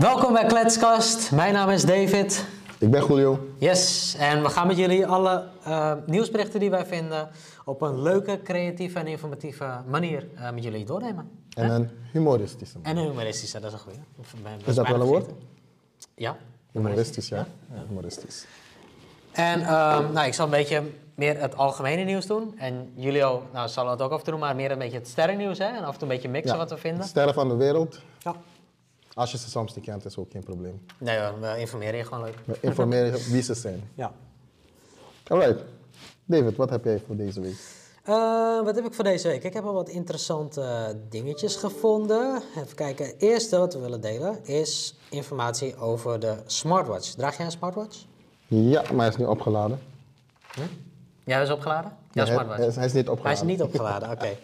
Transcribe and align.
Welkom 0.00 0.32
bij 0.32 0.44
Kletskast. 0.46 1.32
Mijn 1.32 1.52
naam 1.52 1.68
is 1.68 1.84
David. 1.84 2.44
Ik 2.78 2.90
ben 2.90 3.06
Julio. 3.06 3.48
Yes, 3.58 4.14
en 4.18 4.42
we 4.42 4.48
gaan 4.48 4.66
met 4.66 4.76
jullie 4.76 5.06
alle 5.06 5.44
eh, 5.64 5.92
nieuwsberichten 6.06 6.60
die 6.60 6.70
wij 6.70 6.86
vinden 6.86 7.28
op 7.64 7.82
een 7.82 8.02
leuke, 8.02 8.40
creatieve 8.44 8.98
en 8.98 9.06
informatieve 9.06 9.66
manier 9.86 10.26
eh, 10.36 10.50
met 10.50 10.64
jullie 10.64 10.84
doornemen. 10.84 11.30
En 11.54 11.70
een 11.70 11.90
humoristische. 12.12 12.78
En 12.82 12.96
een 12.96 13.04
humoristische, 13.06 13.60
dat 13.60 13.68
is 13.68 13.72
een 13.72 13.82
goeie. 13.84 13.98
Of 14.20 14.34
ben- 14.42 14.60
Is 14.64 14.74
dat 14.74 14.88
wel 14.88 15.00
een 15.00 15.06
woord? 15.06 15.30
Ja. 16.14 16.36
Humoristisch, 16.72 17.28
ja? 17.28 17.46
ja. 17.74 17.82
Humoristisch. 17.88 18.46
En 19.32 19.60
ehm, 19.60 20.12
nou, 20.12 20.26
ik 20.26 20.34
zal 20.34 20.44
een 20.44 20.50
beetje 20.50 20.82
meer 21.14 21.40
het 21.40 21.56
algemene 21.56 22.02
nieuws 22.02 22.26
doen. 22.26 22.54
En 22.58 22.92
Julio 22.94 23.42
nou, 23.52 23.68
zal 23.68 23.90
het 23.90 24.02
ook 24.02 24.10
af 24.10 24.18
en 24.18 24.24
toe 24.24 24.32
doen, 24.32 24.42
maar 24.42 24.56
meer 24.56 24.70
een 24.70 24.78
beetje 24.78 24.98
het 24.98 25.08
sterrennieuws. 25.08 25.58
Hè? 25.58 25.64
En 25.64 25.84
af 25.84 25.92
en 25.92 25.98
toe 25.98 26.08
een 26.08 26.14
beetje 26.14 26.28
mixen 26.28 26.52
Ja. 26.52 26.58
wat 26.58 26.70
we 26.70 26.76
vinden. 26.76 27.04
Sterren 27.04 27.34
van 27.34 27.48
de 27.48 27.54
wereld. 27.56 28.00
Ja. 28.18 28.34
Als 29.14 29.30
je 29.30 29.38
ze 29.38 29.48
soms 29.50 29.74
niet 29.74 29.84
kent, 29.84 30.04
is 30.04 30.16
ook 30.16 30.30
geen 30.30 30.44
probleem. 30.44 30.84
Nee 30.98 31.18
hoor, 31.18 31.40
we 31.40 31.58
informeren 31.58 31.96
je 31.96 32.04
gewoon 32.04 32.24
leuk. 32.24 32.36
We 32.44 32.56
informeren 32.60 33.06
je 33.18 33.30
wie 33.30 33.42
ze 33.42 33.54
zijn. 33.54 33.90
Ja. 33.94 34.12
Alright. 35.26 35.62
David, 36.24 36.56
wat 36.56 36.70
heb 36.70 36.84
jij 36.84 37.02
voor 37.06 37.16
deze 37.16 37.40
week? 37.40 37.56
Eh, 38.04 38.62
wat 38.64 38.74
heb 38.74 38.84
ik 38.84 38.94
voor 38.94 39.04
deze 39.04 39.28
week? 39.28 39.44
Ik 39.44 39.52
heb 39.52 39.64
al 39.64 39.72
wat 39.72 39.88
interessante 39.88 40.96
dingetjes 41.08 41.56
gevonden. 41.56 42.42
Even 42.56 42.74
kijken. 42.74 43.06
Het 43.06 43.14
eerste 43.18 43.58
wat 43.58 43.74
we 43.74 43.80
willen 43.80 44.00
delen 44.00 44.44
is 44.44 44.98
informatie 45.10 45.76
over 45.76 46.20
de 46.20 46.36
smartwatch. 46.46 47.10
Draag 47.10 47.36
jij 47.36 47.46
een 47.46 47.50
smartwatch? 47.52 48.04
Ja, 48.46 48.82
maar 48.82 48.98
hij 49.00 49.08
is 49.08 49.16
niet 49.16 49.26
opgeladen. 49.26 49.80
Jij 51.24 51.42
is 51.42 51.50
opgeladen? 51.50 51.90
Ja, 52.12 52.24
Nee, 52.24 52.24
hij, 52.24 52.34
smartwatch. 52.34 52.58
hij 52.58 52.68
is, 52.68 52.74
hij 52.76 52.84
is 52.84 52.92
niet 52.92 53.04
Hij 53.04 53.12
opgeladen. 53.14 53.42
is 53.48 53.48
niet 53.56 53.62
opgeladen, 53.62 54.10
oké. 54.10 54.36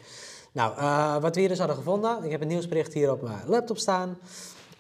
Nou, 0.53 0.77
eh, 0.77 1.17
wat 1.23 1.35
we 1.35 1.41
hier 1.41 1.49
dus 1.49 1.59
hadden 1.59 1.77
gevonden. 1.77 2.25
Ik 2.25 2.31
heb 2.31 2.41
een 2.41 2.49
nieuwsbericht 2.49 2.93
hier 2.93 3.11
op 3.13 3.23
mijn 3.23 3.43
laptop 3.47 3.79
staan. 3.79 4.19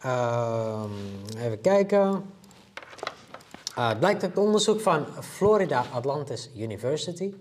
Ehm, 0.06 0.91
even 1.38 1.60
kijken. 1.60 2.24
Eh, 3.74 3.88
het 3.88 3.98
blijkt 3.98 4.23
uit 4.23 4.37
onderzoek 4.37 4.81
van 4.81 5.06
Florida 5.20 5.84
Atlantis 5.92 6.50
University. 6.56 7.34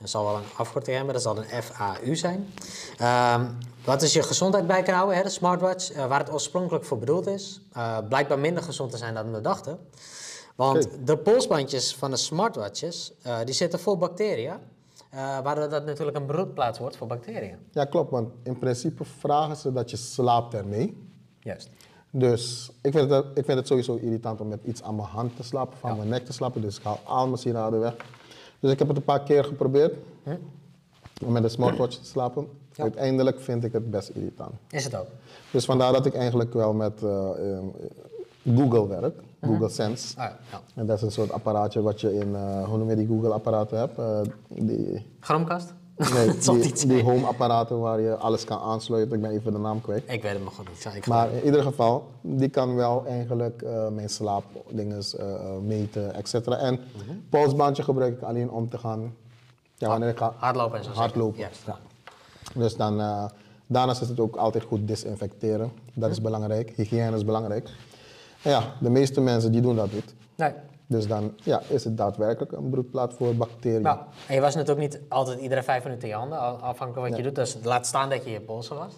Dat 0.00 0.10
zal 0.10 0.24
wel 0.24 0.36
een 0.36 0.56
afkorting 0.56 0.96
hebben, 0.96 1.14
dat 1.14 1.22
zal 1.22 1.38
een 1.38 1.62
FAU 1.62 2.16
zijn. 2.16 2.48
Ehm, 2.98 3.46
wat 3.84 4.02
is 4.02 4.12
je 4.12 4.22
gezondheid 4.22 4.66
bij 4.66 4.82
kan 4.82 4.94
houden, 4.94 5.16
hè, 5.16 5.22
de 5.22 5.28
smartwatch, 5.28 5.92
eh, 5.92 6.06
waar 6.06 6.18
het 6.18 6.32
oorspronkelijk 6.32 6.84
voor 6.84 6.98
bedoeld 6.98 7.26
is. 7.26 7.60
Eh, 7.72 7.98
blijkbaar 8.08 8.38
minder 8.38 8.62
gezond 8.62 8.90
te 8.90 8.96
zijn 8.96 9.14
dan 9.14 9.32
we 9.32 9.40
dachten. 9.40 9.78
Want 10.56 10.88
de 11.04 11.16
polsbandjes 11.16 11.94
van 11.94 12.10
de 12.10 12.16
smartwatches, 12.16 13.12
eh, 13.22 13.38
die 13.44 13.54
zitten 13.54 13.80
vol 13.80 13.96
bacteriën. 13.96 14.76
waardoor 15.42 15.68
dat 15.68 15.84
natuurlijk 15.84 16.16
een 16.16 16.26
broedplaats 16.26 16.78
wordt 16.78 16.96
voor 16.96 17.06
bacteriën. 17.06 17.58
Ja, 17.70 17.84
klopt. 17.84 18.10
Want 18.10 18.28
in 18.42 18.58
principe 18.58 19.04
vragen 19.04 19.56
ze 19.56 19.72
dat 19.72 19.90
je 19.90 19.96
slaapt 19.96 20.54
ermee. 20.54 21.06
Juist. 21.40 21.70
Dus 22.10 22.70
ik 22.82 22.92
vind, 22.92 23.10
het, 23.10 23.24
ik 23.34 23.44
vind 23.44 23.58
het 23.58 23.66
sowieso 23.66 23.94
irritant 23.94 24.40
om 24.40 24.48
met 24.48 24.60
iets 24.64 24.82
aan 24.82 24.96
mijn 24.96 25.08
hand 25.08 25.36
te 25.36 25.42
slapen, 25.42 25.78
van 25.78 25.96
mijn 25.96 26.08
nek 26.08 26.24
te 26.24 26.32
slapen. 26.32 26.60
Dus 26.60 26.78
ik 26.78 26.82
haal 26.82 27.00
al 27.04 27.26
mijn 27.26 27.38
sieraden 27.38 27.80
weg. 27.80 27.96
Dus 28.60 28.72
ik 28.72 28.78
heb 28.78 28.88
het 28.88 28.96
een 28.96 29.04
paar 29.04 29.22
keer 29.22 29.44
geprobeerd 29.44 29.94
om 31.24 31.32
met 31.32 31.44
een 31.44 31.50
smartwatch 31.50 31.96
te 31.96 32.06
slapen. 32.06 32.48
Ja. 32.72 32.82
Uiteindelijk 32.82 33.40
vind 33.40 33.64
ik 33.64 33.72
het 33.72 33.90
best 33.90 34.08
irritant. 34.08 34.52
Is 34.70 34.84
het 34.84 34.96
ook? 34.96 35.06
Dus 35.50 35.64
vandaar 35.64 35.92
dat 35.92 36.06
ik 36.06 36.14
eigenlijk 36.14 36.52
wel 36.52 36.72
met 36.72 37.02
eh, 37.02 37.54
eh, 37.54 37.64
Google 38.56 38.86
werk, 38.86 39.20
Google 39.40 39.68
Sense. 39.68 40.20
Ah, 40.20 40.30
ja. 40.50 40.60
En 40.74 40.86
dat 40.86 40.96
is 40.96 41.02
een 41.02 41.12
soort 41.12 41.32
apparaatje 41.32 41.82
wat 41.82 42.00
je 42.00 42.14
in, 42.14 42.34
eh, 42.34 42.64
hoe 42.64 42.78
noem 42.78 42.88
je 42.88 42.96
die 42.96 43.06
Google-apparaten 43.06 43.78
hebt? 43.78 43.98
Die, 44.48 45.06
Chromecast? 45.20 45.74
nee, 46.14 46.38
die, 46.60 46.86
die 46.86 47.02
home-apparaten 47.02 47.80
waar 47.80 48.00
je 48.00 48.16
alles 48.16 48.44
kan 48.44 48.58
aansluiten. 48.60 49.14
Ik 49.16 49.22
ben 49.22 49.30
even 49.30 49.52
de 49.52 49.58
naam 49.58 49.80
kwijt. 49.80 50.02
Ik 50.06 50.22
weet 50.22 50.32
het 50.32 50.42
goed 50.54 50.68
niet. 50.68 50.94
Ik 50.94 51.06
Maar 51.06 51.30
in 51.32 51.44
ieder 51.44 51.62
geval, 51.62 52.06
die 52.20 52.48
kan 52.48 52.74
wel 52.74 53.04
eigenlijk 53.06 53.62
eh, 53.62 53.88
mijn 53.88 54.08
slaapdingen 54.08 55.02
eh, 55.18 55.34
eh, 55.34 55.56
meten, 55.62 56.14
et 56.14 56.28
cetera. 56.28 56.56
En 56.56 56.74
Mhm. 56.74 57.16
polsbandje 57.30 57.82
gebruik 57.82 58.16
ik 58.16 58.22
alleen 58.22 58.50
om 58.50 58.68
te 58.68 58.78
gaan, 58.78 59.14
ja, 59.74 59.88
wanneer 59.88 60.08
ik 60.08 60.18
ga 60.18 60.32
Hardlopen 60.36 60.78
en 60.78 60.84
zo. 60.84 60.90
hardlopen. 60.90 61.38
Ja. 61.66 61.78
Dus 62.54 62.76
dan, 62.76 63.00
eh, 63.00 63.24
daarnaast 63.66 64.00
is 64.00 64.08
het 64.08 64.20
ook 64.20 64.36
altijd 64.36 64.64
goed 64.64 64.88
disinfecteren. 64.88 65.72
Dat 65.94 66.10
is 66.10 66.20
belangrijk. 66.20 66.72
Hygiëne 66.76 67.16
is 67.16 67.24
belangrijk. 67.24 67.68
En 68.42 68.50
ja, 68.50 68.62
de 68.80 68.90
meeste 68.90 69.20
mensen 69.20 69.52
die 69.52 69.60
doen 69.60 69.76
dat 69.76 69.92
niet. 69.92 70.14
Nee. 70.34 70.52
Dus 70.88 71.06
dan 71.06 71.32
ja, 71.42 71.62
is 71.68 71.84
het 71.84 71.96
daadwerkelijk 71.96 72.52
een 72.52 72.70
broedplaats 72.70 73.14
voor 73.14 73.34
bacteriën. 73.34 73.82
Nou, 73.82 73.98
en 74.28 74.34
je 74.34 74.40
was 74.40 74.54
natuurlijk 74.54 74.84
ook 74.84 74.92
niet 74.92 75.00
altijd 75.08 75.40
iedere 75.40 75.62
vijf 75.62 75.84
minuten 75.84 76.02
in 76.02 76.14
je 76.14 76.20
handen, 76.20 76.38
afhankelijk 76.60 77.08
wat 77.08 77.16
je 77.16 77.22
doet. 77.22 77.34
Dus 77.34 77.56
laat 77.62 77.86
staan 77.86 78.10
dat 78.10 78.24
je 78.24 78.30
je 78.30 78.40
polsen 78.40 78.76
wast. 78.76 78.96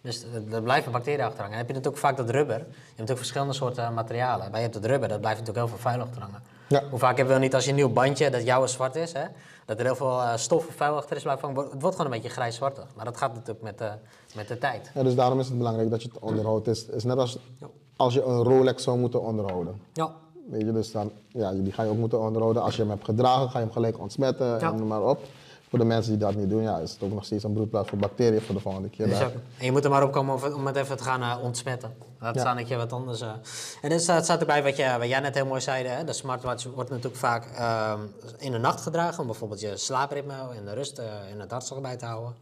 Dus 0.00 0.24
er- 0.52 0.62
blijven 0.62 0.92
bacteriën 0.92 1.24
achterhangen. 1.24 1.58
En 1.58 1.66
dan 1.66 1.66
heb 1.66 1.68
je 1.68 1.74
natuurlijk 1.74 2.02
vaak 2.02 2.16
dat 2.16 2.30
rubber. 2.30 2.56
Je 2.58 2.62
hebt 2.64 2.88
natuurlijk 2.88 3.18
verschillende 3.18 3.52
soorten 3.52 3.94
materialen. 3.94 4.46
Maar 4.46 4.56
je 4.56 4.62
hebt 4.62 4.74
het 4.74 4.84
rubber, 4.86 5.08
dat 5.08 5.20
blijft 5.20 5.38
natuurlijk 5.38 5.66
heel 5.66 5.76
veel 5.78 5.90
vuil 5.90 6.02
achterhangen. 6.02 6.42
Ja. 6.68 6.82
Hoe 6.90 6.98
vaak 6.98 7.16
hebben 7.16 7.34
we 7.34 7.40
niet 7.40 7.54
als 7.54 7.64
je 7.64 7.70
een 7.70 7.76
nieuw 7.76 7.92
bandje, 7.92 8.30
dat 8.30 8.44
jouw 8.44 8.66
zwart 8.66 8.96
is, 8.96 9.12
hè, 9.12 9.24
dat 9.66 9.78
er 9.78 9.84
heel 9.84 9.96
veel 9.96 10.20
eh, 10.20 10.36
stof 10.36 10.66
of 10.66 10.74
vuil 10.74 10.96
achter 10.96 11.16
is 11.16 11.22
blijven 11.22 11.48
hangen. 11.48 11.70
Het 11.70 11.82
wordt 11.82 11.96
gewoon 11.96 12.12
een 12.12 12.18
beetje 12.20 12.34
grijs-zwartig. 12.34 12.86
Maar 12.96 13.04
dat 13.04 13.16
gaat 13.16 13.34
natuurlijk 13.34 13.62
met 13.62 13.78
de, 13.78 13.90
met 14.34 14.48
de 14.48 14.58
tijd. 14.58 14.90
Ja, 14.94 15.02
dus 15.02 15.14
daarom 15.14 15.40
is 15.40 15.48
het 15.48 15.58
belangrijk 15.58 15.90
dat 15.90 16.02
je 16.02 16.08
het 16.08 16.18
onderhoudt. 16.18 16.66
Het 16.66 16.76
is, 16.76 16.86
is 16.86 17.04
net 17.04 17.16
als 17.18 17.38
als 17.98 18.14
je 18.14 18.22
een 18.22 18.42
Rolex 18.42 18.82
zou 18.82 18.98
moeten 18.98 19.22
onderhouden. 19.22 19.80
Ja. 19.92 20.12
Weet 20.50 20.60
je, 20.66 20.72
dus 20.72 20.92
dan, 20.92 21.10
ja, 21.28 21.52
die 21.52 21.72
ga 21.72 21.82
je 21.82 21.90
ook 21.90 21.96
moeten 21.96 22.20
onderhouden. 22.20 22.62
Als 22.62 22.74
je 22.76 22.80
hem 22.82 22.90
hebt 22.90 23.04
gedragen, 23.04 23.50
ga 23.50 23.58
je 23.58 23.64
hem 23.64 23.72
gelijk 23.72 23.98
ontsmetten 23.98 24.46
Ja. 24.46 24.58
en 24.60 24.76
noem 24.76 24.86
maar 24.88 25.02
op. 25.02 25.18
Voor 25.68 25.78
de 25.78 25.84
mensen 25.84 26.10
die 26.12 26.20
dat 26.20 26.34
niet 26.34 26.48
doen, 26.50 26.62
ja, 26.62 26.78
is 26.78 26.92
het 26.92 27.02
ook 27.02 27.12
nog 27.12 27.24
steeds 27.24 27.44
een 27.44 27.52
broedplaats 27.52 27.88
voor 27.88 27.98
bacteriën 27.98 28.40
voor 28.40 28.54
de 28.54 28.60
volgende 28.60 28.88
keer. 28.88 29.06
Dus 29.06 29.18
en 29.20 29.30
je 29.58 29.72
moet 29.72 29.84
er 29.84 29.90
maar 29.90 30.02
op 30.02 30.12
komen 30.12 30.54
om, 30.54 30.66
het 30.66 30.76
even 30.76 30.96
te 30.96 31.02
gaan 31.02 31.22
eh, 31.22 31.44
ontsmetten. 31.44 31.94
Laat 32.20 32.34
Ja. 32.34 32.40
staan 32.40 32.56
dat 32.56 32.68
je 32.68 32.76
wat 32.76 32.92
anders... 32.92 33.20
eh. 33.20 33.30
En 33.82 33.90
er 33.90 34.00
staat, 34.00 34.24
staat 34.24 34.40
erbij 34.40 34.62
wat, 34.62 34.76
je, 34.76 34.96
wat 34.98 35.08
jij 35.08 35.20
net 35.20 35.34
heel 35.34 35.46
mooi 35.46 35.60
zei. 35.60 35.86
Hè? 35.86 36.04
De 36.04 36.12
smartwatch 36.12 36.66
wordt 36.74 36.90
natuurlijk 36.90 37.16
vaak 37.16 37.44
ehm, 37.56 38.00
in 38.38 38.52
de 38.52 38.58
nacht 38.58 38.80
gedragen... 38.80 39.20
om 39.20 39.26
bijvoorbeeld 39.26 39.60
je 39.60 39.76
slaapritme 39.76 40.32
en 40.58 40.64
de 40.64 40.72
rust 40.74 40.98
eh, 40.98 41.06
en 41.32 41.40
het 41.40 41.50
hartslag 41.50 41.80
bij 41.80 41.96
te 41.96 42.04
houden. 42.06 42.34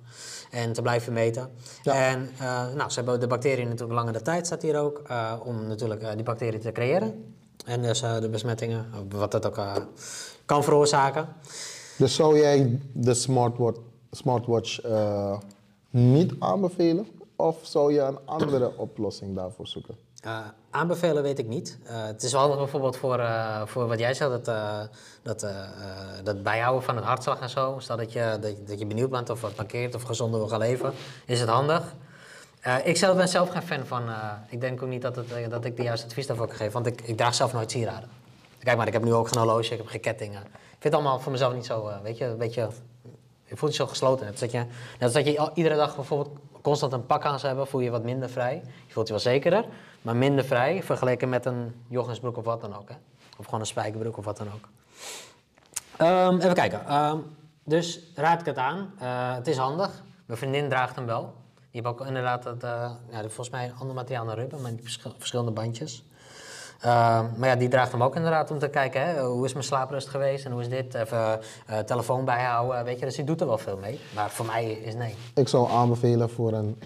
En 0.51 0.73
te 0.73 0.83
blijven 0.83 1.13
meten. 1.13 1.51
Ja. 1.83 1.93
En 1.95 2.31
eh, 2.39 2.47
nou, 2.75 2.91
ze 2.91 2.95
hebben 3.01 3.21
de 3.21 3.27
bacteriën 3.27 3.69
natuurlijk 3.69 3.99
langere 3.99 4.23
tijd, 4.23 4.47
staat 4.47 4.63
hier 4.63 4.79
ook... 4.81 5.03
eh, 5.07 5.33
om 5.45 5.67
natuurlijk 5.67 6.03
eh, 6.03 6.11
die 6.15 6.23
bacteriën 6.25 6.61
te 6.61 6.73
creëren. 6.73 7.36
En 7.65 7.83
dus 7.83 8.03
eh, 8.03 8.19
de 8.21 8.29
besmettingen, 8.29 8.87
wat 9.09 9.31
dat 9.31 9.47
ook 9.47 9.57
eh, 9.57 9.77
kan 10.45 10.65
veroorzaken. 10.65 11.29
Dus 11.97 12.15
zou 12.15 12.39
jij 12.39 12.81
de 12.93 13.15
smartwatch, 13.15 13.81
smartwatch 14.11 14.81
eh, 14.81 15.39
niet 15.91 16.33
aanbevelen? 16.39 17.07
Of 17.37 17.57
zou 17.63 17.93
je 17.93 18.01
een 18.01 18.19
andere 18.25 18.73
oplossing 18.77 19.37
daarvoor 19.37 19.67
zoeken? 19.67 19.97
Uh, 20.27 20.39
aanbevelen 20.71 21.23
weet 21.23 21.39
ik 21.39 21.47
niet. 21.47 21.79
Uh, 21.85 22.07
het 22.07 22.23
is 22.23 22.33
wel 22.33 22.41
handig 22.41 22.59
bijvoorbeeld 22.59 22.97
voor, 22.97 23.19
uh, 23.19 23.63
voor 23.67 23.87
wat 23.87 23.99
jij 23.99 24.15
zegt, 24.15 24.31
dat, 24.31 24.45
dat, 25.23 25.47
dat 26.25 26.43
bijhouden 26.43 26.83
van 26.83 26.97
het 26.97 27.05
hartslag 27.05 27.41
en 27.41 27.51
zo. 27.51 27.77
Stel 27.79 27.97
dat 27.97 28.13
je, 28.13 28.39
dat, 28.41 28.67
dat 28.67 28.79
je 28.79 28.87
benieuwd 28.87 29.11
bent 29.11 29.31
of 29.31 29.41
wat 29.41 29.57
markeert 29.57 29.95
of 29.95 30.03
gezonder 30.03 30.41
wil 30.41 30.49
gaan 30.49 30.59
leven, 30.59 30.93
is 31.27 31.41
het 31.41 31.49
handig. 31.49 31.95
Uh, 32.67 32.87
ik 32.87 32.97
zelf 32.97 33.17
ben 33.17 33.29
zelf 33.29 33.49
geen 33.49 33.63
fan 33.63 33.87
van, 33.87 34.09
uh, 34.09 34.33
ik 34.49 34.61
denk 34.61 34.83
ook 34.83 34.89
niet 34.89 35.03
dat, 35.03 35.17
het, 35.17 35.31
uh, 35.31 35.49
dat 35.49 35.65
ik 35.65 35.77
de 35.77 35.83
juiste 35.83 36.07
advies 36.07 36.27
daarvoor 36.27 36.47
kan 36.47 36.57
geven, 36.57 36.73
want 36.73 36.87
ik, 36.87 37.01
ik 37.01 37.17
draag 37.17 37.35
zelf 37.35 37.53
nooit 37.53 37.71
sieraden. 37.71 38.09
Kijk 38.59 38.77
maar, 38.77 38.87
ik 38.87 38.93
heb 38.93 39.05
nu 39.05 39.15
ook 39.15 39.29
geen 39.29 39.43
horloge, 39.43 39.73
ik 39.73 39.79
heb 39.79 39.87
geen 39.87 40.01
kettingen. 40.01 40.43
Ik 40.43 40.83
vind 40.83 40.83
het 40.83 40.95
allemaal 40.95 41.21
voor 41.21 41.33
mezelf 41.33 41.55
niet 41.55 41.67
zo, 41.67 41.91
weet 42.03 42.19
je, 42.19 42.25
een 42.25 42.37
beetje, 42.37 42.69
je 43.45 43.57
voelt 43.57 43.71
je 43.71 43.77
zo 43.77 43.87
gesloten. 43.87 44.27
Net 44.27 44.39
dat 44.99 45.25
je, 45.25 45.33
je 45.33 45.51
iedere 45.55 45.77
dag 45.77 45.95
bijvoorbeeld 45.95 46.39
constant 46.63 46.93
een 46.93 47.07
pak 47.07 47.25
aan 47.25 47.39
zou 47.39 47.47
hebben, 47.47 47.67
voel 47.67 47.81
je 47.81 47.87
je 47.87 47.93
wat 47.93 48.03
minder 48.03 48.31
vrij. 48.31 48.63
Je 48.87 48.93
voelt 48.93 49.07
je 49.07 49.13
wel 49.13 49.23
zekerder, 49.23 49.65
maar 50.03 50.17
minder 50.17 50.45
vrij 50.45 50.83
vergeleken 50.83 51.29
met 51.29 51.45
een 51.45 51.85
joggingsbroek 51.89 52.37
of 52.37 52.45
wat 52.45 52.61
dan 52.61 52.77
ook. 52.77 52.89
Hè? 52.89 52.95
Of 53.37 53.45
gewoon 53.45 53.61
een 53.61 53.67
spijkerbroek 53.67 54.17
of 54.17 54.25
wat 54.25 54.37
dan 54.37 54.49
ook. 54.55 54.69
Um, 56.01 56.39
even 56.41 56.55
kijken. 56.55 56.95
Um, 56.95 57.37
dus 57.65 58.01
raad 58.15 58.41
ik 58.41 58.47
het 58.47 58.59
aan. 58.59 58.93
Het 59.37 59.47
is 59.47 59.57
handig. 59.57 60.03
Mijn 60.27 60.39
vriendin 60.39 60.69
draagt 60.69 60.97
hem 60.97 61.07
wel. 61.07 61.35
Die 61.77 61.85
heeft 61.85 62.01
ook 62.01 62.07
inderdaad 62.07 62.45
het, 62.45 62.65
uh, 62.65 62.91
ja, 63.11 63.21
volgens 63.21 63.51
mij 63.51 63.65
een 63.65 63.75
ander 63.79 63.95
materiaal 63.95 64.27
dan 64.27 64.35
rubber, 64.35 64.61
maar 64.61 64.73
verschillende 65.19 65.51
bandjes. 65.51 66.05
Uh, 66.79 66.85
maar 67.37 67.49
ja, 67.49 67.57
die 67.57 67.69
draagt 67.69 67.93
hem 67.93 68.03
ook 68.03 68.17
inderdaad 68.17 68.51
om 68.51 68.59
te 68.59 68.69
kijken, 68.69 69.07
hè, 69.07 69.25
hoe 69.25 69.45
is 69.45 69.53
mijn 69.53 69.65
slaaprust 69.65 70.09
geweest 70.09 70.45
en 70.45 70.53
hoe 70.53 70.61
is 70.61 70.69
dit? 70.69 70.95
Even 70.95 71.41
uh, 71.71 71.79
telefoon 71.79 72.25
bijhouden, 72.25 72.85
weet 72.85 72.99
je. 72.99 73.05
Dus 73.05 73.15
die 73.15 73.25
doet 73.25 73.41
er 73.41 73.47
wel 73.47 73.59
veel 73.59 73.77
mee. 73.77 74.01
Maar 74.15 74.31
voor 74.31 74.47
mij 74.47 74.71
is 74.73 74.95
nee. 74.95 75.15
Ik 75.35 75.49
zou 75.49 75.71
aanbevelen 75.71 76.31
voor 76.31 76.53
een, 76.53 76.81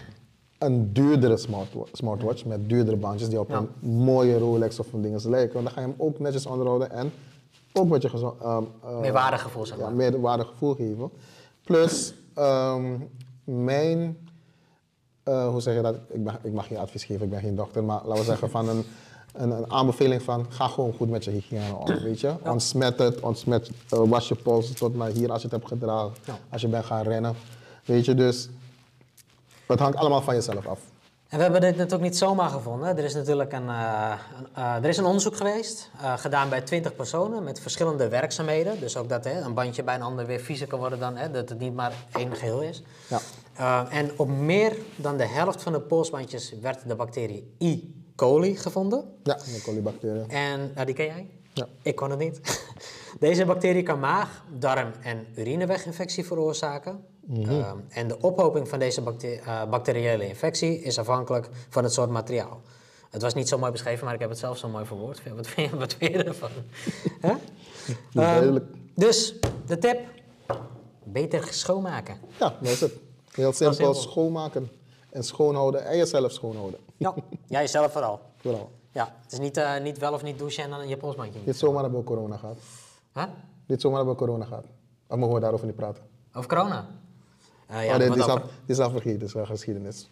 een 0.57 0.93
duurdere 0.93 1.37
smartwatch, 1.37 1.89
smartwatch 1.93 2.45
met 2.45 2.69
duurdere 2.69 2.97
bandjes 2.97 3.29
die 3.29 3.39
op 3.39 3.49
Ja. 3.49 3.57
een 3.57 3.89
mooie 3.89 4.37
Rolex 4.37 4.79
of 4.79 4.93
een 4.93 5.01
ding 5.01 5.23
lijken. 5.23 5.53
Want 5.53 5.65
dan 5.65 5.73
ga 5.73 5.81
je 5.81 5.87
hem 5.87 5.95
ook 5.97 6.19
netjes 6.19 6.45
onderhouden 6.45 6.91
en 6.91 7.13
ook 7.73 7.89
met 7.89 8.01
je 8.01 8.09
gezond... 8.09 8.41
Um, 8.43 8.67
uh, 8.85 8.99
Meer 8.99 9.13
waardegevoel, 9.13 9.65
zeg 9.65 9.77
maar. 9.77 9.89
Ja, 9.89 9.95
meer 9.95 10.21
waardegevoel 10.21 10.73
geven. 10.73 11.11
Plus, 11.63 12.13
um, 12.35 13.09
mijn... 13.43 14.29
Uh, 15.27 15.47
hoe 15.47 15.61
zeg 15.61 15.75
je 15.75 15.81
dat? 15.81 15.95
Ik, 16.09 16.23
ben, 16.23 16.37
ik 16.43 16.53
mag 16.53 16.67
geen 16.67 16.77
advies 16.77 17.03
geven, 17.03 17.23
ik 17.23 17.29
ben 17.29 17.39
geen 17.39 17.55
dokter, 17.55 17.83
maar 17.83 18.01
laten 18.03 18.19
we 18.19 18.23
zeggen 18.23 18.49
van 18.49 18.69
een, 18.69 18.85
een, 19.33 19.51
een 19.51 19.71
aanbeveling 19.71 20.21
van 20.21 20.45
ga 20.49 20.67
gewoon 20.67 20.93
goed 20.93 21.09
met 21.09 21.23
je 21.23 21.31
hygiëne 21.31 21.75
om, 21.75 21.85
weet 21.99 22.19
je? 22.19 22.33
Ontsmet 22.43 22.99
het, 22.99 23.19
ontsmet, 23.19 23.69
uh, 23.93 23.99
was 24.09 24.27
je 24.27 24.35
pols 24.35 24.71
tot 24.71 24.95
naar 24.95 25.09
hier 25.09 25.31
als 25.31 25.41
je 25.41 25.47
het 25.47 25.57
hebt 25.57 25.67
gedragen, 25.67 26.11
Ja. 26.25 26.37
als 26.49 26.61
je 26.61 26.67
bent 26.67 26.85
gaan 26.85 27.03
rennen, 27.03 27.35
weet 27.85 28.05
je? 28.05 28.13
Dus 28.13 28.49
het 29.65 29.79
hangt 29.79 29.97
allemaal 29.97 30.21
van 30.21 30.35
jezelf 30.35 30.67
af. 30.67 30.79
En 31.31 31.37
we 31.37 31.43
hebben 31.43 31.61
dit 31.61 31.75
natuurlijk 31.75 32.03
niet 32.03 32.17
zomaar 32.17 32.49
gevonden. 32.49 32.97
Er 32.97 33.03
is 33.03 33.13
natuurlijk 33.13 33.53
een, 33.53 33.65
uh, 33.67 34.13
een 34.37 34.47
uh, 34.57 34.75
er 34.75 34.85
is 34.85 34.97
een 34.97 35.05
onderzoek 35.05 35.35
geweest, 35.35 35.89
uh, 36.01 36.17
gedaan 36.17 36.49
bij 36.49 36.61
20 36.61 36.95
personen 36.95 37.43
met 37.43 37.59
verschillende 37.59 38.07
werkzaamheden. 38.07 38.79
Dus 38.79 38.97
ook 38.97 39.09
dat 39.09 39.23
hè, 39.23 39.41
een 39.41 39.53
bandje 39.53 39.83
bij 39.83 39.95
een 39.95 40.01
ander 40.01 40.25
weer 40.25 40.39
viezer 40.39 40.67
kan 40.67 40.79
worden 40.79 40.99
dan 40.99 41.15
hè, 41.17 41.31
dat 41.31 41.49
het 41.49 41.59
niet 41.59 41.73
maar 41.73 41.93
één 42.13 42.35
geheel 42.35 42.61
is. 42.61 42.83
Ja. 43.55 43.89
en 43.89 44.11
op 44.17 44.27
meer 44.27 44.77
dan 44.95 45.17
de 45.17 45.27
helft 45.27 45.61
van 45.63 45.71
de 45.71 45.81
polsbandjes 45.81 46.53
werd 46.61 46.87
de 46.87 46.95
bacterie 46.95 47.55
E. 47.57 47.79
coli 48.15 48.57
gevonden. 48.57 49.03
Ja, 49.23 49.33
de 49.33 49.61
colibacterie. 49.63 50.25
En 50.27 50.71
nou, 50.73 50.85
die 50.85 50.95
ken 50.95 51.05
jij? 51.05 51.29
Ja. 51.53 51.67
Ik 51.81 51.95
kon 51.95 52.09
het 52.09 52.19
niet. 52.19 52.65
Deze 53.19 53.45
bacterie 53.45 53.83
kan 53.83 53.99
maag, 53.99 54.43
darm 54.59 54.91
en 55.01 55.27
urineweginfectie 55.35 56.25
veroorzaken. 56.25 57.05
Mm 57.25 57.43
-hmm. 57.43 57.83
en 57.89 58.07
de 58.07 58.19
ophoping 58.21 58.67
van 58.67 58.79
deze 58.79 59.01
uh, 59.01 59.63
bacteriële 59.69 60.27
infectie 60.27 60.81
is 60.81 60.99
afhankelijk 60.99 61.49
van 61.69 61.83
het 61.83 61.93
soort 61.93 62.09
materiaal. 62.09 62.61
Het 63.09 63.21
was 63.21 63.33
niet 63.33 63.47
zo 63.47 63.57
mooi 63.57 63.71
beschreven, 63.71 64.05
maar 64.05 64.13
ik 64.13 64.19
heb 64.19 64.29
het 64.29 64.39
zelf 64.39 64.57
zo 64.57 64.69
mooi 64.69 64.85
verwoord. 64.85 65.21
Wat 65.35 65.47
vind 65.47 65.69
je, 65.69 65.77
wat 65.77 65.93
vind 65.93 66.11
je 66.11 66.23
ervan? 66.23 66.49
um, 68.43 68.67
dus, 68.95 69.35
de 69.65 69.77
tip. 69.77 69.99
Beter 71.03 71.47
schoonmaken. 71.53 72.17
Ja, 72.39 72.55
dat 72.61 72.71
is 72.71 72.81
het. 72.81 72.93
Heel 73.31 73.53
simpel, 73.53 73.75
simpel. 73.75 73.93
schoonmaken. 73.93 74.69
En 75.09 75.23
schoonhouden 75.23 75.85
en 75.85 75.97
jezelf 75.97 76.31
schoonhouden. 76.31 76.79
Ja, 76.97 77.13
jij 77.47 77.61
jezelf 77.61 77.91
vooral. 77.91 78.19
Vooral. 78.37 78.71
Ja, 78.91 79.15
het 79.23 79.31
is 79.31 79.39
niet, 79.39 79.57
uh, 79.57 79.79
niet 79.79 79.97
wel 79.97 80.13
of 80.13 80.23
niet 80.23 80.37
douchen 80.37 80.63
en 80.63 80.69
dan 80.69 80.87
je 80.87 80.97
polsbandje. 80.97 81.43
Dit 81.43 81.57
zomaar 81.57 81.81
hebben 81.81 81.99
we 81.99 82.05
corona 82.05 82.37
gehad. 82.37 82.57
Huh? 83.13 83.23
Dit 83.65 83.81
zomaar 83.81 83.97
hebben 83.97 84.15
we 84.15 84.25
corona 84.25 84.45
gehad. 84.45 84.65
Of 85.07 85.17
mogen 85.17 85.35
we 85.35 85.41
daarover 85.41 85.65
niet 85.65 85.75
praten? 85.75 86.03
Over 86.33 86.49
corona? 86.49 86.87
Uh, 87.71 87.85
ja, 87.85 87.91
oh, 87.91 87.97
nee, 87.97 88.09
die, 88.09 88.17
is 88.17 88.27
al, 88.27 88.41
die 88.65 88.75
vergeten, 88.75 89.19
dat 89.19 89.27
is 89.27 89.33
wel 89.33 89.45
geschiedenis. 89.45 90.09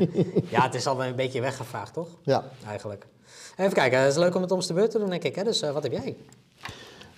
ja, 0.54 0.62
het 0.62 0.74
is 0.74 0.86
al 0.86 1.04
een 1.04 1.14
beetje 1.14 1.40
weggevaagd, 1.40 1.92
toch? 1.92 2.08
Ja. 2.22 2.44
Eigenlijk. 2.66 3.06
Even 3.56 3.72
kijken, 3.72 3.98
het 3.98 4.10
is 4.10 4.16
leuk 4.16 4.34
om 4.34 4.42
het 4.42 4.50
om 4.50 4.60
de 4.60 4.72
beurt 4.72 4.90
te 4.90 4.98
doen, 4.98 5.10
denk 5.10 5.24
ik. 5.24 5.34
Hè? 5.34 5.44
Dus 5.44 5.62
uh, 5.62 5.70
wat 5.70 5.82
heb 5.82 5.92
jij? 5.92 6.16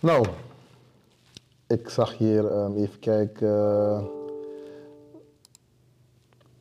Nou, 0.00 0.26
ik 1.66 1.88
zag 1.88 2.16
hier, 2.16 2.44
um, 2.44 2.76
even 2.76 2.98
kijken. 2.98 4.10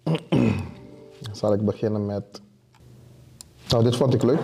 Zal 1.32 1.54
ik 1.54 1.66
beginnen 1.66 2.06
met 2.06 2.42
nou, 3.70 3.84
dit 3.84 3.96
vond 3.96 4.14
ik 4.14 4.24
leuk. 4.24 4.42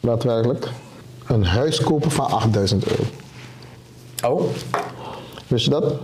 Daadwerkelijk. 0.00 0.68
Een 1.26 1.44
huis 1.44 1.80
kopen 1.80 2.10
van 2.10 2.26
8000 2.26 2.86
euro. 2.86 3.02
Oh. 4.24 4.42
Wist 5.46 5.64
je 5.64 5.70
dat? 5.70 5.94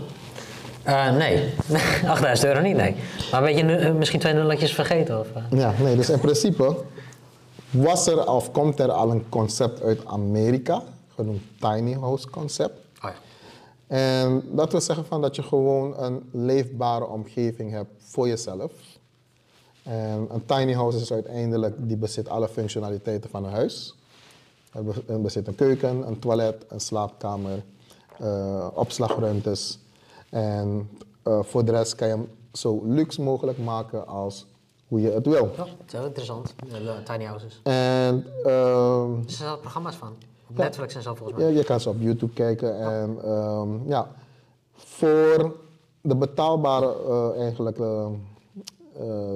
Uh, 0.86 1.16
nee, 1.16 1.54
8000 2.06 2.48
euro 2.48 2.60
niet, 2.60 2.76
nee. 2.76 2.96
Maar 3.30 3.42
weet 3.42 3.58
je 3.58 3.76
eh, 3.76 3.94
misschien 3.94 4.20
twee 4.20 4.32
nulletjes 4.32 4.74
vergeten? 4.74 5.20
Of, 5.20 5.28
uh? 5.36 5.58
Ja, 5.60 5.74
nee, 5.80 5.96
dus 5.96 6.10
in 6.10 6.20
principe 6.20 6.76
was 7.70 8.06
er 8.06 8.30
of 8.30 8.50
komt 8.50 8.78
er 8.78 8.90
al 8.90 9.10
een 9.10 9.28
concept 9.28 9.82
uit 9.82 10.06
Amerika, 10.06 10.82
genoemd 11.14 11.42
Tiny 11.60 11.92
House 11.92 12.30
Concept. 12.30 12.78
Oh 13.02 13.10
ja. 13.10 13.14
En 13.86 14.42
dat 14.50 14.70
wil 14.72 14.80
zeggen 14.80 15.06
van 15.06 15.20
dat 15.20 15.36
je 15.36 15.42
gewoon 15.42 15.98
een 15.98 16.28
leefbare 16.32 17.06
omgeving 17.06 17.70
hebt 17.70 17.90
voor 17.98 18.28
jezelf. 18.28 18.72
En 19.82 20.26
een 20.30 20.44
tiny 20.46 20.72
house 20.72 20.98
is 20.98 21.12
uiteindelijk, 21.12 21.74
die 21.78 21.96
bezit 21.96 22.28
alle 22.28 22.48
functionaliteiten 22.48 23.30
van 23.30 23.44
een 23.44 23.52
huis. 23.52 23.94
Het 25.06 25.22
bezit 25.22 25.46
een 25.46 25.54
keuken, 25.54 26.06
een 26.06 26.18
toilet, 26.18 26.64
een 26.68 26.80
slaapkamer, 26.80 27.62
uh, 28.22 28.66
opslagruimtes. 28.74 29.78
En 30.30 30.90
uh, 31.24 31.42
voor 31.42 31.64
de 31.64 31.70
rest 31.70 31.94
kan 31.94 32.08
je 32.08 32.14
hem 32.14 32.28
zo 32.52 32.82
luxe 32.84 33.22
mogelijk 33.22 33.58
maken 33.58 34.06
als 34.06 34.46
hoe 34.88 35.00
je 35.00 35.10
het 35.10 35.26
wil. 35.26 35.50
Ja, 35.56 35.56
dat 35.56 35.68
is 35.86 35.92
heel 35.92 36.04
interessant, 36.04 36.54
tiny 37.04 37.24
houses. 37.24 37.60
En, 37.62 38.26
uh, 38.44 39.02
er 39.02 39.30
zijn 39.30 39.60
programma's 39.60 39.96
van. 39.96 40.12
Op 40.50 40.56
Netflix 40.56 40.94
en 40.94 41.02
zo 41.02 41.14
volgens 41.14 41.38
mij. 41.38 41.48
Ja, 41.48 41.58
je 41.58 41.64
kan 41.64 41.80
ze 41.80 41.88
op 41.88 41.96
YouTube 41.98 42.32
kijken. 42.32 42.80
En 42.80 43.30
um, 43.30 43.82
ja, 43.86 44.10
voor 44.72 45.56
de 46.00 46.16
betaalbare 46.16 46.96
uh, 47.08 47.40
eigenlijk 47.40 47.78
uh, 47.78 48.06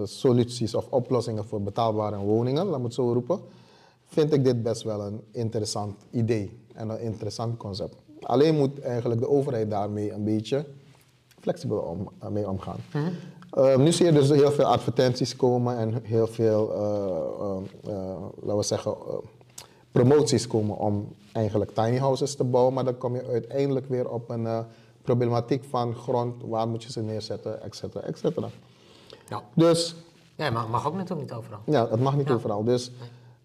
soluties 0.04 0.74
of 0.74 0.86
oplossingen 0.90 1.44
voor 1.44 1.62
betaalbare 1.62 2.16
woningen, 2.16 2.66
laat 2.66 2.78
me 2.78 2.84
het 2.84 2.94
zo 2.94 3.12
roepen, 3.12 3.40
vind 4.04 4.32
ik 4.32 4.44
dit 4.44 4.62
best 4.62 4.82
wel 4.82 5.00
een 5.00 5.20
interessant 5.30 5.94
idee 6.10 6.58
en 6.74 6.88
een 6.88 7.00
interessant 7.00 7.56
concept. 7.56 7.96
Alleen 8.20 8.56
moet 8.56 8.80
eigenlijk 8.80 9.20
de 9.20 9.28
overheid 9.28 9.70
daarmee 9.70 10.12
een 10.12 10.24
beetje 10.24 10.66
flexibel 11.40 11.78
om, 11.78 12.08
uh, 12.22 12.28
mee 12.28 12.48
omgaan. 12.48 12.76
Mm 12.92 13.02
-hmm. 13.02 13.64
uh, 13.64 13.76
nu 13.76 13.92
zie 13.92 14.06
je 14.06 14.12
dus 14.12 14.28
heel 14.28 14.50
veel 14.50 14.64
advertenties 14.64 15.36
komen 15.36 15.76
en 15.76 16.02
heel 16.02 16.26
veel, 16.26 16.68
laten 18.40 18.56
we 18.56 18.62
zeggen, 18.62 18.96
promoties 19.92 20.46
komen 20.46 20.76
om 20.76 21.12
eigenlijk 21.32 21.70
tiny 21.70 21.98
houses 21.98 22.36
te 22.36 22.44
bouwen, 22.44 22.74
maar 22.74 22.84
dan 22.84 22.98
kom 22.98 23.14
je 23.14 23.24
uiteindelijk 23.24 23.88
weer 23.88 24.10
op 24.10 24.30
een 24.30 24.64
problematiek 25.02 25.64
van 25.64 25.94
grond, 25.94 26.42
waar 26.44 26.68
moet 26.68 26.82
je 26.82 26.92
ze 26.92 27.00
neerzetten, 27.00 27.62
et 27.62 27.76
cetera, 27.76 28.04
et 28.04 28.18
cetera. 28.18 28.48
Ja. 29.28 29.42
Dus... 29.54 29.94
Ja, 30.36 30.50
maar 30.50 30.68
mag 30.68 30.86
ook 30.86 30.94
natuurlijk 30.94 31.30
niet 31.30 31.38
overal. 31.38 31.60
Ja, 31.64 31.88
het 31.90 32.00
mag 32.00 32.16
niet 32.16 32.28
ja. 32.28 32.34
overal. 32.34 32.64
Dus 32.64 32.92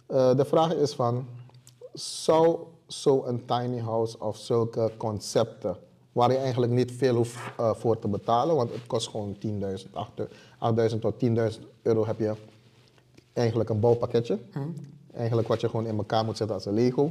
de 0.08 0.46
vraag 0.46 0.74
is 0.74 0.94
van, 0.94 1.28
zou 1.94 2.58
zo'n 2.88 3.44
tiny 3.46 3.80
house 3.80 4.20
of 4.20 4.38
zulke 4.38 4.92
concepten, 4.98 5.78
waar 6.16 6.32
je 6.32 6.38
eigenlijk 6.38 6.72
niet 6.72 6.92
veel 6.92 7.16
hoeft 7.16 7.36
uh, 7.60 7.74
voor 7.74 8.00
te 8.00 8.08
betalen, 8.08 8.56
want 8.56 8.72
het 8.72 8.88
kost 8.88 9.10
gewoon 9.10 9.38
10.000, 9.46 9.50
8.000 10.94 11.00
tot 11.00 11.14
10.000 11.26 11.62
euro 11.82 12.06
heb 12.06 12.20
je 12.20 12.34
eigenlijk 13.34 13.70
een 13.70 13.80
bouwpakketje. 13.80 14.40
Mm. 14.54 14.74
Eigenlijk 15.14 15.48
wat 15.48 15.62
je 15.62 15.70
gewoon 15.70 15.86
in 15.86 15.98
elkaar 15.98 16.26
moet 16.26 16.38
zetten 16.38 16.56
als 16.56 16.66
een 16.66 16.74
Lego. 16.74 17.08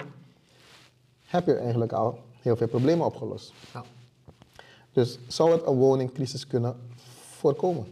Heb 1.24 1.46
je 1.46 1.54
eigenlijk 1.54 1.92
al 1.92 2.18
heel 2.40 2.56
veel 2.56 2.68
problemen 2.68 3.06
opgelost. 3.06 3.52
Ja. 3.72 3.84
Dus 4.92 5.18
zou 5.26 5.50
het 5.50 5.66
een 5.66 5.76
woningcrisis 5.76 6.46
kunnen 6.46 6.76
voorkomen? 7.38 7.86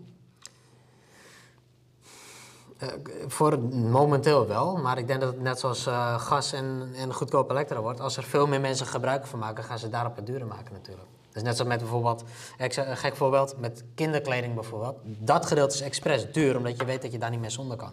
Uh, 2.83 2.89
voor 3.27 3.59
momenteel 3.73 4.47
wel, 4.47 4.77
maar 4.77 4.99
ik 4.99 5.07
denk 5.07 5.21
dat 5.21 5.33
het 5.33 5.43
net 5.43 5.59
zoals 5.59 5.87
uh, 5.87 6.21
gas 6.21 6.53
en, 6.53 6.89
en 6.97 7.15
goedkoop 7.15 7.51
elektra 7.51 7.81
wordt. 7.81 8.01
Als 8.01 8.17
er 8.17 8.23
veel 8.23 8.47
meer 8.47 8.61
mensen 8.61 8.87
gebruik 8.87 9.27
van 9.27 9.39
maken, 9.39 9.65
gaan 9.65 9.79
ze 9.79 9.89
daarop 9.89 10.17
het 10.17 10.27
duurder 10.27 10.49
maken 10.49 10.73
natuurlijk. 10.73 11.09
Dus 11.33 11.43
net 11.43 11.57
zoals 11.57 11.71
met 11.71 11.81
bijvoorbeeld, 11.81 12.25
ik 12.59 12.77
een 12.77 12.97
gek 12.97 13.17
voorbeeld, 13.17 13.55
met 13.59 13.85
kinderkleding 13.95 14.55
bijvoorbeeld. 14.55 14.97
Dat 15.03 15.47
gedeelte 15.47 15.75
is 15.75 15.81
expres 15.81 16.33
duur, 16.33 16.57
omdat 16.57 16.79
je 16.79 16.85
weet 16.85 17.03
dat 17.03 17.13
je 17.13 17.19
daar 17.19 17.31
niet 17.31 17.41
meer 17.41 17.51
zonder 17.51 17.77
kan. 17.77 17.93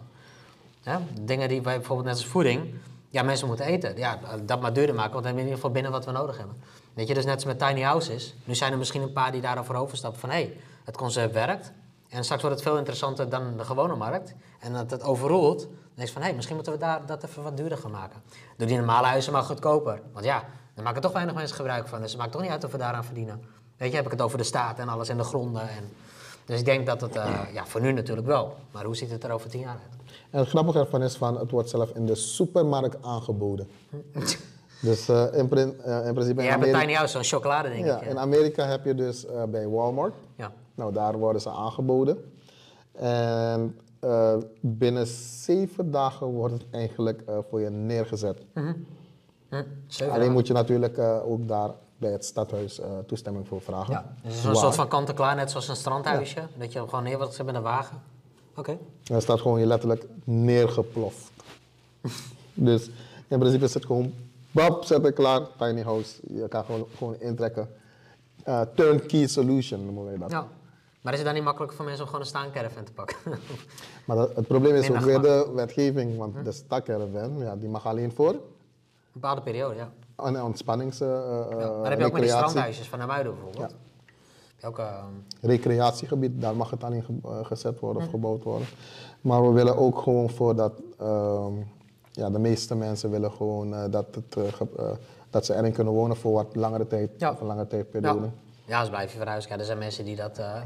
Dingen 1.20 1.48
die 1.48 1.62
wij 1.62 1.76
bijvoorbeeld 1.76 2.08
net 2.08 2.16
als 2.16 2.26
voeding, 2.26 2.74
ja 3.08 3.22
mensen 3.22 3.46
moeten 3.46 3.66
eten. 3.66 3.96
Ja, 3.96 4.18
dat 4.44 4.60
maar 4.60 4.72
duurder 4.72 4.94
maken, 4.94 5.12
want 5.12 5.24
dan 5.24 5.34
hebben 5.34 5.42
in 5.42 5.50
ieder 5.50 5.54
geval 5.54 5.70
binnen 5.70 5.92
wat 5.92 6.04
we 6.04 6.10
nodig 6.10 6.36
hebben. 6.36 6.56
Weet 6.94 7.08
je, 7.08 7.14
dus 7.14 7.24
net 7.24 7.34
als 7.34 7.44
met 7.44 7.58
tiny 7.58 7.80
houses. 7.80 8.34
Nu 8.44 8.54
zijn 8.54 8.72
er 8.72 8.78
misschien 8.78 9.02
een 9.02 9.12
paar 9.12 9.32
die 9.32 9.40
daarover 9.40 9.74
overstappen 9.74 10.20
van 10.20 10.30
hé, 10.30 10.36
hey, 10.36 10.56
het 10.84 10.96
concept 10.96 11.32
werkt. 11.34 11.72
En 12.10 12.24
straks 12.24 12.42
wordt 12.42 12.56
het 12.56 12.66
veel 12.68 12.78
interessanter 12.78 13.28
dan 13.28 13.56
de 13.56 13.64
gewone 13.64 13.96
markt. 13.96 14.34
En 14.60 14.72
dat 14.72 14.90
het 14.90 15.02
overroelt. 15.02 15.60
Dan 15.94 16.04
je 16.04 16.12
van, 16.12 16.20
hé, 16.20 16.26
hey, 16.26 16.34
misschien 16.34 16.56
moeten 16.56 16.72
we 16.72 16.78
daar 16.78 17.06
dat 17.06 17.24
even 17.24 17.42
wat 17.42 17.56
duurder 17.56 17.78
gaan 17.78 17.90
maken. 17.90 18.22
Doe 18.56 18.66
die 18.66 18.76
normale 18.76 19.06
huizen 19.06 19.32
maar 19.32 19.42
goedkoper. 19.42 20.00
Want 20.12 20.24
ja, 20.24 20.44
dan 20.74 20.84
maken 20.84 21.02
toch 21.02 21.12
weinig 21.12 21.34
mensen 21.34 21.56
gebruik 21.56 21.88
van. 21.88 22.00
Dus 22.00 22.10
het 22.10 22.20
maakt 22.20 22.32
toch 22.32 22.40
niet 22.42 22.50
uit 22.50 22.64
of 22.64 22.72
we 22.72 22.78
daaraan 22.78 23.04
verdienen. 23.04 23.42
Weet 23.76 23.90
je, 23.90 23.96
heb 23.96 24.04
ik 24.04 24.10
het 24.10 24.20
over 24.20 24.38
de 24.38 24.44
staat 24.44 24.78
en 24.78 24.88
alles 24.88 25.08
en 25.08 25.16
de 25.16 25.24
gronden. 25.24 25.62
En... 25.62 25.92
Dus 26.44 26.58
ik 26.58 26.64
denk 26.64 26.86
dat 26.86 27.00
het, 27.00 27.16
uh, 27.16 27.38
ja, 27.54 27.66
voor 27.66 27.80
nu 27.80 27.92
natuurlijk 27.92 28.26
wel. 28.26 28.54
Maar 28.70 28.84
hoe 28.84 28.96
ziet 28.96 29.10
het 29.10 29.24
er 29.24 29.30
over 29.30 29.50
tien 29.50 29.60
jaar 29.60 29.68
uit? 29.68 30.14
En 30.30 30.38
het 30.38 30.48
grappige 30.48 30.78
ervan 30.78 31.02
is 31.02 31.16
van, 31.16 31.38
het 31.38 31.50
wordt 31.50 31.68
zelf 31.68 31.90
in 31.94 32.06
de 32.06 32.14
supermarkt 32.14 32.96
aangeboden. 33.02 33.68
dus 34.80 35.08
uh, 35.08 35.24
in, 35.32 35.48
uh, 35.86 36.06
in, 36.06 36.14
principe... 36.14 36.42
Je 36.42 36.48
hebt 36.48 36.66
een 36.66 36.78
tiny 36.78 36.92
house, 36.92 37.12
zo'n 37.12 37.38
chocolade 37.38 37.68
denk 37.68 37.84
ja, 37.84 37.96
ik. 37.96 38.04
Ja. 38.04 38.10
In 38.10 38.18
Amerika 38.18 38.66
heb 38.66 38.84
je 38.84 38.94
dus 38.94 39.26
bij 39.48 39.68
Walmart. 39.68 40.14
Nou, 40.80 40.92
daar 40.92 41.18
worden 41.18 41.42
ze 41.42 41.50
aangeboden. 41.50 42.24
En 42.92 43.78
uh, 44.04 44.36
binnen 44.60 45.06
zeven 45.06 45.90
dagen 45.90 46.26
wordt 46.26 46.54
het 46.54 46.64
eigenlijk 46.70 47.22
uh, 47.28 47.38
voor 47.48 47.60
je 47.60 47.70
neergezet. 47.70 48.38
Mm 48.54 48.62
-hmm. 48.62 48.86
hm, 49.48 50.10
Alleen 50.10 50.32
moet 50.32 50.46
je 50.46 50.52
natuurlijk 50.52 50.96
uh, 50.98 51.30
ook 51.30 51.48
daar 51.48 51.70
bij 51.96 52.10
het 52.10 52.24
stadhuis 52.24 52.80
toestemming 53.06 53.48
voor 53.48 53.60
vragen. 53.60 53.92
Ja, 53.92 54.14
dus 54.22 54.44
een 54.44 54.56
soort 54.56 54.74
van 54.74 54.88
kant-en-klaar, 54.88 55.36
net 55.36 55.50
zoals 55.50 55.68
een 55.68 55.76
strandhuisje. 55.76 56.40
Ja. 56.40 56.48
Dat 56.58 56.72
je 56.72 56.78
hem 56.78 56.88
gewoon 56.88 57.04
neer 57.04 57.16
wordt 57.16 57.30
gezet 57.30 57.46
met 57.46 57.54
een 57.54 57.62
wagen. 57.62 58.02
Oké. 58.50 58.60
Okay. 58.60 58.78
En 59.04 59.22
staat 59.22 59.40
gewoon 59.40 59.60
je 59.60 59.66
letterlijk 59.66 60.06
neergeploft. 60.24 61.30
dus 62.54 62.90
in 63.28 63.38
principe 63.38 63.64
is 63.64 63.74
het 63.74 63.86
gewoon, 63.86 64.12
bab, 64.50 64.84
zet 64.84 65.04
het 65.04 65.14
klaar, 65.14 65.40
tiny 65.58 65.82
house. 65.82 66.20
Je 66.34 66.48
kan 66.48 66.64
gewoon, 66.64 66.86
gewoon 66.96 67.16
intrekken. 67.18 67.68
turnkey 68.74 69.26
solution 69.26 69.84
noemen 69.84 70.12
we 70.12 70.18
dat. 70.18 70.30
Ja. 70.30 70.46
Maar 71.00 71.12
is 71.12 71.18
het 71.18 71.26
dan 71.28 71.34
niet 71.36 71.44
makkelijk 71.44 71.72
voor 71.72 71.84
mensen 71.84 72.02
om 72.02 72.10
gewoon 72.10 72.24
een 72.24 72.30
staancaravan 72.30 72.84
te 72.84 72.92
pakken? 72.92 73.16
maar 74.06 74.16
dat, 74.16 74.34
het 74.36 74.46
probleem 74.46 74.74
is 74.74 74.90
ook 74.90 74.96
weer 74.98 75.20
de 75.20 75.50
wetgeving, 75.54 76.16
want 76.18 76.34
hm? 76.36 76.42
de 76.42 76.52
staancaravan, 76.52 77.38
ja, 77.38 77.56
die 77.56 77.68
mag 77.68 77.86
alleen 77.86 78.12
voor... 78.12 78.28
Een 78.32 78.40
bepaalde 79.12 79.40
periode, 79.40 79.74
ja. 79.74 79.90
Een 80.16 80.42
ontspannings... 80.42 81.00
Uh, 81.00 81.08
ja, 81.08 81.70
maar 81.80 81.90
heb 81.90 81.98
je 81.98 82.04
ook 82.04 82.12
met 82.12 82.22
die 82.22 82.30
strandhuisjes 82.30 82.88
van 82.88 82.98
Namuiden 82.98 83.32
bijvoorbeeld. 83.34 83.70
Ja. 83.70 83.76
Welke, 84.60 84.82
eh, 84.82 85.04
recreatiegebied, 85.40 86.40
daar 86.40 86.56
mag 86.56 86.70
het 86.70 86.82
in 86.82 87.02
ge- 87.02 87.28
eh, 87.28 87.44
gezet 87.44 87.80
worden 87.80 87.96
of 88.02 88.04
Hm. 88.08 88.14
gebouwd 88.14 88.42
worden. 88.44 88.66
Maar 89.20 89.42
we 89.42 89.52
willen 89.52 89.76
ook 89.76 89.98
gewoon 89.98 90.30
voor 90.30 90.54
dat, 90.56 90.72
ehm, 90.98 91.52
ja, 92.10 92.30
de 92.30 92.38
meeste 92.38 92.74
mensen 92.74 93.10
willen 93.10 93.32
gewoon 93.32 93.74
eh, 93.74 93.84
dat, 93.90 94.06
het, 94.14 94.36
eh, 94.36 94.44
eh, 94.78 94.96
dat 95.30 95.44
ze 95.46 95.54
erin 95.54 95.72
kunnen 95.72 95.92
wonen 95.92 96.16
voor 96.16 96.32
wat 96.32 96.56
langere 96.56 96.86
tijd, 96.86 97.10
Ja. 97.18 97.30
of 97.30 97.40
een 97.40 97.46
langere 97.46 97.66
tijdperiode. 97.66 98.20
ja. 98.26 98.32
Ja, 98.70 98.80
als 98.80 98.88
blijf 98.88 99.12
je 99.12 99.18
verhuizen. 99.18 99.50
Ja, 99.50 99.58
er 99.58 99.64
zijn 99.64 99.78
mensen 99.78 100.04
die 100.04 100.16
dat... 100.16 100.38
eh, 100.38 100.62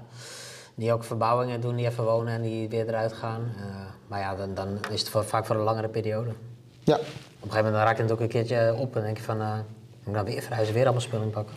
die 0.76 0.92
ook 0.92 1.04
verbouwingen 1.04 1.60
doen, 1.60 1.76
die 1.76 1.86
even 1.86 2.04
wonen 2.04 2.32
en 2.34 2.42
die 2.42 2.68
weer 2.68 2.88
eruit 2.88 3.12
gaan. 3.12 3.40
Eh, 3.56 3.64
maar 4.06 4.20
ja, 4.20 4.34
dan, 4.34 4.54
dan 4.54 4.68
is 4.90 5.00
het 5.00 5.08
voor- 5.08 5.24
vaak 5.24 5.46
voor 5.46 5.56
een 5.56 5.62
langere 5.62 5.88
periode. 5.88 6.30
Op 6.30 6.36
Ja, 6.84 6.98
een 6.98 7.04
gegeven 7.40 7.56
moment 7.56 7.74
dan 7.74 7.82
raakt 7.84 7.98
het 7.98 8.12
ook 8.12 8.20
een 8.20 8.28
keertje 8.28 8.74
op 8.78 8.96
en 8.96 9.02
denk 9.02 9.16
je 9.16 9.22
van... 9.22 9.40
eh, 9.40 9.54
moet 9.54 10.06
ik 10.06 10.12
nou 10.12 10.24
weer 10.26 10.42
verhuizen, 10.42 10.74
weer 10.74 10.82
allemaal 10.84 11.00
spullen 11.00 11.30
pakken? 11.30 11.54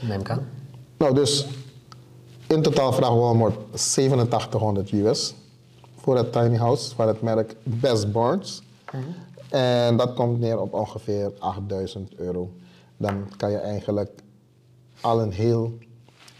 Neem 0.00 0.20
ik 0.20 0.30
aan. 0.30 0.48
nou 0.98 1.14
dus 1.14 1.46
in 2.46 2.62
totaal 2.62 2.92
vragen 2.92 3.16
Walmart 3.16 3.56
8700 3.72 4.90
US 4.92 5.34
voor 5.96 6.16
het 6.16 6.32
tiny 6.32 6.56
house 6.56 6.94
van 6.94 7.08
het 7.08 7.22
merk 7.22 7.54
Best 7.62 8.12
Barnes. 8.12 8.62
En 9.50 9.96
dat 9.96 10.14
komt 10.14 10.40
neer 10.40 10.60
op 10.60 10.74
ongeveer 10.74 11.32
8000 11.38 12.14
euro. 12.14 12.50
Dan 12.96 13.28
kan 13.36 13.50
je 13.50 13.58
eigenlijk 13.58 14.10
al 15.00 15.20
een 15.20 15.32
heel 15.32 15.78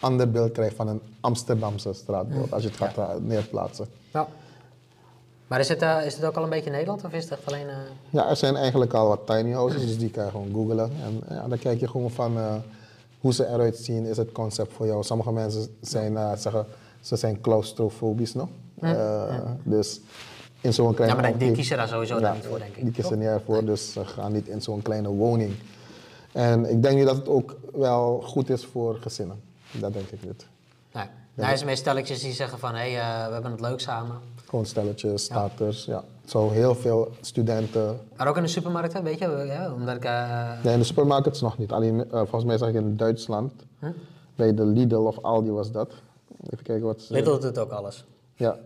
ander 0.00 0.30
beeld 0.30 0.52
krijgen 0.52 0.76
van 0.76 0.88
een 0.88 1.00
Amsterdamse 1.20 1.92
straatbeeld 1.92 2.52
als 2.52 2.62
je 2.62 2.68
het 2.68 2.76
gaat 2.78 2.98
eh, 2.98 3.08
neerplaatsen. 3.20 3.86
Ja. 4.12 4.28
Maar 5.46 5.60
is 5.60 5.68
het, 5.68 5.82
eh, 5.82 6.06
is 6.06 6.14
het 6.14 6.24
ook 6.24 6.36
al 6.36 6.42
een 6.42 6.50
beetje 6.50 6.70
Nederland 6.70 7.04
of 7.04 7.12
is 7.12 7.22
het 7.22 7.32
echt 7.32 7.46
alleen... 7.46 7.68
eh, 7.68 7.76
Ja, 8.10 8.28
er 8.28 8.36
zijn 8.36 8.56
eigenlijk 8.56 8.92
al 8.94 9.08
wat 9.08 9.26
tiny 9.26 9.52
houses, 9.52 9.80
dus 9.86 9.98
die 9.98 10.10
kan 10.10 10.24
je 10.24 10.30
gewoon 10.30 10.50
googlen. 10.52 10.90
En 11.04 11.22
ja, 11.36 11.48
dan 11.48 11.58
kijk 11.58 11.80
je 11.80 11.88
gewoon 11.88 12.10
van 12.10 12.36
hoe 13.20 13.32
ze 13.32 13.46
eruit 13.48 13.76
zien, 13.76 14.04
is 14.04 14.16
het 14.16 14.32
concept 14.32 14.72
voor 14.72 14.86
jou. 14.86 15.02
Sommige 15.02 15.32
mensen 15.32 15.76
zijn, 15.80 16.38
zeggen, 16.38 16.66
ze 17.00 17.16
zijn 17.16 17.40
claustrofobisch, 17.40 18.34
no? 18.34 18.48
Eh, 18.80 19.34
Dus 19.62 20.00
in 20.60 20.72
zo'n 20.72 20.94
kleine... 20.94 21.16
Ja, 21.16 21.22
maar 21.22 21.38
die- 21.38 21.52
kiezen 21.52 21.76
daar 21.76 21.88
sowieso 21.88 22.20
Ja, 22.20 22.32
niet 22.32 22.44
voor, 22.44 22.58
denk 22.58 22.76
ik. 22.76 22.82
Die 22.82 22.92
kiezen 22.92 23.18
niet 23.18 23.28
ervoor, 23.28 23.64
dus 23.64 23.92
ze 23.92 24.04
gaan 24.04 24.32
niet 24.32 24.48
in 24.48 24.62
zo'n 24.62 24.82
kleine 24.82 25.08
woning. 25.08 25.54
En 26.36 26.70
ik 26.70 26.82
denk 26.82 26.96
niet 26.96 27.06
dat 27.06 27.16
het 27.16 27.28
ook 27.28 27.56
wel 27.72 28.20
goed 28.24 28.50
is 28.50 28.64
voor 28.64 28.94
gezinnen. 29.00 29.40
Dat 29.72 29.92
denk 29.92 30.08
ik 30.08 30.24
niet. 30.24 30.46
Nee. 30.92 31.04
Er 31.34 31.56
zijn 31.56 31.66
meer 31.66 31.76
stelletjes 31.76 32.20
die 32.20 32.32
zeggen 32.32 32.58
van, 32.58 32.74
hé, 32.74 32.92
hey, 32.92 33.00
eh, 33.00 33.26
we 33.26 33.32
hebben 33.32 33.50
het 33.50 33.60
leuk 33.60 33.80
samen. 33.80 34.16
Gewoon 34.48 34.66
stelletjes, 34.66 35.24
starters, 35.24 35.84
ja. 35.84 36.04
Zo 36.24 36.50
heel 36.50 36.74
veel 36.74 37.10
studenten 37.20 38.00
Maar 38.16 38.28
ook 38.28 38.36
in 38.36 38.42
de 38.42 38.48
supermarkt, 38.48 38.92
hè, 38.92 39.02
weet 39.02 39.18
je, 39.18 39.44
ja, 39.46 39.72
omdat 39.72 39.96
ik... 39.96 40.04
eh, 40.04 40.50
Nee, 40.62 40.72
in 40.72 40.78
de 40.78 40.84
supermarkets 40.84 41.40
nog 41.40 41.58
niet. 41.58 41.72
Alleen, 41.72 42.10
eh, 42.10 42.18
volgens 42.18 42.44
mij 42.44 42.58
zag 42.58 42.68
ik 42.68 42.74
in 42.74 42.96
Duitsland, 42.96 43.52
bij 44.34 44.54
de 44.54 44.64
Lidl 44.64 44.94
of 44.96 45.18
Aldi 45.22 45.50
was 45.50 45.70
dat. 45.72 45.92
Even 46.50 46.64
kijken 46.64 46.86
wat 46.86 47.00
ze... 47.00 47.12
Lidl 47.12 47.38
doet 47.38 47.58
ook 47.58 47.70
alles. 47.70 48.04
Ja. 48.34 48.58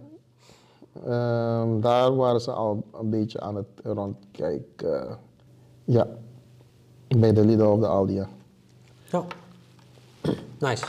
Ehm, 1.07 1.81
daar 1.81 2.17
waren 2.17 2.41
ze 2.41 2.53
al 2.53 2.85
een 3.01 3.11
beetje 3.11 3.41
aan 3.41 3.57
het 3.57 3.69
rondkijken. 3.83 5.19
Ja. 5.85 6.07
Bij 7.17 7.33
de 7.33 7.45
Lidl 7.45 7.63
of 7.63 7.81
de 7.81 7.87
Aldi, 7.87 8.15
ja. 8.15 8.29
Ja. 9.11 9.25
Nice. 10.59 10.85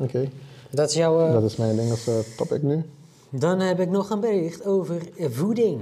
Oké. 0.00 0.28
Dat 0.70 0.88
is 0.90 0.94
jouw... 0.96 1.26
eh, 1.26 1.32
Dat 1.32 1.42
is 1.42 1.56
mijn 1.56 1.78
Engelse 1.78 2.24
topic 2.36 2.62
nu. 2.62 2.84
Dan 3.30 3.60
heb 3.60 3.80
ik 3.80 3.88
nog 3.88 4.10
een 4.10 4.20
bericht 4.20 4.64
over 4.64 5.02
voeding. 5.18 5.80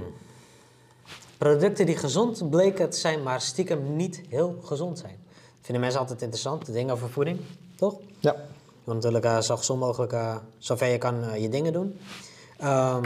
Producten 1.37 1.85
die 1.85 1.97
gezond 1.97 2.49
bleken 2.49 2.89
te 2.89 2.97
zijn, 2.97 3.23
maar 3.23 3.41
stiekem 3.41 3.95
niet 3.95 4.21
heel 4.29 4.55
gezond 4.63 4.99
zijn. 4.99 5.15
Dat 5.35 5.61
vinden 5.61 5.81
mensen 5.81 5.99
altijd 5.99 6.21
interessant, 6.21 6.65
de 6.65 6.71
dingen 6.71 6.93
over 6.93 7.09
voeding, 7.09 7.39
toch? 7.75 7.95
Ja. 8.19 8.35
Je 8.83 8.93
natuurlijk 8.93 9.25
eh, 9.25 9.39
zo 9.41 9.57
gezond 9.57 9.79
mogelijk, 9.79 10.11
eh, 10.11 10.35
zover 10.57 10.87
je 10.87 10.97
kan, 10.97 11.41
je 11.41 11.49
dingen 11.49 11.73
doen. 11.73 11.97
Ehm 12.57 13.03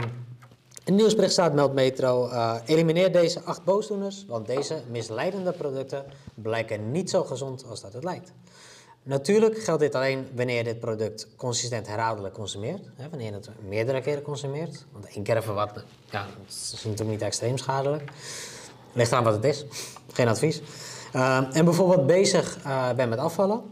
het 0.84 0.94
nieuwsbericht 0.94 1.32
staat, 1.32 1.54
meldt 1.54 1.74
Metro, 1.74 2.28
eh, 2.28 2.54
elimineer 2.66 3.12
deze 3.12 3.40
acht 3.40 3.64
boosdoeners, 3.64 4.24
want 4.28 4.46
deze 4.46 4.82
misleidende 4.90 5.52
producten 5.52 6.04
blijken 6.34 6.90
niet 6.90 7.10
zo 7.10 7.24
gezond 7.24 7.64
als 7.68 7.80
dat 7.80 7.92
het 7.92 8.04
lijkt. 8.04 8.32
Natuurlijk 9.02 9.58
geldt 9.58 9.80
dit 9.80 9.94
alleen 9.94 10.28
wanneer 10.34 10.64
dit 10.64 10.80
product 10.80 11.28
consistent 11.36 11.86
herhaaldelijk 11.86 12.34
consumeert. 12.34 12.88
Hè, 12.94 13.08
wanneer 13.08 13.26
je 13.26 13.32
het 13.32 13.50
meerdere 13.68 14.00
keren 14.00 14.22
consumeert. 14.22 14.84
Want 14.92 15.06
één 15.06 15.22
keer 15.24 15.36
even 15.36 15.54
wat, 15.54 15.84
ja, 16.10 16.26
is 16.48 16.72
natuurlijk 16.84 17.10
niet 17.10 17.22
extreem 17.22 17.58
schadelijk. 17.58 18.10
Ligt 18.92 19.12
aan 19.12 19.24
wat 19.24 19.34
het 19.34 19.44
is. 19.44 19.64
Geen 20.12 20.28
advies. 20.28 20.62
Ehm, 21.12 21.44
en 21.52 21.64
bijvoorbeeld 21.64 22.06
bezig 22.06 22.58
eh 22.64 22.92
bent 22.92 23.10
met 23.10 23.18
afvallen. 23.18 23.62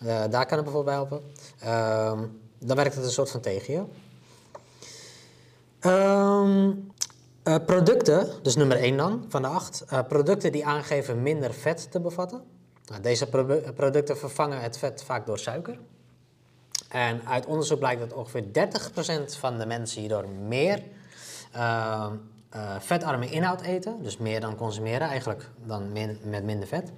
Eh, 0.00 0.24
daar 0.30 0.46
kan 0.46 0.56
het 0.58 0.64
bijvoorbeeld 0.64 0.84
bij 0.84 0.94
helpen. 0.94 1.20
Ehm, 1.58 2.26
dan 2.58 2.76
werkt 2.76 2.94
het 2.94 3.04
een 3.04 3.10
soort 3.10 3.30
van 3.30 3.40
tegen 3.40 3.74
je. 3.74 3.82
Ehm, 5.80 6.72
eh, 7.42 7.54
producten, 7.66 8.28
dus 8.42 8.56
nummer 8.56 8.82
1 8.82 8.96
dan, 8.96 9.24
van 9.28 9.42
de 9.42 9.48
8. 9.48 9.84
producten 10.08 10.52
die 10.52 10.66
aangeven 10.66 11.22
minder 11.22 11.54
vet 11.54 11.90
te 11.90 12.00
bevatten. 12.00 12.42
Nou, 12.86 13.02
deze 13.02 13.28
produ- 13.28 13.72
producten 13.72 14.18
vervangen 14.18 14.60
het 14.60 14.78
vet 14.78 15.02
vaak 15.04 15.26
door 15.26 15.38
suiker. 15.38 15.78
En 16.88 17.20
uit 17.26 17.46
onderzoek 17.46 17.78
blijkt 17.78 18.00
dat 18.00 18.12
ongeveer 18.12 18.52
30% 18.52 19.36
van 19.36 19.58
de 19.58 19.66
mensen 19.66 20.00
hierdoor 20.00 20.28
meer 20.28 20.82
ehm, 21.52 22.12
eh, 22.50 22.74
vetarme 22.78 23.30
inhoud 23.30 23.60
eten. 23.60 24.02
Dus 24.02 24.16
meer 24.16 24.40
dan 24.40 24.56
consumeren, 24.56 25.08
eigenlijk 25.08 25.50
dan 25.64 25.92
met 26.22 26.44
minder 26.44 26.68
vet. 26.68 26.92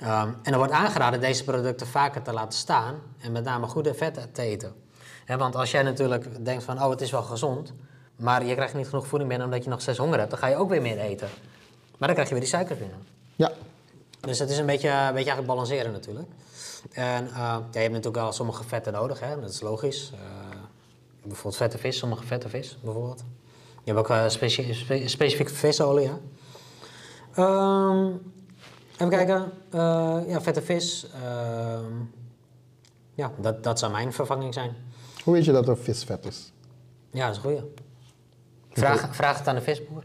Ehm, 0.00 0.28
en 0.42 0.52
er 0.52 0.58
wordt 0.58 0.72
aangeraden 0.72 1.20
deze 1.20 1.44
producten 1.44 1.86
vaker 1.86 2.22
te 2.22 2.32
laten 2.32 2.58
staan 2.58 2.94
en 3.18 3.32
met 3.32 3.44
name 3.44 3.66
goede 3.66 3.94
vetten 3.94 4.32
te 4.32 4.42
eten. 4.42 4.72
Want 5.26 5.56
als 5.56 5.70
jij 5.70 5.82
natuurlijk 5.82 6.44
denkt 6.44 6.64
van, 6.64 6.82
oh 6.82 6.90
het 6.90 7.00
is 7.00 7.10
wel 7.10 7.22
gezond, 7.22 7.72
maar 8.20 8.44
je 8.44 8.54
krijgt 8.54 8.74
niet 8.74 8.88
genoeg 8.88 9.06
voeding 9.06 9.28
binnen 9.30 9.48
omdat 9.48 9.64
je 9.64 9.70
nog 9.70 9.80
steeds 9.80 9.98
honger 9.98 10.18
hebt, 10.18 10.30
dan 10.30 10.38
ga 10.38 10.46
je 10.46 10.56
ook 10.56 10.68
weer 10.68 10.82
meer 10.82 10.98
eten. 10.98 11.28
Maar 11.98 12.08
dan 12.08 12.12
krijg 12.12 12.28
je 12.28 12.34
weer 12.34 12.42
die 12.42 12.52
suiker 12.52 12.76
binnen. 12.76 12.98
Ja. 13.36 13.52
Dus 14.20 14.38
het 14.38 14.50
is 14.50 14.58
een 14.58 14.66
beetje, 14.66 14.88
een 14.88 14.94
beetje 14.98 15.14
eigenlijk 15.14 15.46
balanceren 15.46 15.92
natuurlijk. 15.92 16.28
En 16.92 17.26
eh, 17.26 17.32
ja, 17.36 17.62
je 17.72 17.78
hebt 17.78 17.90
natuurlijk 17.92 18.22
wel 18.22 18.32
sommige 18.32 18.64
vetten 18.64 18.92
nodig, 18.92 19.20
hè? 19.20 19.40
dat 19.40 19.50
is 19.50 19.60
logisch. 19.60 20.12
Eh, 20.14 20.20
bijvoorbeeld 21.22 21.56
vette 21.56 21.78
vis, 21.78 21.98
sommige 21.98 22.24
vette 22.26 22.48
vis 22.48 22.78
bijvoorbeeld. 22.82 23.24
Je 23.84 23.92
hebt 23.92 23.98
ook 23.98 24.10
eh, 24.16 24.28
specie- 24.28 24.74
spe- 24.74 25.08
specifieke 25.08 25.52
visolie. 25.54 26.06
Hè? 26.08 26.14
Ehm, 27.34 28.06
even 28.92 29.08
kijken. 29.08 29.52
Eh, 29.70 30.18
ja, 30.26 30.40
vette 30.40 30.62
vis. 30.62 31.06
ehm, 31.24 31.92
ja, 33.14 33.32
dat, 33.40 33.64
dat 33.64 33.78
zou 33.78 33.92
mijn 33.92 34.12
vervanging 34.12 34.54
zijn. 34.54 34.76
Hoe 35.24 35.34
weet 35.34 35.44
je 35.44 35.52
dat 35.52 35.68
er 35.68 35.76
vis 35.78 36.04
vet 36.04 36.26
is? 36.26 36.52
Ja, 37.10 37.26
dat 37.26 37.30
is 37.30 37.36
een 37.36 37.42
goeie. 37.50 37.62
Vraag, 38.70 39.16
vraag 39.16 39.38
het 39.38 39.48
aan 39.48 39.54
de 39.54 39.60
visboer. 39.60 40.04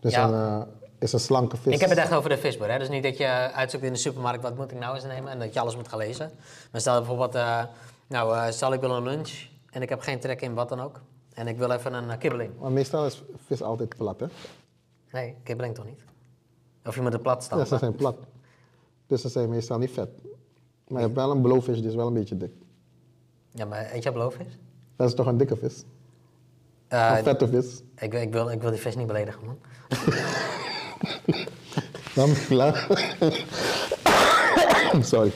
Dus 0.00 0.12
Ja. 0.14 0.28
een, 0.28 0.60
eh, 0.62 0.66
is 0.98 1.12
een 1.12 1.20
slanke 1.20 1.56
vis. 1.56 1.74
Ik 1.74 1.80
heb 1.80 1.88
het 1.90 1.98
echt 1.98 2.12
over 2.14 2.30
de 2.30 2.38
visboer. 2.38 2.70
Hè? 2.70 2.78
Dus 2.78 2.88
niet 2.88 3.02
dat 3.02 3.16
je 3.16 3.26
uitzoekt 3.52 3.84
in 3.84 3.92
de 3.92 3.98
supermarkt 3.98 4.42
wat 4.42 4.56
moet 4.56 4.70
ik 4.70 4.78
nou 4.78 4.94
eens 4.94 5.04
nemen 5.04 5.30
en 5.30 5.38
dat 5.38 5.54
je 5.54 5.60
alles 5.60 5.76
moet 5.76 5.88
gaan 5.88 5.98
lezen. 5.98 6.30
Maar 6.72 6.80
stel 6.80 6.96
bijvoorbeeld, 6.98 7.34
eh, 7.34 7.64
nou 8.06 8.36
eh, 8.36 8.50
stel 8.50 8.72
ik 8.72 8.80
wil 8.80 8.96
een 8.96 9.02
lunch 9.02 9.30
en 9.70 9.82
ik 9.82 9.88
heb 9.88 10.00
geen 10.00 10.20
trek 10.20 10.40
in 10.40 10.54
wat 10.54 10.68
dan 10.68 10.80
ook. 10.80 11.00
En 11.34 11.46
ik 11.46 11.58
wil 11.58 11.70
even 11.70 11.92
een 11.94 12.10
eh, 12.10 12.18
kibbeling. 12.18 12.50
Maar 12.60 12.72
meestal 12.72 13.06
is 13.06 13.22
vis 13.46 13.62
altijd 13.62 13.96
plat, 13.96 14.20
hè? 14.20 14.26
Nee, 15.12 15.34
kibbeling 15.42 15.74
toch 15.74 15.84
niet? 15.84 16.00
Of 16.84 16.94
je 16.94 17.00
moet 17.00 17.12
er 17.12 17.20
plat 17.20 17.44
staan. 17.44 17.58
Ja, 17.58 17.64
ze 17.64 17.78
zijn 17.78 17.94
plat. 17.94 18.16
Dus 19.06 19.20
ze 19.20 19.28
zijn 19.28 19.48
meestal 19.48 19.78
niet 19.78 19.90
vet. 19.90 20.08
Maar 20.88 21.00
je 21.00 21.06
hebt 21.06 21.16
wel 21.18 21.30
een 21.30 21.40
blowfish, 21.42 21.78
die 21.78 21.88
is 21.88 21.94
wel 21.94 22.06
een 22.06 22.12
beetje 22.14 22.36
dik. 22.36 22.52
Ja, 23.50 23.64
maar 23.64 23.90
eet 23.92 24.02
je 24.02 24.12
blowfish? 24.12 24.52
Dat 24.96 25.08
is 25.08 25.14
toch 25.14 25.26
een 25.26 25.36
dikke 25.36 25.56
vis? 25.56 25.84
Eh, 26.88 27.14
een 27.16 27.24
vette 27.24 27.48
vis. 27.48 27.82
ik, 27.98 28.14
ik, 28.14 28.32
wil, 28.32 28.50
ik 28.50 28.60
wil 28.60 28.70
die 28.70 28.80
vis 28.80 28.96
niet 28.96 29.06
beledigen, 29.06 29.44
man. 29.44 29.58
Sorry. 35.02 35.32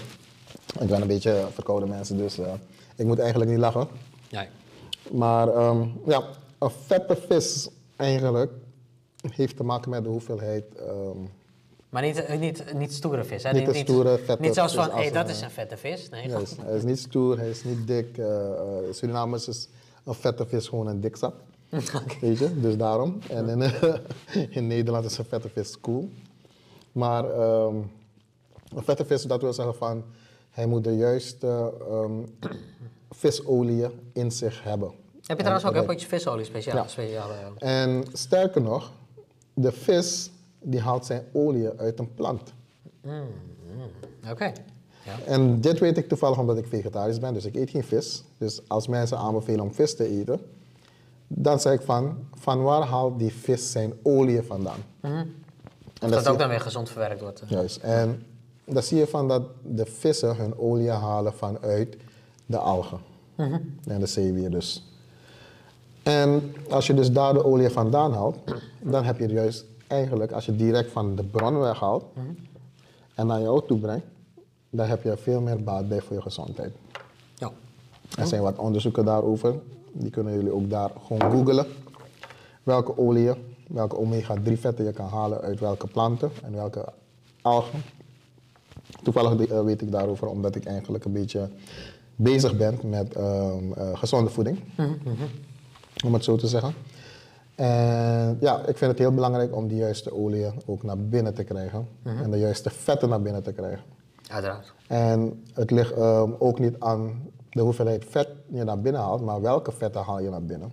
Ik 0.80 0.87
ben 0.88 1.00
een 1.00 1.07
beetje 1.07 1.47
verkouden 1.52 1.88
mensen, 1.88 2.16
dus 2.16 2.38
eh, 2.38 2.52
ik 2.97 3.07
moet 3.07 3.19
eigenlijk 3.19 3.50
niet 3.50 3.59
lachen. 3.59 3.88
Nee. 4.30 4.49
Maar 5.11 5.49
ehm, 5.49 5.88
ja, 6.07 6.23
een 6.59 6.71
vette 6.87 7.16
vis 7.28 7.69
eigenlijk 7.97 8.52
heeft 9.30 9.57
te 9.57 9.64
maken 9.64 9.90
met 9.90 10.02
de 10.02 10.09
hoeveelheid. 10.09 10.64
ehm, 10.75 11.19
Maar 11.88 12.02
niet, 12.02 12.25
eh, 12.25 12.38
niet, 12.38 12.64
niet 12.75 12.92
stoere 12.92 13.25
vis, 13.25 13.42
hè? 13.42 13.52
Niet 13.52 13.69
een 13.69 13.75
stoere, 13.75 14.19
vette 14.19 14.42
Niet 14.42 14.54
zoals 14.54 14.75
van, 14.75 14.90
hé, 14.90 14.92
als 14.92 15.12
dat 15.12 15.28
is 15.28 15.40
een 15.40 15.50
vette 15.50 15.76
vis. 15.76 16.09
Nee, 16.09 16.30
hij, 16.30 16.42
is, 16.42 16.57
hij 16.61 16.76
is 16.76 16.83
niet 16.83 16.99
stoer, 16.99 17.38
hij 17.38 17.50
is 17.50 17.64
niet 17.64 17.87
dik. 17.87 18.19
eh 18.19 18.26
eh, 18.26 18.92
Surinamers 18.92 19.49
is 19.49 19.69
een 20.11 20.17
vette 20.17 20.47
vis 20.47 20.69
gewoon 20.69 20.87
een 20.87 21.00
dikzak. 21.00 21.35
Weet 22.21 22.38
je, 22.38 22.61
dus 22.61 22.76
daarom. 22.76 23.19
En 23.29 23.49
in, 23.49 23.73
in 24.59 24.67
Nederland 24.67 25.05
is 25.05 25.19
een 25.19 25.25
vette 25.25 25.49
vis 25.49 25.81
cool. 25.81 26.09
Maar 26.93 27.31
ehm, 27.31 27.75
een 28.75 28.83
vette 28.83 29.05
vis, 29.05 29.23
dat 29.23 29.40
wil 29.40 29.52
zeggen 29.52 29.75
van, 29.75 30.05
hij 30.50 30.67
moet 30.67 30.85
de 30.85 30.97
juiste 30.97 31.73
ehm 31.90 32.12
visolie 33.11 33.87
in 34.12 34.31
zich 34.33 34.62
hebben. 34.62 34.88
Heb 35.26 35.37
je 35.37 35.45
trouwens 35.45 35.64
ook 35.64 35.73
En- 35.75 35.81
een 35.81 35.87
potje 35.87 36.07
visolie 36.07 36.45
speciaal? 36.45 36.76
Ja. 36.76 36.87
speciaal 36.88 37.31
eh, 37.59 37.83
En 37.85 38.05
sterker 38.12 38.61
nog, 38.62 38.93
de 39.55 39.73
vis 39.73 40.31
die 40.62 40.81
haalt 40.81 41.07
zijn 41.07 41.23
olie 41.33 41.69
uit 41.76 41.99
een 41.99 42.14
plant. 42.14 42.52
Oké. 44.31 44.52
Ja. 45.02 45.19
En 45.26 45.61
dit 45.61 45.78
weet 45.78 45.97
ik 45.97 46.09
toevallig 46.09 46.38
omdat 46.38 46.59
ik 46.59 46.66
vegetarisch 46.66 47.19
ben, 47.19 47.35
dus 47.35 47.45
ik 47.45 47.54
eet 47.54 47.71
geen 47.71 47.85
vis. 47.85 48.25
Dus 48.38 48.61
als 48.69 48.88
mensen 48.88 49.19
aanbevelen 49.19 49.61
om 49.61 49.75
vis 49.75 49.97
te 49.97 50.21
eten, 50.21 50.40
dan 51.26 51.61
zeg 51.61 51.73
ik 51.73 51.80
van, 51.80 52.19
van 52.35 52.62
waar 52.62 52.83
haalt 52.83 53.19
die 53.19 53.33
vis 53.33 53.71
zijn 53.71 53.92
olie 54.02 54.42
vandaan? 54.42 54.78
En 55.00 55.11
En 56.00 56.11
dat, 56.11 56.25
dat 56.25 56.28
ook 56.28 56.38
dan 56.38 56.49
weer 56.49 56.61
gezond 56.61 56.90
verwerkt 56.90 57.21
wordt. 57.21 57.42
Juist. 57.47 57.76
En 57.76 58.23
dan 58.64 58.83
zie 58.83 58.99
je 58.99 59.07
van 59.07 59.28
dat 59.28 59.42
de 59.62 59.87
vissen 59.87 60.37
hun 60.37 60.59
olie 60.59 60.90
halen 60.90 61.35
vanuit 61.35 61.97
de 62.47 62.59
algen. 62.59 62.99
En 63.87 64.00
de 64.00 64.07
zeewier 64.07 64.50
dus. 64.50 64.85
En 66.02 66.54
als 66.71 66.87
je 66.87 66.95
dus 66.95 67.12
daar 67.12 67.33
de 67.33 67.45
olie 67.45 67.71
vandaan 67.71 68.12
haalt, 68.12 68.37
dan 68.80 69.04
heb 69.04 69.19
je 69.19 69.28
juist 69.28 69.64
eigenlijk, 69.87 70.33
als 70.33 70.47
je 70.47 70.57
direct 70.57 70.90
van 70.90 71.14
de 71.14 71.25
bron 71.25 71.59
weghaalt 71.59 72.04
en 73.14 73.26
naar 73.26 73.40
jou 73.40 73.66
toe 73.66 73.78
brengt, 73.78 74.07
dan 74.71 74.87
heb 74.87 75.03
je 75.03 75.17
veel 75.17 75.41
meer 75.41 75.62
baat 75.62 75.89
bij 75.89 76.00
voor 76.00 76.17
je 76.17 76.23
gezondheid. 76.23 76.73
Ja. 77.35 77.50
Er 78.19 78.27
zijn 78.27 78.43
wat 78.43 78.59
onderzoeken 78.59 79.05
daarover. 79.05 79.55
Die 79.93 80.11
kunnen 80.11 80.35
jullie 80.35 80.53
ook 80.53 80.71
daar 80.71 80.91
gewoon 81.07 81.31
googlen. 81.33 81.67
Welke 82.62 82.99
oliën, 82.99 83.35
welke 83.69 83.97
omega-3 83.97 84.53
vetten 84.53 84.85
je 84.85 84.93
kan 84.93 85.09
halen 85.09 85.41
uit 85.41 85.61
welke 85.61 85.87
planten 85.87 86.31
en 86.43 86.53
welke 86.53 86.85
algen. 87.43 87.83
Toevallig 89.03 89.47
eh, 89.47 89.65
weet 89.65 89.83
ik 89.83 89.91
daarover 89.91 90.27
omdat 90.27 90.55
ik 90.55 90.65
eigenlijk 90.65 91.05
een 91.05 91.12
beetje 91.12 91.49
bezig 92.17 92.57
ben 92.57 92.79
met 92.85 93.15
ehm, 93.15 93.73
eh, 93.73 93.99
gezonde 93.99 94.31
voeding. 94.31 94.59
Om 96.05 96.15
het 96.15 96.25
zo 96.25 96.37
te 96.37 96.47
zeggen. 96.47 96.75
En 97.55 98.37
ja, 98.41 98.59
ik 98.67 98.77
vind 98.77 98.91
het 98.91 98.99
heel 98.99 99.15
belangrijk 99.15 99.57
om 99.57 99.69
de 99.69 99.77
juiste 99.77 100.15
oliën 100.15 100.53
ook 100.67 100.83
naar 100.83 100.99
binnen 100.99 101.35
te 101.35 101.45
krijgen. 101.45 101.89
En 102.03 102.31
de 102.31 102.39
juiste 102.39 102.71
vetten 102.71 103.09
naar 103.09 103.23
binnen 103.23 103.43
te 103.43 103.53
krijgen. 103.53 103.85
Uiteraard. 104.31 104.73
En 104.87 105.45
het 105.55 105.71
ligt 105.71 105.93
ehm, 105.93 106.31
ook 106.39 106.59
niet 106.59 106.77
aan 106.79 107.31
de 107.51 107.61
hoeveelheid 107.61 108.05
vet 108.09 108.29
je 108.49 108.65
naar 108.65 108.81
binnen 108.81 109.01
haalt, 109.03 109.21
maar 109.21 109.41
welke 109.41 109.73
vetten 109.73 110.03
haal 110.03 110.21
je 110.21 110.31
naar 110.31 110.43
binnen. 110.43 110.73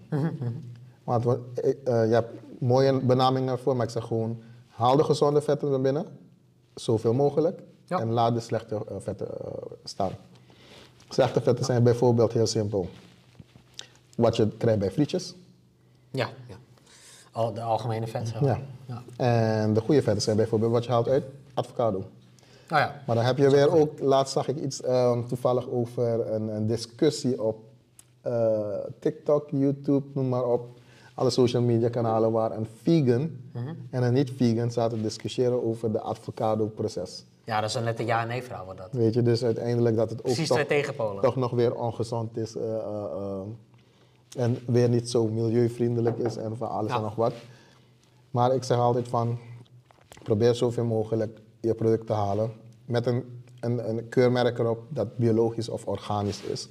Want 1.04 1.24
we- 1.24 1.40
ik, 1.54 1.78
eh, 1.84 2.08
je 2.08 2.14
hebt 2.14 2.30
mooie 2.60 3.00
benamingen 3.00 3.52
ervoor, 3.52 3.76
maar 3.76 3.86
ik 3.86 3.92
zeg 3.92 4.04
gewoon, 4.04 4.42
haal 4.68 4.96
de 4.96 5.04
gezonde 5.04 5.42
vetten 5.42 5.70
naar 5.70 5.82
binnen, 5.82 6.06
zoveel 6.76 7.14
mogelijk, 7.14 7.62
Ja. 7.86 8.00
en 8.00 8.12
laat 8.12 8.34
de 8.34 8.40
slechte 8.40 8.76
eh, 8.76 8.96
vetten 9.00 9.28
eh, 9.28 9.52
staan. 9.84 10.12
Slechte 11.10 11.42
vetten 11.42 11.66
zijn 11.66 11.84
bijvoorbeeld 11.84 12.32
heel 12.34 12.48
simpel. 12.48 12.90
Wat 14.18 14.36
je 14.36 14.48
krijgt 14.58 14.80
bij 14.80 14.92
frietjes. 14.92 15.36
Ja, 16.12 16.30
ja. 16.48 16.56
Al, 17.32 17.54
de 17.54 17.62
algemene 17.62 18.08
vet. 18.08 18.28
Zo. 18.28 18.46
Ja. 18.46 18.60
Ja. 18.86 19.04
En 19.62 19.74
de 19.74 19.82
goede 19.82 20.02
vetten 20.02 20.22
zijn 20.24 20.36
bijvoorbeeld 20.38 20.72
wat 20.72 20.86
je 20.86 20.92
haalt 20.92 21.08
uit 21.08 21.24
avocado. 21.54 22.04
Oh 22.72 22.78
ja. 22.78 23.02
Maar 23.08 23.16
dan 23.16 23.26
heb 23.26 23.38
je 23.38 23.50
weer 23.50 23.72
ook, 23.76 24.00
laatst 24.00 24.34
zag 24.34 24.48
ik 24.48 24.58
iets 24.58 24.82
ehm, 24.82 25.24
toevallig 25.28 25.70
over 25.70 26.32
een, 26.34 26.48
een 26.48 26.68
discussie 26.68 27.44
op 27.44 27.58
eh, 28.22 28.60
TikTok, 29.00 29.50
YouTube, 29.50 30.06
noem 30.14 30.30
maar 30.30 30.46
op. 30.46 30.68
Alle 31.14 31.30
social 31.30 31.62
media 31.62 31.90
kanalen 31.90 32.32
waar 32.32 32.52
een 32.52 32.68
vegan 32.82 33.32
en 33.90 34.04
een 34.04 34.14
niet-vegan 34.14 34.72
zaten 34.72 34.98
te 34.98 35.04
discussiëren 35.04 35.64
over 35.66 35.92
de 35.92 36.02
avocado-proces. 36.04 37.26
ja, 37.44 37.62
dat 37.62 37.70
is 37.70 37.76
een 37.76 38.06
ja-nee 38.06 38.44
verhaal 38.44 38.66
wordt 38.66 38.80
dat. 38.80 38.90
Weet 38.92 39.14
je, 39.14 39.22
dus 39.22 39.44
uiteindelijk 39.44 39.96
dat 39.96 40.10
het 40.10 40.20
ook 40.20 40.26
Precies 40.26 40.48
toch, 40.48 40.58
twee 40.58 40.80
tegenpolen. 40.80 41.22
toch 41.24 41.36
nog 41.36 41.52
weer 41.52 41.76
ongezond 41.76 42.38
is 42.38 42.56
eh, 42.56 42.76
eh, 42.76 43.40
en 44.38 44.58
weer 44.66 44.90
niet 44.90 45.10
zo 45.10 45.28
milieuvriendelijk 45.28 46.18
is 46.18 46.36
en 46.36 46.58
van 46.58 46.70
alles 46.70 46.92
Ja. 46.92 46.98
en 46.98 47.04
nog 47.04 47.16
wat. 47.16 47.34
Maar 48.32 48.56
ik 48.56 48.64
zeg 48.64 48.78
altijd 48.78 49.08
van, 49.08 49.38
probeer 50.24 50.56
zoveel 50.56 50.86
mogelijk 50.86 51.40
je 51.68 51.76
product 51.76 52.08
te 52.08 52.14
halen 52.14 52.52
met 52.86 53.06
een, 53.06 53.44
een, 53.60 53.90
een 53.90 54.10
keurmerk 54.10 54.60
erop 54.60 54.84
dat 54.90 55.18
biologisch 55.18 55.70
of 55.70 55.86
organisch 55.86 56.42
is. 56.42 56.68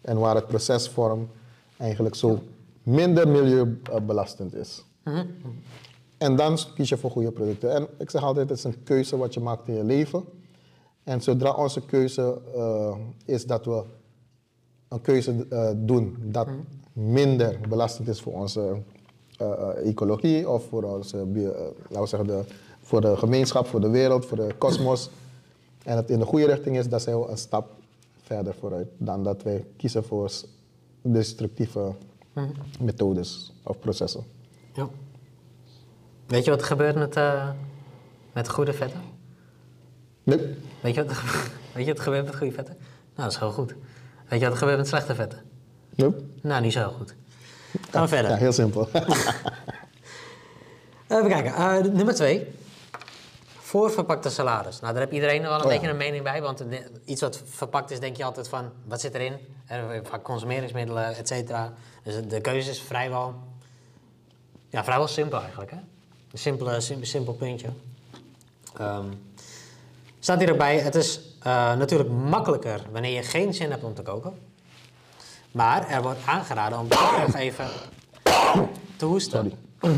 En 0.00 0.18
waar 0.18 0.34
het 0.34 0.46
procesvorm 0.46 1.28
eigenlijk 1.76 2.14
zo 2.14 2.38
minder 2.82 3.28
milieubelastend 3.28 4.54
is. 4.54 4.84
En 6.18 6.36
dan 6.36 6.58
kies 6.74 6.88
je 6.88 6.96
voor 6.96 7.10
goede 7.10 7.32
producten. 7.32 7.74
En 7.74 7.86
ik 7.98 8.10
zeg 8.10 8.22
altijd, 8.22 8.48
het 8.48 8.58
is 8.58 8.64
een 8.64 8.82
keuze 8.82 9.16
wat 9.16 9.34
je 9.34 9.40
maakt 9.40 9.68
in 9.68 9.74
je 9.74 9.84
leven. 9.84 10.24
En 11.04 11.20
zodra 11.20 11.52
onze 11.52 11.80
keuze 11.80 12.40
eh, 12.54 12.96
is 13.24 13.46
dat 13.46 13.64
we 13.64 13.82
een 14.88 15.00
keuze 15.00 15.46
eh, 15.50 15.70
doen 15.76 16.16
dat 16.20 16.48
minder 16.92 17.58
belastend 17.68 18.08
is 18.08 18.20
voor 18.20 18.32
onze 18.32 18.82
eh, 19.36 19.68
ecologie 19.84 20.48
of 20.48 20.64
voor 20.64 20.82
onze, 20.82 21.16
laten 21.16 22.00
we 22.00 22.06
zeggen, 22.06 22.26
de, 22.26 22.44
voor 22.88 23.00
de 23.00 23.16
gemeenschap, 23.16 23.66
voor 23.66 23.80
de 23.80 23.88
wereld, 23.88 24.26
voor 24.26 24.36
de 24.36 24.54
kosmos. 24.58 25.10
En 25.84 25.96
het 25.96 26.10
in 26.10 26.18
de 26.18 26.24
goede 26.24 26.46
richting 26.46 26.78
is, 26.78 26.88
dan 26.88 27.00
zijn 27.00 27.20
we 27.20 27.28
een 27.28 27.38
stap 27.38 27.70
verder 28.22 28.54
vooruit 28.54 28.88
dan 28.96 29.24
dat 29.24 29.42
wij 29.42 29.64
kiezen 29.76 30.04
voor 30.04 30.30
destructieve 31.02 31.94
methodes 32.80 33.52
of 33.62 33.78
processen. 33.78 34.24
Ja. 34.72 34.88
Weet 36.26 36.44
je 36.44 36.50
wat 36.50 36.60
er 36.60 36.66
gebeurt 36.66 36.94
met, 36.94 37.16
eh, 37.16 37.48
met 38.32 38.48
goede 38.48 38.72
vetten? 38.72 39.00
Nee. 40.22 40.56
Weet 40.80 40.94
je, 40.94 41.04
wat 41.04 41.10
er, 41.10 41.50
weet 41.74 41.84
je 41.84 41.90
wat 41.90 41.98
er 41.98 42.04
gebeurt 42.04 42.24
met 42.24 42.36
goede 42.36 42.52
vetten? 42.52 42.76
Nou, 43.14 43.28
dat 43.28 43.32
is 43.32 43.38
heel 43.38 43.52
goed. 43.52 43.74
Weet 44.28 44.38
je 44.38 44.44
wat 44.44 44.54
er 44.54 44.58
gebeurt 44.58 44.78
met 44.78 44.88
slechte 44.88 45.14
vetten? 45.14 45.38
Nee. 45.94 46.10
Nou, 46.42 46.62
niet 46.62 46.72
zo 46.72 46.90
goed. 46.98 47.14
Gaan 47.90 48.02
we 48.02 48.08
verder. 48.08 48.30
Ja, 48.30 48.36
heel 48.36 48.52
simpel. 48.52 48.88
Even 51.08 51.28
kijken. 51.28 51.54
Eh, 51.54 51.92
nummer 51.92 52.14
twee. 52.14 52.46
Voorverpakte 53.68 54.30
salades. 54.30 54.80
Nou, 54.80 54.92
daar 54.92 55.02
heb 55.02 55.12
iedereen 55.12 55.42
wel 55.42 55.52
een 55.52 55.58
Oh 55.58 55.62
ja. 55.64 55.68
beetje 55.72 55.88
een 55.88 55.96
mening 55.96 56.22
bij. 56.22 56.42
Want 56.42 56.64
iets 57.04 57.20
wat 57.20 57.42
verpakt 57.44 57.90
is, 57.90 58.00
denk 58.00 58.16
je 58.16 58.24
altijd 58.24 58.48
van... 58.48 58.70
Wat 58.84 59.00
zit 59.00 59.14
erin? 59.14 59.36
Vaak 60.02 60.22
consumeringsmiddelen, 60.22 61.16
et 61.16 61.28
cetera. 61.28 61.72
Dus 62.02 62.14
de 62.28 62.40
keuze 62.40 62.70
is 62.70 62.82
vrijwel... 62.82 63.34
Ja, 64.68 64.84
vrijwel 64.84 65.08
simpel 65.08 65.40
eigenlijk, 65.40 65.70
hè? 65.70 65.76
Een 65.76 66.38
simpele, 66.38 66.80
sim- 66.80 67.04
simpel 67.04 67.32
puntje. 67.34 67.68
Ehm, 68.76 69.06
staat 70.18 70.38
hier 70.38 70.52
ook 70.52 70.58
bij, 70.58 70.78
het 70.78 70.94
is 70.94 71.20
eh, 71.42 71.76
natuurlijk 71.76 72.10
makkelijker 72.10 72.80
wanneer 72.92 73.12
je 73.14 73.22
geen 73.22 73.54
zin 73.54 73.70
hebt 73.70 73.84
om 73.84 73.94
te 73.94 74.02
koken. 74.02 74.38
Maar 75.52 75.88
er 75.88 76.02
wordt 76.02 76.18
aangeraden 76.26 76.78
om 76.78 76.88
toch 76.88 77.18
nog 77.26 77.34
even 77.34 77.66
te 78.96 79.04
hoesten. 79.04 79.52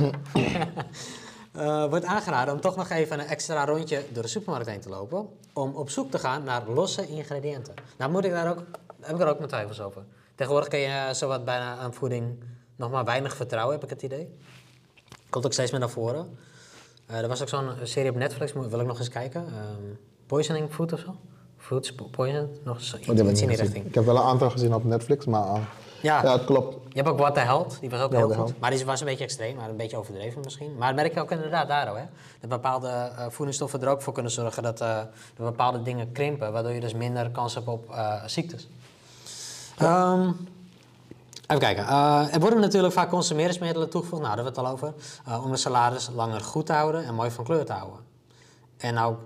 Eh, 1.52 1.84
wordt 1.88 2.04
aangeraden 2.04 2.54
om 2.54 2.60
toch 2.60 2.76
nog 2.76 2.88
even 2.90 3.20
een 3.20 3.26
extra 3.26 3.64
rondje 3.64 4.04
door 4.12 4.22
de 4.22 4.28
supermarkt 4.28 4.68
heen 4.68 4.80
te 4.80 4.88
lopen. 4.88 5.28
Om 5.52 5.74
op 5.74 5.90
zoek 5.90 6.10
te 6.10 6.18
gaan 6.18 6.44
naar 6.44 6.62
losse 6.68 7.06
ingrediënten. 7.08 7.74
Nou 7.98 8.10
moet 8.10 8.24
ik 8.24 8.30
daar 8.30 8.50
ook, 8.50 8.58
heb 9.00 9.14
ik 9.14 9.20
er 9.20 9.28
ook 9.28 9.36
mijn 9.36 9.48
twijfels 9.48 9.80
over. 9.80 10.02
Tegenwoordig 10.34 10.68
kun 10.70 10.78
je 10.78 10.86
eh, 10.86 11.12
zowat 11.12 11.44
bijna 11.44 11.76
aan 11.76 11.94
voeding 11.94 12.44
nog 12.76 12.90
maar 12.90 13.04
weinig 13.04 13.36
vertrouwen, 13.36 13.74
heb 13.74 13.84
ik 13.84 13.90
het 13.90 14.02
idee. 14.02 14.34
Komt 15.30 15.44
ook 15.46 15.52
steeds 15.52 15.70
meer 15.70 15.80
naar 15.80 15.90
voren. 15.90 16.38
Eh, 17.06 17.18
er 17.18 17.28
was 17.28 17.42
ook 17.42 17.48
zo'n 17.48 17.70
serie 17.82 18.10
op 18.10 18.16
Netflix, 18.16 18.52
wil 18.52 18.80
ik 18.80 18.86
nog 18.86 18.98
eens 18.98 19.08
kijken. 19.08 19.46
Ehm, 19.46 19.94
poisoning 20.26 20.72
Food 20.72 20.92
of 20.92 20.98
zo? 21.00 21.16
Foods 21.56 21.92
po- 21.94 22.04
Poison? 22.10 22.48
Nog 22.64 22.76
eens 22.76 22.94
iets, 22.98 23.08
Oh, 23.08 23.16
ik 23.16 23.30
iets 23.30 23.40
in 23.40 23.48
die 23.48 23.56
richting. 23.56 23.86
Ik 23.86 23.94
heb 23.94 24.04
wel 24.04 24.16
een 24.16 24.22
aantal 24.22 24.50
gezien 24.50 24.74
op 24.74 24.84
Netflix, 24.84 25.24
maar 25.26 25.46
uh, 25.46 25.58
Ja. 26.00 26.22
ja. 26.22 26.32
het 26.32 26.44
klopt. 26.44 26.76
Je 26.88 26.96
hebt 26.96 27.08
ook 27.08 27.18
What 27.18 27.34
the 27.34 27.40
Health, 27.40 27.80
die 27.80 27.90
was 27.90 28.00
ook 28.00 28.12
heel 28.12 28.30
goed. 28.30 28.58
Maar 28.58 28.70
die 28.70 28.84
was 28.84 29.00
een 29.00 29.06
beetje 29.06 29.24
extreem, 29.24 29.56
maar 29.56 29.68
een 29.68 29.76
beetje 29.76 29.96
overdreven 29.96 30.40
misschien. 30.44 30.76
Maar 30.78 30.86
dat 30.86 30.96
merk 30.96 31.14
je 31.14 31.20
ook 31.20 31.30
inderdaad 31.30 31.68
daar 31.68 31.88
al, 31.88 31.96
hè. 31.96 32.04
Dat 32.40 32.50
bepaalde 32.50 32.88
eh, 32.88 33.26
voedingsstoffen 33.28 33.82
er 33.82 33.88
ook 33.88 34.02
voor 34.02 34.12
kunnen 34.12 34.32
zorgen 34.32 34.62
dat 34.62 34.80
er 34.80 35.08
bepaalde 35.36 35.82
dingen 35.82 36.12
krimpen. 36.12 36.52
Waardoor 36.52 36.72
je 36.72 36.80
dus 36.80 36.94
minder 36.94 37.30
kans 37.30 37.54
hebt 37.54 37.68
op 37.68 37.90
eh, 37.90 38.14
ziektes. 38.26 38.68
Ehm, 39.76 40.30
even 41.46 41.58
kijken. 41.58 41.86
Er 42.32 42.40
worden 42.40 42.60
natuurlijk 42.60 42.92
vaak 42.92 43.08
consumeringsmiddelen 43.08 43.90
toegevoegd, 43.90 44.22
nou 44.22 44.36
daar 44.36 44.44
hebben 44.44 44.62
we 44.62 44.68
het 44.68 44.80
al 44.80 44.88
over. 45.32 45.44
om 45.44 45.50
de 45.50 45.56
salades 45.56 46.10
langer 46.14 46.40
goed 46.40 46.66
te 46.66 46.72
houden 46.72 47.04
en 47.04 47.14
mooi 47.14 47.30
van 47.30 47.44
kleur 47.44 47.64
te 47.64 47.72
houden. 47.72 47.98
En 48.76 48.94
nou, 48.94 49.16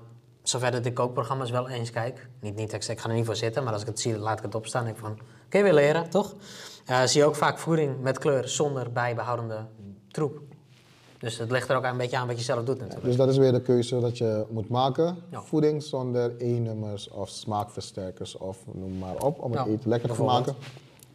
zover 0.43 0.71
dat 0.71 0.87
ik 0.87 0.95
kookprogramma's 0.95 1.51
wel 1.51 1.69
eens 1.69 1.91
kijk, 1.91 2.29
niet, 2.41 2.57
niet 2.57 2.89
ik 2.89 3.01
ga 3.01 3.09
er 3.09 3.15
niet 3.15 3.27
voor 3.27 3.37
zitten, 3.37 3.65
maar 3.65 3.73
als 3.73 3.83
ik 3.83 3.89
het 3.89 4.01
zie, 4.01 4.19
laat 4.19 4.39
ik 4.39 4.45
het 4.45 4.55
opstaan. 4.55 4.87
Ik 4.87 4.97
van, 4.97 5.19
kun 5.55 5.65
je 5.65 5.73
weer 5.73 5.85
leren, 5.85 6.11
toch? 6.11 6.35
Zie 7.05 7.21
je 7.21 7.27
ook 7.27 7.35
vaak 7.35 7.59
voeding 7.59 8.01
met 8.01 8.19
kleur 8.19 8.49
zonder 8.49 8.93
bijbehoudende 8.93 9.59
troep. 10.11 10.39
Dus 11.19 11.39
het 11.39 11.51
ligt 11.51 11.69
er 11.69 11.77
ook 11.77 11.85
een 11.85 11.97
beetje 11.97 12.17
aan 12.17 12.27
wat 12.27 12.39
je 12.39 12.45
zelf 12.45 12.65
doet 12.65 12.79
natuurlijk. 12.79 13.05
Dus 13.05 13.17
dat 13.17 13.29
is 13.29 13.37
weer 13.37 13.53
de 13.53 13.61
keuze 13.61 14.01
dat 14.01 14.19
je 14.19 14.45
moet 14.51 14.69
maken. 14.69 15.17
Ja. 15.31 15.43
Voeding 15.43 15.83
zonder 15.83 16.33
E-nummers 16.39 17.09
of 17.09 17.29
smaakversterkers 17.29 18.37
of 18.37 18.59
noem 18.73 18.99
maar 18.99 19.17
op, 19.17 19.43
om 19.43 19.53
het 19.53 19.65
Ja, 19.67 19.73
eten 19.73 19.89
lekker 19.89 20.15
te 20.15 20.23
maken. 20.23 20.55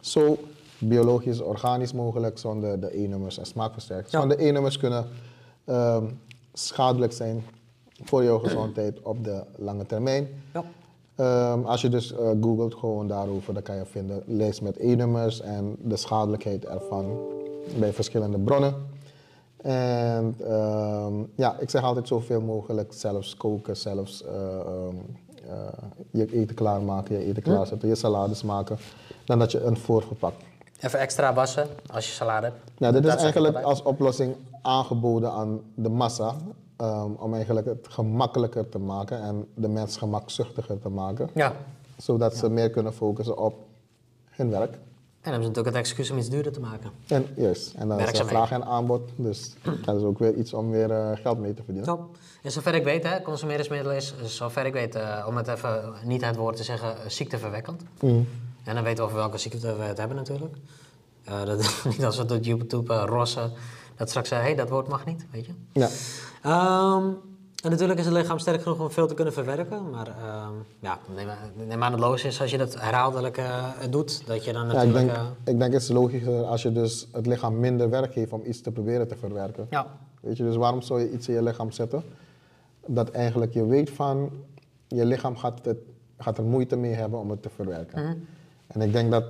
Zo 0.00 0.38
biologisch, 0.78 1.40
organisch 1.40 1.92
mogelijk 1.92 2.38
zonder 2.38 2.80
de 2.80 2.96
E-nummers 2.98 3.38
en 3.38 3.46
smaakversterkers. 3.46 4.12
Ja. 4.12 4.18
Want 4.18 4.30
de 4.30 4.44
E-nummers 4.44 4.78
kunnen 4.78 5.08
ehm, 5.64 6.04
schadelijk 6.52 7.12
zijn 7.12 7.44
voor 8.04 8.24
jouw 8.24 8.38
gezondheid 8.38 9.02
op 9.02 9.24
de 9.24 9.44
lange 9.56 9.86
termijn. 9.86 10.28
Ja. 10.52 10.64
Ehm, 11.20 11.64
als 11.64 11.80
je 11.80 11.88
dus 11.88 12.12
eh, 12.12 12.30
googelt 12.40 12.74
gewoon 12.74 13.08
daarover, 13.08 13.54
dan 13.54 13.62
kan 13.62 13.76
je 13.76 13.84
vinden 13.84 14.22
lijst 14.26 14.62
met 14.62 14.76
E-nummers 14.76 15.40
en 15.40 15.76
de 15.78 15.96
schadelijkheid 15.96 16.64
ervan 16.64 17.18
bij 17.78 17.92
verschillende 17.92 18.38
bronnen. 18.38 18.74
En 19.62 20.34
ehm, 20.46 21.14
ja, 21.34 21.56
ik 21.58 21.70
zeg 21.70 21.82
altijd 21.82 22.08
zoveel 22.08 22.40
mogelijk 22.40 22.92
zelfs 22.92 23.36
koken, 23.36 23.76
zelfs 23.76 24.24
eh, 24.24 24.60
ehm, 24.60 24.96
eh, 25.48 25.88
je 26.10 26.32
eten 26.32 26.54
klaarmaken, 26.54 27.18
je 27.18 27.24
eten 27.24 27.42
klaarzetten, 27.42 27.88
je 27.88 27.94
salades 27.94 28.42
maken, 28.42 28.78
dan 29.24 29.38
dat 29.38 29.52
je 29.52 29.62
een 29.62 29.76
voorgoed 29.76 30.18
pakt. 30.18 30.42
Even 30.80 30.98
extra 30.98 31.34
wassen 31.34 31.66
als 31.92 32.06
je 32.06 32.12
salade 32.12 32.46
hebt. 32.46 32.58
Ja, 32.78 32.92
dit 32.92 33.04
is 33.04 33.10
Dat 33.10 33.22
eigenlijk 33.22 33.56
als 33.56 33.82
oplossing 33.82 34.34
aangeboden 34.62 35.30
aan 35.30 35.60
de 35.74 35.88
massa. 35.88 36.34
Ehm, 36.80 37.10
om 37.12 37.34
eigenlijk 37.34 37.66
het 37.66 37.86
gemakkelijker 37.88 38.68
te 38.68 38.78
maken 38.78 39.22
en 39.22 39.46
de 39.54 39.68
mens 39.68 39.96
gemakzuchtiger 39.96 40.78
te 40.78 40.88
maken. 40.88 41.30
Ja. 41.34 41.52
Zodat 41.96 42.36
ze 42.36 42.48
meer 42.48 42.70
kunnen 42.70 42.92
focussen 42.92 43.38
op 43.38 43.54
hun 44.30 44.50
werk. 44.50 44.72
En 44.72 44.78
dan 45.26 45.32
hebben 45.32 45.42
ze 45.42 45.48
natuurlijk 45.48 45.76
het 45.76 45.86
excuus 45.86 46.10
om 46.10 46.18
iets 46.18 46.28
duurder 46.28 46.52
te 46.52 46.60
maken. 46.60 46.90
En 47.06 47.26
juist, 47.36 47.74
en 47.74 47.88
dan 47.88 48.00
is 48.00 48.18
er 48.18 48.26
vraag 48.26 48.50
en 48.50 48.64
aanbod. 48.64 49.10
Dus 49.16 49.54
dat 49.84 49.96
is 49.96 50.02
ook 50.02 50.18
weer 50.18 50.34
iets 50.34 50.52
om 50.52 50.70
weer 50.70 50.90
eh, 50.90 51.10
geld 51.14 51.38
mee 51.38 51.54
te 51.54 51.62
verdienen. 51.62 51.84
Top. 51.84 52.16
En 52.42 52.50
zover 52.50 52.74
ik 52.74 52.84
weet, 52.84 53.02
hè, 53.02 53.22
consumerismiddel 53.22 53.92
is, 53.92 54.14
zover 54.24 54.66
ik 54.66 54.72
weet, 54.72 54.94
eh, 54.94 55.24
om 55.28 55.36
het 55.36 55.48
even 55.48 55.92
niet 56.04 56.24
het 56.24 56.36
woord 56.36 56.56
te 56.56 56.64
zeggen, 56.64 56.88
eh, 56.88 57.08
ziekteverwekkend. 57.08 57.82
Mm. 58.00 58.28
En 58.64 58.74
dan 58.74 58.84
weten 58.84 58.98
we 58.98 59.10
over 59.10 59.16
welke 59.16 59.38
ziekte 59.38 59.76
we 59.76 59.82
het 59.82 59.98
hebben 59.98 60.16
natuurlijk. 60.16 60.54
Eh, 61.24 61.44
dat, 61.48 61.84
niet 61.84 62.04
als 62.04 62.16
we 62.16 62.34
op 62.34 62.44
YouTube 62.44 62.94
uh, 62.94 63.02
rossen, 63.06 63.52
dat 64.00 64.08
straks 64.08 64.30
hé, 64.30 64.36
hey, 64.36 64.54
dat 64.54 64.68
woord 64.68 64.88
mag 64.88 65.04
niet, 65.04 65.26
weet 65.30 65.46
je. 65.46 65.52
Ja, 65.72 65.88
Ehm, 66.42 67.04
en 67.62 67.70
natuurlijk 67.70 67.98
is 67.98 68.04
het 68.04 68.14
lichaam 68.14 68.38
sterk 68.38 68.62
genoeg 68.62 68.80
om 68.80 68.90
veel 68.90 69.06
te 69.06 69.14
kunnen 69.14 69.34
verwerken. 69.34 69.90
Maar 69.90 70.06
ehm, 70.06 70.52
ja, 70.80 70.98
neem, 71.14 71.28
neem 71.68 71.82
aan 71.82 71.92
het 71.92 72.00
logisch 72.00 72.24
is 72.24 72.40
als 72.40 72.50
je 72.50 72.58
dat 72.58 72.80
herhaaldelijk 72.80 73.36
eh, 73.36 73.64
doet, 73.90 74.26
dat 74.26 74.44
je 74.44 74.52
dan 74.52 74.62
ja 74.62 74.68
ik, 74.68 74.74
natuurlijk... 74.74 75.06
denk, 75.06 75.18
eh, 75.18 75.52
ik 75.52 75.58
denk 75.58 75.72
het 75.72 75.82
is 75.82 75.88
logischer 75.88 76.44
als 76.44 76.62
je 76.62 76.72
dus 76.72 77.08
het 77.12 77.26
lichaam 77.26 77.58
minder 77.58 77.90
werk 77.90 78.12
geeft 78.12 78.32
om 78.32 78.42
iets 78.44 78.60
te 78.60 78.70
proberen 78.70 79.08
te 79.08 79.16
verwerken. 79.16 79.66
ja. 79.70 79.86
Weet 80.20 80.36
je, 80.36 80.42
dus 80.42 80.56
waarom 80.56 80.82
zou 80.82 81.00
je 81.00 81.10
iets 81.10 81.28
in 81.28 81.34
je 81.34 81.42
lichaam 81.42 81.70
zetten 81.70 82.02
dat 82.86 83.10
eigenlijk 83.10 83.52
je 83.52 83.66
weet 83.66 83.90
van 83.90 84.30
je 84.86 85.04
lichaam 85.04 85.36
gaat, 85.36 85.64
het, 85.64 85.78
gaat 86.18 86.38
er 86.38 86.44
moeite 86.44 86.76
mee 86.76 86.92
hebben 86.92 87.18
om 87.18 87.30
het 87.30 87.42
te 87.42 87.48
verwerken. 87.48 88.02
Mhm. 88.02 88.14
En 88.66 88.80
ik 88.80 88.92
denk 88.92 89.10
dat, 89.10 89.24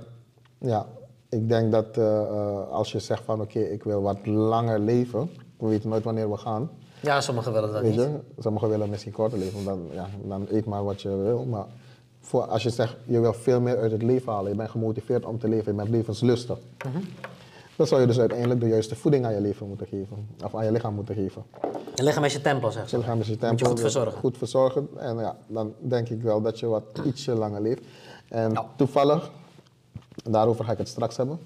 ja, 0.57 0.87
ik 1.31 1.49
denk 1.49 1.71
dat 1.71 1.97
eh, 1.97 2.21
eh, 2.21 2.69
als 2.69 2.91
je 2.91 2.99
zegt 2.99 3.23
van 3.23 3.41
oké, 3.41 3.59
ik 3.59 3.83
wil 3.83 4.01
wat 4.01 4.25
langer 4.25 4.79
leven, 4.79 5.29
we 5.57 5.67
weten 5.67 5.89
nooit 5.89 6.03
wanneer 6.03 6.29
we 6.31 6.37
gaan. 6.37 6.69
ja, 7.01 7.21
sommigen 7.21 7.53
willen 7.53 7.71
dat 7.71 7.81
Weet 7.81 7.91
niet. 7.91 7.99
je, 7.99 8.19
sommigen 8.39 8.69
willen 8.69 8.89
misschien 8.89 9.11
korter 9.11 9.37
leven, 9.39 9.63
dan, 9.65 9.79
ja, 9.91 10.07
dan 10.23 10.45
eet 10.49 10.65
maar 10.65 10.83
wat 10.83 11.01
je 11.01 11.09
wil. 11.17 11.45
Maar 11.45 11.65
voor, 12.19 12.41
als 12.43 12.63
je 12.63 12.69
zegt, 12.69 12.95
je 13.05 13.19
wil 13.19 13.33
veel 13.33 13.61
meer 13.61 13.77
uit 13.77 13.91
het 13.91 14.01
leven 14.03 14.31
halen, 14.33 14.51
je 14.51 14.57
bent 14.57 14.69
gemotiveerd 14.69 15.25
om 15.25 15.39
te 15.39 15.47
leven, 15.47 15.71
je 15.71 15.77
bent 15.77 15.89
levenslustig. 15.89 16.57
Mhm. 16.85 16.97
Dan 17.75 17.87
zou 17.87 18.01
je 18.01 18.07
dus 18.07 18.19
uiteindelijk 18.19 18.59
de 18.59 18.67
juiste 18.67 18.95
voeding 18.95 19.25
aan 19.25 19.33
je 19.33 19.41
leven 19.41 19.67
moeten 19.67 19.87
geven, 19.87 20.27
of 20.43 20.55
aan 20.55 20.65
je 20.65 20.71
lichaam 20.71 20.93
moeten 20.93 21.15
geven. 21.15 21.43
Je 21.95 22.03
lichaam 22.03 22.23
is 22.23 22.33
je 22.33 22.41
tempel, 22.41 22.71
zeg 22.71 22.91
Je 22.91 22.97
lichaam 22.97 23.19
is 23.19 23.25
je 23.27 23.31
Moet 23.31 23.41
je 23.41 23.47
tempel, 23.47 23.67
goed 23.69 23.79
verzorgen. 23.79 24.19
Goed 24.19 24.37
verzorgen. 24.37 24.87
En 24.97 25.17
ja, 25.17 25.35
dan 25.47 25.73
denk 25.79 26.09
ik 26.09 26.21
wel 26.21 26.41
dat 26.41 26.59
je 26.59 26.65
wat 26.67 26.83
ietsje 27.05 27.33
langer 27.35 27.61
leeft. 27.61 27.81
En 28.29 28.51
Ja. 28.51 28.65
toevallig, 28.75 29.31
daarover 30.15 30.65
ga 30.65 30.71
ik 30.71 30.77
het 30.77 30.87
straks 30.87 31.17
hebben, 31.17 31.39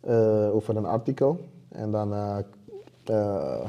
eh, 0.00 0.54
over 0.54 0.76
een 0.76 0.86
artikel. 0.86 1.44
En 1.68 1.90
dan 1.90 2.12
eh, 2.14 2.38
eh, 3.04 3.64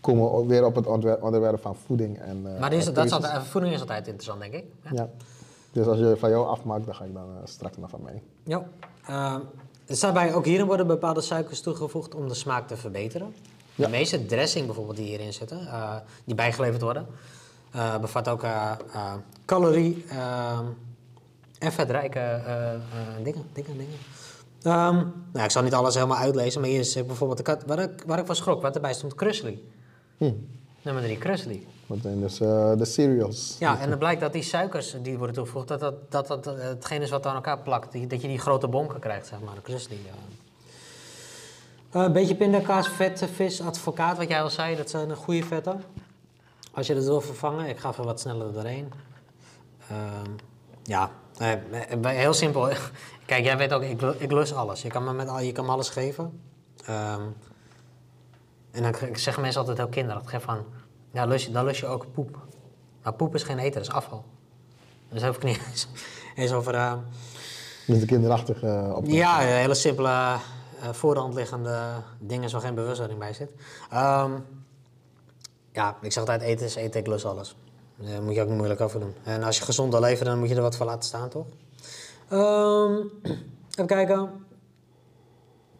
komen 0.00 0.36
we 0.36 0.46
weer 0.46 0.64
op 0.64 0.74
het 0.74 0.86
onderwer- 0.86 1.22
onderwerp 1.22 1.60
van 1.60 1.76
voeding. 1.76 2.18
En, 2.18 2.42
Maar 2.58 2.72
is, 2.72 2.92
dat 2.92 3.04
is 3.04 3.12
altijd, 3.12 3.42
voeding 3.42 3.74
is 3.74 3.80
altijd 3.80 4.06
interessant, 4.06 4.40
denk 4.40 4.52
ik. 4.52 4.64
Ja. 4.92 5.08
Dus 5.72 5.86
als 5.86 5.98
je 5.98 6.16
van 6.18 6.30
jou 6.30 6.46
afmaakt, 6.46 6.84
dan 6.84 6.94
ga 6.94 7.04
ik 7.04 7.14
dan 7.14 7.28
straks 7.44 7.76
naar 7.76 7.88
van 7.88 8.00
mij. 8.02 8.22
Ja. 8.42 8.66
Bij, 10.12 10.34
ook 10.34 10.44
hierin 10.44 10.66
worden 10.66 10.86
bepaalde 10.86 11.20
suikers 11.20 11.60
toegevoegd 11.60 12.14
om 12.14 12.28
de 12.28 12.34
smaak 12.34 12.68
te 12.68 12.76
verbeteren. 12.76 13.34
Ja. 13.74 13.84
De 13.84 13.90
meeste 13.90 14.26
dressing 14.26 14.66
bijvoorbeeld 14.66 14.96
die 14.96 15.06
hierin 15.06 15.32
zitten, 15.32 15.68
die 16.24 16.34
bijgeleverd 16.34 16.82
worden, 16.82 17.06
bevat 18.00 18.28
ook 18.28 18.44
calorie 19.44 20.04
ehm, 20.08 20.64
en 21.58 21.72
vetrijke 21.72 22.18
eh, 22.18 22.74
eh, 22.74 22.80
dingen. 23.22 23.44
dingen, 23.52 23.78
dingen. 23.78 23.98
Ehm, 24.62 24.94
nou, 25.32 25.44
ik 25.44 25.50
zal 25.50 25.62
niet 25.62 25.74
alles 25.74 25.94
helemaal 25.94 26.16
uitlezen, 26.16 26.60
maar 26.60 26.70
hier 26.70 26.80
is 26.80 26.96
eh, 26.96 27.04
bijvoorbeeld, 27.04 27.38
de 27.38 27.44
kat, 27.44 27.62
waar, 27.66 27.78
ik, 27.78 28.02
waar 28.06 28.18
ik 28.18 28.26
van 28.26 28.36
schrok, 28.36 28.62
wat 28.62 28.74
erbij 28.74 28.94
stond, 28.94 29.14
Krusli. 29.14 29.70
Hm. 30.16 30.32
Nummer 30.82 31.02
3, 31.02 31.18
Krusli. 31.18 31.66
Dat 31.86 31.98
zijn 32.02 32.20
dus 32.20 32.38
de 32.38 32.84
cereals. 32.84 33.56
Ja, 33.58 33.80
en 33.80 33.88
dan 33.88 33.98
blijkt 33.98 34.20
dat 34.20 34.32
die 34.32 34.42
suikers 34.42 34.96
die 35.02 35.18
worden 35.18 35.34
toegevoegd, 35.36 35.68
dat 35.68 35.80
dat, 35.80 36.10
dat, 36.10 36.28
dat 36.28 36.44
hetgeen 36.44 37.02
is 37.02 37.10
wat 37.10 37.26
aan 37.26 37.34
elkaar 37.34 37.58
plakt. 37.58 37.92
Die, 37.92 38.06
dat 38.06 38.22
je 38.22 38.28
die 38.28 38.38
grote 38.38 38.68
bonken 38.68 39.00
krijgt, 39.00 39.26
zeg 39.26 39.40
maar, 39.40 39.54
de 39.54 39.60
krusli. 39.60 40.00
ja. 40.04 40.12
Een 42.04 42.12
beetje 42.12 42.34
pindakaas, 42.34 42.88
vet, 42.88 43.28
vis, 43.34 43.60
advocaat, 43.60 44.16
wat 44.16 44.28
jij 44.28 44.42
al 44.42 44.50
zei, 44.50 44.76
dat 44.76 44.90
zijn 44.90 45.14
goede 45.14 45.42
vetten. 45.42 45.82
Als 46.72 46.86
je 46.86 46.94
dat 46.94 47.04
wil 47.04 47.20
vervangen, 47.20 47.68
ik 47.68 47.78
ga 47.78 47.90
even 47.90 48.04
wat 48.04 48.20
sneller 48.20 48.52
doorheen. 48.52 48.92
Ehm, 49.88 50.30
ja, 50.82 51.10
eh, 51.38 52.10
heel 52.10 52.32
simpel. 52.34 52.68
Kijk, 53.26 53.44
jij 53.44 53.56
weet 53.56 53.72
ook, 53.72 53.82
ik, 53.82 54.00
ik 54.02 54.32
lus 54.32 54.52
alles. 54.52 54.82
Je 54.82 54.88
kan 54.88 55.04
me, 55.04 55.12
met, 55.12 55.28
al- 55.28 55.40
je 55.40 55.52
kan 55.52 55.64
me 55.64 55.70
alles 55.70 55.88
geven. 55.88 56.40
Ehm, 56.84 57.22
en 58.70 58.82
dan 58.82 58.92
k- 58.92 59.16
zeggen 59.18 59.42
mensen 59.42 59.60
altijd 59.60 59.78
heel 59.78 59.88
kinderachtig 59.88 60.42
van, 60.42 60.64
ja, 61.12 61.26
dan 61.52 61.64
lus 61.64 61.80
je 61.80 61.86
ook 61.86 62.12
poep. 62.12 62.38
Maar 63.02 63.12
poep 63.12 63.34
is 63.34 63.42
geen 63.42 63.58
eten, 63.58 63.72
dat 63.72 63.82
is 63.82 63.90
afval. 63.90 64.24
Dus 65.08 65.20
daar 65.20 65.28
hoef 65.28 65.36
ik 65.36 65.42
niet 65.44 65.60
eens, 65.70 65.88
eens 66.34 66.52
over... 66.52 66.98
Dus 67.86 68.00
de 68.00 68.06
kinderachtige 68.06 68.66
uh, 68.66 68.96
op. 68.96 69.04
ja, 69.06 69.38
hele 69.38 69.74
simpele, 69.74 70.36
voor 70.92 71.14
de 71.14 71.20
hand 71.20 71.34
liggende 71.34 71.92
dingen 72.18 72.50
waar 72.50 72.60
geen 72.60 72.74
bewustwording 72.74 73.18
bij 73.18 73.32
zit. 73.32 73.52
Ehm, 73.90 74.30
ja, 75.72 75.96
ik 76.00 76.12
zeg 76.12 76.18
altijd, 76.18 76.40
eten 76.42 76.66
is 76.66 76.74
eten, 76.74 77.00
ik 77.00 77.06
lus 77.06 77.24
alles. 77.24 77.56
Daar 77.96 78.22
moet 78.22 78.34
je 78.34 78.40
ook 78.40 78.48
niet 78.48 78.56
moeilijk 78.56 78.80
over 78.80 79.00
doen. 79.00 79.14
En 79.24 79.42
als 79.42 79.58
je 79.58 79.64
gezond 79.64 79.92
wil 79.92 80.00
leven, 80.00 80.26
dan 80.26 80.38
moet 80.38 80.48
je 80.48 80.54
er 80.54 80.62
wat 80.62 80.76
voor 80.76 80.86
laten 80.86 81.02
staan, 81.02 81.28
toch? 81.28 81.46
Ehm, 82.28 82.94
even 83.70 83.86
kijken. 83.86 84.30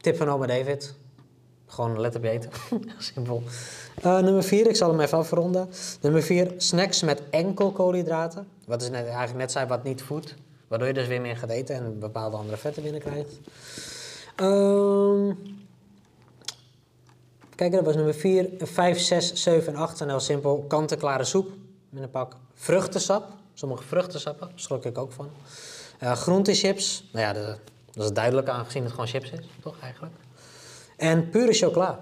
Tip 0.01 0.17
van 0.17 0.29
oma 0.29 0.47
David. 0.47 0.95
Gewoon 1.67 2.01
let 2.01 2.15
op 2.17 2.25
eten. 2.25 2.51
Simpel. 2.99 3.43
Eh, 4.03 4.19
nummer 4.19 4.43
vier, 4.43 4.67
ik 4.67 4.77
zal 4.77 4.91
hem 4.91 5.01
even 5.01 5.19
afronden. 5.19 5.69
Nummer 6.01 6.23
vier, 6.23 6.55
snacks 6.57 7.03
met 7.03 7.23
enkel 7.31 7.73
koolhydraten. 7.73 8.49
Wat 8.67 8.83
is 8.83 8.91
net, 8.91 9.05
eigenlijk 9.05 9.37
net 9.37 9.53
zei, 9.53 9.67
wat 9.67 9.85
niet 9.85 10.03
voedt. 10.03 10.35
Waardoor 10.69 10.89
je 10.89 10.95
dus 10.95 11.07
weer 11.07 11.21
meer 11.21 11.37
gaat 11.37 11.51
eten 11.51 11.75
en 11.75 11.99
bepaalde 11.99 12.37
andere 12.37 12.57
vetten 12.57 12.83
binnenkrijgt. 12.83 13.39
Ehm 14.37 15.33
kijk, 17.55 17.73
dat 17.73 17.85
was 17.85 17.95
nummer 17.95 18.15
4. 18.15 18.51
5, 18.59 18.99
6, 18.99 19.33
7 19.33 19.75
en 19.75 19.79
8 19.79 19.97
zijn 19.97 20.09
heel 20.09 20.21
simpel. 20.21 20.65
Kant-en-klare 20.69 21.25
soep 21.25 21.51
met 21.89 22.03
een 22.03 22.11
pak 22.11 22.37
vruchtensap. 22.55 23.33
Sommige 23.55 23.83
vruchtensappen, 23.83 24.51
schrok 24.55 24.85
ik 24.85 24.99
ook 24.99 25.13
van. 25.13 25.31
Eh 25.99 26.13
groentechips, 26.13 27.09
nou 27.13 27.27
ja, 27.27 27.33
de, 27.33 27.57
dat 27.93 28.05
is 28.05 28.13
duidelijk 28.13 28.49
aangezien 28.49 28.83
het 28.83 28.91
gewoon 28.91 29.07
chips 29.07 29.31
is, 29.31 29.39
toch 29.63 29.81
eigenlijk. 29.81 30.15
En 30.97 31.31
pure 31.31 31.53
chocola. 31.53 32.01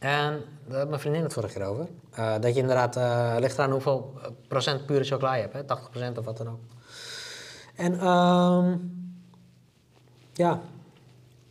En 0.00 0.44
daar 0.66 0.78
had 0.78 0.88
mijn 0.88 1.00
vriendin 1.00 1.22
het 1.22 1.32
vorige 1.32 1.58
keer 1.58 1.66
over. 1.66 1.86
Eh, 2.10 2.34
dat 2.40 2.54
je 2.54 2.60
inderdaad, 2.60 2.96
eh 2.96 3.34
ligt 3.38 3.58
eraan 3.58 3.70
hoeveel 3.70 4.12
procent 4.48 4.86
pure 4.86 5.04
chocola 5.04 5.34
je 5.34 5.48
hebt, 5.48 5.54
hè? 5.54 5.64
80% 5.64 6.18
of 6.18 6.24
wat 6.24 6.36
dan 6.36 6.48
ook. 6.48 6.60
En 7.76 8.00
ehm 8.00 8.76
ja. 10.32 10.60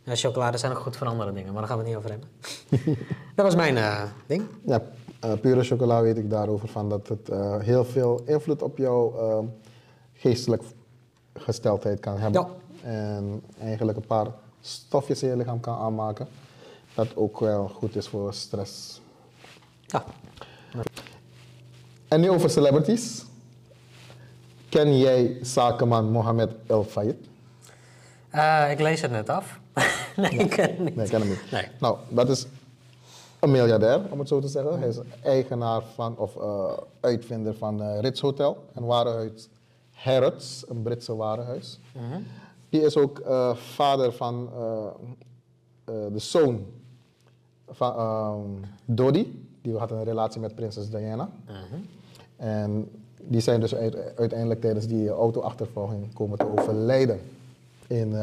ja, 0.02 0.14
chocolade 0.14 0.58
zijn 0.58 0.72
ook 0.72 0.78
goed 0.78 0.96
voor 0.96 1.06
andere 1.06 1.32
dingen, 1.32 1.52
maar 1.52 1.60
daar 1.66 1.70
gaan 1.70 1.78
we 1.78 1.84
het 1.84 1.92
niet 1.92 2.04
over 2.04 2.10
hebben. 2.10 2.28
dat 3.36 3.44
was 3.44 3.54
mijn 3.54 4.10
ding. 4.26 4.46
Ja, 4.64 4.82
pure 5.40 5.64
chocola 5.64 6.02
weet 6.02 6.16
ik 6.16 6.30
daarover 6.30 6.68
van 6.68 6.88
dat 6.88 7.08
het 7.08 7.28
eh, 7.28 7.58
heel 7.58 7.84
veel 7.84 8.22
invloed 8.24 8.62
op 8.62 8.78
jouw 8.78 9.18
eh, 9.18 9.38
geestelijk 10.14 10.62
gesteldheid 11.34 12.00
kan 12.00 12.18
hebben. 12.18 12.40
Ja. 12.40 12.48
En 12.90 13.42
eigenlijk 13.60 13.98
een 13.98 14.06
paar 14.06 14.26
stofjes 14.60 15.22
in 15.22 15.28
je 15.28 15.36
lichaam 15.36 15.60
kan 15.60 15.78
aanmaken. 15.78 16.28
Dat 16.94 17.16
ook 17.16 17.40
wel 17.40 17.68
goed 17.68 17.96
is 17.96 18.08
voor 18.08 18.34
stress. 18.34 19.00
Ja. 19.86 20.04
En 22.08 22.20
nu 22.20 22.30
over 22.30 22.50
celebrities. 22.50 23.24
Ken 24.68 24.98
jij 24.98 25.38
zakenman 25.42 26.10
Mohammed 26.10 26.50
El 26.66 26.84
Fayed? 26.84 27.16
Eh, 28.30 28.70
ik 28.70 28.80
lees 28.80 29.00
het 29.00 29.10
net 29.10 29.28
af. 29.28 29.58
nee, 30.16 30.30
ik 30.30 30.50
ken 30.50 30.68
het 30.68 30.78
niet. 30.78 30.96
Nee, 30.96 31.04
ik 31.04 31.10
ken 31.10 31.20
hem 31.20 31.28
niet. 31.28 31.50
Nee. 31.50 31.66
Nou, 31.78 31.98
dat 32.08 32.28
is 32.28 32.46
een 33.40 33.50
miljardair, 33.50 34.00
om 34.10 34.18
het 34.18 34.28
zo 34.28 34.40
te 34.40 34.48
zeggen. 34.48 34.78
Hij 34.78 34.88
is 34.88 34.98
eigenaar 35.22 35.82
van, 35.94 36.16
of 36.18 36.36
eh, 36.36 36.72
uitvinder 37.00 37.54
van 37.54 37.82
eh 37.82 38.00
Ritz 38.00 38.20
Hotel, 38.20 38.56
een 38.74 38.84
warenhuis 38.84 39.48
Harrods, 39.90 40.64
een 40.68 40.82
Britse 40.82 41.16
warenhuis. 41.16 41.80
Die 42.68 42.80
is 42.80 42.96
ook 42.96 43.18
eh, 43.18 43.54
vader 43.56 44.12
van 44.12 44.48
de 45.84 46.18
zoon 46.18 46.64
van 47.70 47.94
ehm, 47.94 48.70
Dodi. 48.84 49.46
Die 49.62 49.76
had 49.76 49.90
een 49.90 50.04
relatie 50.04 50.40
met 50.40 50.54
prinses 50.54 50.90
Diana. 50.90 51.30
En 52.36 52.90
die 53.22 53.40
zijn 53.40 53.60
dus 53.60 53.74
uit- 53.74 54.16
uiteindelijk 54.16 54.60
tijdens 54.60 54.86
die 54.86 55.08
auto-achtervolging 55.10 56.12
komen 56.14 56.38
te 56.38 56.46
overlijden 56.58 57.20
in 57.86 58.14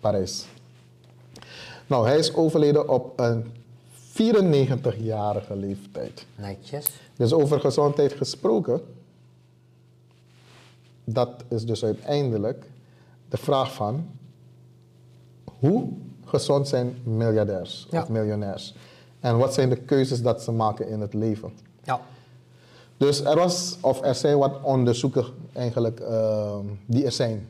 Parijs. 0.00 0.46
Nou, 1.86 2.06
hij 2.06 2.18
is 2.18 2.34
overleden 2.34 2.88
op 2.88 3.12
een 3.20 3.52
94-jarige 4.20 5.56
leeftijd. 5.56 6.26
Netjes. 6.36 6.86
Dus 7.16 7.32
over 7.32 7.60
gezondheid 7.60 8.12
gesproken. 8.12 8.80
dat 11.04 11.44
is 11.48 11.64
dus 11.66 11.84
uiteindelijk 11.84 12.64
de 13.28 13.36
vraag 13.36 13.74
van 13.74 14.06
hoe 15.58 15.88
gezond 16.24 16.68
zijn 16.68 16.96
miljardairs 17.02 17.86
Ja. 17.90 18.02
of 18.02 18.08
miljonairs? 18.08 18.74
En 19.20 19.38
wat 19.38 19.54
zijn 19.54 19.68
de 19.68 19.76
keuzes 19.76 20.22
dat 20.22 20.42
ze 20.42 20.52
maken 20.52 20.88
in 20.88 21.00
het 21.00 21.14
leven? 21.14 21.52
Ja. 21.84 22.00
Dus 22.96 23.20
er 23.20 23.36
was, 23.36 23.76
of 23.80 24.02
er 24.02 24.14
zijn 24.14 24.38
wat 24.38 24.62
onderzoeken 24.62 25.24
eigenlijk 25.52 26.00
ehm, 26.00 26.64
die 26.86 27.04
er 27.04 27.12
zijn. 27.12 27.48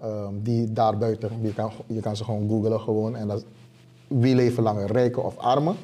Ehm, 0.00 0.34
die 0.42 0.72
daarbuiten, 0.72 1.30
je 1.42 1.54
kan, 1.54 1.70
je 1.86 2.00
kan 2.00 2.16
ze 2.16 2.24
gewoon 2.24 2.48
googlen 2.48 2.80
gewoon. 2.80 3.16
En 3.16 3.28
dat, 3.28 3.44
wie 4.18 4.34
leven 4.34 4.62
langer, 4.62 4.92
rijken 4.92 5.24
of 5.24 5.36
armen? 5.36 5.76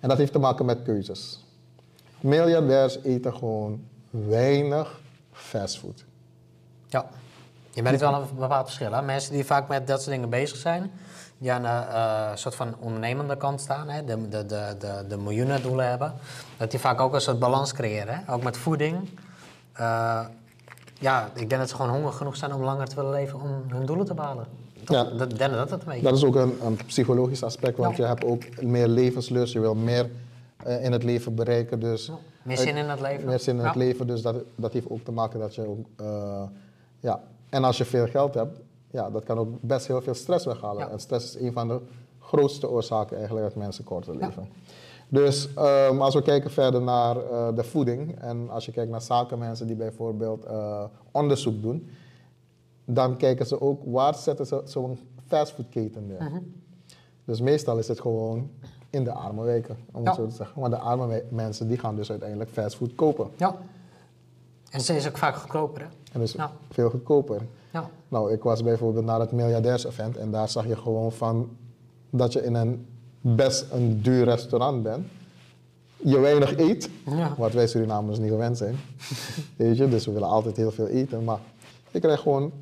En 0.00 0.08
dat 0.08 0.18
heeft 0.18 0.32
te 0.32 0.38
maken 0.38 0.64
met 0.64 0.82
keuzes. 0.82 1.44
Miljardairs 2.20 3.02
eten 3.02 3.34
gewoon 3.34 3.84
weinig 4.10 5.00
fastfood. 5.32 6.04
Ja. 6.86 7.06
Je 7.70 7.82
merkt 7.82 8.00
wel 8.00 8.14
een 8.14 8.26
bepaald 8.38 8.64
verschil. 8.64 8.92
Hè? 8.92 9.02
Mensen 9.02 9.32
die 9.32 9.44
vaak 9.44 9.68
met 9.68 9.86
dat 9.86 10.02
soort 10.02 10.14
dingen 10.14 10.30
bezig 10.30 10.56
zijn, 10.56 10.90
die 11.38 11.52
aan 11.52 11.64
eh, 11.64 12.36
soort 12.36 12.54
van 12.54 12.74
ondernemende 12.78 13.36
kant 13.36 13.60
staan, 13.60 13.88
hè? 13.88 14.04
De, 14.04 14.28
de, 14.28 14.46
de, 14.46 14.76
de, 14.78 15.04
de 15.08 15.16
miljoenen 15.16 15.62
doelen 15.62 15.88
hebben, 15.88 16.14
dat 16.56 16.70
die 16.70 16.80
vaak 16.80 17.00
ook 17.00 17.14
een 17.14 17.20
soort 17.20 17.38
balans 17.38 17.72
creëren. 17.72 18.14
Hè? 18.14 18.32
Ook 18.32 18.42
met 18.42 18.56
voeding. 18.56 19.08
Eh, 19.72 20.20
ja, 20.98 21.30
ik 21.34 21.48
denk 21.48 21.60
dat 21.60 21.68
ze 21.68 21.76
gewoon 21.76 21.90
honger 21.90 22.12
genoeg 22.12 22.36
zijn 22.36 22.54
om 22.54 22.62
langer 22.62 22.88
te 22.88 22.94
willen 22.94 23.10
leven 23.10 23.40
om 23.40 23.64
hun 23.68 23.86
doelen 23.86 24.06
te 24.06 24.14
behalen. 24.14 24.46
Ja. 24.92 25.04
Dat, 25.04 25.18
denk 25.38 25.52
dat 25.52 25.68
dat 25.68 25.84
het 25.86 26.12
is 26.12 26.24
ook 26.24 26.34
een, 26.34 26.54
een 26.64 26.78
psychologisch 26.86 27.42
aspect, 27.42 27.76
want 27.76 27.96
Ja. 27.96 28.02
je 28.02 28.08
hebt 28.08 28.24
ook 28.24 28.62
meer 28.62 28.88
levenslust, 28.88 29.52
je 29.52 29.60
wil 29.60 29.74
meer 29.74 30.10
eh, 30.64 30.84
in 30.84 30.92
het 30.92 31.02
leven 31.04 31.34
bereiken. 31.34 31.80
Dus 31.80 32.06
Ja, 32.06 32.18
meer 32.42 32.56
zin 32.56 32.76
in 32.76 32.88
het 32.88 33.00
leven. 33.00 33.26
Meer 33.26 33.40
zin 33.40 33.58
in 33.58 33.64
het 33.64 33.74
leven, 33.74 34.06
dus 34.06 34.22
dat, 34.22 34.36
dat 34.54 34.72
heeft 34.72 34.90
ook 34.90 35.04
te 35.04 35.12
maken 35.12 35.40
dat 35.40 35.54
je 35.54 35.66
ook, 35.66 35.86
eh, 35.96 36.42
ja. 37.00 37.20
En 37.48 37.64
als 37.64 37.78
je 37.78 37.84
veel 37.84 38.06
geld 38.06 38.34
hebt, 38.34 38.58
ja, 38.90 39.10
dat 39.10 39.24
kan 39.24 39.38
ook 39.38 39.48
best 39.60 39.86
heel 39.86 40.02
veel 40.02 40.14
stress 40.14 40.44
weghalen. 40.44 40.90
En 40.90 41.00
stress 41.00 41.36
is 41.36 41.42
een 41.42 41.52
van 41.52 41.68
de 41.68 41.80
grootste 42.20 42.68
oorzaken 42.70 43.16
eigenlijk 43.16 43.46
dat 43.46 43.56
mensen 43.56 43.84
korter 43.84 44.16
leven. 44.16 44.48
Dus 45.08 45.54
ehm, 45.54 46.00
als 46.00 46.14
we 46.14 46.22
kijken 46.22 46.50
verder 46.50 46.82
naar 46.82 47.16
eh, 47.16 47.48
de 47.54 47.64
voeding 47.64 48.18
en 48.20 48.50
als 48.50 48.64
je 48.64 48.72
kijkt 48.72 48.90
naar 48.90 49.02
zakenmensen 49.02 49.66
die 49.66 49.76
bijvoorbeeld 49.76 50.46
onderzoek 51.10 51.62
doen, 51.62 51.90
dan 52.94 53.16
kijken 53.16 53.46
ze 53.46 53.60
ook 53.60 53.82
waar 53.84 54.14
zetten 54.14 54.46
ze 54.46 54.60
zo'n 54.64 54.98
fastfoodketen 55.26 56.06
neer. 56.06 56.22
Mhm. 56.22 56.38
Dus 57.24 57.40
meestal 57.40 57.78
is 57.78 57.88
het 57.88 58.00
gewoon 58.00 58.50
in 58.90 59.04
de 59.04 59.12
arme 59.12 59.44
wijken, 59.44 59.76
om 59.92 60.04
het 60.06 60.14
zo 60.14 60.26
te 60.26 60.34
zeggen. 60.34 60.60
Want 60.60 60.72
de 60.72 60.78
arme 60.78 61.24
mensen 61.30 61.68
die 61.68 61.78
gaan 61.78 61.96
dus 61.96 62.10
uiteindelijk 62.10 62.50
fastfood 62.50 62.94
kopen. 62.94 63.28
Ja. 63.36 63.56
En 64.70 64.80
ze 64.80 64.96
is 64.96 65.08
ook 65.08 65.18
vaak 65.18 65.34
goedkoper, 65.36 65.80
hè? 65.82 65.86
En 66.12 66.20
dus 66.20 66.32
Ja. 66.32 66.52
veel 66.70 66.90
goedkoper. 66.90 67.40
Ja. 67.72 67.90
Nou, 68.08 68.32
ik 68.32 68.42
was 68.42 68.62
bijvoorbeeld 68.62 69.04
naar 69.04 69.20
het 69.20 69.32
miljardairs-event 69.32 70.16
en 70.16 70.30
daar 70.30 70.48
zag 70.48 70.66
je 70.66 70.76
gewoon 70.76 71.12
van 71.12 71.56
dat 72.10 72.32
je 72.32 72.44
in 72.44 72.54
een 72.54 72.86
best 73.20 73.66
een 73.72 74.02
duur 74.02 74.24
restaurant 74.24 74.82
bent. 74.82 75.06
Je 75.96 76.18
weinig 76.18 76.56
eet, 76.58 76.90
Ja. 77.06 77.34
wat 77.38 77.52
wij 77.52 77.66
Surinamers 77.66 78.18
niet 78.18 78.30
gewend 78.30 78.58
zijn. 78.58 78.76
Weet 79.56 79.76
je, 79.76 79.88
dus 79.88 80.06
we 80.06 80.12
willen 80.12 80.28
altijd 80.28 80.56
heel 80.56 80.70
veel 80.70 80.86
eten. 80.86 81.24
Maar 81.24 81.38
je 81.90 82.00
krijgt 82.00 82.22
gewoon 82.22 82.52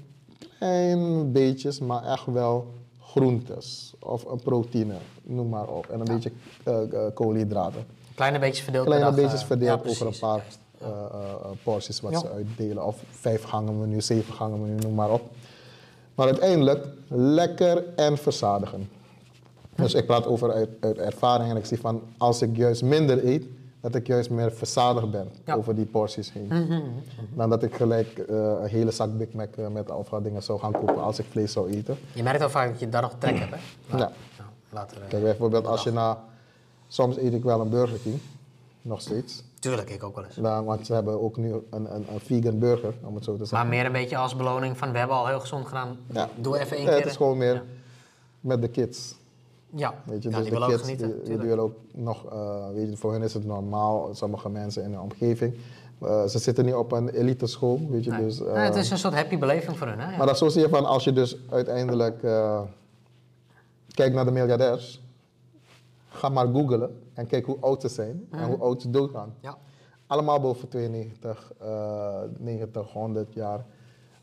klein 0.60 1.32
beetjes, 1.32 1.78
maar 1.78 2.04
echt 2.04 2.26
wel 2.26 2.74
groentes 3.00 3.94
of 3.98 4.24
een 4.24 4.40
proteïne, 4.40 4.94
noem 5.22 5.48
maar 5.48 5.68
op. 5.68 5.86
En 5.90 6.00
een 6.00 6.14
beetje 6.14 6.32
eh, 6.62 6.82
eh, 6.82 7.14
koolhydraten. 7.14 7.86
Kleine 8.14 8.38
beetjes 8.38 8.64
verdeeld 8.64 8.86
Kleine 8.86 9.06
dag, 9.06 9.14
beetjes 9.14 9.40
eh, 9.40 9.46
verdeeld 9.46 9.84
ja, 9.84 9.90
over 9.90 10.06
een 10.06 10.18
paar 10.18 10.44
porties 11.62 12.00
wat 12.00 12.20
ze 12.20 12.30
uitdelen. 12.30 12.86
Of 12.86 13.02
vijf 13.10 13.42
gangen 13.42 13.80
menu, 13.80 14.00
zeven 14.00 14.34
gangen 14.34 14.60
menu, 14.60 14.74
noem 14.74 14.94
maar 14.94 15.10
op. 15.10 15.22
Maar 16.14 16.26
uiteindelijk 16.26 16.86
lekker 17.08 17.84
en 17.96 18.18
verzadigen. 18.18 18.88
Dus 19.74 19.94
ik 19.94 20.06
praat 20.06 20.26
over 20.26 20.52
uit, 20.52 20.68
uit 20.80 20.98
ervaring 20.98 21.50
en 21.50 21.56
ik 21.56 21.64
zie 21.64 21.80
van 21.80 22.02
als 22.18 22.42
ik 22.42 22.56
juist 22.56 22.82
minder 22.82 23.26
eet, 23.26 23.44
dat 23.80 23.94
ik 23.94 24.06
juist 24.06 24.30
meer 24.30 24.52
verzadigd 24.52 25.10
ben 25.10 25.28
Ja. 25.44 25.54
over 25.54 25.74
die 25.74 25.84
porties 25.86 26.32
heen. 26.32 26.48
Dan 27.34 27.50
dat 27.50 27.62
ik 27.62 27.74
gelijk 27.74 28.18
eh, 28.18 28.36
een 28.36 28.66
hele 28.68 28.90
zak 28.90 29.16
Big 29.18 29.32
Mac 29.32 29.56
eh, 29.56 29.68
met 29.68 29.88
wat 30.10 30.22
dingen 30.24 30.42
zou 30.42 30.58
gaan 30.58 30.72
kopen 30.72 31.02
als 31.02 31.18
ik 31.18 31.26
vlees 31.30 31.52
zou 31.52 31.70
eten. 31.70 31.98
Je 32.12 32.22
merkt 32.22 32.38
wel 32.38 32.50
vaak 32.50 32.70
dat 32.70 32.80
je 32.80 32.88
daar 32.88 33.02
nog 33.02 33.14
trek 33.18 33.38
hebt, 33.38 33.50
hè? 33.54 33.96
Ja. 33.96 33.96
Nou, 33.96 34.10
later. 34.70 35.02
eh, 35.02 35.08
Kijk, 35.08 35.22
bijvoorbeeld 35.22 35.66
als 35.66 35.82
je 35.82 35.90
na... 35.92 36.18
Soms 36.88 37.16
eet 37.16 37.32
ik 37.32 37.42
wel 37.42 37.60
een 37.60 37.68
Burger 37.68 37.98
King, 37.98 38.18
nog 38.82 39.00
steeds. 39.00 39.42
Tuurlijk, 39.58 39.90
ik 39.90 40.02
ook 40.02 40.14
wel 40.14 40.24
eens. 40.24 40.36
Nou, 40.36 40.64
want 40.64 40.86
ze 40.86 40.92
hebben 40.94 41.22
ook 41.22 41.36
nu 41.36 41.52
een, 41.52 41.94
een, 41.94 42.04
een 42.12 42.20
vegan 42.20 42.58
burger, 42.58 42.94
om 43.02 43.14
het 43.14 43.24
zo 43.24 43.32
te 43.36 43.38
zeggen. 43.38 43.58
Maar 43.58 43.76
meer 43.76 43.86
een 43.86 43.92
beetje 43.92 44.16
als 44.16 44.36
beloning 44.36 44.76
van 44.78 44.92
we 44.92 44.98
hebben 44.98 45.16
al 45.16 45.26
heel 45.26 45.40
gezond 45.40 45.66
gedaan. 45.66 45.96
Ja. 46.06 46.28
Doe 46.36 46.58
even 46.58 46.76
één 46.76 46.84
Ja, 46.86 46.90
keer. 46.92 47.00
het 47.00 47.10
is 47.10 47.16
gewoon 47.16 47.36
meer 47.38 47.54
Ja. 47.54 47.62
met 48.40 48.60
de 48.62 48.68
kids. 48.68 49.14
Ja, 49.74 49.94
Weet 50.04 50.22
je, 50.22 50.30
ja 50.30 50.36
dus 50.40 50.48
die 50.48 50.58
de 50.58 50.66
kids 50.66 50.82
genieten. 50.82 51.24
die, 51.24 51.36
willen 51.36 51.58
ook 51.64 51.74
nog, 51.92 52.26
eh, 52.32 52.68
weet 52.72 52.90
je, 52.90 52.96
voor 52.96 53.12
hen 53.12 53.22
is 53.22 53.34
het 53.34 53.44
normaal, 53.46 54.14
sommige 54.14 54.48
mensen 54.50 54.82
in 54.82 54.90
de 54.90 55.00
omgeving. 55.00 55.54
Eh, 56.00 56.24
ze 56.26 56.38
zitten 56.38 56.64
niet 56.64 56.74
op 56.74 56.92
een 56.92 57.08
elite 57.08 57.46
school, 57.46 57.80
weet 57.90 58.04
je, 58.04 58.10
Nee. 58.10 58.24
dus... 58.24 58.40
eh, 58.40 58.52
Nee, 58.52 58.64
het 58.64 58.76
is 58.76 58.90
een 58.90 58.98
soort 58.98 59.14
happy 59.14 59.38
beleving 59.38 59.78
voor 59.78 59.86
hun, 59.86 59.98
hè? 60.00 60.10
Ja. 60.10 60.16
Maar 60.16 60.26
dat 60.26 60.38
zo 60.38 60.48
zie 60.48 60.60
je 60.62 60.68
van, 60.68 60.84
als 60.84 61.04
je 61.04 61.12
dus 61.12 61.36
uiteindelijk 61.50 62.22
eh, 62.22 62.60
kijkt 63.94 64.14
naar 64.14 64.24
de 64.24 64.30
miljardairs, 64.30 65.02
ga 66.08 66.28
maar 66.28 66.46
googlen 66.46 67.00
en 67.14 67.26
kijk 67.26 67.46
hoe 67.46 67.56
oud 67.60 67.80
ze 67.80 67.88
zijn 67.88 68.26
en 68.30 68.46
hoe 68.46 68.58
oud 68.58 68.82
ze 68.82 68.90
doodgaan. 68.90 69.34
ja. 69.40 69.56
Allemaal 70.06 70.40
boven 70.40 70.68
92, 70.68 71.52
eh 71.58 72.20
90, 72.38 72.92
100 72.92 73.32
jaar. 73.32 73.64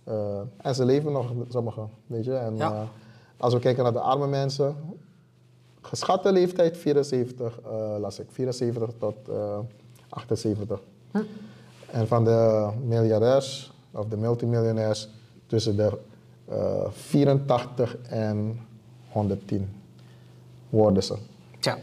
Eh, 0.03 0.39
en 0.57 0.75
ze 0.75 0.85
leven 0.85 1.11
nog, 1.11 1.33
sommigen, 1.49 1.89
weet 2.07 2.25
je. 2.25 2.35
En 2.35 2.57
Ja. 2.57 2.71
eh, 2.71 2.81
als 3.37 3.53
we 3.53 3.59
kijken 3.59 3.83
naar 3.83 3.93
de 3.93 3.99
arme 3.99 4.27
mensen, 4.27 4.75
geschatte 5.87 6.31
leeftijd 6.31 6.77
74, 6.77 7.59
eh, 7.65 7.95
las 7.99 8.19
ik, 8.19 8.25
74 8.31 8.89
tot 8.99 9.15
eh, 9.29 9.59
78. 10.09 10.79
En 11.91 12.07
van 12.07 12.23
de 12.23 12.69
miljardairs, 12.85 13.71
of 13.91 14.05
de 14.07 14.17
multimiljonairs, 14.17 15.07
tussen 15.45 15.75
de 15.75 15.97
eh, 16.45 16.87
84 16.91 17.97
en 18.09 18.59
110 19.09 19.69
worden 20.69 21.03
ze. 21.03 21.15
Tja, 21.59 21.77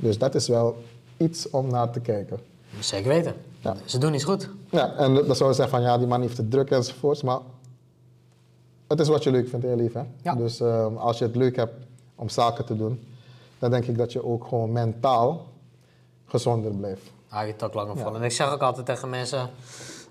Dus 0.00 0.18
dat 0.18 0.34
is 0.34 0.48
wel 0.48 0.76
iets 1.16 1.50
om 1.50 1.70
naar 1.70 1.90
te 1.90 2.00
kijken. 2.00 2.38
zeker 2.80 3.08
weten. 3.08 3.34
Ja. 3.60 3.76
Ze 3.84 3.98
doen 3.98 4.14
iets 4.14 4.24
goed. 4.24 4.48
Ja, 4.70 4.96
en 4.96 5.14
dan 5.14 5.36
zou 5.36 5.50
je 5.50 5.56
zeggen 5.56 5.68
van 5.78 5.82
ja, 5.82 5.98
die 5.98 6.06
man 6.06 6.20
heeft 6.20 6.36
het 6.36 6.50
druk 6.50 6.70
enzovoorts, 6.70 7.22
maar 7.22 7.38
het 8.86 9.00
is 9.00 9.08
wat 9.08 9.22
je 9.24 9.30
leuk 9.30 9.48
vindt 9.48 9.64
in 9.64 9.70
je 9.70 9.76
leven. 9.76 10.00
Hè? 10.00 10.30
Ja. 10.30 10.34
Dus 10.34 10.60
ehm, 10.60 10.96
als 10.96 11.18
je 11.18 11.24
het 11.24 11.36
leuk 11.36 11.56
hebt 11.56 11.74
om 12.14 12.28
zaken 12.28 12.64
te 12.64 12.76
doen, 12.76 13.00
dan 13.60 13.70
denk 13.70 13.84
ik 13.84 13.98
dat 13.98 14.12
je 14.12 14.24
ook 14.24 14.44
gewoon 14.44 14.72
mentaal 14.72 15.46
gezonder 16.26 16.72
blijft. 16.72 17.12
Hou 17.28 17.46
je 17.46 17.54
ook 17.60 17.74
langer 17.74 17.96
vol. 17.96 18.14
En 18.14 18.22
ik 18.22 18.32
zeg 18.32 18.52
ook 18.52 18.60
altijd 18.60 18.86
tegen 18.86 19.10
mensen 19.10 19.50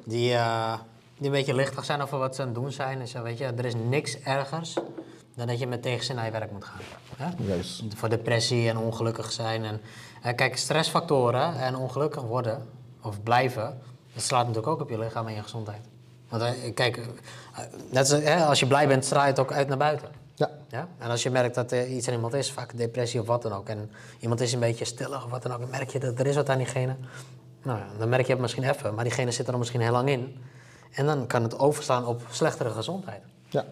die, 0.06 0.34
eh, 0.34 0.74
die 1.18 1.26
een 1.26 1.32
beetje 1.32 1.54
lichtig 1.54 1.86
zijn 1.86 2.02
over 2.02 2.18
wat 2.18 2.36
ze 2.36 2.42
aan 2.42 2.48
het 2.48 2.58
doen 2.58 2.72
zijn. 2.72 3.08
Zeg, 3.08 3.22
weet 3.22 3.38
je, 3.38 3.46
er 3.46 3.66
is 3.66 3.76
niks 3.76 4.20
ergers 4.20 4.74
dan 5.36 5.48
dat 5.48 5.60
je 5.60 5.68
met 5.68 5.82
tegenzin 5.82 6.16
naar 6.16 6.26
je 6.26 6.32
werk 6.32 6.52
moet 6.52 6.66
gaan. 6.66 6.80
Hè? 7.18 7.58
Voor 7.96 8.10
depressie 8.10 8.70
en 8.70 8.78
ongelukkig 8.78 9.32
zijn. 9.32 9.64
En, 9.64 9.82
eh, 10.22 10.36
kijk, 10.36 10.58
stressfactoren 10.58 11.56
en 11.56 11.76
ongelukkig 11.76 12.24
worden 12.24 12.68
of 13.02 13.24
blijven, 13.24 13.82
dat 14.14 14.24
slaat 14.24 14.48
natuurlijk 14.48 14.74
ook 14.74 14.82
op 14.82 14.90
je 14.90 15.00
lichaam 15.00 15.28
en 15.28 15.34
je 15.34 15.44
gezondheid. 15.44 15.82
Want 16.30 16.44
eh, 16.44 16.74
kijk, 16.74 17.00
net 17.90 18.12
als, 18.12 18.26
als 18.26 18.60
je 18.60 18.68
blij 18.68 18.88
bent, 18.88 19.06
straal 19.06 19.24
je 19.24 19.30
het 19.30 19.40
ook 19.40 19.52
uit 19.52 19.68
naar 19.68 19.78
buiten. 19.78 20.19
Ja, 20.40 20.50
Ja? 20.70 20.88
En 20.98 21.10
als 21.10 21.24
je 21.24 21.30
merkt 21.30 21.56
dat 21.56 21.72
er 21.72 21.88
iets 21.88 22.08
aan 22.08 22.14
iemand 22.14 22.34
is, 22.34 22.52
vaak 22.52 22.78
depressie 22.78 23.20
of 23.20 23.28
wat 23.28 23.42
dan 23.42 23.54
ook, 23.54 23.70
en 23.70 23.92
iemand 24.20 24.42
is 24.42 24.54
een 24.54 24.60
beetje 24.60 24.86
stillig 24.86 25.26
of 25.26 25.32
wat 25.32 25.44
dan 25.44 25.52
ook, 25.52 25.60
dan 25.60 25.70
merk 25.70 25.90
je 25.90 26.00
dat 26.00 26.20
er 26.20 26.28
is 26.28 26.36
wat 26.36 26.50
aan 26.50 26.58
diegene. 26.58 26.96
Nou 27.64 27.80
ja, 27.80 27.88
dan 27.98 28.10
merk 28.10 28.26
je 28.26 28.32
het 28.32 28.42
misschien 28.42 28.64
even, 28.64 28.96
maar 28.96 29.04
diegene 29.04 29.32
zit 29.32 29.46
er 29.46 29.52
dan 29.52 29.60
misschien 29.60 29.82
heel 29.82 29.92
lang 29.92 30.10
in. 30.10 30.36
En 30.92 31.06
dan 31.06 31.28
kan 31.28 31.44
het 31.44 31.60
overslaan 31.60 32.06
op 32.06 32.22
slechtere 32.32 32.70
gezondheid. 32.70 33.22
ja. 33.50 33.66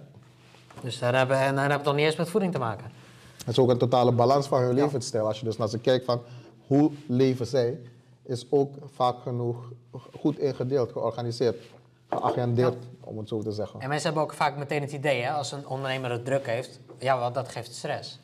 Dus 0.82 1.00
daar 1.00 1.16
hebben, 1.16 1.38
en 1.38 1.56
daar 1.56 1.60
hebben 1.60 1.68
we 1.68 1.74
het 1.74 1.84
nog 1.84 1.96
niet 1.96 2.06
eens 2.06 2.16
met 2.16 2.30
voeding 2.30 2.52
te 2.52 2.60
maken. 2.60 2.92
Het 3.38 3.48
is 3.48 3.60
ook 3.60 3.70
een 3.70 3.78
totale 3.78 4.12
balans 4.12 4.48
van 4.48 4.62
hun 4.62 4.74
levensstijl. 4.74 5.28
Als 5.28 5.40
je 5.40 5.46
dus 5.46 5.58
naar 5.58 5.70
ze 5.70 5.80
kijkt 5.80 6.06
van 6.06 6.22
hoe 6.68 6.92
leven 7.08 7.48
zij, 7.48 7.80
is 8.24 8.46
ook 8.50 8.76
vaak 8.94 9.16
genoeg 9.22 9.72
goed 10.20 10.40
ingedeeld, 10.40 10.92
georganiseerd, 10.92 11.58
geagendeerd, 12.10 12.76
om 13.00 13.18
het 13.18 13.28
zo 13.28 13.42
te 13.42 13.52
zeggen. 13.52 13.80
En 13.80 13.90
mensen 13.90 14.06
hebben 14.06 14.24
ook 14.24 14.34
vaak 14.34 14.58
meteen 14.58 14.82
het 14.82 14.92
idee, 14.92 15.22
hè, 15.22 15.32
als 15.32 15.52
een 15.52 15.68
ondernemer 15.68 16.12
het 16.12 16.26
druk 16.26 16.46
heeft, 16.46 16.80
ja, 16.98 17.20
wel, 17.20 17.32
dat 17.32 17.50
geeft 17.50 17.74
stress. 17.74 18.20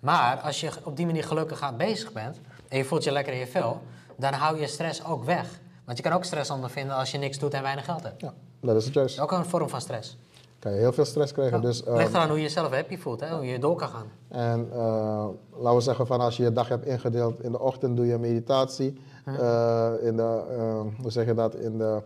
Maar 0.00 0.36
als 0.36 0.60
je 0.60 0.70
op 0.84 0.96
die 0.96 1.06
manier 1.06 1.24
gelukkig 1.24 1.62
aan 1.62 1.76
bezig 1.76 2.12
bent 2.12 2.40
en 2.68 2.78
je 2.78 2.84
voelt 2.84 3.04
je 3.04 3.12
lekker 3.12 3.32
in 3.32 3.38
je 3.38 3.46
vel, 3.46 3.80
dan 4.16 4.32
hou 4.32 4.60
je 4.60 4.66
stress 4.66 5.04
ook 5.04 5.24
weg. 5.24 5.60
Want 5.84 5.96
je 5.96 6.04
kan 6.04 6.12
ook 6.12 6.24
stress 6.24 6.50
ondervinden 6.50 6.96
als 6.96 7.10
je 7.10 7.18
niks 7.18 7.38
doet 7.38 7.54
en 7.54 7.62
weinig 7.62 7.84
geld 7.84 8.02
hebt. 8.02 8.20
Ja, 8.20 8.34
dat 8.60 8.76
is 8.76 8.84
het 8.84 8.94
juist. 8.94 9.20
Ook 9.20 9.32
een 9.32 9.44
vorm 9.44 9.68
van 9.68 9.80
stress. 9.80 10.16
Kan 10.58 10.72
je 10.72 10.78
heel 10.78 10.92
veel 10.92 11.04
stress 11.04 11.32
krijgen. 11.32 11.60
Dus, 11.60 11.78
Het 11.78 11.88
ligt 11.88 12.06
ehm, 12.06 12.14
eraan 12.14 12.28
hoe 12.28 12.36
je 12.36 12.42
jezelf 12.42 12.70
happy 12.70 12.96
voelt, 12.96 13.20
hè, 13.20 13.34
hoe 13.34 13.46
je 13.46 13.58
door 13.58 13.76
kan 13.76 13.88
gaan. 13.88 14.06
En 14.28 14.68
eh, 14.72 15.26
laten 15.56 15.76
we 15.76 15.80
zeggen 15.80 16.06
van 16.06 16.20
als 16.20 16.36
je 16.36 16.42
je 16.42 16.52
dag 16.52 16.68
hebt 16.68 16.86
ingedeeld, 16.86 17.42
in 17.42 17.52
de 17.52 17.60
ochtend 17.60 17.96
doe 17.96 18.06
je 18.06 18.18
meditatie. 18.18 19.00
Eh, 19.24 19.92
in 20.02 20.16
de, 20.16 20.42
eh, 20.50 20.80
hoe 21.02 21.10
zeg 21.10 21.26
je 21.26 21.34
dat, 21.34 21.54
in 21.54 21.78
de 21.78 22.02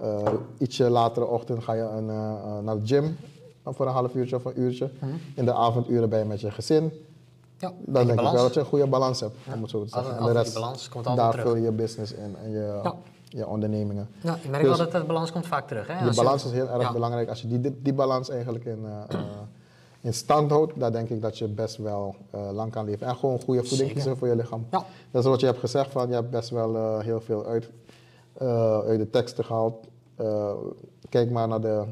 Eh, 0.00 0.32
ietsje 0.58 0.90
latere 0.90 1.26
ochtend 1.26 1.64
ga 1.64 1.72
je 1.72 1.82
een, 1.82 2.10
eh, 2.10 2.16
eh, 2.16 2.58
naar 2.62 2.78
de 2.78 2.86
gym 2.86 3.16
voor 3.64 3.86
een 3.86 3.92
half 3.92 4.14
uurtje 4.14 4.36
of 4.36 4.44
een 4.44 4.60
uurtje. 4.60 4.90
In 5.34 5.44
de 5.44 5.52
avonduren 5.52 6.08
ben 6.08 6.18
je 6.18 6.24
met 6.24 6.40
je 6.40 6.50
gezin. 6.50 6.92
Ja, 7.58 7.72
Dan 7.78 8.06
denk 8.06 8.20
ik 8.20 8.30
wel 8.30 8.32
dat 8.42 8.54
je 8.54 8.60
een 8.60 8.66
goede 8.66 8.86
balans 8.86 9.20
hebt, 9.20 9.34
om 9.54 9.62
het 9.62 9.70
zo 9.70 9.84
te 9.84 9.84
Altijd- 9.84 10.04
zeggen. 10.04 10.18
En 10.28 10.32
de 10.34 10.38
rest, 10.40 10.54
balans 10.54 10.88
komt 10.88 11.06
altijd 11.06 11.24
daar 11.24 11.30
terug. 11.30 11.46
vul 11.46 11.56
je 11.56 11.62
je 11.62 11.72
business 11.72 12.12
in 12.12 12.36
en 12.42 12.50
je, 12.50 12.80
Ja. 12.82 12.94
je 13.28 13.46
ondernemingen. 13.46 14.08
Ja, 14.22 14.38
merkt 14.50 14.66
Dus- 14.66 14.76
wel 14.78 14.86
dat 14.90 15.00
de 15.00 15.06
balans 15.06 15.32
komt 15.32 15.46
vaak 15.46 15.66
terug. 15.68 15.86
Hè? 15.86 16.04
Je- 16.04 16.14
balans 16.14 16.44
is 16.44 16.50
heel 16.52 16.68
erg 16.68 16.82
Ja. 16.82 16.92
belangrijk. 16.92 17.28
Als 17.28 17.40
je 17.42 17.48
die, 17.48 17.60
die, 17.60 17.78
die 17.82 17.92
balans 17.92 18.30
eigenlijk 18.30 18.64
in, 18.64 18.84
in 20.00 20.14
stand 20.14 20.50
houdt, 20.50 20.72
dan 20.80 20.92
denk 20.92 21.08
ik 21.08 21.22
dat 21.22 21.38
je 21.38 21.48
best 21.48 21.76
wel 21.76 22.14
lang 22.52 22.72
kan 22.72 22.84
leven. 22.84 23.06
En 23.06 23.16
gewoon 23.16 23.40
goede 23.40 23.64
voeding 23.64 23.92
kiezen 23.92 24.16
voor 24.16 24.28
je 24.28 24.36
lichaam. 24.36 24.66
Ja. 24.70 24.84
Dat 25.10 25.22
is 25.24 25.30
wat 25.30 25.40
je 25.40 25.46
hebt 25.46 25.58
gezegd, 25.58 25.90
van, 25.90 26.08
je 26.08 26.14
hebt 26.14 26.30
best 26.30 26.50
wel 26.50 26.98
heel 27.00 27.20
veel 27.20 27.46
uit, 27.46 27.68
uit 28.86 28.98
de 28.98 29.10
teksten 29.10 29.44
gehaald. 29.44 29.86
Eh, 30.20 30.52
kijk 31.08 31.30
maar 31.30 31.48
naar 31.48 31.60
de, 31.60 31.84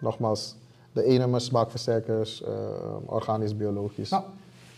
nogmaals, 0.00 0.54
de 0.92 1.10
E-nummers, 1.10 1.44
smaakversterkers, 1.44 2.42
eh, 2.42 2.52
organisch, 3.04 3.56
biologisch. 3.56 4.08
Ja. 4.08 4.24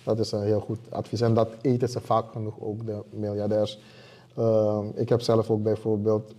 Dat 0.04 0.18
is 0.18 0.32
een 0.32 0.42
heel 0.42 0.60
goed 0.60 0.78
advies. 0.88 1.20
En 1.20 1.34
dat 1.34 1.48
eten 1.60 1.88
ze 1.88 2.00
vaak 2.00 2.32
genoeg, 2.32 2.54
ook 2.60 2.86
de 2.86 3.02
miljardairs. 3.10 3.78
Ehm, 4.36 4.86
ik 4.94 5.08
heb 5.08 5.20
zelf 5.20 5.50
ook 5.50 5.62
bijvoorbeeld 5.62 6.34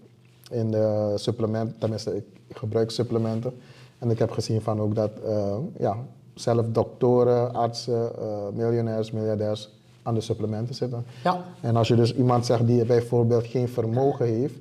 in 0.51 0.71
de 0.71 1.13
supplementen, 1.15 1.75
tenminste 1.79 2.15
ik 2.15 2.25
gebruik 2.49 2.91
supplementen. 2.91 3.53
En 3.99 4.09
ik 4.09 4.19
heb 4.19 4.31
gezien 4.31 4.61
van 4.61 4.81
ook 4.81 4.95
dat 4.95 5.11
eh, 5.25 5.57
ja, 5.77 5.97
zelf 6.33 6.65
doktoren, 6.69 7.53
artsen, 7.53 8.19
eh, 8.19 8.47
miljonairs, 8.53 9.11
miljardairs 9.11 9.69
aan 10.03 10.13
de 10.13 10.21
supplementen 10.21 10.75
zitten. 10.75 11.05
Ja. 11.23 11.43
En 11.61 11.75
als 11.75 11.87
je 11.87 11.95
dus 11.95 12.15
iemand 12.15 12.45
zegt 12.45 12.67
die 12.67 12.85
bijvoorbeeld 12.85 13.45
geen 13.45 13.69
vermogen 13.69 14.25
heeft, 14.25 14.55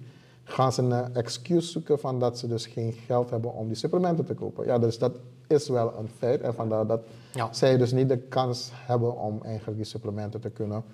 gaan 0.50 0.72
ze 0.72 0.82
een 0.82 1.14
excuus 1.14 1.72
zoeken 1.72 1.98
van 1.98 2.20
dat 2.20 2.38
ze 2.38 2.46
dus 2.48 2.66
geen 2.66 2.92
geld 2.92 3.30
hebben 3.30 3.54
om 3.54 3.66
die 3.66 3.76
supplementen 3.76 4.24
te 4.24 4.34
kopen. 4.34 4.66
Ja, 4.66 4.78
dus 4.78 4.98
dat 4.98 5.12
is 5.46 5.68
wel 5.68 5.92
een 5.98 6.08
feit. 6.18 6.40
En 6.40 6.54
vandaar 6.54 6.86
dat 6.86 7.00
Ja. 7.32 7.48
zij 7.52 7.76
dus 7.76 7.92
niet 7.92 8.08
de 8.08 8.16
kans 8.18 8.70
hebben 8.74 9.18
om 9.18 9.38
eigenlijk 9.44 9.76
die 9.76 9.86
supplementen 9.86 10.40
te 10.40 10.50
kunnen 10.50 10.84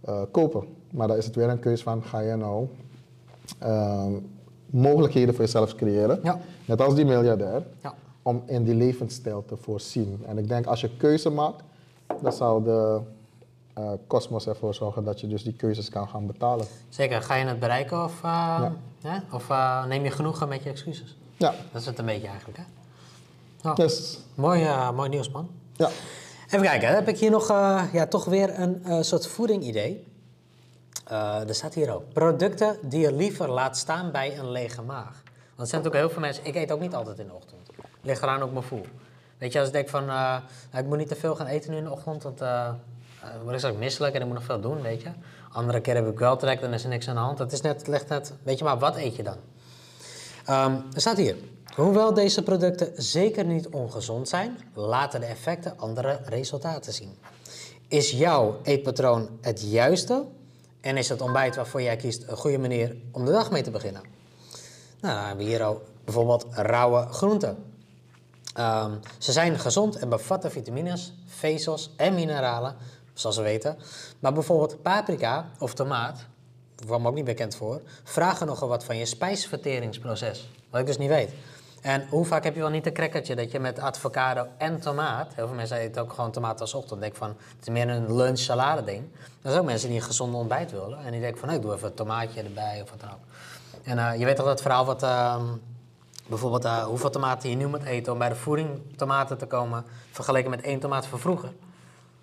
eh, 0.00 0.20
kopen. 0.30 0.64
Maar 0.90 1.08
dan 1.08 1.16
is 1.16 1.24
het 1.26 1.34
weer 1.34 1.48
een 1.48 1.58
keuze 1.58 1.82
van, 1.82 2.02
ga 2.02 2.18
je 2.20 2.36
nou 2.36 2.68
ehm, 3.58 4.12
mogelijkheden 4.66 5.34
voor 5.34 5.44
jezelf 5.44 5.74
creëren, 5.74 6.20
Ja. 6.22 6.38
net 6.66 6.80
als 6.80 6.94
die 6.94 7.04
miljardair, 7.04 7.62
Ja. 7.82 7.94
om 8.22 8.42
in 8.46 8.64
die 8.64 8.74
levensstijl 8.74 9.44
te 9.44 9.56
voorzien. 9.56 10.22
En 10.26 10.38
ik 10.38 10.48
denk 10.48 10.66
als 10.66 10.80
je 10.80 10.96
keuze 10.96 11.30
maakt, 11.30 11.62
dan 12.22 12.32
zal 12.32 12.62
de 12.62 13.00
eh, 13.74 13.90
kosmos 14.06 14.46
ervoor 14.46 14.74
zorgen 14.74 15.04
dat 15.04 15.20
je 15.20 15.26
dus 15.26 15.42
die 15.42 15.52
keuzes 15.52 15.88
kan 15.88 16.08
gaan 16.08 16.26
betalen. 16.26 16.66
Zeker. 16.88 17.22
Ga 17.22 17.34
je 17.34 17.44
het 17.44 17.58
bereiken 17.60 18.04
of, 18.04 18.22
eh, 18.24 18.62
hè? 19.02 19.18
of 19.30 19.50
eh, 19.50 19.84
neem 19.84 20.04
je 20.04 20.10
genoegen 20.10 20.48
met 20.48 20.62
je 20.62 20.70
excuses? 20.70 21.16
Ja, 21.36 21.54
Dat 21.72 21.80
is 21.80 21.86
het 21.86 21.98
een 21.98 22.04
beetje 22.04 22.28
eigenlijk. 22.28 22.58
Hè? 22.58 22.64
Ja. 23.62 23.74
dus 23.74 24.18
Mooi, 24.34 24.64
eh, 24.64 24.90
mooi 24.90 25.08
nieuws, 25.08 25.30
man. 25.30 25.50
ja. 25.76 25.90
Even 26.46 26.62
kijken, 26.62 26.88
heb 26.88 27.08
ik 27.08 27.18
hier 27.18 27.30
nog 27.30 27.50
eh, 27.50 27.82
ja, 27.92 28.06
toch 28.06 28.24
weer 28.24 28.60
een 28.60 29.04
soort 29.04 29.26
voeding-idee. 29.26 30.06
Er 31.06 31.54
staat 31.54 31.74
hier 31.74 31.94
ook. 31.94 32.12
Producten 32.12 32.76
die 32.82 33.00
je 33.00 33.12
liever 33.12 33.50
laat 33.50 33.76
staan 33.76 34.10
bij 34.12 34.38
een 34.38 34.50
lege 34.50 34.82
maag. 34.82 35.22
Want 35.56 35.60
er 35.60 35.66
zijn 35.66 35.82
natuurlijk 35.82 35.94
heel 35.94 36.10
veel 36.10 36.20
mensen... 36.20 36.46
Ik 36.46 36.54
eet 36.54 36.72
ook 36.72 36.80
niet 36.80 36.94
altijd 36.94 37.18
in 37.18 37.26
de 37.26 37.32
ochtend. 37.34 37.68
Ligt 38.00 38.22
eraan 38.22 38.42
ook 38.42 38.52
mijn 38.52 38.64
voel. 38.64 38.86
Weet 39.38 39.52
je, 39.52 39.58
als 39.58 39.68
ik 39.68 39.74
denk 39.74 39.88
van... 39.88 40.04
nou, 40.04 40.42
ik 40.76 40.84
moet 40.84 40.98
niet 40.98 41.08
te 41.08 41.16
veel 41.16 41.34
gaan 41.36 41.46
eten 41.46 41.70
nu 41.70 41.76
in 41.76 41.84
de 41.84 41.90
ochtend, 41.90 42.22
want... 42.22 42.38
dan 42.38 42.78
word 43.42 43.52
ik 43.52 43.58
straks 43.58 43.76
misselijk 43.76 44.14
en 44.14 44.20
ik 44.20 44.26
moet 44.26 44.36
nog 44.36 44.44
veel 44.44 44.60
doen, 44.60 44.82
weet 44.82 45.02
je. 45.02 45.08
Andere 45.52 45.80
keer 45.80 45.94
heb 45.94 46.08
ik 46.08 46.18
wel 46.18 46.36
trek, 46.36 46.60
dan 46.60 46.72
is 46.72 46.82
er 46.82 46.88
niks 46.88 47.08
aan 47.08 47.14
de 47.14 47.20
hand. 47.20 47.38
Het 47.38 47.52
is 47.52 47.60
net, 47.60 47.86
ligt 47.86 48.08
net... 48.08 48.32
Weet 48.42 48.58
je 48.58 48.64
maar, 48.64 48.78
wat 48.78 48.96
eet 48.96 49.16
je 49.16 49.22
dan? 49.22 49.36
Ehm, 50.44 50.72
er 50.94 51.00
staat 51.00 51.16
hier. 51.16 51.36
Hoewel 51.74 52.14
deze 52.14 52.42
producten 52.42 52.92
zeker 53.02 53.44
niet 53.44 53.68
ongezond 53.68 54.28
zijn, 54.28 54.58
laten 54.74 55.20
de 55.20 55.26
effecten 55.26 55.78
andere 55.78 56.20
resultaten 56.24 56.92
zien. 56.92 57.18
Is 57.88 58.10
jouw 58.10 58.58
eetpatroon 58.62 59.28
het 59.40 59.70
juiste? 59.70 60.24
En 60.80 60.96
is 60.96 61.08
het 61.08 61.20
ontbijt 61.20 61.56
waarvoor 61.56 61.82
jij 61.82 61.96
kiest 61.96 62.24
een 62.26 62.36
goede 62.36 62.58
manier 62.58 62.96
om 63.12 63.24
de 63.24 63.30
dag 63.30 63.50
mee 63.50 63.62
te 63.62 63.70
beginnen? 63.70 64.02
Nou, 65.00 65.14
dan 65.14 65.26
hebben 65.26 65.44
we 65.44 65.50
hier 65.50 65.62
al 65.62 65.82
bijvoorbeeld 66.04 66.46
rauwe 66.50 67.06
groenten. 67.10 67.64
Ehm, 68.54 68.92
ze 69.18 69.32
zijn 69.32 69.58
gezond 69.58 69.96
en 69.96 70.08
bevatten 70.08 70.50
vitamines, 70.50 71.14
vezels 71.26 71.94
en 71.96 72.14
mineralen, 72.14 72.76
zoals 73.20 73.36
we 73.36 73.42
weten. 73.42 73.78
Maar 74.18 74.32
bijvoorbeeld 74.32 74.82
paprika 74.82 75.48
of 75.58 75.74
tomaat, 75.74 76.26
kwam 76.86 77.06
ook 77.06 77.14
niet 77.14 77.24
bekend 77.24 77.56
voor, 77.56 77.80
vragen 78.04 78.46
nogal 78.46 78.68
wat 78.68 78.84
van 78.84 78.96
je 78.96 79.06
spijsverteringsproces. 79.06 80.48
Wat 80.70 80.80
ik 80.80 80.86
dus 80.86 80.98
niet 80.98 81.08
weet. 81.08 81.30
En 81.80 82.06
hoe 82.08 82.24
vaak 82.24 82.44
heb 82.44 82.54
je 82.54 82.60
wel 82.60 82.70
niet 82.70 82.86
een 82.86 82.92
crackertje 82.92 83.36
dat 83.36 83.50
je 83.50 83.60
met 83.60 83.78
avocado 83.78 84.46
en 84.58 84.80
tomaat, 84.80 85.34
heel 85.34 85.46
veel 85.46 85.56
mensen 85.56 85.76
eten 85.76 86.02
ook 86.02 86.12
gewoon 86.12 86.30
tomaat 86.30 86.60
als 86.60 86.74
ochtend, 86.74 87.00
denk 87.00 87.14
van 87.14 87.28
het 87.28 87.60
is 87.60 87.68
meer 87.68 87.88
een 87.88 88.16
lunch 88.16 88.38
salade 88.38 88.84
ding. 88.84 89.04
Er 89.42 89.50
zijn 89.50 89.58
ook 89.58 89.66
mensen 89.66 89.88
die 89.88 89.98
een 89.98 90.04
gezonde 90.04 90.36
ontbijt 90.36 90.70
willen 90.70 91.04
en 91.04 91.10
die 91.10 91.20
denken 91.20 91.38
van 91.38 91.48
nou, 91.48 91.60
ik 91.60 91.66
doe 91.66 91.74
even 91.76 91.88
een 91.88 91.94
tomaatje 91.94 92.42
erbij 92.42 92.80
of 92.82 92.90
wat 92.90 93.00
dan 93.00 93.10
ook. 93.10 93.24
En 93.82 93.98
eh, 93.98 94.18
je 94.18 94.24
weet 94.24 94.36
toch 94.36 94.46
dat 94.46 94.62
verhaal 94.62 94.84
wat 94.84 95.02
ehm, 95.02 95.44
Bijvoorbeeld 96.28 96.64
eh, 96.64 96.84
hoeveel 96.84 97.10
tomaten 97.10 97.50
je 97.50 97.56
nu 97.56 97.66
moet 97.66 97.84
eten 97.84 98.12
om 98.12 98.18
bij 98.18 98.28
de 98.28 98.34
voeding 98.34 98.96
tomaten 98.96 99.38
te 99.38 99.46
komen, 99.46 99.84
vergeleken 100.10 100.50
met 100.50 100.60
één 100.60 100.80
tomaat 100.80 101.06
van 101.06 101.18
vroeger. 101.18 101.52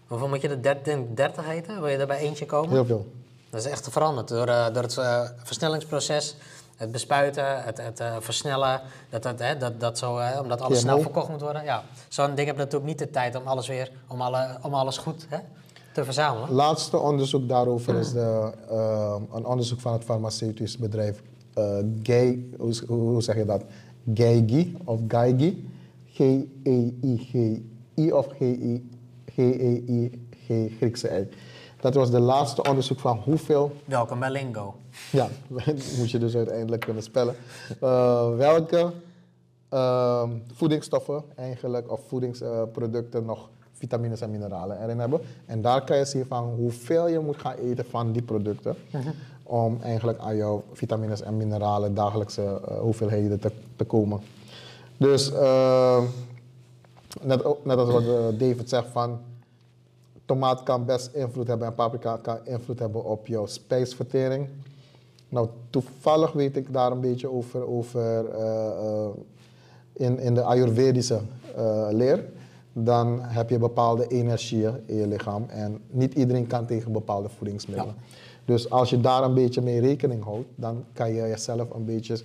Hoeveel 0.07 0.27
moet 0.27 0.41
je 0.41 0.49
er 0.49 0.61
30, 0.61 0.99
30 1.13 1.47
eten? 1.47 1.81
Wil 1.81 1.89
je 1.89 1.97
er 1.97 2.07
bij 2.07 2.17
eentje 2.17 2.45
komen? 2.45 2.69
Heel 2.69 2.85
veel. 2.85 3.05
Dat 3.49 3.59
is 3.65 3.71
echt 3.71 3.89
veranderd 3.89 4.27
door, 4.27 4.47
eh, 4.47 4.65
door 4.73 4.83
het 4.83 4.97
eh, 4.97 5.21
versnellingsproces, 5.43 6.35
het 6.75 6.91
bespuiten, 6.91 7.63
het, 7.63 7.77
het 7.77 7.99
eh, 7.99 8.15
versnellen, 8.19 8.81
dat, 9.09 9.23
dat, 9.23 9.39
hè, 9.39 9.57
dat, 9.57 9.79
dat 9.79 9.97
zo, 9.97 10.17
eh, 10.17 10.39
omdat 10.41 10.61
alles 10.61 10.79
GMO. 10.79 10.89
snel 10.89 11.01
verkocht 11.01 11.29
moet 11.29 11.41
worden. 11.41 11.63
Ja. 11.63 11.83
Zo'n 12.07 12.35
ding 12.35 12.47
heb 12.47 12.57
natuurlijk 12.57 12.85
niet 12.85 12.99
de 12.99 13.09
tijd 13.09 13.35
om 13.35 13.47
alles 13.47 13.67
weer, 13.67 13.91
om, 14.07 14.21
alle, 14.21 14.57
om 14.61 14.73
alles 14.73 14.97
goed 14.97 15.25
hè, 15.29 15.37
te 15.93 16.03
verzamelen. 16.03 16.51
Laatste 16.51 16.97
onderzoek 16.97 17.47
daarover 17.47 17.95
is 17.95 18.11
de, 18.11 18.51
een 19.33 19.45
onderzoek 19.45 19.79
van 19.79 19.93
het 19.93 20.03
farmaceutisch 20.03 20.77
bedrijf 20.77 21.21
Gay, 22.03 22.45
hoe, 22.57 22.73
hoe 22.87 23.21
zeg 23.21 23.35
je 23.35 23.45
dat? 23.45 23.63
Geigy 24.13 24.75
of 24.83 24.99
Geigy. 25.07 25.57
G-E-I-G-I 26.13 28.11
of 28.11 28.27
G-I- 28.37 28.94
G-E-I-G 29.36 30.78
Griekse 30.78 31.19
I. 31.19 31.28
Dat 31.80 31.93
was 31.93 32.12
de 32.12 32.19
laatste 32.19 32.63
onderzoek 32.63 33.00
van 33.00 33.17
hoeveel 33.17 33.71
Welkom 33.86 34.19
bij 34.19 34.32
Lingo. 34.32 34.76
Ja, 35.12 35.28
moet 35.98 36.12
je 36.12 36.19
dus 36.19 36.36
uiteindelijk 36.36 36.82
kunnen 36.82 37.04
spellen. 37.04 37.36
Eh, 37.82 38.36
welke 38.36 38.91
ehm, 39.69 40.30
voedingsstoffen 40.54 41.24
eigenlijk, 41.36 41.91
of 41.91 42.00
voedingsproducten 42.08 43.26
nog 43.26 43.50
vitamines 43.74 44.21
en 44.21 44.32
mineralen 44.32 44.84
erin 44.84 45.00
hebben. 45.00 45.21
En 45.45 45.62
daar 45.62 45.84
kan 45.84 45.98
je 45.98 46.06
zien 46.06 46.26
van 46.26 46.43
hoeveel 46.43 47.08
je 47.08 47.19
moet 47.19 47.38
gaan 47.38 47.56
eten 47.56 47.86
van 47.89 48.12
die 48.12 48.21
producten. 48.21 48.76
Om 49.43 49.78
eigenlijk 49.82 50.19
aan 50.19 50.36
jouw 50.36 50.63
vitamines 50.74 51.21
en 51.21 51.38
mineralen 51.38 51.93
dagelijkse 51.93 52.62
eh, 52.67 52.78
hoeveelheden 52.80 53.39
te, 53.39 53.52
te 53.76 53.84
komen. 53.84 54.21
Dus 54.98 55.32
eh, 55.32 56.04
net, 57.21 57.43
net 57.63 57.78
als 57.78 57.89
wat 57.89 58.04
eh, 58.04 58.39
David 58.39 58.69
zegt 58.69 58.88
van 58.88 59.19
tomaat 60.25 60.63
kan 60.63 60.86
best 60.86 61.13
invloed 61.13 61.47
hebben 61.47 61.67
en 61.67 61.75
paprika 61.75 62.17
kan 62.21 62.38
invloed 62.43 62.80
hebben 62.80 63.04
op 63.04 63.28
jouw 63.28 63.45
spijsvertering. 63.45 64.47
Nou, 65.30 65.47
toevallig 65.69 66.32
weet 66.32 66.58
ik 66.58 66.73
daar 66.73 66.91
een 66.91 66.99
beetje 66.99 67.32
over, 67.32 67.67
over 67.67 68.30
eh, 68.30 68.67
eh, 68.67 69.08
in, 69.93 70.19
in 70.19 70.34
de 70.34 70.41
Ayurvedische 70.41 71.19
leer. 71.89 72.25
Dan 72.73 73.19
heb 73.21 73.49
je 73.49 73.58
bepaalde 73.58 74.08
energieën 74.08 74.84
in 74.86 74.95
je 74.95 75.08
lichaam 75.08 75.45
en 75.47 75.80
niet 75.89 76.13
iedereen 76.13 76.47
kan 76.47 76.65
tegen 76.65 76.91
bepaalde 76.91 77.30
voedingsmiddelen. 77.30 77.95
Dus 78.45 78.69
als 78.69 78.89
je 78.89 79.01
daar 79.01 79.23
een 79.23 79.34
beetje 79.34 79.62
mee 79.62 79.80
rekening 79.80 80.23
houdt, 80.23 80.47
dan 80.56 80.84
kan 80.93 81.10
je 81.13 81.21
jezelf 81.21 81.69
een 81.69 81.86
beetje 81.86 82.17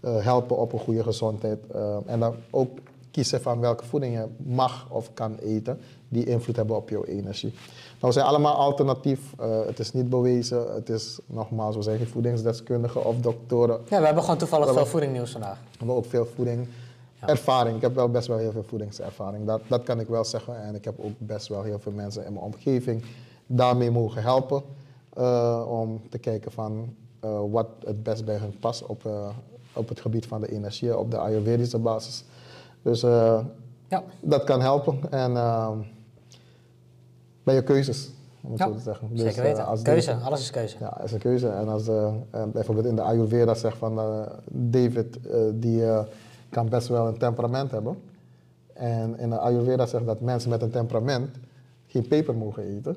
helpen 0.00 0.56
op 0.56 0.72
een 0.72 0.78
goede 0.78 1.02
gezondheid. 1.02 1.58
en 2.06 2.20
dan 2.20 2.34
ook 2.50 2.78
kiezen 3.16 3.42
van 3.42 3.60
welke 3.60 3.84
voeding 3.84 4.14
je 4.14 4.26
mag 4.36 4.86
of 4.90 5.14
kan 5.14 5.36
eten, 5.36 5.80
die 6.08 6.24
invloed 6.24 6.56
hebben 6.56 6.76
op 6.76 6.88
jouw 6.88 7.04
energie. 7.04 7.50
Nou, 7.52 7.60
we 8.00 8.12
zijn 8.12 8.26
allemaal 8.26 8.54
alternatief. 8.54 9.20
eh, 9.38 9.66
het 9.66 9.78
is 9.78 9.92
niet 9.92 10.08
bewezen. 10.08 10.74
Het 10.74 10.88
is, 10.88 11.18
nogmaals, 11.26 11.76
we 11.76 11.82
zijn 11.82 11.98
geen 11.98 12.06
voedingsdeskundigen 12.06 13.04
of 13.04 13.16
doktoren. 13.16 13.80
Ja, 13.88 13.98
we 13.98 14.04
hebben 14.04 14.22
gewoon 14.22 14.38
toevallig 14.38 14.72
veel 14.72 14.86
voedingnieuws 14.86 15.30
vandaag. 15.30 15.58
We 15.70 15.76
hebben 15.78 15.96
ook 15.96 16.06
veel 16.06 16.26
voeding. 16.34 16.68
Ervaring. 17.20 17.76
Ik 17.76 17.82
heb 17.82 17.94
wel 17.94 18.10
best 18.10 18.26
wel 18.26 18.38
heel 18.38 18.52
veel 18.52 18.64
voedingservaring. 18.68 19.46
Dat, 19.46 19.60
dat 19.68 19.82
kan 19.82 20.00
ik 20.00 20.08
wel 20.08 20.24
zeggen. 20.24 20.62
En 20.62 20.74
ik 20.74 20.84
heb 20.84 20.94
ook 20.98 21.12
best 21.18 21.48
wel 21.48 21.62
heel 21.62 21.78
veel 21.78 21.92
mensen 21.92 22.24
in 22.26 22.32
mijn 22.32 22.44
omgeving 22.44 23.04
daarmee 23.46 23.90
mogen 23.90 24.22
helpen. 24.22 24.62
eh, 25.14 25.64
om 25.68 26.00
te 26.10 26.18
kijken 26.18 26.52
van 26.52 26.94
eh, 27.20 27.40
wat 27.50 27.66
het 27.84 28.02
best 28.02 28.24
bij 28.24 28.36
hen 28.36 28.54
past 28.60 28.86
op, 28.86 29.08
op 29.72 29.88
het 29.88 30.00
gebied 30.00 30.26
van 30.26 30.40
de 30.40 30.52
energie, 30.52 30.98
op 30.98 31.10
de 31.10 31.18
Ayurvedische 31.18 31.78
basis. 31.78 32.24
Dus 32.86 33.02
eh, 33.02 33.44
Ja. 33.88 34.02
dat 34.20 34.44
kan 34.44 34.60
helpen. 34.60 34.98
En 35.10 35.36
ehm, 35.36 35.78
bij 37.42 37.54
je 37.54 37.62
keuzes. 37.62 38.10
om 38.40 38.50
het 38.50 38.58
Ja, 38.60 38.66
zo 38.66 38.72
te 38.74 38.80
zeggen. 38.80 39.08
Zeker 39.14 39.36
eh, 39.38 39.42
weten. 39.42 39.66
als 39.66 39.82
keuze, 39.82 40.14
alles 40.14 40.40
is 40.40 40.50
keuze. 40.50 40.76
ja, 40.80 41.00
is 41.02 41.12
een 41.12 41.18
keuze. 41.18 41.48
En 41.48 41.68
als 41.68 41.88
eh, 41.88 42.14
bijvoorbeeld 42.52 42.86
in 42.86 42.94
de 42.96 43.02
Ayurveda 43.02 43.54
zegt 43.54 43.76
van 43.76 44.24
David, 44.50 45.18
die 45.54 45.82
kan 46.48 46.68
best 46.68 46.88
wel 46.88 47.06
een 47.06 47.18
temperament 47.18 47.70
hebben. 47.70 47.98
En 48.74 49.18
in 49.18 49.30
de 49.30 49.38
Ayurveda 49.38 49.86
zegt 49.86 50.06
dat 50.06 50.20
mensen 50.20 50.50
met 50.50 50.62
een 50.62 50.70
temperament 50.70 51.36
geen 51.86 52.08
peper 52.08 52.34
mogen 52.34 52.62
eten. 52.62 52.96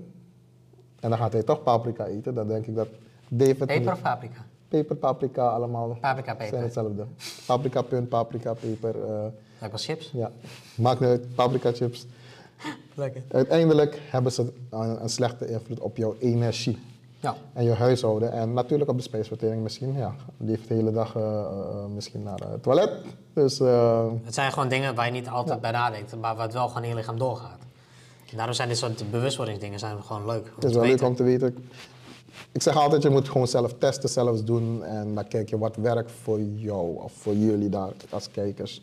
En 0.99 1.09
dan 1.09 1.17
gaat 1.17 1.33
hij 1.33 1.43
toch 1.43 1.63
paprika 1.63 2.05
eten. 2.05 2.33
Dan 2.33 2.47
denk 2.47 2.65
ik 2.65 2.75
dat 2.75 2.87
David... 3.27 3.65
Peper 3.65 3.91
of 3.93 4.01
paprika? 4.01 4.45
Peper, 4.67 4.95
paprika, 4.95 5.47
allemaal 5.47 5.97
Paprika, 6.01 6.31
peper. 6.33 6.47
zijn 6.49 6.63
hetzelfde. 6.63 7.05
Paprika, 7.45 7.81
punt, 7.81 8.09
paprika, 8.09 8.53
peper. 8.53 8.95
Wel 9.59 9.69
chips. 9.73 10.11
ja, 10.13 10.31
maakt 10.75 10.99
niet 10.99 11.09
uit. 11.09 11.35
Paprika 11.35 11.71
chips. 11.71 12.05
Lekker. 12.93 13.21
Uiteindelijk 13.31 13.99
hebben 14.09 14.31
ze 14.31 14.53
een, 14.69 15.01
een 15.03 15.09
slechte 15.09 15.47
invloed 15.47 15.79
op 15.79 15.97
jouw 15.97 16.15
energie 16.19 16.77
Ja. 17.19 17.35
en 17.53 17.63
je 17.63 17.73
huishouden. 17.73 18.31
En 18.31 18.53
natuurlijk 18.53 18.89
op 18.89 18.97
de 18.97 19.03
spijsvertering 19.03 19.63
misschien. 19.63 19.93
Ja, 19.97 20.15
die 20.37 20.49
heeft 20.55 20.67
de 20.67 20.73
hele 20.73 20.91
dag 20.91 21.15
eh, 21.15 21.39
eh, 21.39 21.85
misschien 21.95 22.23
naar 22.23 22.39
het 22.51 22.63
toilet. 22.63 22.91
Dus 23.33 23.59
eh, 23.59 24.07
Het 24.23 24.33
zijn 24.33 24.51
gewoon 24.51 24.69
dingen 24.69 24.95
waar 24.95 25.05
je 25.05 25.11
niet 25.11 25.27
altijd 25.29 25.61
bij 25.61 25.71
nadenkt, 25.71 26.15
maar 26.15 26.35
wat 26.35 26.53
wel 26.53 26.67
gewoon 26.67 26.83
in 26.83 26.89
je 26.89 26.95
lichaam 26.95 27.17
doorgaat. 27.17 27.59
En 28.31 28.35
daarom 28.37 28.55
zijn 28.55 28.67
dit 28.67 28.77
soort 28.77 29.11
bewustwordingsdingen 29.11 29.79
zijn 29.79 30.03
gewoon 30.03 30.25
leuk. 30.25 30.51
het 30.55 30.63
is 30.63 30.73
wel 30.73 30.83
leuk 30.85 31.01
om 31.01 31.15
te 31.15 31.23
weten. 31.23 31.55
Ik 32.51 32.61
zeg 32.61 32.75
altijd, 32.75 33.03
je 33.03 33.09
moet 33.09 33.29
gewoon 33.29 33.47
zelf 33.47 33.73
testen, 33.77 34.09
zelfs 34.09 34.43
doen. 34.43 34.83
En 34.83 35.15
dan 35.15 35.27
kijk 35.27 35.49
je 35.49 35.57
wat 35.57 35.75
werkt 35.75 36.11
voor 36.23 36.41
jou 36.41 37.03
of 37.03 37.11
voor 37.13 37.33
jullie 37.35 37.69
daar 37.69 37.91
als 38.09 38.31
kijkers. 38.31 38.81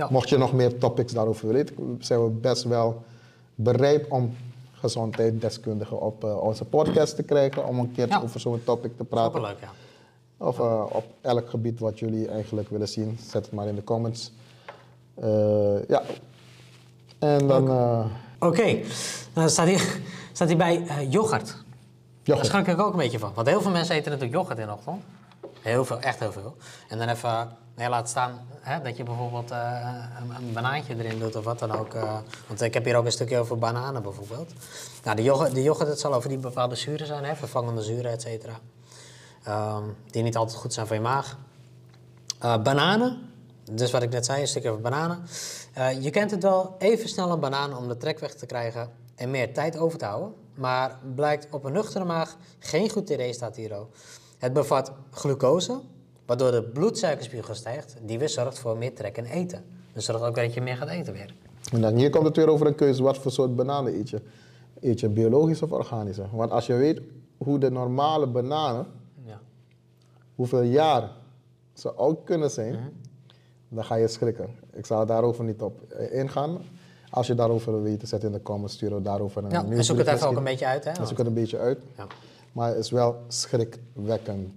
Ja. 0.00 0.06
Mocht 0.10 0.28
je 0.28 0.36
nog 0.38 0.52
meer 0.52 0.78
topics 0.78 1.12
daarover 1.12 1.46
willen 1.46 1.66
weten, 1.66 1.96
zijn 2.00 2.24
we 2.24 2.30
best 2.30 2.64
wel 2.64 3.02
bereid 3.54 4.08
om 4.08 4.36
gezondheidsdeskundigen 4.72 6.00
op 6.00 6.24
eh, 6.24 6.42
onze 6.42 6.64
podcast 6.64 7.16
te 7.16 7.22
krijgen. 7.22 7.66
Om 7.66 7.78
een 7.78 7.92
keer 7.92 8.08
Ja. 8.08 8.20
over 8.22 8.40
zo'n 8.40 8.60
topic 8.64 8.96
te 8.96 9.04
praten. 9.04 9.32
Superleuk, 9.32 9.60
ja. 9.60 9.70
Of 10.46 10.58
eh, 10.58 10.84
op 10.88 11.04
elk 11.20 11.50
gebied 11.50 11.78
wat 11.80 11.98
jullie 11.98 12.28
eigenlijk 12.28 12.68
willen 12.70 12.88
zien, 12.88 13.18
zet 13.30 13.44
het 13.44 13.54
maar 13.54 13.66
in 13.66 13.74
de 13.74 13.84
comments. 13.84 14.32
Eh, 15.14 15.88
ja. 15.88 16.02
En 17.18 17.46
dan. 17.46 17.70
Oké, 18.38 18.78
dan 19.32 19.50
staat 19.50 19.66
hier, 19.66 20.00
staat 20.32 20.48
hier 20.48 20.56
bij 20.56 21.06
yoghurt. 21.08 21.56
Daar 22.22 22.44
schrik 22.44 22.66
ik 22.66 22.80
ook 22.80 22.92
een 22.92 22.98
beetje 22.98 23.18
van. 23.18 23.32
Want 23.34 23.48
heel 23.48 23.60
veel 23.60 23.70
mensen 23.70 23.94
eten 23.94 24.10
natuurlijk 24.10 24.38
yoghurt 24.38 24.58
in 24.58 24.66
de 24.66 24.72
ochtend. 24.72 25.02
Heel 25.60 25.84
veel, 25.84 26.00
echt 26.00 26.18
heel 26.18 26.32
veel. 26.32 26.56
En 26.88 26.98
dan 26.98 27.08
even, 27.08 27.48
nee, 27.80 27.88
laat 27.88 28.08
staan 28.08 28.46
hè, 28.60 28.82
dat 28.82 28.96
je 28.96 29.02
bijvoorbeeld 29.02 29.50
eh, 29.50 29.94
een, 30.20 30.34
een 30.34 30.52
banaantje 30.52 30.96
erin 30.96 31.18
doet 31.18 31.36
of 31.36 31.44
wat 31.44 31.58
dan 31.58 31.72
ook. 31.72 31.94
eh. 31.94 32.18
want 32.46 32.60
ik 32.60 32.74
heb 32.74 32.84
hier 32.84 32.96
ook 32.96 33.04
een 33.04 33.12
stukje 33.12 33.38
over 33.38 33.58
bananen 33.58 34.02
bijvoorbeeld. 34.02 34.52
Nou, 35.04 35.16
de 35.16 35.22
yoghurt, 35.22 35.54
de 35.54 35.62
yoghurt 35.62 35.88
het 35.88 36.00
zal 36.00 36.14
over 36.14 36.28
die 36.28 36.38
bepaalde 36.38 36.74
zuren 36.74 37.06
zijn, 37.06 37.24
hè, 37.24 37.36
vervangende 37.36 37.82
zuren, 37.82 38.10
et 38.10 38.22
cetera. 38.22 38.58
Ehm, 39.42 39.82
die 40.10 40.22
niet 40.22 40.36
altijd 40.36 40.58
goed 40.58 40.72
zijn 40.72 40.86
voor 40.86 40.96
je 40.96 41.02
maag. 41.02 41.38
Eh, 42.38 42.62
bananen, 42.62 43.18
dus 43.70 43.90
wat 43.90 44.02
ik 44.02 44.10
net 44.10 44.24
zei, 44.24 44.40
een 44.40 44.48
stukje 44.48 44.70
over 44.70 44.82
bananen. 44.82 45.22
Je 46.00 46.10
kent 46.10 46.30
het 46.30 46.42
wel, 46.42 46.74
even 46.78 47.08
snel 47.08 47.30
een 47.30 47.40
banaan 47.40 47.76
om 47.76 47.88
de 47.88 47.96
trek 47.96 48.18
weg 48.18 48.34
te 48.34 48.46
krijgen 48.46 48.90
en 49.14 49.30
meer 49.30 49.54
tijd 49.54 49.76
over 49.76 49.98
te 49.98 50.04
houden. 50.04 50.34
Maar 50.54 50.98
blijkt 51.14 51.46
op 51.50 51.64
een 51.64 51.72
nuchtere 51.72 52.04
maag 52.04 52.36
geen 52.58 52.90
goed 52.90 53.10
idee, 53.10 53.32
staat 53.32 53.56
hier 53.56 53.74
ook. 53.74 53.88
Het 54.38 54.52
bevat 54.52 54.92
glucose, 55.10 55.80
waardoor 56.30 56.50
de 56.50 56.62
bloedsuikerspiegel 56.62 57.54
stijgt, 57.54 57.96
die 58.02 58.18
weer 58.18 58.28
zorgt 58.28 58.58
voor 58.58 58.76
meer 58.78 58.94
trek 58.94 59.16
en 59.16 59.24
eten. 59.24 59.64
Dus 59.92 60.04
zorgt 60.04 60.22
ook 60.22 60.34
dat 60.34 60.54
je 60.54 60.60
meer 60.60 60.76
gaat 60.76 60.88
eten 60.88 61.12
weer. 61.12 61.34
En 61.72 61.80
dan 61.80 61.94
hier 61.94 62.10
komt 62.10 62.24
het 62.24 62.36
weer 62.36 62.48
over 62.48 62.66
een 62.66 62.74
keuze. 62.74 63.02
Wat 63.02 63.18
voor 63.18 63.30
soort 63.32 63.56
bananen 63.56 63.94
eet 63.94 64.10
je? 64.10 64.20
Eet 64.80 65.00
je 65.00 65.08
biologisch 65.08 65.62
of 65.62 65.72
organische? 65.72 66.24
Want 66.32 66.50
als 66.50 66.66
je 66.66 66.74
weet 66.74 67.00
hoe 67.38 67.58
de 67.58 67.70
normale 67.70 68.26
bananen, 68.26 68.86
Ja. 69.24 69.40
hoeveel 70.34 70.62
jaar 70.62 71.10
ze 71.72 71.92
oud 71.92 72.18
kunnen 72.24 72.50
zijn, 72.50 72.72
Mhm. 72.72 72.82
dan 73.68 73.84
ga 73.84 73.94
je 73.94 74.08
schrikken. 74.08 74.48
Ik 74.72 74.86
zal 74.86 75.06
daarover 75.06 75.44
niet 75.44 75.62
op 75.62 75.92
ingaan. 76.10 76.58
Als 77.10 77.26
je 77.26 77.34
daarover 77.34 77.72
wil 77.72 77.82
weten, 77.82 78.08
zet 78.08 78.24
in 78.24 78.32
de 78.32 78.42
comments, 78.42 78.74
stuur 78.74 78.94
we 78.94 79.02
daarover 79.02 79.44
een 79.44 79.50
Ja, 79.50 79.64
en 79.64 79.84
zoek 79.84 79.98
het 79.98 80.06
even 80.06 80.28
ook 80.28 80.36
een 80.36 80.44
beetje 80.44 80.66
uit. 80.66 80.84
Hè? 80.84 80.92
Dan 80.92 81.06
zoek 81.06 81.18
het 81.18 81.26
een 81.26 81.34
beetje 81.34 81.58
uit. 81.58 81.78
Ja. 81.96 82.06
Maar 82.52 82.68
het 82.68 82.78
is 82.78 82.90
wel 82.90 83.16
schrikwekkend. 83.28 84.48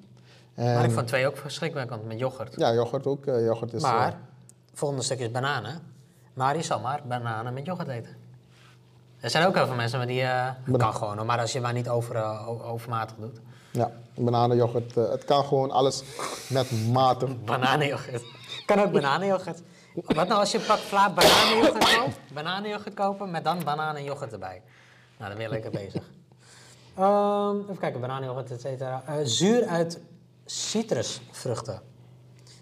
Maar 0.55 0.83
ik 0.83 0.91
vond 0.91 1.07
twee 1.07 1.27
ook 1.27 1.37
verschrikwekkend 1.37 2.05
met 2.05 2.19
yoghurt. 2.19 2.53
Ja, 2.57 2.73
yoghurt 2.73 3.05
ook. 3.07 3.25
eh, 3.25 3.45
yoghurt 3.45 3.73
is... 3.73 3.81
Maar, 3.81 4.07
eh, 4.07 4.13
volgende 4.73 5.03
stuk 5.03 5.19
is 5.19 5.31
bananen. 5.31 5.81
Maar 6.33 6.55
je 6.55 6.63
zal 6.63 6.79
maar 6.79 7.01
bananen 7.07 7.53
met 7.53 7.65
yoghurt 7.65 7.87
eten. 7.87 8.15
Er 9.19 9.29
zijn 9.29 9.45
ook 9.47 9.55
heel 9.55 9.65
veel 9.65 9.75
mensen 9.75 9.97
maar 9.97 10.07
die... 10.07 10.21
eh 10.21 10.49
kan 10.77 10.93
gewoon, 10.95 11.25
maar 11.25 11.39
als 11.39 11.51
je 11.53 11.61
maar 11.61 11.73
niet 11.73 11.89
over, 11.89 12.39
overmatig 12.63 13.15
doet. 13.19 13.39
ja, 13.71 13.91
bananenyoghurt. 14.15 14.97
eh, 14.97 15.09
het 15.09 15.25
kan 15.25 15.43
gewoon 15.45 15.71
alles 15.71 16.03
met 16.49 16.87
mate. 16.91 17.25
Bananenyoghurt. 17.45 18.23
Kan 18.65 18.79
ook 18.79 18.91
bananenyoghurt. 18.91 19.61
Wat 19.93 20.27
nou 20.27 20.39
als 20.39 20.51
je 20.51 20.59
pak 20.59 20.77
vla 20.77 21.09
bananenyoghurt 21.13 21.95
koopt? 21.95 22.17
Bananenyoghurt 22.33 22.95
kopen 22.95 23.31
met 23.31 23.43
dan 23.43 23.63
bananenyoghurt 23.63 24.33
erbij. 24.33 24.61
Nou, 25.17 25.29
dan 25.29 25.37
ben 25.37 25.41
je 25.41 25.49
lekker 25.53 25.71
bezig. 25.71 26.03
Ehm, 26.97 27.59
even 27.61 27.77
kijken, 27.79 27.99
bananenyoghurt, 28.01 28.51
et 28.51 28.61
cetera. 28.61 29.03
Zuur 29.23 29.65
uit 29.67 29.99
citrusvruchten. 30.45 31.81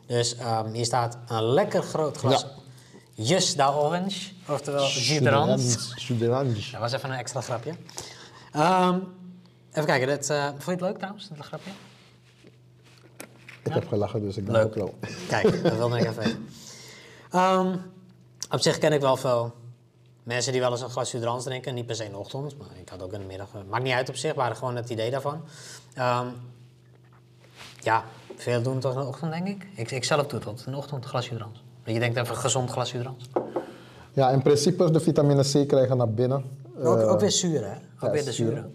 Dus 0.06 0.36
ehm, 0.36 0.72
hier 0.74 0.86
staat 0.86 1.18
een 1.28 1.44
lekker 1.44 1.82
groot 1.84 2.18
glas 2.18 2.46
Jus 3.14 3.56
da 3.56 3.74
Orange, 3.74 4.32
oftewel 4.48 4.88
d'orange. 5.20 5.58
Dat 6.72 6.80
was 6.80 6.92
even 6.94 7.10
een 7.12 7.18
extra 7.18 7.42
grapje. 7.42 7.74
Ehm, 8.52 9.00
even 9.72 9.86
kijken, 9.86 10.20
eh, 10.22 10.46
vond 10.48 10.64
je 10.66 10.72
het 10.72 10.82
leuk 10.82 10.98
trouwens, 10.98 11.28
dat 11.36 11.46
grapje? 11.46 11.72
Ik 13.64 13.74
heb 13.74 13.88
gelachen, 13.88 14.22
dus 14.22 14.38
ik 14.38 14.46
ben 14.46 14.54
Leuk. 14.54 14.66
ook 14.66 14.76
wel. 14.76 14.94
Kijk, 15.28 15.64
dat 15.64 15.76
wilde 15.76 15.98
ik 15.98 16.04
even 16.04 16.24
weten. 16.24 16.48
Ehm, 17.32 17.78
op 18.50 18.60
zich 18.60 18.78
ken 18.78 18.94
ik 18.94 19.02
wel 19.02 19.18
veel 19.18 19.54
mensen 20.24 20.52
die 20.52 20.62
wel 20.62 20.72
eens 20.72 20.82
een 20.82 20.90
glas 20.90 21.10
Sudrans 21.10 21.44
drinken. 21.44 21.74
Niet 21.74 21.86
per 21.86 21.96
se 21.96 22.06
in 22.06 22.12
de 22.12 22.18
ochtend, 22.18 22.58
maar 22.58 22.68
ik 22.82 22.90
had 22.90 23.02
ook 23.02 23.14
in 23.14 23.20
de 23.20 23.26
middag. 23.26 23.48
eh, 23.54 23.62
Maakt 23.70 23.84
niet 23.84 23.94
uit 23.94 24.10
op 24.10 24.16
zich, 24.16 24.36
maar 24.36 24.56
gewoon 24.56 24.76
het 24.76 24.90
idee 24.90 25.12
daarvan. 25.12 25.44
Ja, 27.84 28.04
veel 28.36 28.62
doen 28.62 28.76
het 28.76 28.84
in 28.84 28.92
de 28.92 29.06
ochtend, 29.06 29.32
denk 29.32 29.48
ik. 29.48 29.68
Ik, 29.76 29.92
ik 29.92 30.04
zelf 30.04 30.28
doe 30.28 30.40
het 30.40 30.48
altijd 30.48 30.66
in 30.66 30.72
de 30.72 30.78
ochtend, 30.78 31.06
een. 31.06 31.62
Dat 31.84 31.94
je 31.94 32.00
denkt 32.00 32.18
even 32.18 32.30
een 32.30 32.42
gezond 32.42 32.70
glas 32.70 32.90
Sudrans. 32.90 33.30
Ja, 34.14 34.30
in 34.30 34.42
principe 34.42 34.92
de 34.92 35.00
vitamine 35.00 35.44
C 35.44 35.68
krijgen 35.68 35.98
naar 35.98 36.10
binnen. 36.10 36.44
Ook, 36.84 36.98
Eh, 36.98 37.12
ook 37.12 37.20
weer 37.20 37.32
zuur, 37.32 37.66
hè? 37.66 37.74
Ook 37.74 38.02
ja, 38.02 38.12
weer 38.12 38.24
de 38.24 38.32
zuur. 38.32 38.66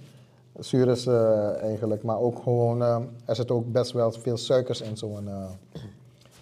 Zuur 0.58 0.88
is 0.88 1.06
eh, 1.06 1.62
eigenlijk, 1.62 2.02
maar 2.02 2.18
ook 2.18 2.42
gewoon, 2.42 2.82
eh, 2.82 2.98
er 3.24 3.36
zit 3.36 3.50
ook 3.50 3.72
best 3.72 3.92
wel 3.92 4.12
veel 4.12 4.36
suikers 4.36 4.80
in 4.80 4.96
zo'n 4.96 5.28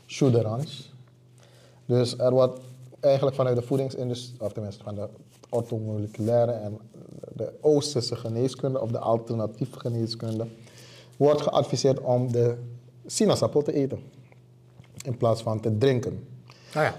uh. 0.06 0.58
Dus 1.86 2.18
er 2.18 2.30
wordt 2.30 2.60
eigenlijk 3.00 3.36
vanuit 3.36 3.56
de 3.56 3.62
voedingsindustrie, 3.62 4.40
of 4.40 4.52
tenminste 4.52 4.82
van 4.82 4.94
de 4.94 5.08
orthomoleculaire 5.48 6.52
en 6.52 6.78
de 7.32 7.52
Oosterse 7.60 8.16
geneeskunde 8.16 8.80
of 8.80 8.90
de 8.90 8.98
alternatieve 8.98 9.80
geneeskunde, 9.80 10.46
wordt 11.16 11.42
geadviseerd 11.42 12.00
om 12.00 12.32
de 12.32 12.56
sinaasappel 13.06 13.62
te 13.62 13.72
eten 13.72 13.98
in 15.04 15.16
plaats 15.16 15.42
van 15.42 15.60
te 15.60 15.78
drinken. 15.78 16.26
Oh 16.48 16.82
ja. 16.82 16.94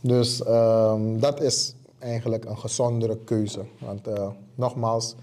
Dus 0.00 0.42
ehm, 0.42 1.18
dat 1.18 1.40
is 1.40 1.74
eigenlijk 1.98 2.44
een 2.44 2.58
gezondere 2.58 3.18
keuze. 3.24 3.64
Want 3.78 4.06
eh, 4.06 4.28
nogmaals, 4.54 5.14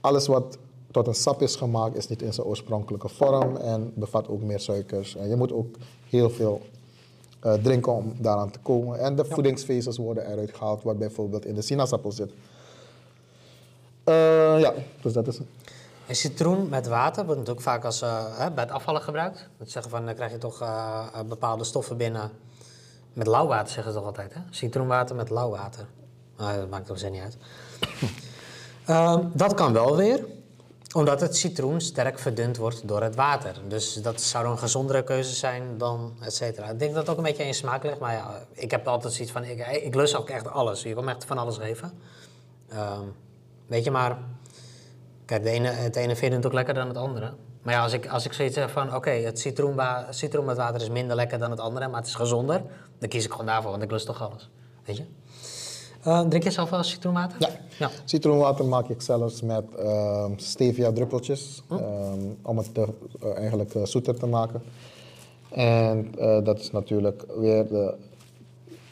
alles 0.00 0.26
wat 0.26 0.58
tot 0.90 1.06
een 1.06 1.14
sap 1.14 1.42
is 1.42 1.56
gemaakt 1.56 1.96
is 1.96 2.08
niet 2.08 2.22
in 2.22 2.32
zijn 2.32 2.46
oorspronkelijke 2.46 3.08
vorm 3.08 3.56
en 3.56 3.92
bevat 3.94 4.28
ook 4.28 4.42
meer 4.42 4.60
suikers. 4.60 5.16
En 5.16 5.28
je 5.28 5.36
moet 5.36 5.52
ook 5.52 5.76
heel 6.08 6.30
veel 6.30 6.60
eh, 7.40 7.54
drinken 7.54 7.92
om 7.92 8.12
daaraan 8.18 8.50
te 8.50 8.58
komen. 8.58 8.98
En 8.98 9.16
de 9.16 9.24
voedingsvezels 9.24 9.96
worden 9.96 10.32
eruit 10.32 10.54
gehaald, 10.54 10.82
wat 10.82 10.98
bijvoorbeeld 10.98 11.44
in 11.46 11.54
de 11.54 11.62
sinaasappel 11.62 12.12
zit. 12.12 12.30
Eh, 14.04 14.14
ja, 14.60 14.74
dus 15.02 15.12
dat 15.12 15.26
is 15.26 15.38
het. 15.38 15.46
En 16.06 16.16
citroen 16.16 16.68
met 16.68 16.86
water 16.86 17.24
wordt 17.24 17.38
natuurlijk 17.38 17.66
vaak 17.66 17.84
als, 17.84 18.00
hè, 18.36 18.50
bij 18.50 18.64
het 18.64 18.72
afvallen 18.72 19.02
gebruikt. 19.02 19.48
Dat 19.58 19.70
zeggen 19.70 19.90
van, 19.90 20.06
dan 20.06 20.14
krijg 20.14 20.30
je 20.32 20.38
toch 20.38 20.60
eh, 20.60 21.06
eh, 21.14 21.20
bepaalde 21.24 21.64
stoffen 21.64 21.96
binnen. 21.96 22.30
Met 23.12 23.26
lauw 23.26 23.46
water 23.46 23.72
zeggen 23.72 23.92
ze 23.92 23.98
toch 23.98 24.06
altijd, 24.06 24.34
hè? 24.34 24.40
Citroenwater 24.50 25.16
met 25.16 25.30
lauw 25.30 25.50
water. 25.50 25.86
Nou, 26.36 26.58
dat 26.58 26.70
maakt 26.70 26.86
toch 26.86 26.98
zin 26.98 27.12
niet 27.12 27.22
uit. 27.22 27.36
Ehm, 28.86 29.24
dat 29.32 29.54
kan 29.54 29.72
wel 29.72 29.96
weer, 29.96 30.24
omdat 30.94 31.20
het 31.20 31.36
citroen 31.36 31.80
sterk 31.80 32.18
verdund 32.18 32.56
wordt 32.56 32.88
door 32.88 33.02
het 33.02 33.14
water. 33.14 33.54
Dus 33.68 33.94
dat 33.94 34.20
zou 34.20 34.46
een 34.46 34.58
gezondere 34.58 35.04
keuze 35.04 35.34
zijn 35.34 35.78
dan 35.78 36.12
et 36.20 36.34
cetera. 36.34 36.68
Ik 36.68 36.78
denk 36.78 36.94
dat 36.94 37.00
het 37.00 37.10
ook 37.10 37.16
een 37.16 37.22
beetje 37.22 37.42
in 37.42 37.48
je 37.48 37.54
smaak 37.54 37.82
ligt. 37.82 37.98
Maar 37.98 38.12
ja, 38.12 38.46
ik 38.52 38.70
heb 38.70 38.88
altijd 38.88 39.12
zoiets 39.12 39.32
van, 39.32 39.44
ik, 39.44 39.66
ik 39.66 39.94
lust 39.94 40.16
ook 40.16 40.28
echt 40.28 40.48
alles. 40.48 40.82
Je 40.82 40.94
kan 40.94 41.04
me 41.04 41.10
echt 41.10 41.24
van 41.24 41.38
alles 41.38 41.56
geven. 41.56 41.92
Ehm, 42.68 43.04
weet 43.66 43.84
je, 43.84 43.90
maar... 43.90 44.18
De 45.38 45.50
ene, 45.50 45.68
het 45.68 45.96
ene 45.96 46.06
vind 46.06 46.20
je 46.20 46.38
natuurlijk 46.38 46.54
lekkerder 46.54 46.84
dan 46.84 46.94
het 46.94 47.02
andere. 47.02 47.32
Maar 47.62 47.74
ja, 47.74 47.82
als 47.82 47.92
ik, 47.92 48.06
als 48.06 48.24
ik 48.24 48.32
zoiets 48.32 48.54
zeg 48.54 48.70
van, 48.70 48.94
oké, 48.94 49.10
het 49.10 49.38
citroenba, 49.38 50.06
citroen 50.10 50.44
met 50.44 50.56
water 50.56 50.80
is 50.80 50.90
minder 50.90 51.16
lekker 51.16 51.38
dan 51.38 51.50
het 51.50 51.60
andere, 51.60 51.88
maar 51.88 51.98
het 51.98 52.08
is 52.08 52.14
gezonder, 52.14 52.62
dan 52.98 53.08
kies 53.08 53.24
ik 53.24 53.30
gewoon 53.30 53.46
daarvoor, 53.46 53.70
want 53.70 53.82
ik 53.82 53.90
lust 53.90 54.06
toch 54.06 54.30
alles. 54.30 54.50
Weet 54.84 54.96
je? 54.96 55.04
Eh, 56.02 56.20
drink 56.20 56.44
je 56.44 56.50
zelf 56.50 56.70
wel 56.70 56.82
citroenwater? 56.82 57.36
Ja. 57.38 57.48
ja. 57.78 57.90
Citroenwater 58.04 58.64
maak 58.64 58.88
ik 58.88 59.00
zelfs 59.00 59.42
met 59.42 59.64
ehm, 59.78 60.32
stevia 60.36 60.92
druppeltjes. 60.92 61.62
ehm, 61.70 62.20
om 62.42 62.58
het 62.58 62.74
te, 62.74 62.88
eh, 63.20 63.36
eigenlijk 63.36 63.74
eh, 63.74 63.84
zoeter 63.84 64.18
te 64.18 64.26
maken. 64.26 64.62
En 65.50 66.10
dat 66.44 66.58
is 66.58 66.70
natuurlijk 66.70 67.24
weer 67.38 67.68
de, 67.68 67.94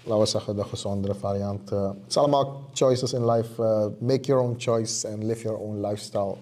laten 0.05 0.23
we 0.23 0.27
zeggen, 0.29 0.57
de 0.57 0.65
gezondere 0.65 1.15
variant. 1.15 1.71
Het 1.71 1.95
is 2.09 2.17
allemaal 2.17 2.61
choices 2.73 3.13
in 3.13 3.31
life. 3.31 3.63
eh, 3.63 3.87
make 3.99 4.21
your 4.21 4.43
own 4.43 4.55
choice 4.59 5.09
and 5.09 5.23
live 5.23 5.43
your 5.43 5.59
own 5.59 5.81
lifestyle. 5.87 6.35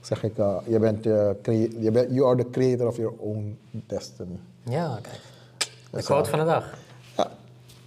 Zeg 0.00 0.22
ik, 0.22 0.38
eh, 0.38 0.56
je 0.66 0.78
bent, 0.78 1.04
je 1.04 1.90
bent, 1.92 2.10
you 2.10 2.26
are 2.26 2.36
the 2.36 2.50
creator 2.50 2.86
of 2.86 2.96
your 2.96 3.14
own 3.18 3.58
destiny. 3.70 4.38
Ja, 4.62 4.98
kijk. 5.02 5.20
De 5.90 6.02
quote 6.02 6.30
van 6.30 6.38
de 6.38 6.44
dag. 6.44 6.64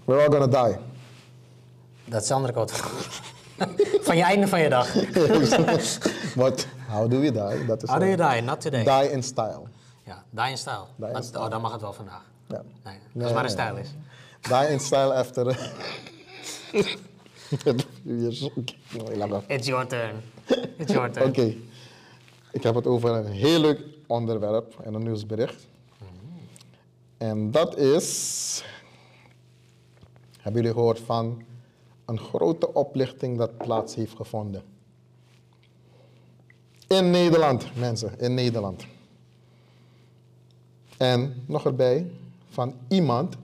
We're 0.06 0.22
all 0.22 0.40
gonna 0.40 0.64
die. 0.68 0.78
Dat 2.06 2.22
is 2.22 2.28
de 2.28 2.34
andere 2.34 2.54
quote. 2.54 2.74
van 4.08 4.18
je 4.18 4.24
einde 4.24 4.48
van 4.48 4.60
je 4.62 4.70
dag. 4.70 4.94
But 6.36 6.68
how 6.90 7.10
do 7.12 7.20
we 7.20 7.32
die? 7.32 7.66
Dat 7.66 7.84
is 7.84 7.90
How 7.90 8.00
do 8.00 8.06
you 8.06 8.16
die? 8.32 8.42
Not 8.42 8.62
today. 8.62 8.84
die 8.84 9.12
in 9.12 9.24
style. 9.24 9.62
Ja, 10.06 10.24
die 10.30 10.50
in 10.50 10.58
style. 10.58 10.84
Die 10.96 11.08
in 11.08 11.14
Dat- 11.14 11.26
style. 11.26 11.44
Oh, 11.44 11.50
dan 11.50 11.62
mag 11.62 11.72
het 11.72 11.82
wel 11.82 11.94
vandaag. 11.94 12.24
Ja. 12.48 12.62
Nee, 12.84 12.94
als 12.94 13.24
Nee, 13.24 13.34
maar 13.34 13.44
een 13.44 13.50
stijl 13.50 13.76
is. 13.78 13.90
Die 14.42 14.70
in 14.70 14.80
style 14.80 15.14
after. 15.14 15.46
Maar. 19.28 19.44
It's 19.48 19.68
your 19.68 19.88
turn. 19.88 20.16
It's 20.78 20.94
your 20.94 21.12
turn. 21.12 21.28
Oké. 21.28 21.56
Ik 22.52 22.64
heb 22.64 22.76
het 22.76 22.88
over 22.88 23.10
een 23.10 23.32
heel 23.32 23.60
leuk 23.60 23.82
onderwerp 24.08 24.80
en 24.84 24.94
een 24.94 25.04
nieuwsbericht. 25.04 25.68
En 27.18 27.52
dat 27.52 27.78
is. 27.78 28.64
Hebben 30.40 30.62
jullie 30.62 30.78
gehoord 30.78 31.00
van 31.00 31.44
een 32.06 32.20
grote 32.20 32.74
oplichting 32.74 33.38
dat 33.38 33.58
plaats 33.58 33.96
heeft 33.96 34.16
gevonden? 34.16 34.64
In 36.88 37.10
Nederland, 37.10 37.76
mensen, 37.76 38.20
in 38.20 38.34
Nederland. 38.34 38.86
En 40.98 41.44
nog 41.46 41.66
erbij 41.66 42.12
van 42.50 42.74
iemand 42.88 43.36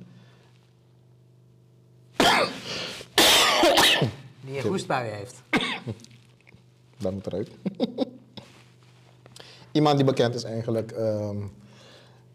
Die 4.56 4.64
een 4.64 4.70
hoestbui 4.70 5.10
heeft. 5.10 5.41
Dat 6.97 7.14
moet 7.14 7.28
eruit. 7.28 7.49
Iemand 9.72 9.95
die 9.95 10.06
bekend 10.06 10.36
is 10.36 10.43
eigenlijk 10.43 10.91
ehm, 10.91 11.38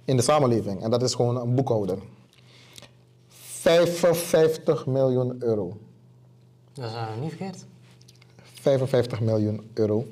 in 0.05 0.17
de 0.17 0.23
samenleving. 0.23 0.83
En 0.83 0.91
dat 0.91 1.03
is 1.03 1.15
gewoon 1.15 1.37
een 1.37 1.55
boekhouder. 1.55 1.99
55 3.29 4.87
miljoen 4.87 5.37
euro. 5.39 5.77
Dat 6.73 6.85
is 6.85 6.95
eh, 6.95 7.17
niet 7.21 7.29
verkeerd. 7.29 7.65
55 8.43 9.21
miljoen 9.21 9.71
euro 9.75 10.07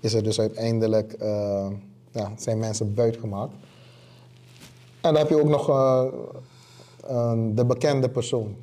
is 0.00 0.14
er 0.14 0.22
dus 0.22 0.40
uiteindelijk, 0.40 1.12
eh, 1.12 1.70
ja, 2.10 2.32
zijn 2.36 2.58
mensen 2.58 2.94
buitgemaakt. 2.94 3.52
En 5.00 5.12
dan 5.12 5.16
heb 5.16 5.28
je 5.28 5.40
ook 5.40 5.48
nog 5.48 5.68
eh, 5.68 7.32
de 7.54 7.64
bekende 7.64 8.08
persoon. 8.08 8.56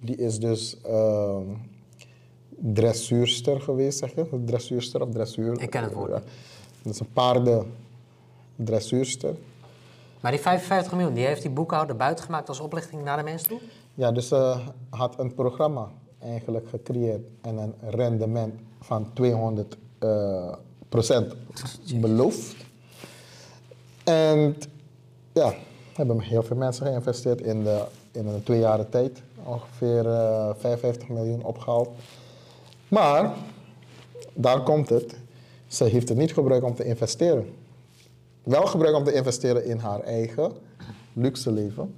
Die 0.00 0.16
is 0.16 0.38
dus 0.38 0.80
eh, 0.80 1.40
dressuurster 2.58 3.60
geweest, 3.60 3.98
zeg 3.98 4.14
je? 4.14 4.44
Dressuurster 4.44 5.02
of 5.02 5.08
dressuur? 5.10 5.60
Ik 5.60 5.70
ken 5.70 5.82
het 5.82 5.92
woord 5.92 6.10
Ja. 6.10 6.22
Dat 6.82 6.92
is 6.92 7.00
een 7.00 7.12
paarden 7.12 7.72
dressuurster. 8.56 9.34
Maar 10.20 10.30
die 10.30 10.40
55 10.40 10.92
miljoen, 10.92 11.14
die 11.14 11.26
heeft 11.26 11.42
die 11.42 11.50
boekhouder 11.50 11.96
buitengemaakt 11.96 12.48
als 12.48 12.60
oplichting 12.60 13.04
naar 13.04 13.16
de 13.16 13.22
mensen 13.22 13.48
toe? 13.48 13.60
Ja, 13.94 14.12
dus 14.12 14.28
ze 14.28 14.56
had 14.90 15.18
een 15.18 15.34
programma 15.34 15.88
eigenlijk 16.18 16.68
gecreëerd 16.68 17.28
en 17.40 17.56
een 17.56 17.74
rendement 17.90 18.54
van 18.80 19.12
200 19.12 19.76
eh, 19.98 20.52
procent 20.88 21.34
beloofd. 21.94 22.56
En 24.04 24.56
ja, 25.32 25.54
hebben 25.94 26.20
heel 26.20 26.42
veel 26.42 26.56
mensen 26.56 26.86
geïnvesteerd 26.86 27.40
in, 27.40 27.64
de, 27.64 27.84
in 28.12 28.26
een 28.26 28.42
twee 28.42 28.58
jaar 28.58 28.88
tijd. 28.88 29.22
Ongeveer 29.44 30.06
eh 30.06 30.50
55 30.58 31.08
miljoen 31.08 31.44
opgehaald. 31.44 31.88
Maar, 32.88 33.32
daar 34.34 34.62
komt 34.62 34.88
het. 34.88 35.16
Ze 35.66 35.84
heeft 35.84 36.08
het 36.08 36.18
niet 36.18 36.32
gebruikt 36.32 36.64
om 36.64 36.74
te 36.74 36.84
investeren. 36.84 37.54
Wel 38.42 38.66
gebruikt 38.66 38.96
om 38.98 39.04
te 39.04 39.12
investeren 39.12 39.64
in 39.64 39.78
haar 39.78 40.00
eigen 40.00 40.52
luxe 41.12 41.52
leven. 41.52 41.94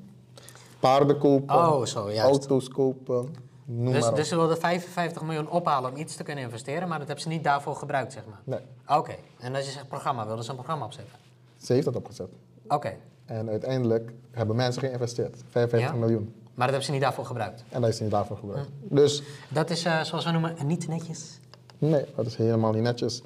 Paarden 0.81 1.19
kopen, 1.19 1.55
Oh, 1.57 1.85
zo, 1.85 2.09
auto's 2.11 2.69
kopen, 2.69 3.35
noem 3.65 3.93
Dus, 3.93 4.01
maar 4.01 4.11
op. 4.11 4.17
dus 4.17 4.29
ze 4.29 4.37
wilden 4.37 4.59
55 4.59 5.23
miljoen 5.23 5.51
ophalen 5.51 5.91
om 5.91 5.97
iets 5.97 6.17
te 6.17 6.23
kunnen 6.23 6.45
investeren, 6.45 6.89
maar 6.89 6.99
dat 6.99 7.07
hebben 7.07 7.25
ze 7.25 7.31
niet 7.31 7.45
daarvoor 7.45 7.77
gebruikt, 7.77 8.13
zeg 8.13 8.23
maar. 8.27 8.41
Nee, 8.45 8.99
Oké, 8.99 9.15
en 9.41 9.55
als 9.55 9.65
je 9.65 9.71
zegt 9.71 9.89
programma, 9.89 10.27
wilden 10.27 10.45
ze 10.45 10.51
een 10.51 10.57
programma 10.57 10.85
opzetten? 10.85 11.15
ze 11.57 11.73
heeft 11.73 11.87
het 11.87 11.97
opgezet. 11.97 12.29
Oké, 12.69 12.97
En 13.25 13.49
uiteindelijk 13.49 14.13
hebben 14.31 14.57
mensen 14.57 14.83
geïnvesteerd. 14.83 15.37
55 15.51 15.93
Ja? 15.93 15.99
miljoen. 16.01 16.35
Maar 16.61 16.69
dat 16.69 16.79
hebben 16.79 16.85
ze 16.85 16.91
niet 16.93 17.01
daarvoor 17.01 17.25
gebruikt. 17.25 17.65
En 17.69 17.81
dat 17.81 17.91
is 17.91 18.01
niet 18.01 18.11
daarvoor 18.11 18.37
gebruikt. 18.37 18.69
Hm. 18.89 18.95
Dus 18.95 19.23
Dat 19.49 19.71
is, 19.71 19.85
eh, 19.85 20.03
zoals 20.03 20.25
we 20.25 20.31
noemen, 20.31 20.57
niet 20.67 20.89
netjes. 20.89 21.39
nee, 21.79 22.05
dat 22.17 22.27
is 22.27 22.37
helemaal 22.37 22.73
niet 22.73 22.83
netjes. 22.83 23.23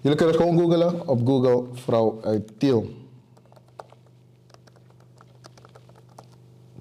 Jullie 0.00 0.16
kunnen 0.18 0.34
het 0.34 0.44
gewoon 0.44 0.58
googlen 0.58 1.08
op 1.08 1.26
Google 1.26 1.64
vrouw 1.72 2.18
uit 2.22 2.52
Tiel. 2.58 2.90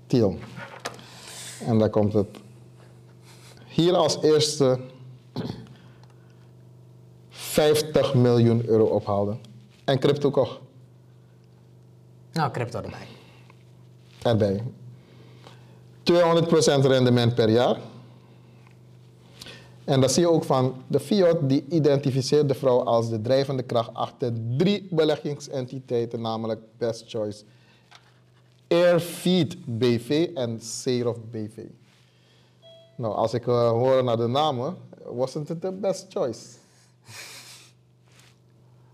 Tiel. 0.07 0.37
En 1.67 1.79
daar 1.79 1.89
komt 1.89 2.13
het. 2.13 2.27
Hier 3.67 3.95
als 3.95 4.21
eerste 4.21 4.79
50 7.29 8.13
miljoen 8.13 8.65
euro 8.65 8.85
ophaalde. 8.85 9.37
En 9.83 9.99
crypto 9.99 10.29
kocht 10.31 10.59
Nou, 12.31 12.51
crypto 12.51 12.81
erbij. 12.81 13.07
erbij. 14.21 14.63
200% 16.03 16.85
rendement 16.85 17.35
per 17.35 17.49
jaar. 17.49 17.77
En 19.83 20.01
dat 20.01 20.11
zie 20.11 20.21
je 20.21 20.29
ook 20.29 20.43
van 20.43 20.83
de 20.87 20.99
Fiat, 20.99 21.49
die 21.49 21.65
identificeert 21.69 22.47
de 22.47 22.53
vrouw 22.53 22.83
als 22.83 23.09
de 23.09 23.21
drijvende 23.21 23.63
kracht 23.63 23.93
achter 23.93 24.33
drie 24.57 24.87
beleggingsentiteiten, 24.91 26.21
namelijk 26.21 26.61
Best 26.77 27.03
Choice, 27.09 27.43
Airfeed 28.67 29.57
BV 29.65 30.29
en 30.35 30.61
Serov 30.61 31.17
BV. 31.31 31.57
Nou, 32.95 33.15
als 33.15 33.33
ik 33.33 33.45
uh, 33.45 33.69
hoor 33.69 34.03
naar 34.03 34.17
de 34.17 34.27
namen, 34.27 34.77
wasn't 35.05 35.47
het 35.47 35.61
de 35.61 35.71
Best 35.71 36.05
Choice. 36.09 36.45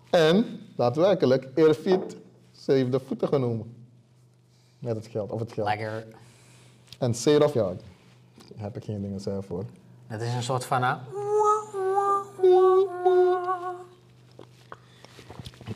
En, 0.10 0.46
daadwerkelijk, 0.76 1.48
Airfeed, 1.56 2.16
ze 2.52 2.72
heeft 2.72 2.92
de 2.92 3.00
voeten 3.00 3.28
genomen. 3.28 3.76
Met 4.80 4.96
het 4.96 5.08
geld, 5.08 5.32
of 5.32 5.40
het 5.40 5.54
geld. 5.54 5.68
Lekker. 5.68 6.06
En 7.00 7.14
Serov, 7.14 7.54
ja, 7.54 7.64
daar 7.64 7.76
heb 8.56 8.76
ik 8.76 8.84
geen 8.84 9.02
dingen 9.02 9.20
zelf 9.20 9.46
voor. 9.46 9.64
Dat 10.08 10.22
is 10.22 10.34
een 10.34 10.44
soort 10.44 10.66
van... 10.66 10.84
eh, 10.84 10.96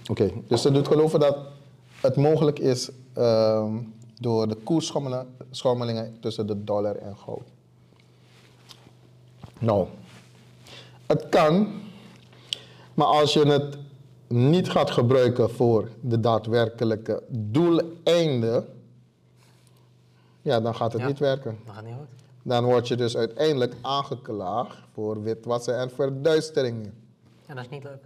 Oké, 0.09 0.31
dus 0.47 0.61
ze 0.61 0.71
doet 0.71 0.87
geloven 0.87 1.19
dat 1.19 1.37
het 2.01 2.15
mogelijk 2.15 2.59
is 2.59 2.89
ehm, 3.13 3.77
door 4.19 4.47
de 4.47 4.55
koersschommelingen 4.55 6.17
tussen 6.19 6.47
de 6.47 6.63
dollar 6.63 6.95
en 6.95 7.17
goud. 7.17 7.47
Nou, 9.59 9.87
het 11.05 11.29
kan, 11.29 11.67
maar 12.93 13.07
als 13.07 13.33
je 13.33 13.45
het 13.45 13.77
niet 14.27 14.69
gaat 14.69 14.91
gebruiken 14.91 15.49
voor 15.49 15.89
de 16.01 16.19
daadwerkelijke 16.19 17.23
doeleinden, 17.29 18.65
ja, 20.43 20.59
dan 20.61 20.75
gaat 20.75 20.91
het 20.93 21.01
Ja. 21.01 21.07
niet 21.07 21.19
werken. 21.19 21.57
dat 21.65 21.75
gaat 21.75 21.83
niet 21.85 21.93
goed. 21.93 22.07
Dan 22.43 22.63
word 22.65 22.87
je 22.87 22.95
dus 22.95 23.17
uiteindelijk 23.17 23.73
aangeklaagd 23.81 24.77
voor 24.93 25.23
witwassen 25.23 25.77
en 25.77 25.89
verduisteringen. 25.91 26.93
Ja, 27.47 27.53
dat 27.53 27.63
is 27.63 27.69
niet 27.69 27.83
leuk. 27.83 28.03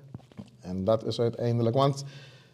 En 0.59 0.83
dat 0.83 1.05
is 1.05 1.19
uiteindelijk, 1.19 1.75
want 1.75 2.03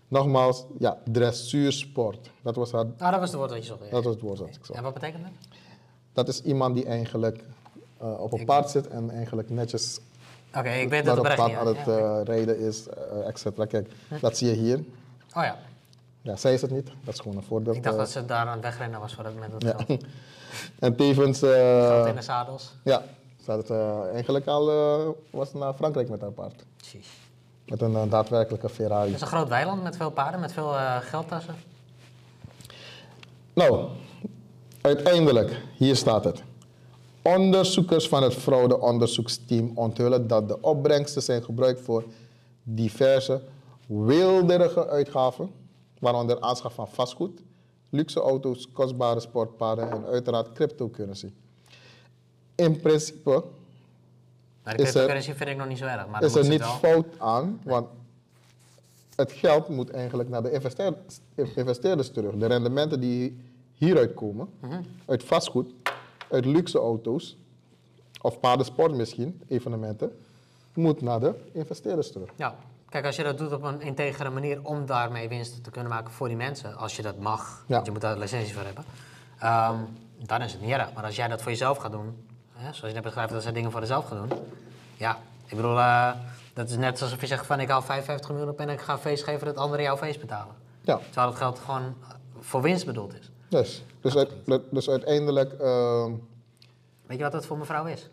nogmaals, 0.08 0.66
ja, 0.80 0.98
dressuursport. 1.12 2.30
Dat 2.42 2.56
was, 2.56 2.72
haar, 2.72 2.86
Ah, 2.98 3.12
dat 3.12 3.20
was 3.20 3.30
het 3.30 3.38
woord 3.38 3.50
wat 3.52 3.60
je 3.60 3.66
zocht. 3.66 3.80
ja. 3.84 3.90
dat 3.90 4.04
was 4.04 4.14
het 4.14 4.24
woord 4.24 4.38
dat 4.38 4.48
ik 4.48 4.66
zag. 4.66 4.76
En 4.76 4.84
wat 4.84 4.94
betekent 4.94 5.24
dat? 5.24 5.32
Dat 6.14 6.28
is 6.28 6.42
iemand 6.42 6.76
die 6.76 6.86
eigenlijk 6.86 7.44
eh, 7.98 8.20
op 8.20 8.34
een 8.34 8.46
paard 8.46 8.70
zit 8.70 8.88
en 8.88 9.10
eigenlijk 9.10 9.50
netjes 9.50 10.00
Oké, 10.58 10.70
ik 10.70 10.90
weet 10.90 11.06
dat 11.06 11.14
het 11.16 11.24
bericht 11.24 11.56
aan 11.56 11.68
het 11.68 11.88
eh, 11.88 12.20
rijden 12.24 12.60
is, 12.60 12.88
eh 12.88 13.28
et 13.28 13.40
cetera. 13.40 13.66
Kijk, 13.66 13.90
dat 14.22 14.38
zie 14.38 14.48
je 14.48 14.54
hier. 14.56 14.78
Oh 15.36 15.44
ja, 15.44 15.58
Ja, 16.24 16.36
zij 16.36 16.54
is 16.54 16.62
het 16.62 16.72
niet. 16.72 16.92
Dat 17.04 17.14
is 17.14 17.20
gewoon 17.20 17.38
een 17.38 17.44
voorbeeld. 17.44 17.76
ik 17.76 17.84
dacht 17.84 17.96
eh. 17.96 18.02
dat 18.02 18.12
ze 18.12 18.26
daar 18.26 18.46
aan 18.46 18.54
het 18.54 18.62
wegrennen 18.62 19.00
was 19.00 19.14
voor 19.14 19.24
dat 19.24 19.34
moment. 19.34 19.62
Dat 19.62 19.88
ja. 19.88 19.98
en 20.88 20.96
tevens, 20.96 21.42
eh, 21.42 21.88
Geld 21.88 22.08
in 22.08 22.16
de 22.16 22.22
zadels. 22.22 22.74
ja, 22.84 23.04
ze 23.44 23.52
had 23.52 23.60
het 23.60 23.70
eh, 23.70 24.14
eigenlijk 24.14 24.48
al, 24.48 24.66
was 25.30 25.54
naar 25.54 25.74
Frankrijk 25.74 26.10
met 26.10 26.22
haar 26.22 26.32
paard. 26.32 26.66
Jeez. 26.78 27.08
Met 27.66 27.82
een 27.82 28.10
daadwerkelijke 28.10 28.70
Ferrari. 28.70 29.06
Het 29.06 29.16
is 29.16 29.22
een 29.22 29.28
groot 29.28 29.50
weiland 29.50 29.84
met 29.84 29.98
veel 29.98 30.12
paarden, 30.12 30.40
met 30.40 30.52
veel 30.52 30.74
geldtassen. 31.02 31.56
Nou, 33.54 33.88
uiteindelijk, 34.82 35.62
hier 35.78 35.96
staat 35.96 36.24
het. 36.24 36.44
Onderzoekers 37.22 38.08
van 38.08 38.24
het 38.24 38.34
fraudeonderzoeksteam 38.34 39.72
onthullen 39.76 40.28
dat 40.28 40.48
de 40.48 40.62
opbrengsten 40.62 41.22
zijn 41.22 41.44
gebruikt 41.44 41.82
voor 41.82 42.04
diverse 42.64 43.42
wilderige 43.88 44.88
uitgaven, 44.88 45.52
waaronder 46.04 46.42
aanschaf 46.42 46.74
van 46.74 46.88
vastgoed, 46.88 47.42
luxe 47.90 48.20
auto's, 48.20 48.72
kostbare 48.72 49.20
sportpaden 49.20 49.92
en 49.92 50.06
uiteraard 50.06 50.54
cryptocurrency. 50.54 51.32
In 52.56 52.80
principe 52.82 53.30
Maar 53.30 53.44
de 54.64 54.70
er- 54.70 54.76
cryptocurrency 54.90 55.34
vind 55.34 55.50
ik 55.50 55.58
nog 55.58 55.68
niet 55.68 55.78
zo 55.78 55.86
erg. 55.86 56.08
Maar 56.08 56.24
is 56.24 56.36
er 56.36 56.48
niet 56.48 56.60
wel- 56.60 56.70
fout 56.74 57.20
aan, 57.20 57.62
want 57.64 57.88
het 59.16 59.32
geld 59.32 59.68
moet 59.70 59.90
eigenlijk 59.90 60.30
naar 60.30 60.44
de 60.44 60.52
investeer- 60.52 60.96
investeerders 61.56 62.12
terug. 62.12 62.36
De 62.36 62.46
rendementen 62.46 63.00
die 63.00 63.38
hieruit 63.74 64.14
komen, 64.14 64.50
Mhm. 64.60 64.82
uit 65.06 65.24
vastgoed, 65.24 65.74
uit 66.30 66.46
luxe 66.46 66.78
auto's, 66.80 67.38
of 68.22 68.40
paardensport 68.40 68.94
misschien, 68.96 69.42
evenementen, 69.48 70.18
moet 70.74 71.02
naar 71.02 71.20
de 71.20 71.34
investeerders 71.52 72.12
terug. 72.12 72.30
Ja, 72.36 72.56
kijk, 72.94 73.06
als 73.06 73.16
je 73.16 73.24
dat 73.24 73.38
doet 73.38 73.52
op 73.54 73.64
een 73.64 73.82
integere 73.82 74.30
manier 74.30 74.60
om 74.64 74.86
daarmee 74.86 75.28
winsten 75.30 75.62
te 75.62 75.70
kunnen 75.72 75.92
maken 75.92 76.12
voor 76.14 76.28
die 76.28 76.38
mensen, 76.38 76.78
als 76.78 76.96
je 76.96 77.02
dat 77.02 77.18
mag, 77.18 77.64
Ja. 77.68 77.74
want 77.74 77.86
je 77.86 77.92
moet 77.92 78.02
daar 78.02 78.12
een 78.12 78.20
licentie 78.20 78.54
voor 78.54 78.64
hebben, 78.64 78.84
ehm, 79.40 79.76
dan 80.26 80.42
is 80.42 80.52
het 80.52 80.62
niet 80.62 80.72
erg. 80.72 80.94
Maar 80.94 81.04
als 81.04 81.16
jij 81.16 81.28
dat 81.28 81.42
voor 81.42 81.52
jezelf 81.52 81.78
gaat 81.78 81.92
doen, 81.92 82.28
hè, 82.54 82.64
zoals 82.64 82.80
je 82.88 82.94
net 82.94 83.04
beschrijft 83.04 83.32
dat 83.34 83.44
ze 83.44 83.52
dingen 83.52 83.72
voor 83.72 83.80
jezelf 83.80 84.06
gaan 84.08 84.28
doen, 84.28 84.40
ja, 84.98 85.18
ik 85.46 85.56
bedoel, 85.56 85.78
eh, 85.80 86.12
dat 86.54 86.70
is 86.70 86.76
net 86.78 87.02
alsof 87.02 87.22
je 87.22 87.28
zegt 87.28 87.46
van 87.46 87.60
ik 87.60 87.70
haal 87.70 87.82
55 87.82 88.30
miljoen 88.30 88.50
op 88.50 88.60
en 88.60 88.70
ik 88.70 88.82
ga 88.82 88.94
een 88.94 89.00
feest 89.00 89.24
geven 89.24 89.46
dat 89.46 89.56
anderen 89.58 89.84
jouw 89.86 89.98
feest 89.98 90.20
betalen. 90.20 90.56
Ja, 90.82 90.98
Terwijl 91.06 91.28
het 91.28 91.38
geld 91.38 91.60
gewoon 91.60 91.96
voor 92.40 92.62
winst 92.62 92.86
bedoeld 92.86 93.14
is. 93.20 93.32
dus, 93.50 93.84
dus, 94.02 94.16
uit- 94.16 94.62
dus 94.72 94.90
uiteindelijk 94.90 95.54
uh, 95.62 96.06
Weet 97.06 97.18
je 97.18 97.24
wat 97.24 97.32
dat 97.32 97.46
voor 97.46 97.58
mevrouw 97.58 97.86
is? 97.86 98.10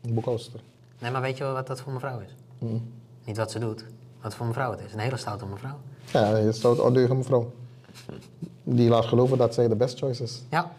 boekhouster. 0.00 0.60
Nee, 0.98 1.10
maar 1.10 1.20
weet 1.20 1.36
je 1.36 1.44
wat 1.44 1.66
dat 1.66 1.80
voor 1.80 1.92
mevrouw 1.92 2.18
is? 2.20 2.34
Niet 3.30 3.38
wat 3.38 3.50
ze 3.50 3.58
doet, 3.58 3.84
wat 4.22 4.34
voor 4.34 4.46
mevrouw 4.46 4.70
het 4.70 4.80
is. 4.80 4.92
Een 4.92 4.98
hele 4.98 5.16
stoute 5.16 5.46
mevrouw. 5.46 5.78
Ja, 6.12 6.36
je 6.36 6.52
stout 6.52 6.78
ondeugende 6.80 7.16
mevrouw. 7.20 7.52
Die 8.62 8.88
laat 8.88 9.04
geloven 9.04 9.38
dat 9.38 9.54
zij 9.54 9.68
de 9.68 9.76
best 9.76 9.98
choice 9.98 10.22
is. 10.22 10.42
Ja, 10.48 10.72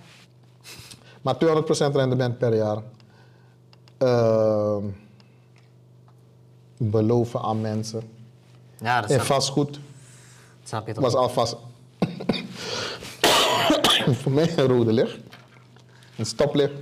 Maar 1.21 1.35
200% 1.35 1.95
rendement 1.95 2.37
per 2.37 2.55
jaar. 2.55 2.77
Ehm, 3.97 4.83
beloven 6.77 7.41
aan 7.41 7.61
mensen. 7.61 8.01
ja 8.79 9.01
dat 9.01 9.09
En 9.09 9.21
vastgoed 9.21 9.73
dat 9.73 9.81
snap 10.63 10.87
je 10.87 10.93
toch? 10.93 11.03
was 11.03 11.13
alvast 11.15 11.55
voor 14.21 14.31
mij 14.31 14.57
een 14.57 14.67
rode 14.67 14.93
licht. 14.93 15.17
Een 16.17 16.25
stoplicht. 16.25 16.73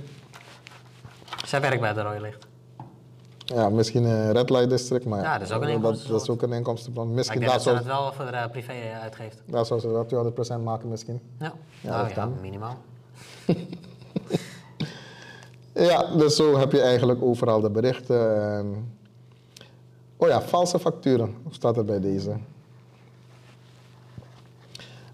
Zij 1.46 1.60
werkt 1.60 1.80
bij 1.80 1.92
de 1.92 2.02
Rode 2.02 2.20
Licht. 2.20 2.46
Ja, 3.54 3.68
misschien 3.68 4.04
een 4.04 4.32
red 4.32 4.50
light 4.50 4.70
district, 4.70 5.04
maar 5.04 5.22
Ja, 5.22 5.38
dat 5.38 5.48
is 5.48 5.54
ook 5.54 5.62
een 5.62 5.80
dat, 5.80 6.04
dat 6.08 6.22
is 6.22 6.28
ook 6.28 6.42
een 6.42 6.52
inkomstenbron. 6.52 7.14
Misschien 7.14 7.40
denk 7.40 7.50
daar 7.50 7.64
dat 7.64 7.68
ze 7.68 7.78
het 7.78 7.86
wel 7.86 8.12
voor 8.12 8.24
de 8.24 8.48
privé 8.50 8.72
eh, 8.72 9.00
uitgeeft. 9.02 9.42
daar 9.44 9.66
zou 9.66 9.80
ze 9.80 9.88
wel 9.88 10.32
200% 10.60 10.62
maken 10.62 10.88
misschien. 10.88 11.20
Ja, 11.38 11.52
Ja, 11.80 11.90
nou 11.90 12.06
dat 12.06 12.14
ja, 12.14 12.30
minimaal. 12.40 12.76
Ja, 15.74 16.16
dus 16.16 16.36
zo 16.36 16.58
heb 16.58 16.72
je 16.72 16.80
eigenlijk 16.80 17.22
overal 17.22 17.60
de 17.60 17.70
berichten. 17.70 18.52
En... 18.52 18.92
Oh 20.16 20.28
ja, 20.28 20.42
valse 20.42 20.78
facturen 20.78 21.34
Hoe 21.42 21.54
staat 21.54 21.76
er 21.76 21.84
bij 21.84 22.00
deze. 22.00 22.36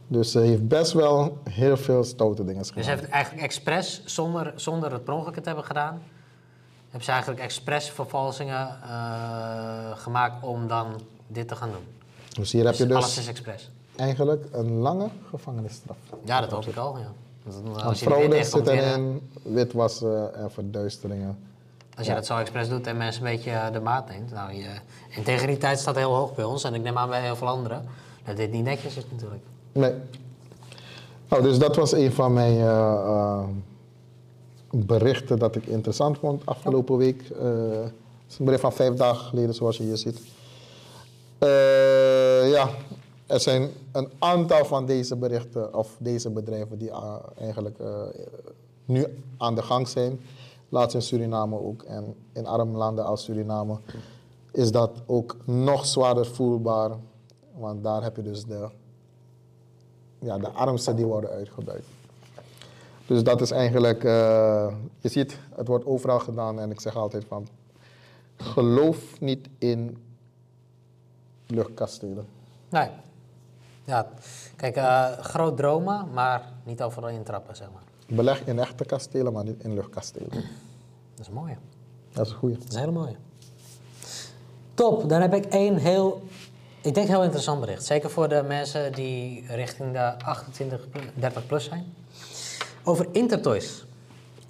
Dus 0.09 0.30
ze 0.30 0.39
heeft 0.39 0.68
best 0.68 0.93
wel 0.93 1.39
heel 1.51 1.76
veel 1.76 2.05
stoute 2.05 2.45
dingen 2.45 2.61
Dus 2.61 2.68
gedaan. 2.68 2.84
ze 2.84 2.91
heeft 2.91 3.09
eigenlijk 3.09 3.45
expres, 3.45 4.03
zonder, 4.05 4.53
zonder 4.57 4.93
het 4.93 5.05
per 5.05 5.14
ongeluk 5.14 5.34
te 5.34 5.41
hebben 5.45 5.64
gedaan, 5.64 6.03
hebben 6.97 7.05
ze 7.05 7.13
eigenlijk 7.13 7.41
expres 7.41 7.91
vervalsingen 7.91 8.69
eh, 8.83 9.97
gemaakt 9.97 10.43
om 10.45 10.69
dan 10.69 10.87
dit 11.27 11.49
te 11.49 11.57
gaan 11.57 11.71
doen. 11.71 11.85
Dus 12.41 12.53
hier 12.53 12.65
heb 12.65 12.77
Dus 12.77 12.87
je 12.87 12.95
alles 12.95 13.15
dus 13.15 13.19
is 13.19 13.29
expres. 13.29 13.71
eigenlijk 13.97 14.45
een 14.53 14.73
lange 14.79 15.09
gevangenisstraf. 15.31 15.97
Ja, 16.25 16.41
dat 16.41 16.51
hoop 16.51 16.67
ik 16.67 16.77
al, 16.77 16.99
ja. 16.99 17.13
Want, 17.43 17.77
eh, 17.79 17.87
Als 17.87 18.03
fraude 18.03 18.45
zit 18.45 18.67
erin, 18.67 19.31
witwassen 19.43 20.35
en 20.35 20.51
verduisteringen. 20.51 21.39
Als 21.97 22.07
je 22.07 22.15
dat 22.15 22.27
zo 22.27 22.37
expres 22.39 22.69
doet 22.69 22.87
en 22.87 22.97
mensen 22.97 23.27
een 23.27 23.33
beetje 23.33 23.51
eh, 23.51 23.73
de 23.73 23.81
maat 23.81 24.09
neemt. 24.09 24.33
Nou, 24.33 24.53
je 24.53 24.69
integriteit 25.09 25.79
staat 25.79 25.97
heel 25.97 26.15
hoog 26.15 26.35
bij 26.35 26.45
ons 26.45 26.65
en 26.65 26.75
ik 26.75 26.83
neem 26.83 26.99
aan 26.99 27.09
bij 27.09 27.23
heel 27.23 27.37
veel 27.37 27.49
anderen. 27.49 27.85
Dat 28.25 28.37
dit 28.37 28.51
niet 28.51 28.65
netjes 28.65 28.97
is 28.97 29.05
natuurlijk. 29.11 29.43
Nee. 29.73 29.93
Nou, 31.29 31.43
dus 31.43 31.59
dat 31.59 31.77
was 31.77 31.93
een 31.93 32.13
van 32.13 32.33
mijn 32.33 32.57
berichten 34.85 35.39
dat 35.39 35.57
ik 35.57 35.66
interessant 35.66 36.18
vond 36.18 36.47
afgelopen 36.47 36.97
week. 36.97 37.31
Eh, 37.31 37.45
Het 38.22 38.35
is 38.35 38.39
een 38.39 38.45
bericht 38.45 38.62
van 38.62 38.72
vijf 38.72 38.95
dagen 38.95 39.27
geleden, 39.27 39.55
zoals 39.55 39.77
je 39.77 39.83
hier 39.83 39.97
ziet. 39.97 40.20
Eh, 41.39 42.51
ja, 42.51 42.68
er 43.27 43.41
zijn 43.41 43.70
een 43.93 44.11
aantal 44.18 44.64
van 44.64 44.87
deze 44.87 45.16
berichten 45.16 45.74
of 45.74 45.97
deze 45.99 46.31
bedrijven 46.31 46.79
die 46.79 46.91
eh, 46.91 47.14
eigenlijk 47.39 47.79
nu 48.85 49.07
aan 49.37 49.55
de 49.55 49.62
gang 49.62 49.89
zijn. 49.89 50.20
Laatst 50.68 50.95
in 50.95 51.03
Suriname 51.03 51.61
ook 51.61 51.83
en 51.83 52.14
in 52.33 52.47
arme 52.47 52.77
landen 52.77 53.05
als 53.05 53.24
Suriname 53.24 53.79
is 54.53 54.70
dat 54.70 54.91
ook 55.07 55.37
nog 55.45 55.87
zwaarder 55.87 56.27
voelbaar. 56.27 56.91
Want 57.55 57.83
daar 57.83 58.03
heb 58.03 58.16
je 58.16 58.22
dus 58.22 58.45
de 58.45 58.68
ja, 60.18 60.39
de 60.39 60.51
armsten 60.51 60.97
die 60.97 61.07
worden 61.07 61.31
uitgebuit. 61.31 61.85
Dus 63.07 63.23
dat 63.25 63.41
is 63.41 63.51
eigenlijk, 63.51 64.05
eh, 64.05 64.75
je 64.99 65.09
ziet, 65.09 65.39
het 65.55 65.69
wordt 65.69 65.87
overal 65.87 66.19
gedaan 66.19 66.61
en 66.61 66.71
ik 66.71 66.81
zeg 66.81 66.97
altijd 66.97 67.25
van, 67.29 67.49
geloof 68.37 69.21
niet 69.21 69.49
in 69.59 69.97
luchtkastelen. 71.47 72.27
Nee. 72.69 72.89
Ja, 73.85 74.09
kijk, 74.57 74.77
eh, 74.77 75.11
groot 75.19 75.57
dromen, 75.57 76.07
maar 76.13 76.43
niet 76.65 76.83
overal 76.83 77.09
intrappen, 77.09 77.57
zeg 77.57 77.69
maar. 77.73 77.83
Beleg 78.17 78.47
in 78.47 78.59
echte 78.59 78.85
kastelen, 78.85 79.33
maar 79.33 79.45
niet 79.45 79.65
in 79.65 79.75
luchtkastelen. 79.75 80.31
Dat 80.31 81.27
is 81.27 81.31
mooi. 81.31 81.57
Dat 82.13 82.27
is 82.27 82.33
een 82.33 82.39
goeie. 82.39 82.59
Dat 82.59 82.69
is 82.69 82.75
een 82.75 82.81
hele 82.81 82.93
mooie. 82.93 83.17
Top, 84.75 85.09
dan 85.09 85.21
heb 85.21 85.35
ik 85.35 85.45
één 85.45 85.77
heel, 85.77 86.23
ik 86.81 86.95
denk 86.95 87.09
heel 87.09 87.23
interessant 87.23 87.61
bericht. 87.61 87.85
Zeker 87.85 88.11
voor 88.11 88.29
de 88.29 88.43
mensen 88.43 88.93
die 88.93 89.45
richting 89.47 89.93
de 89.93 90.19
28, 90.25 90.91
pl- 90.91 90.99
30 91.15 91.47
plus 91.47 91.65
zijn. 91.65 91.85
Over 92.89 93.07
Intertoys. 93.12 93.84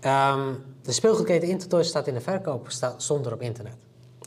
Ehm, 0.00 0.52
de 0.82 0.92
speelgoedketen 0.92 1.48
Intertoys 1.48 1.88
staat 1.88 2.06
in 2.06 2.14
de 2.14 2.20
verkoop, 2.20 2.70
staat 2.70 3.02
zonder 3.02 3.32
op 3.32 3.40
internet. 3.40 3.76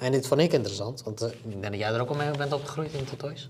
En 0.01 0.11
dit 0.11 0.27
vond 0.27 0.41
ik 0.41 0.53
interessant, 0.53 1.03
want 1.03 1.21
eh, 1.21 1.29
ik 1.31 1.43
denk 1.61 1.63
dat 1.63 1.75
jij 1.75 1.93
er 1.93 2.01
ook 2.01 2.09
al 2.09 2.15
mee 2.15 2.37
bent 2.37 2.53
opgegroeid, 2.53 2.91
Intertoys. 2.93 3.49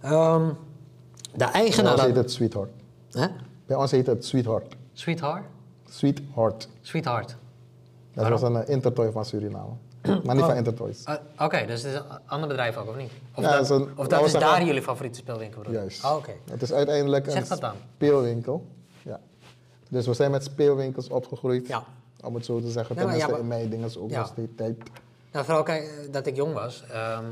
Ehm 0.00 0.48
de 0.48 1.38
Bij 1.38 1.48
eigenaar... 1.48 1.92
ons 1.92 2.02
heet 2.02 2.16
het 2.16 2.32
Sweetheart. 2.32 2.70
Hè? 3.10 3.26
Bij 3.66 3.76
ons 3.76 3.90
heet 3.90 4.06
het 4.06 4.24
Sweetheart. 4.26 4.76
Sweetheart? 4.92 5.44
Sweetheart. 5.90 6.68
Sweetheart. 6.80 7.36
Dat 8.14 8.28
was 8.28 8.42
een 8.42 8.52
uh, 8.52 8.68
Intertoy 8.68 9.10
van 9.12 9.24
Suriname. 9.24 9.72
maar 10.24 10.34
niet 10.34 10.44
van 10.44 10.56
Intertoys. 10.56 11.04
Eh, 11.04 11.14
Oké, 11.38 11.66
dus 11.66 11.82
het 11.82 11.92
is 11.92 11.98
een 11.98 12.04
ander 12.26 12.48
bedrijf 12.48 12.76
ook, 12.76 12.88
of 12.88 12.96
niet? 12.96 13.10
Of 13.34 13.44
Ja, 13.44 13.56
dat, 13.56 13.70
een- 13.70 13.88
of 13.96 14.06
dat 14.06 14.24
is 14.24 14.32
daar 14.32 14.64
jullie 14.64 14.82
favoriete 14.82 15.18
speelwinkel? 15.18 15.70
Juist. 15.70 16.04
Oh, 16.04 16.16
Oké. 16.16 16.32
Het 16.50 16.62
is 16.62 16.72
uiteindelijk 16.72 17.30
Zeg 17.30 17.50
een 17.50 17.58
speelwinkel. 17.96 18.66
Dus 19.94 20.06
we 20.06 20.14
zijn 20.14 20.30
met 20.30 20.44
speelwinkels 20.44 21.08
opgegroeid. 21.08 21.68
Ja. 21.68 21.84
Om 22.24 22.34
het 22.34 22.44
zo 22.44 22.60
te 22.60 22.70
zeggen. 22.70 22.96
Nee, 22.96 23.04
Tenminste 23.04 23.32
ja, 23.32 23.38
in 23.38 23.46
mijn 23.46 23.70
dingen 23.70 23.90
ook 23.98 24.36
die 24.36 24.54
tijd. 24.54 24.76
Nou, 25.32 25.44
vooral 25.44 25.62
kijk, 25.62 25.82
eh, 25.82 26.12
dat 26.12 26.26
ik 26.26 26.36
jong 26.36 26.52
was. 26.52 26.84
ehm 26.90 27.24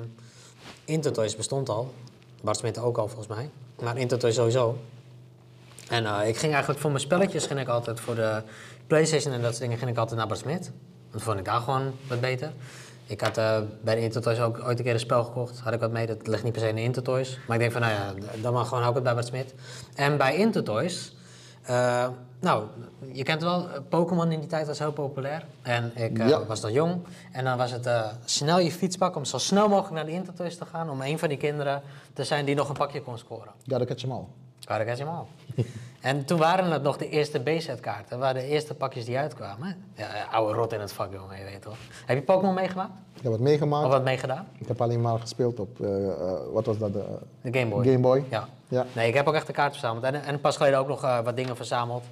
Intertoys 0.85 1.37
bestond 1.37 1.69
al. 1.69 1.93
Bart 2.43 2.57
Smit 2.57 2.79
ook 2.79 2.99
al, 2.99 3.09
volgens 3.09 3.29
mij. 3.29 3.51
Maar 3.83 3.97
Intertoys 3.97 4.35
sowieso. 4.35 4.79
En 5.89 6.07
eh, 6.07 6.29
ik 6.29 6.37
ging 6.37 6.53
eigenlijk 6.53 6.81
voor 6.81 6.91
mijn 6.91 7.03
spelletjes 7.03 7.47
ging 7.47 7.61
ik 7.61 7.69
altijd 7.69 8.01
voor 8.01 8.15
de 8.15 8.43
Playstation 8.87 9.33
en 9.35 9.41
dat 9.41 9.51
soort 9.51 9.63
dingen 9.63 9.79
ging 9.79 9.91
ik 9.91 9.97
altijd 9.97 10.19
naar 10.19 10.29
Bart 10.29 10.41
Smit. 10.41 10.71
Want 11.11 11.23
vond 11.23 11.39
ik 11.39 11.45
daar 11.45 11.61
gewoon 11.61 11.93
wat 12.09 12.21
beter. 12.21 12.53
Ik 13.07 13.21
had 13.21 13.37
eh, 13.37 13.59
bij 13.81 13.95
de 13.95 14.01
Intertoys 14.01 14.41
ook 14.41 14.59
ooit 14.65 14.79
een 14.79 14.85
keer 14.85 14.95
een 14.95 15.01
spel 15.01 15.25
gekocht. 15.25 15.59
Had 15.59 15.73
ik 15.73 15.81
wat 15.81 15.91
mee, 15.91 16.07
dat 16.07 16.27
ligt 16.27 16.43
niet 16.43 16.53
per 16.53 16.63
se 16.63 16.69
in 16.69 16.75
de 16.75 16.83
Intertoys. 16.83 17.39
Maar 17.47 17.57
ik 17.57 17.63
denk 17.63 17.73
van, 17.73 17.81
nou 17.81 17.93
ja, 17.93 18.15
dan 18.43 18.53
mag 18.53 18.69
gewoon 18.69 18.85
ook 18.85 18.95
het 18.95 19.03
bij 19.03 19.15
Bart 19.15 19.27
Smit. 19.27 19.55
En 19.95 20.17
bij 20.17 20.37
Intertoys... 20.37 21.17
nou, 22.43 22.65
je 23.13 23.23
kent 23.23 23.43
wel, 23.43 23.69
eh, 23.69 23.81
Pokémon 23.89 24.33
in 24.33 24.41
die 24.41 24.49
tijd 24.49 24.67
was 24.67 24.79
heel 24.79 24.93
populair. 24.93 25.45
En 25.63 25.93
ik 25.95 26.19
eh, 26.19 26.29
Ja. 26.29 26.45
was 26.45 26.61
dan 26.61 26.73
jong. 26.73 27.03
En 27.33 27.45
dan 27.45 27.57
was 27.59 27.71
het 27.71 27.87
eh, 27.87 28.07
snel 28.25 28.59
je 28.59 28.71
fiets 28.71 28.97
pakken 28.97 29.19
om 29.19 29.25
zo 29.25 29.39
snel 29.39 29.69
mogelijk 29.69 29.95
naar 29.95 30.05
de 30.05 30.11
Intertoys 30.13 30.57
te 30.59 30.65
gaan. 30.65 30.91
Om 30.91 31.01
een 31.01 31.19
van 31.19 31.29
die 31.29 31.39
kinderen 31.39 31.83
te 32.13 32.25
zijn 32.25 32.45
die 32.45 32.55
nog 32.55 32.69
een 32.69 32.75
pakje 32.77 33.03
kon 33.03 33.19
scoren. 33.19 33.53
Ja, 33.63 33.79
dat 33.79 33.89
had 33.89 34.01
je 34.01 34.07
hem 34.07 34.17
al. 34.17 34.29
Kan 34.65 34.81
ik 34.81 34.97
je 34.97 35.05
al. 35.05 35.29
En 36.01 36.25
toen 36.25 36.39
waren 36.39 36.71
het 36.71 36.83
nog 36.83 36.97
de 36.97 37.09
eerste 37.09 37.39
B-set-kaarten. 37.39 38.07
Dat 38.09 38.19
waren 38.19 38.43
de 38.43 38.49
eerste 38.49 38.75
pakjes 38.75 39.05
die 39.05 39.19
uitkwamen. 39.19 39.85
Ja, 39.95 40.17
ja, 40.17 40.25
oude 40.31 40.55
rot 40.55 40.73
in 40.73 40.81
het 40.81 40.93
vak, 40.93 41.13
jongen, 41.13 41.39
je 41.39 41.45
weet 41.45 41.63
toch. 41.63 41.77
Heb 42.07 42.17
je 42.17 42.23
Pokémon 42.23 42.55
meegemaakt? 42.55 42.91
Ik 43.17 43.23
heb 43.23 43.33
het 43.33 43.41
meegemaakt. 43.41 43.85
Of 43.85 43.91
wat 43.91 44.05
meegedaan? 44.05 44.47
Ik 44.59 44.69
heb 44.69 44.81
alleen 44.81 45.01
maar 45.01 45.19
gespeeld 45.19 45.61
op, 45.61 45.79
wat 46.53 46.67
was 46.67 46.79
dat? 46.79 46.93
De, 46.93 47.19
Game 47.43 47.67
Boy. 47.67 47.85
Game 47.85 47.99
Boy. 47.99 48.25
Ja. 48.31 48.49
Ja. 48.69 48.87
Nee, 48.93 49.09
ik 49.09 49.15
heb 49.15 49.27
ook 49.27 49.35
echt 49.35 49.47
de 49.47 49.53
kaart 49.53 49.73
verzameld. 49.73 50.05
En, 50.05 50.25
en 50.25 50.41
pas 50.41 50.57
geleden 50.57 50.79
ook 50.79 50.89
nog 50.89 51.01
wat 51.01 51.37
dingen 51.37 51.57
verzameld. 51.57 52.05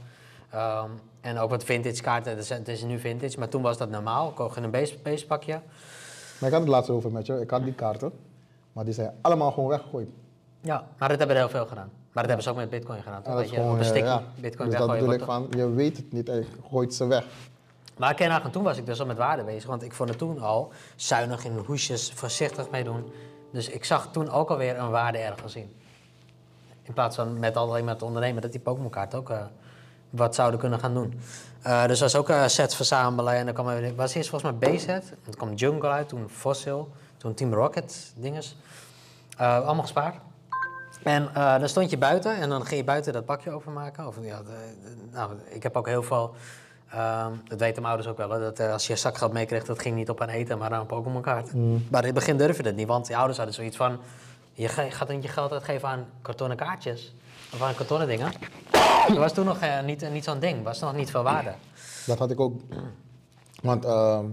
Ehm, 0.51 0.90
En 1.20 1.38
ook 1.38 1.51
wat 1.51 1.64
vintage 1.64 2.03
kaarten, 2.03 2.32
het 2.32 2.40
is, 2.40 2.48
het 2.48 2.68
is 2.68 2.82
nu 2.82 2.98
vintage, 2.98 3.38
maar 3.38 3.48
toen 3.48 3.62
was 3.62 3.78
dat 3.78 3.90
normaal. 3.90 4.28
Ik 4.28 4.34
kocht 4.34 4.57
in 4.57 4.62
een 4.62 4.70
base, 4.70 4.98
basepakje. 5.03 5.61
Maar 6.38 6.48
ik 6.48 6.55
had 6.55 6.61
het 6.61 6.68
laatst 6.68 6.90
over 6.90 7.12
met 7.12 7.26
je. 7.26 7.40
Ik 7.40 7.51
had 7.51 7.64
die 7.64 7.72
kaarten, 7.72 8.12
maar 8.72 8.84
die 8.84 8.94
zijn 8.94 9.12
allemaal 9.20 9.53
gewoon 9.53 9.68
weggegooid. 9.68 10.09
Ja, 10.61 10.84
maar 10.98 11.09
dat 11.09 11.18
hebben 11.18 11.36
er 11.36 11.42
heel 11.42 11.51
veel 11.51 11.66
gedaan. 11.66 11.90
Maar 12.12 12.22
dat 12.22 12.26
hebben 12.26 12.42
ze 12.42 12.51
ook 12.51 12.57
met 12.57 12.70
bitcoin 12.70 13.03
gedaan, 13.03 13.22
toch? 13.22 13.32
Ja, 13.32 13.38
dat 13.38 13.51
je 13.51 13.57
gewoon, 13.57 13.78
een 13.78 13.84
eh, 13.84 13.96
ja. 13.96 14.22
bitcoin 14.40 14.70
dus 14.70 14.78
dat 14.78 14.90
bedoel 14.90 15.12
ik 15.12 15.22
van, 15.22 15.46
je 15.51 15.70
weet 15.70 15.96
het 15.96 16.12
niet 16.12 16.28
en 16.28 16.36
je 16.36 16.46
gooit 16.70 16.94
ze 16.94 17.07
weg. 17.07 17.24
Maar 17.96 18.14
eigenlijk, 18.14 18.53
toen 18.53 18.62
was 18.62 18.76
ik 18.76 18.86
dus 18.86 19.01
al 19.01 19.07
met 19.07 19.16
waarde 19.16 19.44
bezig. 19.44 19.68
Want 19.68 19.82
ik 19.82 19.92
vond 19.92 20.09
het 20.09 20.18
toen 20.18 20.38
al 20.38 20.72
zuinig 20.96 21.44
in 21.44 21.57
hoesjes, 21.66 22.12
voorzichtig 22.12 22.70
mee 22.70 22.84
doen. 22.84 23.12
Dus 23.53 23.68
ik 23.68 23.84
zag 23.84 24.09
toen 24.12 24.30
ook 24.30 24.51
alweer 24.51 24.78
een 24.78 24.90
waarde 24.90 25.18
ergens 25.18 25.57
in. 25.57 25.72
In 26.82 26.92
plaats 26.92 27.16
van 27.16 27.38
met 27.38 27.57
alleen 27.57 27.84
met 27.84 28.03
ondernemen, 28.03 28.42
dat 28.42 28.53
die 28.53 28.61
Pokémon 28.61 28.90
kaart 28.90 29.14
ook 29.14 29.30
eh, 29.30 29.42
wat 30.11 30.34
zouden 30.34 30.61
kunnen 30.61 30.78
gaan 30.78 30.94
doen. 30.94 31.20
Eh, 31.62 31.86
dus 31.86 31.98
dat 31.98 32.12
was 32.12 32.20
ook 32.20 32.28
eh, 32.28 32.46
sets 32.46 32.76
verzamelen. 32.76 33.34
En 33.34 33.44
dan 33.44 33.54
kwam 33.54 33.68
er, 33.68 33.94
was 33.94 34.14
eerst 34.14 34.30
volgens 34.30 34.52
mij 34.61 34.76
B-set. 34.76 35.12
Toen 35.24 35.34
kwam 35.34 35.54
Jungle 35.54 35.88
uit, 35.88 36.08
toen 36.08 36.28
Fossil, 36.30 36.92
toen 37.16 37.34
Team 37.34 37.54
Rocket 37.54 38.12
dinges. 38.16 38.56
Eh, 39.36 39.54
allemaal 39.56 39.82
gespaard. 39.82 40.14
En 41.02 41.28
eh, 41.34 41.58
dan 41.58 41.68
stond 41.68 41.90
je 41.90 41.98
buiten 41.98 42.36
en 42.36 42.48
dan 42.48 42.64
ging 42.66 42.80
je 42.80 42.84
buiten 42.86 43.12
dat 43.12 43.24
pakje 43.24 43.50
openmaken. 43.50 44.06
Of, 44.06 44.16
ja, 44.20 44.38
de- 44.38 44.44
de- 44.82 44.96
nou, 45.12 45.32
ik 45.48 45.62
heb 45.62 45.76
ook 45.76 45.86
heel 45.86 46.02
veel, 46.02 46.34
ehm, 46.90 47.32
dat 47.48 47.58
weten 47.58 47.82
mijn 47.82 47.94
ouders 47.94 48.08
ook 48.08 48.16
wel, 48.16 48.30
hè, 48.30 48.38
dat 48.52 48.61
als 48.61 48.86
je 48.86 48.96
zakgeld 48.96 49.32
meekreeg, 49.32 49.64
dat 49.64 49.80
ging 49.80 49.94
niet 49.96 50.11
op 50.11 50.20
aan 50.20 50.28
eten, 50.28 50.58
maar 50.58 50.72
aan 50.72 50.80
een 50.80 50.86
Pokémon 50.86 51.22
kaart. 51.22 51.54
Maar 51.90 52.00
in 52.00 52.04
het 52.06 52.14
begin 52.14 52.36
durfde 52.36 52.62
dat 52.62 52.74
niet, 52.74 52.86
want 52.86 53.06
je 53.06 53.14
ouders 53.16 53.36
hadden 53.36 53.54
zoiets 53.54 53.76
van, 53.76 53.98
je 54.52 54.68
gaat 54.68 55.08
niet 55.08 55.22
je 55.22 55.28
geld 55.28 55.52
uitgeven 55.52 55.88
aan 55.88 56.06
kartonnen 56.22 56.56
kaartjes. 56.56 57.14
Aan 57.61 57.74
kartonnen 57.74 58.09
dingen. 58.09 58.32
Dat 59.09 59.16
was 59.16 59.32
toen 59.32 59.44
nog 59.44 59.59
eh, 59.59 59.82
niet, 59.82 60.11
niet 60.12 60.24
zo'n 60.24 60.38
ding, 60.38 60.62
was 60.64 60.80
nog 60.80 60.94
niet 60.94 61.11
veel 61.11 61.22
waarde. 61.22 61.53
Dat 62.07 62.18
had 62.18 62.30
ik 62.30 62.40
ook. 62.40 62.61
Want 63.62 63.84
ehm, 63.84 64.24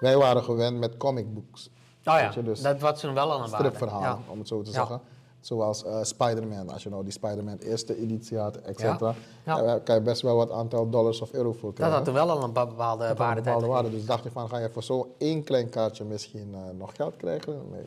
wij 0.00 0.16
waren 0.16 0.42
gewend 0.42 0.78
met 0.78 0.96
comic 0.96 1.34
books. 1.34 1.70
Oh 2.04 2.14
ja, 2.14 2.24
Weet 2.24 2.34
je, 2.34 2.42
dus 2.42 2.60
dat 2.60 2.80
was 2.80 3.00
toen 3.00 3.14
wel 3.14 3.32
al 3.32 3.42
een 3.44 3.50
waarde. 3.50 3.66
stripverhalen, 3.66 4.08
Ja. 4.08 4.18
om 4.32 4.38
het 4.38 4.48
zo 4.48 4.62
te 4.62 4.70
Ja. 4.70 4.76
zeggen. 4.76 5.00
Zoals 5.40 5.84
eh, 5.84 5.98
Spider-Man, 6.02 6.70
als 6.70 6.82
je 6.82 6.88
nou 6.88 7.02
die 7.02 7.12
Spider-Man 7.12 7.56
eerste 7.58 7.96
editie 8.00 8.38
had, 8.38 8.56
et 8.56 8.78
cetera. 8.80 9.14
Ja. 9.44 9.78
Kan 9.84 9.94
je 9.94 10.00
best 10.00 10.22
wel 10.22 10.36
wat 10.36 10.50
aantal 10.50 10.90
dollars 10.90 11.20
of 11.20 11.32
euro 11.32 11.52
voor 11.52 11.62
Dat 11.68 11.74
krijgen. 11.74 11.96
had 11.96 12.04
toen 12.04 12.14
wel 12.14 12.30
al 12.30 12.36
een 12.42 12.52
bepaalde 12.52 12.74
waarde. 13.14 13.14
bepaalde 13.42 13.66
waarde. 13.66 13.90
Dus 13.90 14.04
dacht 14.06 14.22
je 14.24 14.30
van, 14.30 14.48
ga 14.48 14.58
je 14.58 14.70
voor 14.72 14.82
zo'n 14.82 15.06
één 15.18 15.44
klein 15.44 15.68
kaartje 15.68 16.04
misschien 16.04 16.54
eh, 16.54 16.60
nog 16.78 16.90
geld 16.96 17.16
krijgen? 17.16 17.60
Nee, 17.72 17.84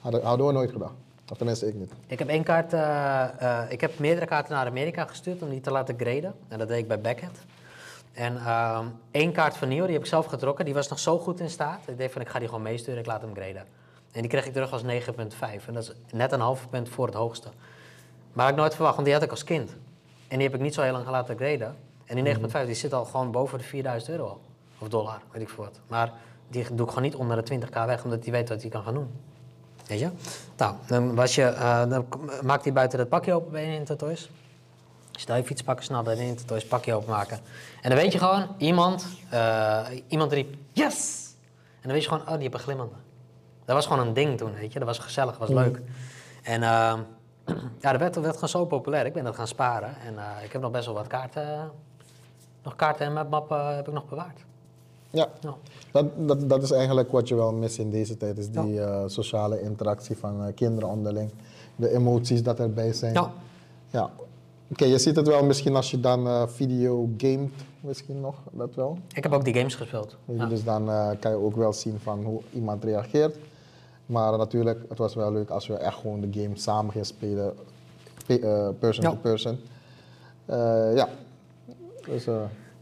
hadden, 0.00 0.22
hadden 0.24 0.46
we 0.46 0.52
nooit 0.52 0.70
gedaan. 0.70 0.96
Of 1.30 1.36
tenminste, 1.36 1.68
ik 1.68 1.74
niet. 1.74 1.92
Ik 2.06 2.18
heb 2.18 2.28
één 2.28 2.42
kaart, 2.42 2.72
eh, 2.72 3.24
eh, 3.40 3.70
ik 3.70 3.80
heb 3.80 3.98
meerdere 3.98 4.26
kaarten 4.26 4.54
naar 4.54 4.66
Amerika 4.66 5.06
gestuurd 5.06 5.42
om 5.42 5.50
die 5.50 5.60
te 5.60 5.70
laten 5.70 5.98
graden. 5.98 6.34
En 6.48 6.58
dat 6.58 6.68
deed 6.68 6.78
ik 6.78 6.88
bij 6.88 7.00
Beckett. 7.00 7.38
En 8.12 8.36
ehm, 8.36 8.86
één 9.10 9.32
kaart 9.32 9.56
van 9.56 9.68
Nio, 9.68 9.84
die 9.84 9.92
heb 9.92 10.02
ik 10.02 10.08
zelf 10.08 10.26
getrokken, 10.26 10.64
die 10.64 10.74
was 10.74 10.88
nog 10.88 10.98
zo 10.98 11.18
goed 11.18 11.40
in 11.40 11.50
staat. 11.50 11.80
Ik 11.86 11.98
dacht 11.98 12.12
van, 12.12 12.20
ik 12.20 12.28
ga 12.28 12.38
die 12.38 12.48
gewoon 12.48 12.62
meesturen, 12.62 13.00
ik 13.00 13.06
laat 13.06 13.20
hem 13.20 13.34
graden. 13.34 13.64
En 14.12 14.20
die 14.20 14.30
kreeg 14.30 14.46
ik 14.46 14.52
terug 14.52 14.72
als 14.72 14.82
9,5. 14.82 15.66
En 15.66 15.74
dat 15.74 15.82
is 15.82 15.92
net 16.12 16.32
een 16.32 16.40
half 16.40 16.68
punt 16.70 16.88
voor 16.88 17.06
het 17.06 17.14
hoogste. 17.14 17.48
Maar 18.32 18.44
had 18.44 18.54
ik 18.54 18.60
nooit 18.60 18.74
verwacht, 18.74 18.94
want 18.94 19.06
die 19.06 19.14
had 19.14 19.24
ik 19.24 19.30
als 19.30 19.44
kind. 19.44 19.76
En 20.28 20.38
die 20.38 20.46
heb 20.46 20.56
ik 20.56 20.60
niet 20.60 20.74
zo 20.74 20.82
heel 20.82 20.92
lang 20.92 21.08
laten 21.08 21.36
graden. 21.36 21.76
En 22.04 22.24
die 22.24 22.36
9,5 22.36 22.66
die 22.66 22.74
zit 22.74 22.92
al 22.92 23.04
gewoon 23.04 23.30
boven 23.30 23.58
de 23.58 23.64
4000 23.64 24.10
euro 24.10 24.28
al. 24.28 24.40
Of 24.78 24.88
dollar, 24.88 25.20
weet 25.30 25.42
ik 25.42 25.48
veel 25.48 25.64
wat. 25.64 25.80
Maar 25.86 26.12
die 26.48 26.74
doe 26.74 26.86
ik 26.86 26.88
gewoon 26.88 27.04
niet 27.04 27.14
onder 27.14 27.44
de 27.44 27.58
20k 27.60 27.72
weg, 27.72 28.04
omdat 28.04 28.22
hij 28.22 28.32
weet 28.32 28.48
wat 28.48 28.60
hij 28.60 28.70
kan 28.70 28.82
gaan 28.82 28.94
doen. 28.94 29.10
Weet 29.86 29.98
je? 29.98 30.10
Nou, 30.56 30.74
dan, 30.86 31.14
was 31.14 31.34
je, 31.34 31.44
eh, 31.44 31.88
dan 31.88 32.06
maakt 32.42 32.64
hij 32.64 32.72
buiten 32.72 32.98
dat 32.98 33.08
pakje 33.08 33.32
open 33.32 33.52
bij 33.52 33.64
een 33.64 33.74
Intertoys. 33.74 34.30
Stel 35.12 35.36
je 35.36 35.44
fietspakken 35.44 35.84
snel 35.84 36.02
bij 36.02 36.16
een 36.16 36.26
Intertoys, 36.26 36.66
pakje 36.66 36.94
openmaken. 36.94 37.38
En 37.82 37.90
dan 37.90 37.98
weet 37.98 38.12
je 38.12 38.18
gewoon, 38.18 38.48
iemand, 38.58 39.06
eh, 39.30 39.86
iemand 40.08 40.32
riep, 40.32 40.54
yes! 40.72 41.22
En 41.74 41.90
dan 41.90 41.92
weet 41.92 42.02
je 42.02 42.08
gewoon, 42.08 42.22
oh, 42.26 42.32
die 42.32 42.42
hebben 42.42 42.60
glimlanden. 42.60 42.98
Dat 43.64 43.74
was 43.74 43.86
gewoon 43.86 44.06
een 44.06 44.14
ding 44.14 44.38
toen, 44.38 44.54
weet 44.54 44.72
je. 44.72 44.78
Dat 44.78 44.88
was 44.88 44.98
gezellig, 44.98 45.38
was 45.38 45.48
leuk. 45.48 45.80
En 46.42 46.62
ehm, 46.62 47.00
ja, 47.84 47.90
dat 47.90 48.00
werd, 48.00 48.14
dat 48.14 48.22
werd 48.22 48.34
gewoon 48.34 48.48
zo 48.48 48.64
populair. 48.64 49.06
Ik 49.06 49.12
ben 49.12 49.24
dat 49.24 49.34
gaan 49.34 49.48
sparen. 49.48 49.96
En 50.06 50.18
eh, 50.18 50.44
ik 50.44 50.52
heb 50.52 50.62
nog 50.62 50.70
best 50.70 50.86
wel 50.86 50.94
wat 50.94 51.06
kaarten, 51.06 51.70
nog 52.62 52.76
kaarten 52.76 53.06
in 53.06 53.12
mijn 53.12 53.28
map 53.28 53.50
eh, 53.50 53.74
heb 53.74 53.88
ik 53.88 53.94
nog 53.94 54.08
bewaard. 54.08 54.44
Ja, 55.14 55.28
Ja. 55.40 55.54
dat, 55.92 56.06
dat, 56.28 56.48
dat 56.48 56.62
is 56.62 56.70
eigenlijk 56.70 57.12
wat 57.12 57.28
je 57.28 57.34
wel 57.34 57.52
mist 57.52 57.78
in 57.78 57.90
deze 57.90 58.16
tijd. 58.16 58.38
Is 58.38 58.50
die 58.50 58.80
eh, 58.80 59.02
sociale 59.06 59.60
interactie 59.62 60.16
van 60.16 60.44
eh, 60.46 60.54
kinderen 60.54 60.88
onderling. 60.88 61.30
De 61.76 61.90
emoties 61.94 62.42
dat 62.42 62.58
erbij 62.60 62.92
zijn. 62.92 63.12
Ja. 63.12 63.32
Ja. 63.90 64.10
Oké, 64.70 64.84
je 64.84 64.98
ziet 64.98 65.16
het 65.16 65.26
wel 65.26 65.44
misschien 65.44 65.76
als 65.76 65.90
je 65.90 66.00
dan 66.00 66.26
eh, 66.26 66.42
video 66.46 67.08
gamet, 67.16 67.50
misschien 67.80 68.20
nog, 68.20 68.34
dat 68.52 68.74
wel. 68.74 68.98
Ik 69.14 69.22
heb 69.22 69.32
ook 69.32 69.44
die 69.44 69.54
games 69.54 69.74
gespeeld. 69.74 70.16
Ja. 70.24 70.46
Dus 70.46 70.64
dan 70.64 70.90
eh, 70.90 71.10
kan 71.20 71.30
je 71.30 71.36
ook 71.36 71.56
wel 71.56 71.72
zien 71.72 71.98
van 72.02 72.24
hoe 72.24 72.40
iemand 72.52 72.84
reageert. 72.84 73.36
Maar 74.06 74.38
natuurlijk, 74.38 74.84
het 74.88 74.98
was 74.98 75.14
wel 75.14 75.32
leuk 75.32 75.50
als 75.50 75.66
we 75.66 75.74
echt 75.74 75.96
gewoon 75.96 76.20
de 76.20 76.40
game 76.42 76.56
samen 76.56 76.92
gaan 76.92 77.04
spelen, 77.04 77.54
pe- 78.26 78.38
eh, 78.38 78.68
person 78.78 79.04
Ja. 79.04 79.10
to 79.10 79.16
person. 79.16 79.58
Eh, 80.46 80.96
ja, 80.96 81.08
dus 82.06 82.26
eh, 82.26 82.34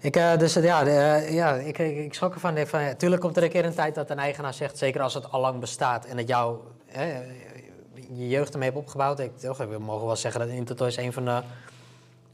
Ik, 0.03 0.17
eh, 0.17 0.37
dus 0.37 0.55
ja, 0.55 0.87
eh, 0.87 1.33
ja 1.33 1.55
ik, 1.55 1.79
ik, 1.79 1.97
ik 1.97 2.15
schrok 2.15 2.35
ervan. 2.35 2.57
Ik 2.57 2.67
van, 2.67 2.83
ja, 2.83 2.95
tuurlijk 2.95 3.23
komt 3.23 3.37
er 3.37 3.43
een 3.43 3.51
keer 3.51 3.65
een 3.65 3.75
tijd 3.75 3.95
dat 3.95 4.11
een 4.11 4.19
eigenaar 4.19 4.55
zegt, 4.55 4.79
zeker 4.79 5.01
als 5.01 5.15
het 5.15 5.31
al 5.31 5.41
lang 5.41 5.61
bestaat 5.61 6.05
en 6.05 6.17
dat 6.17 6.29
jou 6.29 6.59
eh, 6.87 7.07
je 8.09 8.29
jeugd 8.29 8.53
ermee 8.53 8.69
hebt 8.69 8.81
opgebouwd. 8.81 9.21
Ik, 9.21 9.39
toch, 9.39 9.57
we 9.57 9.79
mogen 9.79 10.07
wel 10.07 10.17
zeggen 10.17 10.41
dat 10.41 10.49
Intertoys 10.49 10.97
een 10.97 11.13
van 11.13 11.25
de, 11.25 11.43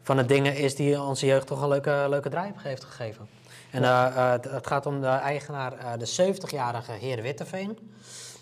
van 0.02 0.16
de 0.16 0.24
dingen 0.24 0.56
is 0.56 0.74
die 0.74 1.00
onze 1.00 1.26
jeugd 1.26 1.46
toch 1.46 1.62
een 1.62 1.68
leuke, 1.68 2.06
leuke 2.08 2.28
draai 2.28 2.52
heeft 2.56 2.84
gegeven. 2.84 3.28
En 3.70 3.84
eh, 3.84 4.30
het, 4.30 4.66
gaat 4.66 4.86
om 4.86 5.00
de 5.00 5.06
eigenaar, 5.06 5.98
de 5.98 6.34
70-jarige 6.34 6.92
heer 6.92 7.22
Witteveen. 7.22 7.78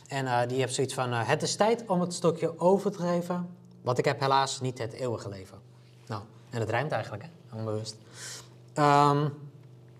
En 0.08 0.48
die 0.48 0.58
heeft 0.58 0.74
zoiets 0.74 0.94
van, 0.94 1.12
het 1.12 1.42
is 1.42 1.56
tijd 1.56 1.84
om 1.86 2.00
het 2.00 2.14
stokje 2.14 2.60
over 2.60 2.90
te 2.90 2.98
geven, 2.98 3.48
want 3.82 3.98
ik 3.98 4.04
heb 4.04 4.20
helaas 4.20 4.60
niet 4.60 4.78
het 4.78 4.92
eeuwige 4.92 5.28
leven. 5.28 5.58
Nou, 6.06 6.22
en 6.50 6.60
het 6.60 6.70
rijmt 6.70 6.92
eigenlijk, 6.92 7.22
hè? 7.22 7.28
onbewust. 7.56 7.96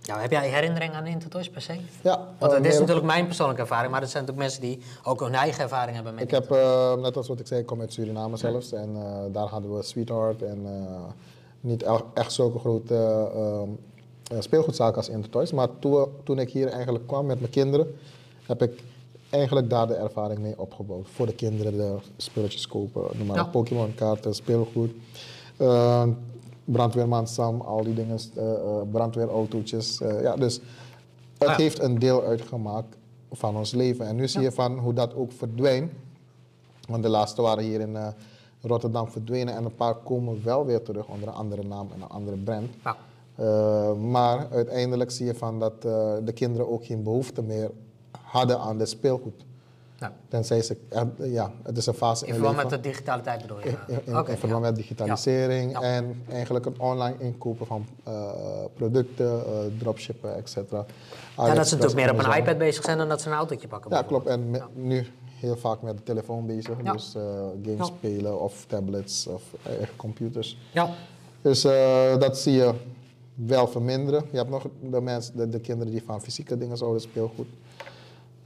Ja, 0.02 0.18
heb 0.18 0.30
jij 0.30 0.48
herinneringen 0.48 0.96
aan 0.96 1.06
Intertoys 1.06 1.50
per 1.50 1.62
se? 1.62 1.76
ja. 2.02 2.28
Want 2.38 2.52
het 2.52 2.66
is 2.66 2.78
natuurlijk 2.78 3.06
mijn 3.06 3.26
persoonlijke 3.26 3.62
ervaring, 3.62 3.92
maar 3.92 4.02
er 4.02 4.08
zijn 4.08 4.24
natuurlijk 4.24 4.48
mensen 4.48 4.68
die 4.68 4.82
ook 5.02 5.20
hun 5.20 5.34
eigen 5.34 5.62
ervaring 5.62 5.94
hebben 5.94 6.14
met 6.14 6.22
Ik 6.22 6.30
heb, 6.30 6.50
eh, 6.50 6.94
net 6.94 7.16
als 7.16 7.28
wat 7.28 7.40
ik 7.40 7.46
zei, 7.46 7.60
ik 7.60 7.66
kom 7.66 7.80
uit 7.80 7.92
Suriname 7.92 8.36
zelfs. 8.36 8.72
En 8.72 8.96
eh, 8.96 9.32
daar 9.32 9.46
hadden 9.46 9.76
we 9.76 9.82
Sweetheart 9.82 10.42
en 10.42 10.66
niet 11.66 11.84
echt 12.14 12.32
zulke 12.32 12.58
grote 12.58 12.94
eh, 12.94 13.42
ehm, 13.42 13.68
eh, 14.32 14.40
speelgoedzaken 14.40 14.96
als 14.96 15.08
Intertoys. 15.08 15.52
Maar 15.52 15.68
toen, 15.78 16.06
toen 16.24 16.38
ik 16.38 16.50
hier 16.50 16.68
eigenlijk 16.68 17.06
kwam 17.06 17.26
met 17.26 17.40
mijn 17.40 17.52
kinderen, 17.52 17.94
heb 18.46 18.62
ik 18.62 18.82
eigenlijk 19.30 19.70
daar 19.70 19.86
de 19.86 19.94
ervaring 19.94 20.38
mee 20.38 20.58
opgebouwd. 20.58 21.08
Voor 21.08 21.26
de 21.26 21.34
kinderen 21.34 21.76
de 21.76 21.96
spulletjes 22.16 22.68
kopen, 22.68 23.02
noem 23.16 23.26
maar 23.26 23.36
Ja. 23.36 23.44
Pokémon 23.44 23.94
kaarten, 23.94 24.34
speelgoed. 24.34 24.90
Brandweerman 26.66 27.26
Sam, 27.26 27.60
al 27.60 27.82
die 27.84 27.94
dingen, 27.94 28.18
eh, 28.36 28.52
eh, 28.52 28.60
brandweerautootjes. 28.90 30.00
eh, 30.00 30.22
ja, 30.22 30.36
dus 30.36 30.60
het 31.38 31.48
Ja. 31.48 31.56
heeft 31.56 31.82
een 31.82 31.98
deel 31.98 32.22
uitgemaakt 32.22 32.96
van 33.32 33.56
ons 33.56 33.72
leven. 33.72 34.06
En 34.06 34.16
nu 34.16 34.28
zie 34.28 34.40
je 34.40 34.52
van 34.52 34.78
hoe 34.78 34.92
dat 34.92 35.14
ook 35.14 35.32
verdwijnt. 35.32 35.92
Want 36.88 37.02
de 37.02 37.08
laatste 37.08 37.42
waren 37.42 37.64
hier 37.64 37.80
in 37.80 37.96
Rotterdam 38.60 39.08
verdwenen 39.10 39.54
en 39.56 39.64
een 39.64 39.74
paar 39.74 39.94
komen 39.94 40.44
wel 40.44 40.66
weer 40.66 40.82
terug 40.82 41.08
onder 41.08 41.28
een 41.28 41.34
andere 41.34 41.62
naam 41.62 41.88
en 41.94 42.02
een 42.02 42.08
andere 42.08 42.36
brand. 42.36 42.68
Maar 44.10 44.46
uiteindelijk 44.50 45.10
zie 45.10 45.26
je 45.26 45.34
van 45.34 45.58
dat 45.60 45.82
de 46.24 46.32
kinderen 46.34 46.68
ook 46.70 46.84
geen 46.86 47.02
behoefte 47.02 47.42
meer 47.42 47.70
hadden 48.22 48.58
aan 48.58 48.78
de 48.78 48.86
speelgoed. 48.86 49.44
Nou, 49.98 50.12
Tenzij 50.28 50.62
ze, 50.62 50.76
eh, 50.88 51.02
ja, 51.32 51.52
het 51.62 51.76
is 51.76 51.86
een 51.86 51.94
fase 51.94 52.24
in 52.26 52.28
in, 52.34 52.34
verband 52.34 52.56
met 52.56 52.70
de 52.70 52.80
digitaliteit 52.80 53.40
bedoel 53.40 53.58
je? 53.60 53.68
In, 53.68 53.76
in, 53.86 54.00
in 54.04 54.16
Oké, 54.18 54.36
verband 54.36 54.62
ja. 54.64 54.70
met 54.70 54.76
digitalisering 54.76 55.72
Ja. 55.72 55.80
en 55.80 56.22
eigenlijk 56.30 56.66
een 56.66 56.80
online 56.80 57.14
inkopen 57.18 57.66
van 57.66 57.86
eh, 58.04 58.30
producten, 58.74 59.26
eh, 59.46 59.58
dropshippen, 59.78 60.36
et 60.36 60.48
cetera. 60.48 60.84
Ja, 61.36 61.54
dat 61.54 61.68
ze 61.68 61.74
natuurlijk 61.74 61.94
meer 61.94 62.10
op 62.10 62.18
een 62.18 62.24
Amazon. 62.24 62.42
iPad 62.42 62.58
bezig 62.58 62.84
zijn 62.84 62.98
dan 62.98 63.08
dat 63.08 63.20
ze 63.20 63.28
een 63.28 63.34
autootje 63.36 63.68
pakken. 63.68 63.90
Ja, 63.90 64.02
klopt. 64.02 64.26
En 64.26 64.54
nu 64.74 65.06
heel 65.40 65.56
vaak 65.56 65.82
met 65.82 65.96
de 65.96 66.02
telefoon 66.02 66.46
bezig. 66.46 66.76
Ja. 66.82 66.92
Dus 66.92 67.12
games 67.62 67.76
Ja. 67.76 67.84
spelen 67.84 68.40
of 68.40 68.64
tablets 68.66 69.26
of 69.26 69.42
computers. 69.96 70.58
Ja, 70.72 70.90
Dus 71.42 71.60
dat 72.18 72.38
zie 72.38 72.52
je 72.52 72.74
wel 73.34 73.68
verminderen. 73.68 74.24
Je 74.30 74.36
hebt 74.36 74.50
nog 74.50 74.66
de, 74.90 75.00
mensen, 75.00 75.36
de, 75.36 75.48
de 75.48 75.60
kinderen 75.60 75.92
die 75.92 76.02
van 76.06 76.22
fysieke 76.22 76.58
dingen 76.58 76.76
zouden 76.76 77.00
speelgoed. 77.00 77.46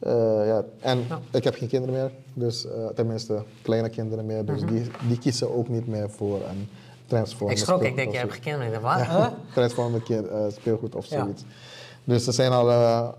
Eh, 0.00 0.12
ja. 0.46 0.64
En 0.80 1.04
Ja. 1.08 1.20
ik 1.30 1.44
heb 1.44 1.54
geen 1.54 1.68
kinderen 1.68 1.94
meer, 1.94 2.10
dus 2.34 2.66
eh, 2.66 2.86
tenminste 2.94 3.42
kleine 3.62 3.88
kinderen 3.88 4.26
meer. 4.26 4.44
Dus 4.44 4.60
die, 4.60 4.90
die 5.08 5.18
kiezen 5.18 5.54
ook 5.56 5.68
niet 5.68 5.86
meer 5.86 6.10
voor 6.10 6.40
een 6.48 6.68
transformer. 7.06 7.50
Mhm. 7.56 7.56
ik 7.62 7.68
schrok. 7.68 7.82
Ik 7.82 7.96
denk, 7.96 8.12
je 8.12 8.18
hebt 8.18 8.32
geen 8.32 8.40
kinderen. 8.42 8.82
Dacht, 8.82 8.98
wat? 8.98 9.06
Huh? 9.06 9.26
Transformer 9.54 10.02
kind, 10.02 10.28
eh, 10.28 10.44
speelgoed 10.48 10.94
of 10.94 11.06
Ja. 11.06 11.20
zoiets. 11.22 11.44
Dus 12.04 12.24
ze 12.24 12.32
zijn 12.32 12.52
al 12.52 13.14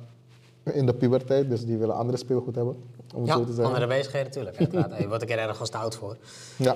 in 0.64 0.86
de 0.86 0.94
puberteit, 0.94 1.50
dus 1.50 1.66
die 1.66 1.78
willen 1.78 1.96
andere 1.96 2.18
speelgoed 2.18 2.56
hebben. 2.56 2.84
Om 3.16 3.26
Ja, 3.26 3.34
zo 3.34 3.40
te 3.40 3.46
zeggen. 3.54 3.66
andere 3.66 3.88
bezigheden 3.88 4.44
natuurlijk. 4.46 5.00
Je 5.00 5.08
wordt 5.08 5.22
een 5.22 5.28
keer 5.28 5.38
ergens 5.40 5.70
te 5.70 5.78
oud 5.78 5.96
voor. 5.96 6.18
Ja. 6.56 6.76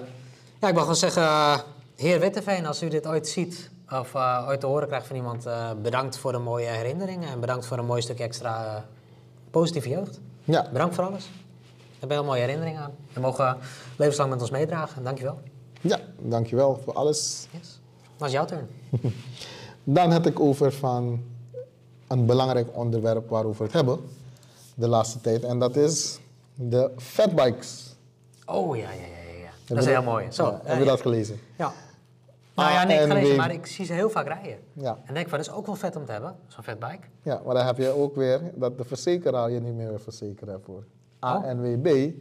Ja, 0.59 0.67
ik 0.67 0.73
wil 0.73 0.81
gewoon 0.81 0.95
zeggen, 0.95 1.61
heer 1.95 2.19
Witteveen, 2.19 2.65
als 2.65 2.81
u 2.83 2.87
dit 2.87 3.07
ooit 3.07 3.27
ziet, 3.27 3.69
of 3.91 4.13
eh, 4.15 4.45
ooit 4.47 4.59
te 4.59 4.65
horen 4.65 4.87
krijgt 4.87 5.07
van 5.07 5.15
iemand... 5.15 5.45
eh, 5.45 5.69
bedankt 5.81 6.17
voor 6.17 6.31
de 6.31 6.37
mooie 6.37 6.65
herinneringen 6.67 7.29
en 7.29 7.39
bedankt 7.39 7.65
voor 7.65 7.77
een 7.77 7.85
mooi 7.85 8.01
stuk 8.01 8.19
extra 8.19 8.65
eh, 8.65 8.81
positieve 9.59 9.89
jeugd. 9.89 10.19
Ja, 10.43 10.69
Bedankt 10.71 10.95
voor 10.95 11.03
alles. 11.03 11.23
Daar 11.23 11.99
hebben 11.99 12.17
heel 12.17 12.25
mooie 12.25 12.39
herinneringen 12.39 12.81
aan. 12.81 12.91
En 13.13 13.21
mogen 13.21 13.57
levenslang 13.97 14.29
met 14.29 14.41
ons 14.41 14.49
meedragen. 14.49 15.03
Dankjewel. 15.03 15.39
ja, 15.81 15.99
dankjewel 16.19 16.79
voor 16.83 16.93
alles. 16.93 17.47
Yes. 17.51 17.79
Dat 18.17 18.27
is 18.27 18.33
jouw 18.33 18.45
turn. 18.45 18.67
Dan 19.83 20.11
heb 20.11 20.25
ik 20.25 20.39
over 20.39 20.71
van 20.71 21.23
een 22.07 22.25
belangrijk 22.25 22.77
onderwerp 22.77 23.29
waarover 23.29 23.57
we 23.57 23.63
het 23.63 23.73
hebben 23.73 23.99
de 24.75 24.87
laatste 24.87 25.21
tijd. 25.21 25.43
En 25.43 25.59
dat 25.59 25.75
is 25.75 26.19
de 26.55 26.91
fatbikes. 26.97 27.95
Oh, 28.45 28.77
ja, 28.77 28.91
ja, 28.91 28.99
ja, 28.99 29.39
ja. 29.43 29.49
Dat 29.67 29.77
is 29.77 29.85
heel 29.85 30.03
mooi. 30.03 30.25
Zo, 30.31 30.43
Ja, 30.43 30.59
heb 30.63 30.77
je 30.77 30.83
ja. 30.83 30.89
dat 30.89 31.01
gelezen? 31.01 31.39
Ja. 31.57 31.73
Nou 32.55 32.71
ja, 32.71 32.83
nee, 32.83 33.29
ik 33.31 33.37
maar 33.37 33.51
ik 33.51 33.65
zie 33.65 33.85
ze 33.85 33.93
heel 33.93 34.09
vaak 34.09 34.27
rijden. 34.27 34.57
Ja. 34.73 34.97
En 35.05 35.13
denk 35.13 35.29
van, 35.29 35.37
dat 35.37 35.47
is 35.47 35.53
ook 35.53 35.65
wel 35.65 35.75
vet 35.75 35.95
om 35.95 36.05
te 36.05 36.11
hebben, 36.11 36.35
zo'n 36.47 36.63
fatbike. 36.63 37.07
Ja, 37.21 37.41
maar 37.45 37.55
dan 37.55 37.65
heb 37.65 37.77
je 37.77 37.89
ook 37.89 38.15
weer 38.15 38.41
dat 38.55 38.77
de 38.77 38.83
verzekeraar 38.83 39.51
je 39.51 39.59
niet 39.59 39.73
meer 39.75 39.87
wil 39.87 39.99
verzekeren 39.99 40.61
voor. 40.63 40.83
Oh. 41.19 41.43
ANWB, 41.43 42.11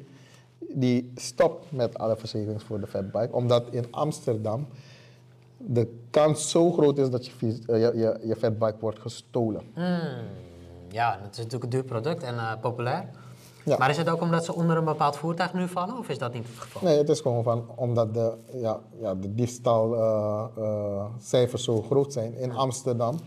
die 0.74 1.12
stopt 1.14 1.72
met 1.72 1.98
alle 1.98 2.16
verzekerings 2.16 2.64
voor 2.64 2.80
de 2.80 2.86
fatbike, 2.86 3.32
omdat 3.32 3.64
in 3.70 3.84
Amsterdam 3.90 4.66
de 5.56 5.94
kans 6.10 6.50
zo 6.50 6.72
groot 6.72 6.98
is 6.98 7.10
dat 7.10 7.26
je, 7.26 7.32
fiets- 7.32 7.66
eh, 7.66 7.80
je, 7.80 7.96
je, 7.96 8.20
je 8.28 8.36
fatbike 8.36 8.76
wordt 8.80 8.98
gestolen. 8.98 9.62
Hmm, 9.74 10.26
Ja, 10.88 11.18
het 11.22 11.30
is 11.32 11.36
natuurlijk 11.36 11.64
een 11.64 11.70
duur 11.70 11.84
product 11.84 12.22
en 12.22 12.34
eh, 12.34 12.52
populair. 12.60 13.08
Ja. 13.64 13.76
Maar 13.78 13.90
is 13.90 13.96
het 13.96 14.08
ook 14.08 14.20
omdat 14.20 14.44
ze 14.44 14.54
onder 14.54 14.76
een 14.76 14.84
bepaald 14.84 15.16
voertuig 15.16 15.52
nu 15.52 15.68
vallen, 15.68 15.98
of 15.98 16.08
is 16.08 16.18
dat 16.18 16.32
niet 16.32 16.46
het 16.46 16.58
geval? 16.58 16.82
Nee, 16.82 16.98
het 16.98 17.08
is 17.08 17.20
gewoon 17.20 17.42
van, 17.42 17.66
omdat 17.74 18.14
de, 18.14 18.32
ja, 18.52 18.80
ja, 19.00 19.14
de 19.14 19.34
diefstalcijfers 19.34 21.64
zo 21.64 21.82
groot 21.82 22.12
zijn 22.12 22.34
in 22.34 22.52
Amsterdam, 22.52 23.18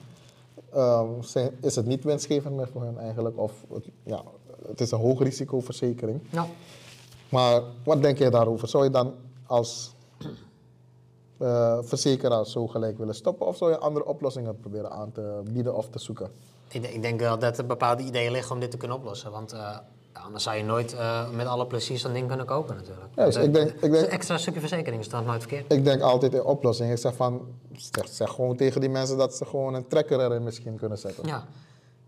ehm, 0.74 1.22
zijn, 1.22 1.58
is 1.62 1.76
het 1.76 1.86
niet 1.86 2.04
winstgevend 2.04 2.56
meer 2.56 2.68
voor 2.68 2.84
hen 2.84 2.98
eigenlijk. 2.98 3.38
Of 3.38 3.52
het, 3.74 3.90
ja, 4.04 4.22
het 4.68 4.82
is 4.82 4.92
een 4.92 5.00
hoogrisicoverzekering. 5.00 6.22
Ja. 6.30 6.46
Maar 7.30 7.62
wat 7.84 8.02
denk 8.02 8.18
jij 8.18 8.30
daarover? 8.30 8.68
Zou 8.68 8.84
je 8.84 8.90
dan 8.90 9.14
als 9.46 9.96
eh, 11.38 11.78
verzekeraar 11.82 12.46
zo 12.46 12.68
gelijk 12.68 12.98
willen 12.98 13.16
stoppen? 13.16 13.48
Of 13.48 13.58
zou 13.58 13.72
je 13.72 13.78
andere 13.78 14.06
oplossingen 14.06 14.60
proberen 14.60 14.92
aan 14.92 15.12
te 15.12 15.42
bieden 15.52 15.76
of 15.76 15.90
te 15.90 16.00
zoeken? 16.00 16.32
Ik, 16.68 17.02
denk- 17.02 17.20
wel 17.20 17.40
dat 17.40 17.58
er 17.58 17.66
bepaalde 17.66 18.04
ideeën 18.04 18.32
liggen 18.32 18.56
om 18.56 18.62
dit 18.62 18.72
te 18.72 18.78
kunnen 18.78 18.98
oplossen. 18.98 19.32
Want 19.32 19.52
eh, 19.52 19.78
ja, 20.18 20.24
anders 20.24 20.44
zou 20.44 20.56
je 20.58 20.64
nooit 20.64 20.94
eh, 20.94 21.30
met 21.30 21.48
alle 21.48 21.66
plezier 21.68 21.98
zo'n 21.98 22.14
ding 22.14 22.28
kunnen 22.28 22.46
kopen 22.46 22.76
natuurlijk. 22.76 23.08
Ja, 23.16 23.26
dus 23.26 23.36
ik 23.36 23.54
denk- 23.54 23.70
ik 23.70 23.82
denk- 23.82 23.94
Een 24.06 24.10
extra 24.10 24.38
stukje 24.38 24.60
verzekering 24.60 25.02
is 25.02 25.10
dan 25.10 25.26
nooit 25.26 25.40
verkeerd. 25.42 25.74
Ik 25.74 25.84
denk 25.84 26.02
altijd 26.02 26.34
in 26.34 26.44
oplossingen. 26.44 26.92
Ik 26.92 26.98
zeg 26.98 27.16
van, 27.16 27.42
zeg, 27.76 28.08
zeg 28.08 28.30
gewoon 28.30 28.56
tegen 28.56 28.82
die 28.82 28.90
mensen 28.90 29.18
dat 29.18 29.36
ze 29.36 29.46
gewoon 29.46 29.74
een 29.74 29.88
trekker 29.88 30.20
erin 30.20 30.44
misschien 30.44 30.76
kunnen 30.78 30.98
zetten. 30.98 31.28
Ja, 31.28 31.44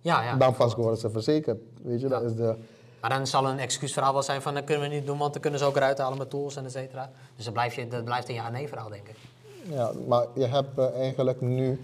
ja, 0.01 0.23
ja. 0.23 0.35
Dan 0.35 0.55
pas 0.55 0.75
worden 0.75 0.99
ze 0.99 1.09
verzekerd. 1.09 1.57
Weet 1.81 2.01
je, 2.01 2.07
dat 2.07 2.21
is 2.23 2.35
de... 2.35 2.55
Maar 3.01 3.09
dan 3.09 3.27
zal 3.27 3.47
een 3.47 3.59
excuusverhaal 3.59 4.13
wel 4.13 4.23
zijn 4.23 4.41
van 4.41 4.53
dat 4.53 4.63
kunnen 4.63 4.89
we 4.89 4.95
niet 4.95 5.05
doen, 5.05 5.17
want 5.17 5.33
dan 5.33 5.41
kunnen 5.41 5.59
ze 5.59 5.65
ook 5.65 5.75
eruit 5.75 5.97
halen 5.97 6.17
met 6.17 6.29
tools 6.29 6.55
en 6.55 6.65
et 6.65 6.71
cetera. 6.71 7.11
Dus 7.35 7.45
dat, 7.45 7.53
blijf 7.53 7.75
je, 7.75 7.87
dat 7.87 8.03
blijft 8.03 8.29
een 8.29 8.35
ja-nee-verhaal, 8.35 8.89
denk 8.89 9.07
ik. 9.07 9.15
Ja, 9.63 9.91
maar 10.07 10.25
je 10.33 10.45
hebt 10.45 10.77
eh, 10.77 10.93
eigenlijk 10.95 11.41
nu 11.41 11.79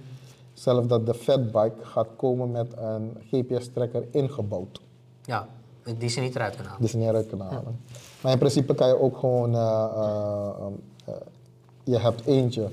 zelf 0.53 0.85
dat 0.85 1.05
de 1.05 1.13
fatbike 1.13 1.75
gaat 1.85 2.07
komen 2.15 2.51
met 2.51 2.67
een 2.77 3.17
GPS-trekker 3.31 4.03
ingebouwd. 4.11 4.81
Ja, 5.25 5.47
die 5.97 6.09
ze 6.09 6.19
niet 6.19 6.35
eruit 6.35 6.49
kunnen 6.53 6.67
halen. 6.71 6.81
Die 6.81 6.89
ze 6.91 6.97
niet 6.97 7.07
eruit 7.07 7.27
kunnen 7.27 7.47
halen. 7.47 7.79
Maar 8.21 8.31
in 8.31 8.37
principe 8.37 8.75
kan 8.75 8.87
je 8.87 8.99
ook 8.99 9.17
gewoon... 9.17 9.55
eh, 9.55 9.87
eh, 9.95 10.65
eh, 11.05 11.13
je 11.83 11.97
hebt 11.99 12.25
eentje, 12.25 12.67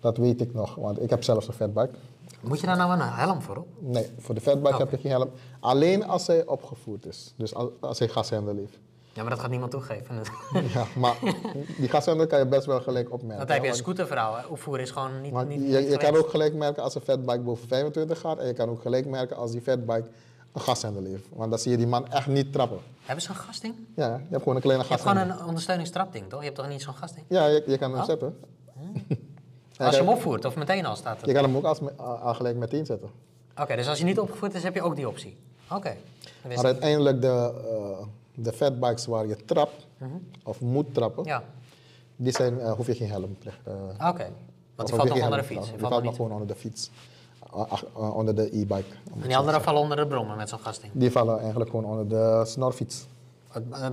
dat 0.00 0.16
weet 0.16 0.40
ik 0.40 0.54
nog, 0.54 0.74
want 0.74 1.02
ik 1.02 1.10
heb 1.10 1.22
zelfs 1.22 1.48
een 1.48 1.54
fatbike. 1.54 1.94
Moet 2.40 2.60
je 2.60 2.66
daar 2.66 2.76
nou 2.76 2.92
een 2.92 3.00
helm 3.00 3.42
voor 3.42 3.56
op? 3.56 3.66
Nee, 3.78 4.06
voor 4.18 4.34
de 4.34 4.40
fatbike 4.40 4.72
Oh. 4.72 4.78
heb 4.78 4.90
je 4.90 4.96
geen 4.98 5.10
helm. 5.10 5.30
Alleen 5.60 6.06
als 6.06 6.26
hij 6.26 6.46
opgevoerd 6.46 7.06
is. 7.06 7.34
Dus 7.36 7.54
als, 7.54 7.68
als 7.80 7.98
hij 7.98 8.08
gashendel 8.08 8.56
heeft. 8.56 8.78
Ja, 9.12 9.20
maar 9.22 9.30
dat 9.30 9.40
gaat 9.40 9.50
niemand 9.50 9.70
toegeven. 9.70 10.14
Ja, 10.74 10.84
maar 10.96 11.18
die 11.78 11.88
gashendel 11.88 12.26
kan 12.26 12.38
je 12.38 12.46
best 12.46 12.66
wel 12.66 12.80
gelijk 12.80 13.12
opmerken. 13.12 13.46
Dat 13.46 13.54
heb 13.54 13.62
je 13.64 13.68
een 13.70 13.74
scooterverhaal. 13.76 14.36
hè. 14.36 14.46
Opvoeren 14.46 14.82
is 14.84 14.90
gewoon 14.90 15.20
niet, 15.20 15.32
je, 15.34 15.44
niet 15.44 15.90
je 15.90 15.96
kan 15.96 16.16
ook 16.16 16.28
gelijk 16.30 16.54
merken 16.54 16.82
als 16.82 16.94
een 16.94 17.00
fatbike 17.00 17.40
boven 17.40 17.68
25 17.68 18.20
gaat. 18.20 18.38
En 18.38 18.46
je 18.46 18.52
kan 18.52 18.68
ook 18.68 18.80
gelijk 18.82 19.06
merken 19.06 19.36
als 19.36 19.50
die 19.50 19.60
fatbike 19.60 20.04
een 20.54 20.60
gashendel 20.60 21.04
heeft. 21.04 21.24
Want 21.32 21.50
dan 21.50 21.58
zie 21.58 21.70
je 21.70 21.76
die 21.76 21.86
man 21.86 22.08
echt 22.12 22.26
niet 22.26 22.52
trappen. 22.52 22.78
Hebben 23.04 23.24
ze 23.24 23.30
een 23.30 23.36
gasding? 23.36 23.74
Ja, 23.96 24.06
je 24.06 24.26
hebt 24.30 24.38
gewoon 24.42 24.56
een 24.56 24.62
kleine 24.62 24.82
Je 24.82 24.88
hebt 24.88 25.02
gewoon 25.02 25.16
een 25.16 25.44
ondersteuningstrapding, 25.44 26.28
toch? 26.28 26.38
Je 26.40 26.44
hebt 26.44 26.56
toch 26.58 26.68
niet 26.68 26.82
zo'n 26.82 26.94
gasding? 26.94 27.26
Ja, 27.28 27.46
je, 27.46 27.62
je 27.66 27.78
kan 27.78 27.90
hem 27.90 28.00
Oh. 28.00 28.06
zetten. 28.06 28.38
Als 29.78 29.94
je 29.94 30.00
hem 30.02 30.10
opvoert 30.10 30.44
of 30.44 30.56
meteen 30.56 30.86
al 30.86 30.96
staat 30.96 31.16
het? 31.16 31.26
je 31.26 31.32
kan 31.34 31.44
hem 31.44 31.56
ook 31.56 31.64
als, 31.64 31.78
al 31.96 32.34
gelijk 32.34 32.56
meteen 32.56 32.86
zetten. 32.86 33.10
Oké, 33.60 33.76
dus 33.76 33.88
als 33.88 33.98
je 33.98 34.04
niet 34.04 34.18
opgevoerd 34.18 34.54
is, 34.54 34.62
heb 34.62 34.74
je 34.74 34.82
ook 34.82 34.96
die 34.96 35.08
optie. 35.08 35.36
Oké. 35.70 35.96
Maar 36.54 36.64
uiteindelijk 36.64 37.20
de, 37.20 37.52
eh, 37.70 38.06
de 38.34 38.52
fatbikes 38.52 39.06
waar 39.06 39.26
je 39.26 39.36
trapt 39.44 39.86
of 40.42 40.60
moet 40.60 40.94
trappen, 40.94 41.20
Mhm. 41.22 41.30
Ja, 41.30 41.42
die 42.16 42.32
zijn, 42.32 42.60
eh, 42.60 42.72
hoef 42.72 42.86
je 42.86 42.94
geen 42.94 43.08
helm 43.10 43.36
te 43.38 43.48
oké. 43.48 44.22
eh, 44.22 44.28
Want 44.74 44.88
die 44.88 44.96
valt 44.96 45.08
nog 45.08 45.22
onder 45.22 45.38
de 45.38 45.44
fiets. 45.44 45.70
Die 45.70 45.78
valt 45.78 46.02
nog 46.02 46.16
gewoon 46.16 46.32
onder 46.32 46.46
de 46.46 46.54
fiets. 46.54 46.90
Ach, 47.54 47.84
eh, 47.84 48.16
onder 48.16 48.34
de 48.34 48.42
e-bike. 48.42 48.84
En 49.22 49.28
die 49.28 49.36
andere 49.36 49.60
vallen 49.60 49.80
onder 49.80 49.96
de 49.96 50.06
brommer 50.06 50.36
met 50.36 50.48
zo'n 50.48 50.58
gasding. 50.58 50.92
Die 50.94 51.10
vallen 51.10 51.40
eigenlijk 51.40 51.70
gewoon 51.70 51.84
onder 51.84 52.08
de 52.08 52.42
snorfiets. 52.46 53.06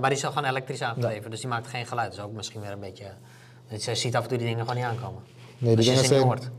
die 0.10 0.18
is 0.18 0.24
al 0.24 0.32
gewoon 0.32 0.48
elektrisch 0.48 0.82
aangedreven, 0.82 1.30
dus 1.30 1.40
die 1.40 1.48
maakt 1.48 1.66
geen 1.66 1.86
geluid. 1.86 2.10
Dat 2.10 2.18
is 2.18 2.24
ook 2.24 2.32
misschien 2.32 2.60
weer 2.60 2.70
een 2.72 2.80
beetje... 2.80 3.04
Dus 3.68 3.84
je 3.84 3.94
ziet 3.94 4.16
af 4.16 4.22
en 4.22 4.28
toe 4.28 4.38
die 4.38 4.46
dingen 4.46 4.60
gewoon 4.60 4.76
niet 4.76 4.84
aankomen. 4.90 5.22
Nee, 5.58 5.76
die 5.76 5.84
je 5.84 5.90
dingen 5.90 6.06
zijn... 6.08 6.22
hoort. 6.22 6.50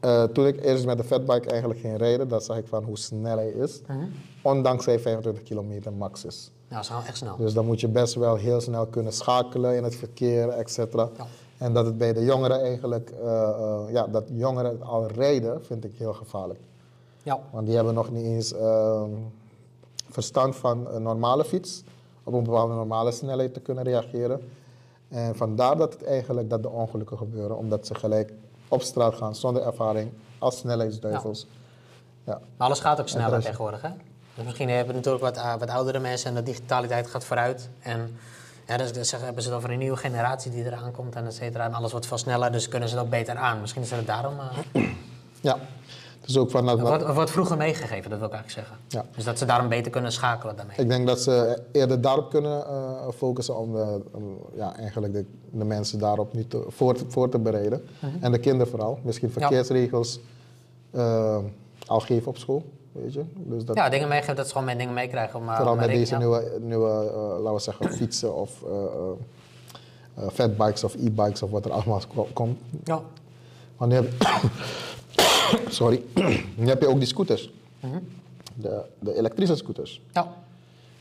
eh, 0.00 0.22
toen 0.24 0.46
ik 0.46 0.64
eerst 0.64 0.86
met 0.86 0.96
de 0.96 1.04
fatbike 1.04 1.48
eigenlijk 1.50 1.80
ging 1.80 1.96
rijden, 1.98 2.28
dan 2.28 2.40
zag 2.40 2.56
ik 2.56 2.66
van 2.66 2.84
hoe 2.84 2.98
snel 2.98 3.36
hij 3.36 3.48
is. 3.48 3.80
Mhm. 3.86 4.04
Ondanks 4.42 4.86
hij 4.86 4.98
25 4.98 5.42
kilometer 5.42 5.92
max 5.92 6.24
is. 6.24 6.50
Ja, 6.68 6.74
dat 6.74 6.80
is 6.84 6.86
gewoon 6.90 7.04
echt 7.06 7.16
snel. 7.16 7.36
Dus 7.36 7.52
dan 7.54 7.66
moet 7.66 7.80
je 7.80 7.88
best 7.88 8.14
wel 8.14 8.36
heel 8.36 8.60
snel 8.60 8.86
kunnen 8.86 9.12
schakelen 9.12 9.76
in 9.76 9.84
het 9.84 9.96
verkeer, 9.96 10.48
et 10.48 10.70
cetera. 10.70 11.08
Ja. 11.16 11.26
En 11.64 11.72
dat 11.72 11.86
het 11.86 11.98
bij 11.98 12.12
de 12.12 12.24
jongeren 12.24 12.60
eigenlijk, 12.60 13.10
eh, 13.10 13.48
eh, 13.48 13.80
ja, 13.90 14.06
dat 14.06 14.24
jongeren 14.32 14.82
al 14.82 15.06
rijden, 15.06 15.64
vind 15.64 15.84
ik 15.84 15.92
heel 15.96 16.12
gevaarlijk. 16.12 16.60
Ja. 17.22 17.40
Want 17.50 17.66
die 17.66 17.74
hebben 17.74 17.94
nog 17.94 18.10
niet 18.10 18.24
eens 18.24 18.52
ehm, 18.52 19.10
verstand 20.10 20.56
van 20.56 20.88
een 20.88 21.02
normale 21.02 21.44
fiets, 21.44 21.82
op 22.24 22.32
een 22.32 22.42
bepaalde 22.42 22.74
normale 22.74 23.12
snelheid 23.12 23.54
te 23.54 23.60
kunnen 23.60 23.84
reageren. 23.84 24.40
En 25.08 25.36
vandaar 25.36 25.76
dat 25.76 25.92
het 25.92 26.04
eigenlijk 26.04 26.50
dat 26.50 26.62
de 26.62 26.68
ongelukken 26.68 27.18
gebeuren, 27.18 27.56
omdat 27.56 27.86
ze 27.86 27.94
gelijk 27.94 28.32
op 28.68 28.82
straat 28.82 29.14
gaan 29.14 29.34
zonder 29.34 29.62
ervaring 29.62 30.10
als 30.38 30.58
snelheidsduivels. 30.58 31.46
Ja. 32.24 32.40
Maar 32.56 32.66
alles 32.66 32.80
gaat 32.80 33.00
ook 33.00 33.08
sneller 33.08 33.40
tegenwoordig, 33.40 33.82
hè? 33.82 33.90
Dus 34.34 34.44
misschien 34.44 34.68
hebben 34.68 34.86
we 34.86 34.94
natuurlijk 34.94 35.24
wat, 35.24 35.36
uh, 35.36 35.56
wat 35.56 35.70
oudere 35.70 35.98
mensen 35.98 36.28
en 36.28 36.34
de 36.34 36.42
digitaliteit 36.42 37.06
gaat 37.06 37.24
vooruit. 37.24 37.68
En 37.78 38.16
ja, 38.66 38.76
dus, 38.76 38.92
dus 38.92 39.10
hebben 39.10 39.42
ze 39.42 39.48
het 39.48 39.58
over 39.58 39.70
een 39.70 39.78
nieuwe 39.78 39.96
generatie 39.96 40.50
die 40.50 40.64
eraan 40.64 40.92
komt 40.92 41.14
en 41.14 41.26
et 41.26 41.34
cetera. 41.34 41.64
En 41.64 41.74
alles 41.74 41.90
wordt 41.90 42.06
veel 42.06 42.18
sneller, 42.18 42.52
dus 42.52 42.68
kunnen 42.68 42.88
ze 42.88 42.94
het 42.94 43.04
ook 43.04 43.10
beter 43.10 43.36
aan. 43.36 43.60
Misschien 43.60 43.82
is 43.82 43.90
het 43.90 44.06
daarom... 44.06 44.34
uh, 44.74 44.82
ja. 45.40 45.58
Dus 46.20 46.36
ook 46.36 46.50
van 46.50 46.66
dat, 46.66 46.78
het 46.78 47.14
wordt, 47.14 47.30
vroeger 47.30 47.56
meegegeven, 47.56 48.10
dat 48.10 48.18
wil 48.18 48.28
ik 48.28 48.34
eigenlijk 48.34 48.68
zeggen. 48.68 48.76
Ja. 48.88 49.04
Dus 49.14 49.24
dat 49.24 49.38
ze 49.38 49.44
daarom 49.44 49.68
beter 49.68 49.90
kunnen 49.90 50.12
schakelen 50.12 50.56
daarmee. 50.56 50.76
Ik 50.76 50.88
denk 50.88 51.06
dat 51.06 51.20
ze 51.20 51.62
eerder 51.72 52.00
daarop 52.00 52.30
kunnen 52.30 52.66
eh, 52.66 53.08
focussen 53.16 53.58
om, 53.58 53.72
de, 53.72 54.00
om, 54.10 54.38
ja, 54.54 54.76
eigenlijk 54.76 55.12
de, 55.12 55.24
de 55.50 55.64
mensen 55.64 55.98
daarop 55.98 56.32
nu 56.32 56.46
te, 56.46 56.64
voor, 56.68 56.94
te- 56.94 57.04
voor 57.08 57.28
te 57.28 57.38
bereiden. 57.38 57.84
En 58.20 58.32
de 58.32 58.38
kinderen 58.38 58.68
vooral. 58.68 58.98
Misschien 59.02 59.30
verkeersregels 59.30 60.20
eh, 60.90 61.38
al 61.86 62.00
geven 62.00 62.28
op 62.28 62.38
school, 62.38 62.64
weet 62.94 63.12
je. 63.12 63.24
Dus 63.34 63.64
dat, 63.64 63.76
Ja, 63.76 63.88
dingen 63.88 64.08
meegeven, 64.08 64.36
dat 64.36 64.46
ze 64.46 64.52
gewoon 64.52 64.66
met 64.66 64.78
dingen 64.78 64.94
meekrijgen. 64.94 65.38
Om, 65.38 65.48
uh, 65.48 65.54
vooral 65.56 65.72
om 65.72 65.78
met 65.78 65.88
deze 65.88 66.16
nieuwe, 66.16 66.58
nieuwe 66.60 66.88
eh, 66.90 67.16
laten 67.42 67.52
we 67.54 67.58
zeggen, 67.60 67.92
fietsen 67.92 68.34
of 68.34 68.62
eh, 68.62 70.28
fatbikes 70.32 70.84
of 70.84 70.94
e-bikes 70.94 71.42
of 71.42 71.50
wat 71.50 71.64
er 71.64 71.72
allemaal 71.72 72.00
ko- 72.14 72.28
komt. 72.32 72.58
Ja. 72.84 73.00
Want 73.76 73.90
nu 73.90 73.96
heb 73.96 74.12
Sorry. 75.68 76.02
nu 76.56 76.68
heb 76.68 76.80
je 76.80 76.88
ook 76.88 76.98
die 76.98 77.06
scooters. 77.08 77.52
de, 78.54 78.82
de 78.98 79.14
elektrische 79.16 79.56
scooters. 79.56 80.02
ja. 80.12 80.32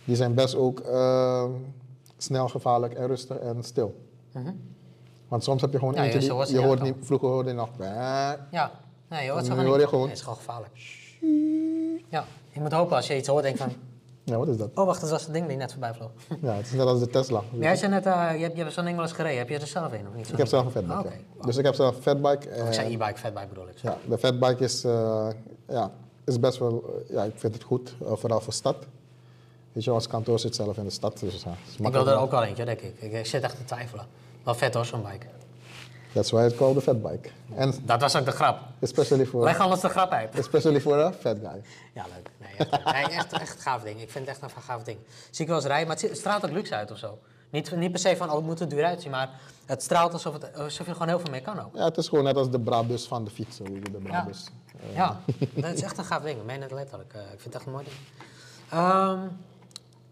Die 0.06 0.16
zijn 0.16 0.34
best 0.34 0.56
ook 0.56 0.82
snel, 2.18 2.48
gevaarlijk 2.48 2.94
en 2.94 3.08
rustig 3.08 3.38
en 3.38 3.64
stil. 3.64 3.96
Want 5.28 5.44
soms 5.44 5.62
heb 5.62 5.72
je 5.72 5.78
gewoon 5.78 5.94
Mhm. 5.94 6.04
Ja, 6.04 6.10
eentje 6.10 6.20
je 6.20 6.26
die, 6.28 6.36
hoort 6.36 6.48
ze 6.48 6.54
je 6.54 6.60
niet 6.60 6.68
hoort 6.68 6.80
aankomen. 6.80 6.98
niet, 7.00 7.08
vroeger 7.08 7.28
hoorde 7.30 7.50
je 7.50 7.56
nog... 7.56 7.70
Ja, 7.80 8.72
nee, 9.10 9.24
je 9.26 9.32
hoort 9.32 9.46
zo 9.46 9.78
je 9.80 9.88
gewoon- 9.88 10.08
het 10.08 10.18
is 10.18 10.22
gewoon 10.24 10.38
gevaarlijk. 10.38 11.02
Ja, 12.10 12.26
je 12.52 12.60
moet 12.60 12.72
hopen 12.72 12.96
als 12.96 13.08
je 13.08 13.18
iets 13.18 13.28
hoort, 13.28 13.44
denk 13.44 13.58
van... 13.58 13.74
Ja, 14.26 14.38
wat 14.38 14.48
is 14.48 14.58
dat? 14.58 14.70
Oh, 14.76 14.86
wacht, 14.86 15.02
dat 15.02 15.10
was 15.10 15.24
het 15.24 15.34
ding 15.34 15.48
die 15.48 15.58
net 15.58 15.72
voorbij 15.72 15.94
vloog. 15.94 16.12
Ja, 16.42 16.54
het 16.54 16.66
is 16.66 16.72
net 16.72 16.86
als 16.88 17.00
de 17.00 17.08
Tesla. 17.08 17.42
Maar 17.52 17.62
jij 17.62 17.76
zei 17.76 17.92
net, 17.92 18.06
eh, 18.06 18.30
je 18.36 18.42
hebt, 18.42 18.56
je 18.56 18.62
hebt 18.62 18.74
zo'n 18.74 18.84
ding 18.84 18.96
wel 18.96 19.06
eens 19.06 19.14
gereden. 19.16 19.38
Heb 19.38 19.50
je 19.50 19.60
er 19.60 19.68
zelf 19.68 19.92
een 19.94 20.08
of 20.08 20.14
niet? 20.16 20.30
Ik 20.32 20.38
heb 20.38 20.48
zelf 20.48 20.66
een 20.66 20.72
fatbike. 20.72 21.10
Ja. 21.40 21.46
Dus 21.46 21.58
ik 21.58 21.66
heb 21.66 21.74
zelf 21.74 21.96
een 21.96 22.02
fatbike. 22.02 22.50
Ik 22.50 22.56
en- 22.56 22.74
zei 22.74 22.94
e-bike, 22.94 23.18
fatbike 23.18 23.48
bedoel 23.48 23.68
ik. 23.68 23.78
ja, 23.78 23.98
de 24.10 24.18
fatbike 24.18 24.64
is, 24.64 24.84
eh, 24.84 25.28
ja, 25.68 25.92
is 26.26 26.40
best 26.40 26.58
wel... 26.58 26.84
eh, 27.08 27.16
ja, 27.16 27.24
ik 27.24 27.34
vind 27.36 27.54
het 27.54 27.64
goed, 27.64 27.96
eh, 28.06 28.12
vooral 28.16 28.42
voor 28.42 28.54
stad. 28.54 28.76
Weet 29.72 29.84
je, 29.84 29.94
ons 29.94 30.08
kantoor 30.08 30.40
zit 30.40 30.56
zelf 30.56 30.78
in 30.78 30.84
de 30.84 30.90
stad. 30.90 31.20
Dus, 31.20 31.44
ja, 31.44 31.86
Ik 31.88 31.92
wil 31.94 32.08
er 32.08 32.18
ook 32.18 32.32
wel 32.32 32.44
eentje, 32.44 32.66
denk 32.66 32.82
ik. 32.82 32.94
ik. 33.00 33.12
Ik 33.14 33.26
zit 33.26 33.44
echt 33.44 33.58
te 33.58 33.64
twijfelen. 33.66 34.06
Wel 34.44 34.56
vet 34.56 34.74
hoor, 34.74 34.86
zo'n 34.86 35.02
bike. 35.04 35.26
That's 36.14 36.32
why 36.32 36.44
it's 36.46 36.56
called 36.56 36.78
a 36.78 36.82
fat 36.82 37.02
bike. 37.02 37.30
And 37.58 37.80
Dat 37.88 38.02
was 38.02 38.16
ook 38.16 38.26
de 38.26 38.32
grap. 38.32 38.60
especially 38.80 39.26
for, 39.26 39.44
Leg 39.44 39.60
alles 39.60 39.80
de 39.80 39.90
grap 39.90 40.12
uit. 40.12 40.40
especially 40.40 40.82
for 40.82 41.00
a 41.04 41.12
fat 41.12 41.38
guy. 41.42 41.62
Ja, 41.94 42.06
leuk. 42.16 42.30
Nee, 42.38 42.68
echt, 42.70 42.86
nee, 42.94 43.04
echt, 43.18 43.34
echt 43.34 43.56
een 43.56 43.62
gaaf 43.62 43.82
ding. 43.84 44.02
Ik 44.02 44.12
vind 44.12 44.28
het 44.28 44.40
echt 44.42 44.56
een 44.56 44.62
gaaf 44.62 44.84
ding. 44.84 44.98
Zie 45.30 45.42
ik 45.42 45.48
wel 45.48 45.56
eens 45.58 45.66
rijden, 45.66 45.88
maar 45.88 45.98
het 46.02 46.18
straalt 46.18 46.46
ook 46.46 46.52
luxe 46.52 46.76
uit 46.76 46.92
of 46.92 46.98
zo. 46.98 47.20
Niet, 47.50 47.76
niet 47.76 47.92
per 47.92 48.00
se 48.00 48.16
van, 48.18 48.30
oh, 48.30 48.36
het 48.36 48.46
moet 48.46 48.60
er 48.60 48.70
duur 48.70 48.84
uitzien, 48.86 49.12
maar 49.12 49.30
het 49.66 49.84
straalt 49.84 50.14
alsof, 50.14 50.34
het, 50.34 50.58
alsof 50.58 50.78
je 50.78 50.84
er 50.86 50.94
gewoon 50.94 51.08
heel 51.08 51.20
veel 51.20 51.32
mee 51.32 51.42
kan 51.42 51.60
ook. 51.60 51.76
Ja, 51.76 51.84
het 51.86 51.98
is 51.98 52.08
gewoon 52.08 52.24
net 52.24 52.36
als 52.36 52.50
de 52.50 52.60
Brabus 52.60 53.06
van 53.08 53.24
de 53.24 53.30
fietsen. 53.32 53.68
hoe 53.68 53.76
je 53.76 53.82
De 53.82 53.98
Brabus. 53.98 54.46
Ja, 54.94 55.20
dat 55.54 55.74
is 55.74 55.82
echt 55.82 55.98
een 55.98 56.06
gaaf 56.06 56.22
ding. 56.24 56.40
Ik 56.40 56.46
meen 56.46 56.62
het 56.62 56.72
letterlijk. 56.72 57.14
Eh, 57.14 57.22
ik 57.22 57.28
vind 57.28 57.44
het 57.44 57.56
echt 57.56 57.66
een 57.66 57.72
mooi 57.72 57.84
ding. 57.86 57.96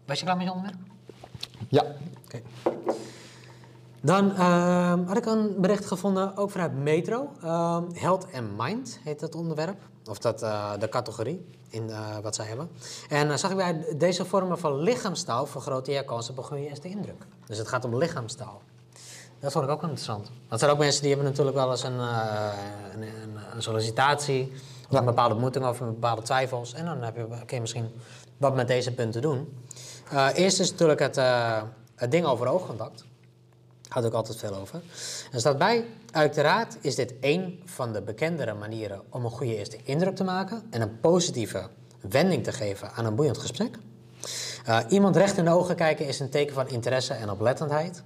Was 0.06 0.18
je 0.18 0.24
klaar 0.24 0.36
met 0.36 0.46
je 0.46 0.52
onderwerp? 0.52 0.78
Ja, 1.68 1.84
Oké. 2.24 2.42
Dan 4.02 4.36
ehm, 4.36 5.06
had 5.06 5.16
ik 5.16 5.26
een 5.26 5.54
bericht 5.58 5.86
gevonden, 5.86 6.36
ook 6.36 6.50
vanuit 6.50 6.74
Metro. 6.74 7.28
Ehm, 7.42 7.82
Health 7.92 8.26
and 8.34 8.58
Mind 8.58 8.98
heet 9.04 9.20
dat 9.20 9.34
onderwerp. 9.34 9.80
Of 10.10 10.18
dat, 10.18 10.42
eh, 10.42 10.70
de 10.78 10.88
categorie 10.88 11.46
in 11.68 11.90
eh, 11.90 12.18
wat 12.22 12.34
zij 12.34 12.46
hebben. 12.46 12.70
En 13.08 13.28
dan 13.28 13.38
zag 13.38 13.50
ik 13.50 13.56
bij 13.56 13.84
deze 13.96 14.24
vormen 14.24 14.58
van 14.58 14.78
lichaamstaal 14.78 15.46
vergroten 15.46 15.92
je 15.92 16.04
kans 16.04 16.30
op 16.30 16.38
een 16.38 16.44
goede 16.44 16.68
eerste 16.68 16.88
indruk. 16.88 17.26
Dus 17.46 17.58
het 17.58 17.68
gaat 17.68 17.84
om 17.84 17.96
lichaamstaal. 17.96 18.62
Dat 19.40 19.52
vond 19.52 19.64
ik 19.64 19.70
ook 19.70 19.80
wel 19.80 19.90
interessant. 19.90 20.26
Want 20.26 20.50
er 20.50 20.58
zijn 20.58 20.70
ook 20.70 20.78
mensen 20.78 21.02
die 21.02 21.10
hebben 21.10 21.28
natuurlijk 21.28 21.56
wel 21.56 21.70
eens 21.70 21.82
een, 21.82 22.00
eh, 22.00 22.48
een, 22.94 23.02
een, 23.02 23.36
een 23.54 23.62
sollicitatie... 23.62 24.52
of 24.52 24.88
Ja. 24.88 24.98
een 24.98 25.04
bepaalde 25.04 25.34
ontmoeting 25.34 25.66
of 25.66 25.80
een 25.80 25.86
bepaalde 25.86 26.22
twijfels. 26.22 26.74
En 26.74 26.84
dan 26.84 27.02
heb 27.02 27.16
je, 27.16 27.26
kun 27.28 27.56
je 27.56 27.60
misschien 27.60 27.90
wat 28.36 28.54
met 28.54 28.66
deze 28.66 28.94
punten 28.94 29.22
doen. 29.22 29.62
Eh, 30.10 30.28
eerst 30.34 30.60
is 30.60 30.70
natuurlijk 30.70 31.00
het, 31.00 31.16
eh, 31.16 31.62
het 31.94 32.10
ding 32.10 32.26
over 32.26 32.46
oogcontact. 32.46 33.04
Gaat 33.92 34.04
ook 34.04 34.12
altijd 34.12 34.38
veel 34.38 34.54
over. 34.54 34.82
Er 35.32 35.40
staat 35.40 35.58
bij, 35.58 35.84
uiteraard 36.10 36.76
is 36.80 36.94
dit 36.94 37.14
één 37.20 37.60
van 37.64 37.92
de 37.92 38.02
bekendere 38.02 38.54
manieren 38.54 39.02
om 39.08 39.24
een 39.24 39.30
goede 39.30 39.56
eerste 39.56 39.78
indruk 39.84 40.16
te 40.16 40.24
maken 40.24 40.62
en 40.70 40.80
een 40.80 41.00
positieve 41.00 41.68
wending 42.00 42.44
te 42.44 42.52
geven 42.52 42.92
aan 42.92 43.04
een 43.04 43.14
boeiend 43.14 43.38
gesprek. 43.38 43.78
Eh, 44.64 44.78
iemand 44.88 45.16
recht 45.16 45.36
in 45.36 45.44
de 45.44 45.50
ogen 45.50 45.76
kijken 45.76 46.06
is 46.06 46.20
een 46.20 46.30
teken 46.30 46.54
van 46.54 46.68
interesse 46.68 47.14
en 47.14 47.30
oplettendheid. 47.30 48.02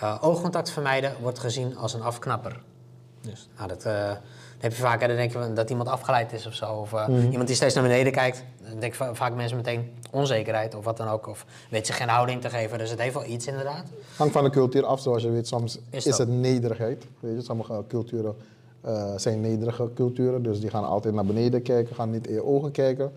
Eh, 0.00 0.18
oogcontact 0.20 0.70
vermijden 0.70 1.16
wordt 1.20 1.38
gezien 1.38 1.76
als 1.76 1.94
een 1.94 2.02
afknapper. 2.02 2.62
Dus 3.20 3.48
nou, 3.56 3.68
dat, 3.68 3.84
eh, 3.84 4.12
heb 4.64 4.72
je 4.74 4.82
vaak, 4.82 5.00
hè, 5.00 5.06
dan 5.06 5.16
denk 5.16 5.32
je 5.32 5.52
dat 5.52 5.70
iemand 5.70 5.88
afgeleid 5.88 6.32
is 6.32 6.46
of 6.46 6.54
zo. 6.54 6.72
Of 6.72 6.92
eh, 6.92 7.08
iemand 7.30 7.46
die 7.46 7.56
steeds 7.56 7.74
naar 7.74 7.82
beneden 7.82 8.12
kijkt. 8.12 8.44
Dan 8.70 8.80
denk 8.80 8.94
va- 8.94 9.14
vaak 9.14 9.34
mensen 9.34 9.56
meteen 9.56 9.90
onzekerheid 10.10 10.74
of 10.74 10.84
wat 10.84 10.96
dan 10.96 11.08
ook. 11.08 11.26
Of 11.26 11.46
weet 11.70 11.86
zich 11.86 11.96
geen 11.96 12.08
houding 12.08 12.40
te 12.40 12.50
geven. 12.50 12.78
Dus 12.78 12.90
het 12.90 13.00
heeft 13.00 13.14
wel 13.14 13.24
iets 13.26 13.46
inderdaad. 13.46 13.84
hangt 14.16 14.32
van 14.32 14.44
de 14.44 14.50
cultuur 14.50 14.84
af. 14.86 15.00
Zoals 15.00 15.22
je 15.22 15.30
weet, 15.30 15.46
soms 15.48 15.78
Is 15.90 16.04
het 16.18 16.28
nederigheid. 16.28 17.06
Weet 17.20 17.34
je, 17.36 17.42
sommige 17.42 17.84
culturen 17.88 18.36
eh, 18.80 19.12
zijn 19.16 19.40
nederige 19.40 19.90
culturen. 19.94 20.42
Dus 20.42 20.60
die 20.60 20.70
gaan 20.70 20.84
altijd 20.84 21.14
naar 21.14 21.24
beneden 21.26 21.62
kijken, 21.62 21.94
gaan 21.94 22.10
niet 22.10 22.26
in 22.26 22.34
je 22.34 22.44
ogen 22.44 22.70
kijken. 22.70 23.12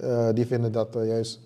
Eh, 0.00 0.28
die 0.34 0.46
vinden 0.46 0.72
dat 0.72 0.88
juist 1.04 1.40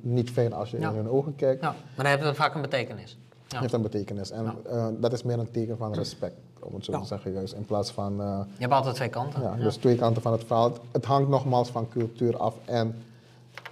niet 0.00 0.30
fijn 0.30 0.52
als 0.52 0.70
je 0.70 0.78
Ja. 0.80 0.88
in 0.90 0.96
hun 0.96 1.08
ogen 1.08 1.34
kijkt. 1.36 1.62
Ja, 1.62 1.68
maar 1.68 2.04
dan 2.04 2.06
heeft 2.06 2.22
het 2.24 2.36
vaak 2.36 2.54
een 2.54 2.60
betekenis. 2.62 3.18
Ja. 3.48 3.60
heeft 3.60 3.72
een 3.72 3.82
betekenis. 3.82 4.30
En 4.30 4.54
dat 5.00 5.12
is 5.12 5.22
meer 5.22 5.38
een 5.38 5.50
teken 5.50 5.76
van 5.76 5.94
respect, 5.94 6.34
om 6.66 6.74
het 6.74 6.84
zo 6.84 6.92
Ja. 6.92 6.98
te 7.00 7.06
zeggen. 7.06 7.32
Juist 7.32 7.52
in 7.54 7.64
plaats 7.64 7.90
van, 7.90 8.20
eh, 8.20 8.40
Je 8.54 8.60
hebt 8.60 8.72
altijd 8.72 8.94
twee 8.94 9.08
kanten. 9.08 9.42
ja, 9.42 9.54
dus 9.54 9.76
twee 9.76 9.96
kanten 9.96 10.22
van 10.22 10.32
het 10.32 10.44
verhaal. 10.44 10.72
Het 10.92 11.04
hangt 11.04 11.28
nogmaals 11.28 11.68
van 11.70 11.88
cultuur 11.88 12.36
af 12.36 12.54
en 12.64 13.02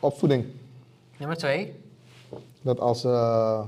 opvoeding. 0.00 0.44
Nummer 1.16 1.36
twee. 1.36 1.80
Dat 2.62 2.80
als, 2.80 3.04
eh, 3.04 3.60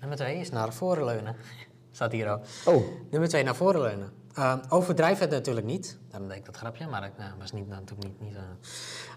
Nummer 0.00 0.18
twee 0.18 0.36
is 0.36 0.50
naar 0.50 0.72
voren 0.72 1.04
leunen. 1.04 1.36
Staat 1.92 2.12
hier 2.12 2.30
ook. 2.32 2.40
oh, 2.66 2.82
Nummer 3.10 3.28
twee, 3.28 3.44
naar 3.44 3.54
voren 3.56 3.80
leunen. 3.80 4.10
Uh, 4.38 4.54
overdrijf 4.68 5.18
het 5.18 5.30
natuurlijk 5.30 5.66
niet. 5.66 5.98
Daarom 6.10 6.28
deed 6.28 6.38
ik 6.38 6.44
dat 6.44 6.56
grapje, 6.56 6.86
maar 6.86 7.00
dat 7.00 7.10
nou, 7.18 7.30
was 7.38 7.52
niet, 7.52 7.68
natuurlijk 7.68 8.02
niet... 8.02 8.20
niet 8.20 8.34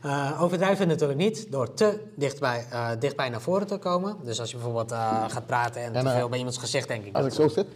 eh. 0.01 0.29
Eh, 0.31 0.41
overdrijf 0.41 0.77
het 0.77 0.87
natuurlijk 0.87 1.19
niet 1.19 1.51
door 1.51 1.73
te 1.73 2.03
dichtbij, 2.15 2.65
eh, 2.71 2.89
dichtbij 2.99 3.29
naar 3.29 3.41
voren 3.41 3.67
te 3.67 3.77
komen. 3.77 4.17
Dus 4.23 4.39
als 4.39 4.49
je 4.51 4.55
bijvoorbeeld 4.55 4.91
eh, 4.91 5.23
gaat 5.29 5.45
praten 5.45 5.81
en, 5.81 5.93
En, 5.95 6.03
te 6.03 6.09
eh, 6.09 6.15
veel 6.15 6.29
bij 6.29 6.37
iemands 6.37 6.57
gezicht, 6.57 6.87
denk 6.87 7.05
ik. 7.05 7.15
als 7.15 7.23
dat- 7.23 7.33
ik 7.33 7.39
zo 7.39 7.47
zit, 7.47 7.67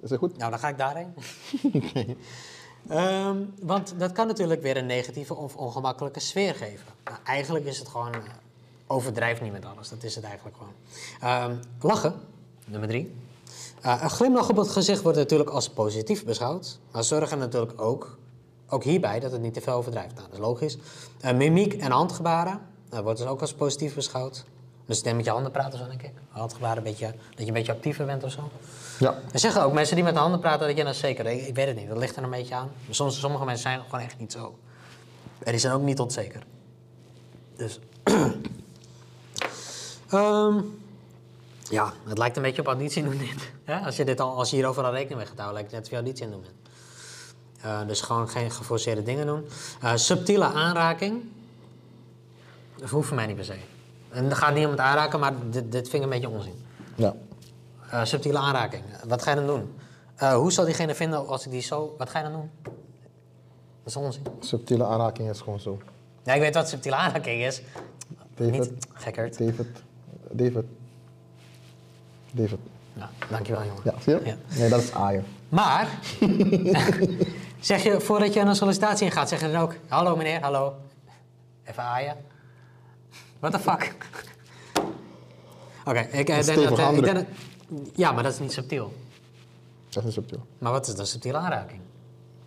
is 0.00 0.10
het 0.10 0.18
goed? 0.18 0.36
Nou, 0.36 0.50
dan 0.50 0.58
ga 0.58 0.68
ik 0.68 0.78
daarheen. 0.78 1.14
Ehm, 2.88 3.36
want 3.62 3.94
dat 3.98 4.12
kan 4.12 4.26
natuurlijk 4.26 4.62
weer 4.62 4.76
een 4.76 4.86
negatieve 4.86 5.34
of 5.34 5.56
ongemakkelijke 5.56 6.20
sfeer 6.20 6.54
geven. 6.54 6.86
Nou, 7.04 7.16
eigenlijk 7.24 7.64
is 7.64 7.78
het 7.78 7.88
gewoon, 7.88 8.14
eh, 8.14 8.20
overdrijf 8.86 9.40
niet 9.40 9.52
met 9.52 9.64
alles. 9.64 9.88
Dat 9.88 10.02
is 10.02 10.14
het 10.14 10.24
eigenlijk 10.24 10.56
gewoon. 10.56 10.72
Ehm, 11.20 11.56
lachen, 11.80 12.14
nummer 12.64 12.88
drie. 12.88 13.14
Eh, 13.80 13.98
een 14.02 14.10
glimlach 14.10 14.48
op 14.48 14.56
het 14.56 14.68
gezicht 14.68 15.02
wordt 15.02 15.18
natuurlijk 15.18 15.50
als 15.50 15.68
positief 15.68 16.24
beschouwd. 16.24 16.78
Maar 16.90 17.04
zorg 17.04 17.30
er 17.30 17.36
natuurlijk 17.36 17.80
ook, 17.80 18.18
ook 18.68 18.84
hierbij 18.84 19.20
dat 19.20 19.32
het 19.32 19.40
niet 19.40 19.54
te 19.54 19.60
veel 19.60 19.72
overdrijft. 19.72 20.14
Nou, 20.14 20.26
dat 20.26 20.38
is 20.38 20.44
logisch. 20.44 20.78
Eh, 21.20 21.34
mimiek 21.34 21.74
en 21.74 21.90
handgebaren 21.90 22.60
eh, 22.90 23.00
wordt 23.00 23.18
dus 23.18 23.28
ook 23.28 23.40
als 23.40 23.54
positief 23.54 23.94
beschouwd. 23.94 24.44
Dus 24.88 25.02
dan 25.02 25.16
met 25.16 25.24
je 25.24 25.30
handen 25.30 25.52
praten, 25.52 25.78
zo 25.78 25.86
denk 25.86 26.02
ik. 26.02 26.12
Handgebaren, 26.28 26.76
een 26.76 26.82
beetje, 26.82 27.06
dat 27.06 27.38
je 27.38 27.46
een 27.46 27.52
beetje 27.52 27.72
actiever 27.72 28.06
bent 28.06 28.24
of 28.24 28.30
zo. 28.30 28.50
Ja. 28.98 29.14
Er 29.32 29.38
zeggen 29.38 29.62
ook 29.62 29.72
mensen 29.72 29.94
die 29.94 30.04
met 30.04 30.14
de 30.14 30.20
handen 30.20 30.40
praten 30.40 30.66
dat 30.66 30.76
je 30.76 30.84
dat 30.84 30.96
zeker. 30.96 31.26
Ik, 31.26 31.46
ik 31.46 31.54
weet 31.54 31.66
het 31.66 31.76
niet, 31.76 31.88
dat 31.88 31.98
ligt 31.98 32.16
er 32.16 32.22
een 32.22 32.30
beetje 32.30 32.54
aan. 32.54 32.70
Maar 32.86 32.94
soms, 32.94 33.20
sommige 33.20 33.44
mensen 33.44 33.62
zijn 33.62 33.80
gewoon 33.82 34.00
echt 34.00 34.18
niet 34.18 34.32
zo. 34.32 34.58
En 35.38 35.50
die 35.52 35.60
zijn 35.60 35.72
ook 35.72 35.82
niet 35.82 36.00
onzeker. 36.00 36.42
Dus. 37.56 37.78
Ehm, 40.08 40.60
ja, 41.70 41.92
het 42.04 42.18
lijkt 42.18 42.36
een 42.36 42.42
beetje 42.42 42.60
op 42.60 42.66
auditie 42.66 43.02
doen 43.02 43.18
dit. 43.18 43.50
Hè? 43.64 43.78
Als, 43.78 43.96
je 43.96 44.04
dit 44.04 44.20
al, 44.20 44.36
als 44.36 44.50
je 44.50 44.56
hier 44.56 44.66
overal 44.66 44.92
rekening 44.92 45.18
mee 45.18 45.26
gaat 45.26 45.38
houden, 45.38 45.54
lijkt 45.54 45.70
het 45.70 45.80
net 45.80 45.84
of 45.84 45.98
je 45.98 46.04
auditie 46.04 46.30
doen 46.30 46.40
bent. 46.42 46.54
Eh, 47.60 47.86
dus 47.86 48.00
gewoon 48.00 48.28
geen 48.28 48.50
geforceerde 48.50 49.02
dingen 49.02 49.26
doen. 49.26 49.46
Eh, 49.80 49.92
subtiele 49.94 50.44
aanraking. 50.44 51.22
Dat 52.76 52.90
hoeft 52.90 53.06
voor 53.06 53.16
mij 53.16 53.26
niet 53.26 53.36
per 53.36 53.44
se. 53.44 53.56
En 54.10 54.28
dat 54.28 54.38
gaat 54.38 54.56
het 54.56 54.78
aanraken, 54.78 55.20
maar 55.20 55.32
dit, 55.50 55.72
dit 55.72 55.88
vind 55.88 55.94
ik 55.94 56.02
een 56.02 56.20
beetje 56.20 56.36
onzin. 56.36 56.54
Ja. 56.94 57.14
Eh, 57.90 58.04
subtiele 58.04 58.38
aanraking. 58.38 58.82
Wat 59.06 59.22
ga 59.22 59.30
je 59.30 59.36
dan 59.36 59.46
doen? 59.46 59.74
Eh, 60.16 60.34
hoe 60.34 60.52
zal 60.52 60.64
diegene 60.64 60.94
vinden 60.94 61.26
als 61.26 61.44
ik 61.44 61.50
die 61.50 61.60
zo... 61.60 61.94
Wat 61.98 62.10
ga 62.10 62.18
je 62.18 62.24
dan 62.24 62.32
doen? 62.32 62.50
Dat 62.62 62.72
is 63.84 63.96
onzin. 63.96 64.22
Subtiele 64.40 64.84
aanraking 64.84 65.30
is 65.30 65.40
gewoon 65.40 65.60
zo. 65.60 65.78
Ja, 66.22 66.32
ik 66.34 66.40
weet 66.40 66.54
wat 66.54 66.68
subtiele 66.68 66.96
aanraking 66.96 67.42
is. 67.42 67.62
David, 68.34 68.52
Niet 68.52 68.86
gekkerd. 68.92 69.38
David, 69.38 69.66
David, 70.30 70.64
David. 72.30 72.58
Nou, 72.92 73.10
dankjewel 73.30 73.64
jongen. 73.64 73.82
Ja, 73.84 73.94
zie 74.00 74.14
je? 74.14 74.20
Ja. 74.24 74.36
Nee, 74.58 74.68
dat 74.68 74.82
is 74.82 74.92
aaien. 74.92 75.24
Maar, 75.48 75.88
zeg 77.60 77.82
je, 77.82 78.00
voordat 78.00 78.32
je 78.32 78.40
aan 78.40 78.48
een 78.48 78.56
sollicitatie 78.56 79.06
ingaat, 79.06 79.28
zeg 79.28 79.40
je 79.40 79.50
dan 79.50 79.62
ook... 79.62 79.74
Hallo 79.88 80.16
meneer, 80.16 80.40
hallo. 80.40 80.74
Even 81.64 81.82
aaien. 81.82 82.16
What 83.40 83.52
the 83.52 83.58
fuck? 83.58 83.96
Oké, 85.84 85.98
ik, 86.00 86.10
eh, 86.28 86.34
denk 86.34 86.42
stevig 86.42 86.68
dat, 86.68 86.78
eh, 86.78 86.78
ik 86.78 86.78
handdruk. 86.84 87.04
denk 87.14 87.26
dat... 87.26 87.26
Ja, 87.96 88.12
maar 88.12 88.22
dat 88.22 88.32
is 88.32 88.38
niet 88.38 88.52
subtiel. 88.52 88.92
Dat 89.88 90.04
is 90.04 90.12
subtiel. 90.14 90.46
Maar 90.58 90.72
wat 90.72 90.86
is 90.88 90.94
dan 90.94 91.06
subtiele 91.06 91.38
aanraking? 91.38 91.80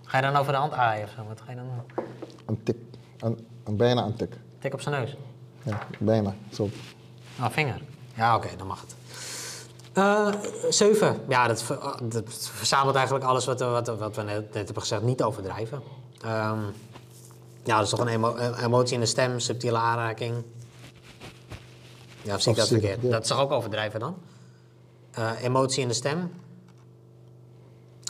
Ga 0.03 0.17
je 0.17 0.23
dan 0.23 0.35
over 0.35 0.51
de 0.51 0.57
hand 0.57 0.73
aaien 0.73 1.03
of 1.03 1.09
zo? 1.15 1.23
Wat 1.27 1.41
ga 1.45 1.49
je 1.51 1.55
dan 1.55 1.65
doen? 1.65 2.05
Een 2.45 2.63
tik. 2.63 2.75
Een, 3.19 3.47
een, 3.63 3.75
bijna 3.77 4.03
een 4.03 4.15
tik. 4.15 4.33
Tik 4.59 4.73
op 4.73 4.81
zijn 4.81 4.95
neus. 5.01 5.15
Ja, 5.63 5.87
bijna. 5.99 6.35
Zo. 6.53 6.69
Oh, 7.39 7.49
vinger. 7.49 7.81
Ja, 8.15 8.35
oké, 8.35 8.47
dan 8.57 8.67
mag 8.67 8.81
het. 8.81 8.95
Eh, 9.93 10.27
zeven. 10.69 11.17
Ja, 11.27 11.47
dat, 11.47 11.63
ver- 11.63 11.77
ah, 11.77 11.97
dat 12.03 12.23
verzamelt 12.53 12.95
eigenlijk 12.95 13.25
alles 13.25 13.45
wat, 13.45 13.59
we- 13.59 13.65
wat, 13.65 13.87
wat 13.87 14.15
we 14.15 14.21
net, 14.21 14.39
net 14.53 14.53
hebben 14.53 14.81
gezegd. 14.81 15.01
Niet 15.01 15.23
overdrijven. 15.23 15.81
Ehm, 16.21 16.59
ja, 17.63 17.75
dat 17.75 17.83
is 17.83 17.89
toch 17.89 17.99
een, 17.99 18.07
emo- 18.07 18.35
een 18.35 18.63
emotie 18.63 18.93
in 18.93 18.99
de 18.99 19.05
stem, 19.05 19.39
subtiele 19.39 19.77
aanraking. 19.77 20.43
Ja, 22.23 22.35
of 22.35 22.41
zie 22.41 22.51
ik 22.51 22.57
dat 22.57 22.67
verkeerd? 22.67 23.01
ja. 23.01 23.09
Dat 23.09 23.21
is 23.21 23.27
toch 23.27 23.39
ook 23.39 23.51
overdrijven 23.51 23.99
dan? 23.99 24.15
Eh, 25.11 25.31
emotie 25.41 25.81
in 25.81 25.87
de 25.87 25.93
stem. 25.93 26.31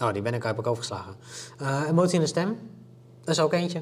Oh, 0.01 0.13
die 0.13 0.21
ben 0.21 0.33
ik, 0.33 0.43
heb 0.43 0.59
ik 0.59 0.67
overgeslagen. 0.67 1.15
Eh, 1.57 1.83
emotie 1.87 2.15
in 2.15 2.21
de 2.21 2.27
stem. 2.27 2.59
Dat 3.23 3.35
is 3.35 3.41
ook 3.41 3.53
eentje. 3.53 3.81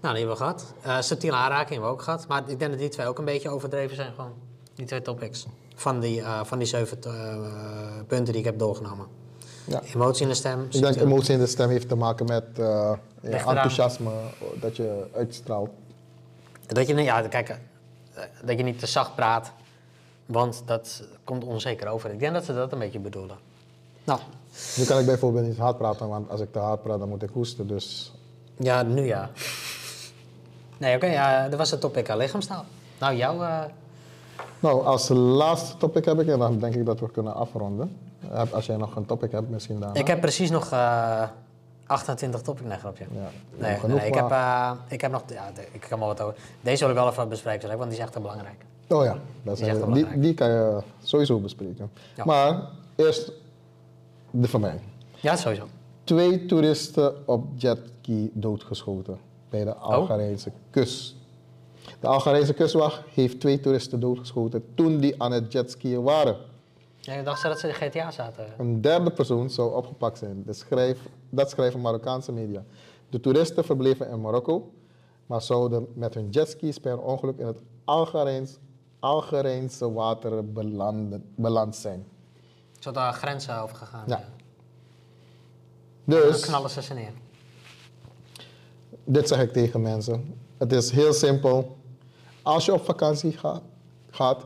Nou, 0.00 0.14
die 0.14 0.26
hebben 0.26 0.28
we 0.28 0.36
gehad. 0.36 0.74
Eh, 0.82 1.00
subtiele 1.00 1.36
aanraking 1.36 1.68
hebben 1.68 1.88
we 1.88 1.94
ook 1.94 2.02
gehad. 2.02 2.26
Maar 2.28 2.42
ik 2.46 2.58
denk 2.58 2.70
dat 2.70 2.80
die 2.80 2.88
twee 2.88 3.06
ook 3.06 3.18
een 3.18 3.24
beetje 3.24 3.48
overdreven 3.48 3.96
zijn 3.96 4.12
gewoon. 4.14 4.32
Die 4.74 4.86
twee 4.86 5.02
topics. 5.02 5.46
Van 5.74 6.00
die, 6.00 6.20
eh, 6.20 6.40
van 6.44 6.58
die 6.58 6.66
zeven 6.66 7.02
eh, 7.02 7.12
punten 8.06 8.32
die 8.32 8.38
ik 8.38 8.44
heb 8.44 8.58
doorgenomen. 8.58 9.06
Ja. 9.64 9.82
Emotie 9.94 10.22
in 10.22 10.28
de 10.28 10.34
stem. 10.34 10.66
Ik 10.70 10.80
denk 10.80 10.96
emotie 10.96 11.34
in 11.34 11.40
de 11.40 11.46
stem 11.46 11.68
heeft 11.68 11.88
te 11.88 11.94
maken 11.94 12.26
met 12.26 12.44
eh, 12.56 12.92
ja, 13.20 13.30
enthousiasme 13.30 14.10
dat 14.60 14.76
je 14.76 15.06
uitstraalt. 15.14 15.70
Dat 16.66 16.86
je, 16.86 16.94
ja, 16.94 17.22
kijk, 17.22 17.58
dat 18.44 18.56
je 18.58 18.64
niet 18.64 18.78
te 18.78 18.86
zacht 18.86 19.14
praat. 19.14 19.52
Want 20.30 20.62
dat 20.66 21.02
komt 21.24 21.44
onzeker 21.44 21.88
over. 21.88 22.10
Ik 22.12 22.18
denk 22.18 22.32
dat 22.32 22.44
ze 22.44 22.54
dat 22.54 22.72
een 22.72 22.78
beetje 22.78 22.98
bedoelen. 22.98 23.36
Nou, 24.04 24.20
Nu 24.76 24.84
kan 24.84 24.98
ik 24.98 25.06
bijvoorbeeld 25.06 25.46
niet 25.46 25.56
hard 25.58 25.78
praten, 25.78 26.08
want 26.08 26.30
als 26.30 26.40
ik 26.40 26.52
te 26.52 26.58
hard 26.58 26.82
praat, 26.82 26.98
dan 26.98 27.08
moet 27.08 27.22
ik 27.22 27.30
hoesten. 27.32 27.66
Dus 27.66 28.12
ja, 28.56 28.82
nu 28.82 29.06
ja. 29.06 29.30
Nee, 30.78 30.96
oké, 30.96 31.06
ja, 31.06 31.48
dat 31.48 31.58
was 31.58 31.70
het 31.70 31.80
topic 31.80 32.10
aan 32.10 32.16
lichaamstaal. 32.16 32.64
Nou, 32.98 33.16
jouw... 33.16 33.42
eh, 33.42 33.58
Nou, 34.60 34.84
als 34.84 35.08
laatste 35.08 35.76
topic 35.76 36.04
heb 36.04 36.20
ik, 36.20 36.28
en 36.28 36.38
dan 36.38 36.58
denk 36.58 36.74
ik 36.74 36.86
dat 36.86 37.00
we 37.00 37.10
kunnen 37.10 37.34
afronden. 37.34 37.96
Heb- 38.26 38.52
Als 38.52 38.66
jij 38.66 38.76
nog 38.76 38.96
een 38.96 39.06
topic 39.06 39.32
hebt, 39.32 39.50
misschien 39.50 39.80
daarna. 39.80 40.00
Ik 40.00 40.06
heb 40.06 40.20
precies 40.20 40.50
nog 40.50 40.70
eh 40.72 41.22
28 41.86 42.40
topic 42.42 42.64
nee, 42.66 42.78
grapje. 42.78 43.04
Ja, 43.10 43.20
Nee, 43.56 43.78
genoeg, 43.78 43.98
nee, 43.98 44.06
ik, 44.08 44.14
heb, 44.14 44.30
eh, 44.30 44.70
ik 44.88 45.00
heb 45.00 45.10
nog... 45.10 45.22
Ja, 45.26 45.50
ik 45.72 45.80
kan 45.88 45.98
wel 45.98 46.08
wat 46.08 46.20
over... 46.20 46.34
Deze 46.60 46.80
wil 46.84 46.94
ik 46.94 47.00
wel 47.00 47.08
even 47.10 47.28
bespreken, 47.28 47.68
want 47.68 47.82
die 47.90 47.98
is 47.98 48.04
echt 48.04 48.12
heel 48.14 48.22
belangrijk. 48.22 48.64
Oh 48.92 49.04
ja, 49.04 49.12
dat 49.12 49.22
Die 49.42 49.52
is 49.52 49.60
echt 49.60 49.60
zijn, 49.60 49.76
wel 49.76 49.84
die, 49.86 49.94
belangrijk. 49.94 50.22
die 50.22 50.34
kan 50.34 50.48
je 50.48 50.82
sowieso 51.02 51.38
bespreken. 51.38 51.90
Ja. 52.16 52.24
Maar 52.24 52.68
eerst 52.96 53.32
de 54.30 54.48
van 54.48 54.60
mij. 54.60 54.80
Ja, 55.20 55.36
sowieso. 55.36 55.66
Twee 56.04 56.46
toeristen 56.46 57.28
op 57.28 57.44
jetski 57.56 58.30
doodgeschoten 58.34 59.18
bij 59.48 59.64
de 59.64 59.74
Algerijnse 59.74 60.52
kust. 60.70 61.16
De 62.00 62.06
Algerijnse 62.06 62.52
kustwacht 62.54 63.02
heeft 63.14 63.40
twee 63.40 63.60
toeristen 63.60 64.00
doodgeschoten 64.00 64.64
toen 64.74 64.98
die 64.98 65.22
aan 65.22 65.32
het 65.32 65.52
jetskiën 65.52 66.02
waren. 66.02 66.36
Ja, 66.98 67.12
ik 67.12 67.24
dacht 67.24 67.40
ze 67.40 67.48
dat 67.48 67.58
ze 67.58 67.66
in 67.66 67.72
de 67.72 67.78
GTA 67.78 68.10
zaten. 68.10 68.44
Een 68.58 68.80
derde 68.80 69.10
persoon 69.10 69.50
zou 69.50 69.74
opgepakt 69.74 70.18
zijn. 70.18 70.42
Dat, 70.46 70.56
schrijf, 70.56 70.98
dat 71.30 71.50
schrijven 71.50 71.80
Marokkaanse 71.80 72.32
media. 72.32 72.64
De 73.08 73.20
toeristen 73.20 73.64
verbleven 73.64 74.08
in 74.10 74.20
Marokko, 74.20 74.70
maar 75.26 75.42
zouden 75.42 75.86
met 75.94 76.14
hun 76.14 76.28
jetskis 76.30 76.78
per 76.78 76.98
ongeluk 76.98 77.38
in 77.38 77.46
het 77.46 77.58
Algerijns, 77.84 78.58
Algerijnse 79.00 79.92
water 79.92 80.52
belanden, 80.52 81.24
beland 81.34 81.76
zijn. 81.76 82.06
Zo 82.78 82.90
daar 82.90 83.12
grenzen 83.12 83.60
over 83.60 83.76
gegaan. 83.76 84.04
Ja. 84.06 84.24
Dan 86.04 86.20
Dus, 86.20 86.40
knallen 86.40 86.70
ze 86.70 86.82
ze 86.82 86.94
neer. 86.94 87.12
dit 89.04 89.28
zeg 89.28 89.40
ik 89.40 89.52
tegen 89.52 89.82
mensen. 89.82 90.34
Het 90.56 90.72
is 90.72 90.90
heel 90.90 91.12
simpel. 91.12 91.76
Als 92.42 92.64
je 92.64 92.72
op 92.72 92.84
vakantie 92.84 93.32
gaat, 93.38 93.62
gaat 94.10 94.44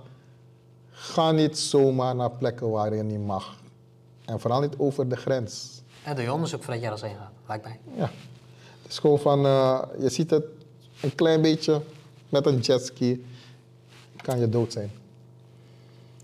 ga 0.90 1.30
niet 1.30 1.58
zomaar 1.58 2.14
naar 2.16 2.30
plekken 2.30 2.70
waar 2.70 2.94
je 2.94 3.02
niet 3.02 3.26
mag. 3.26 3.56
En 4.24 4.40
vooral 4.40 4.60
niet 4.60 4.74
over 4.78 5.08
de 5.08 5.16
grens. 5.16 5.82
En 6.04 6.14
doe 6.14 6.24
je 6.24 6.32
onderzoek 6.32 6.62
voordat 6.62 6.82
je 6.82 6.88
ergens 6.88 7.02
heen 7.10 7.16
gaat, 7.16 7.32
lijkt 7.48 7.64
mij. 7.64 7.80
Ja. 7.96 8.10
Het 8.82 8.92
is 8.92 8.98
gewoon 8.98 9.18
van, 9.18 9.44
eh, 9.46 9.82
je 9.98 10.08
ziet 10.08 10.30
het 10.30 10.44
een 11.02 11.14
klein 11.14 11.42
beetje 11.42 11.80
met 12.28 12.46
een 12.46 12.58
jetski, 12.58 13.24
kan 14.24 14.38
je 14.38 14.48
dood 14.48 14.72
zijn. 14.72 14.90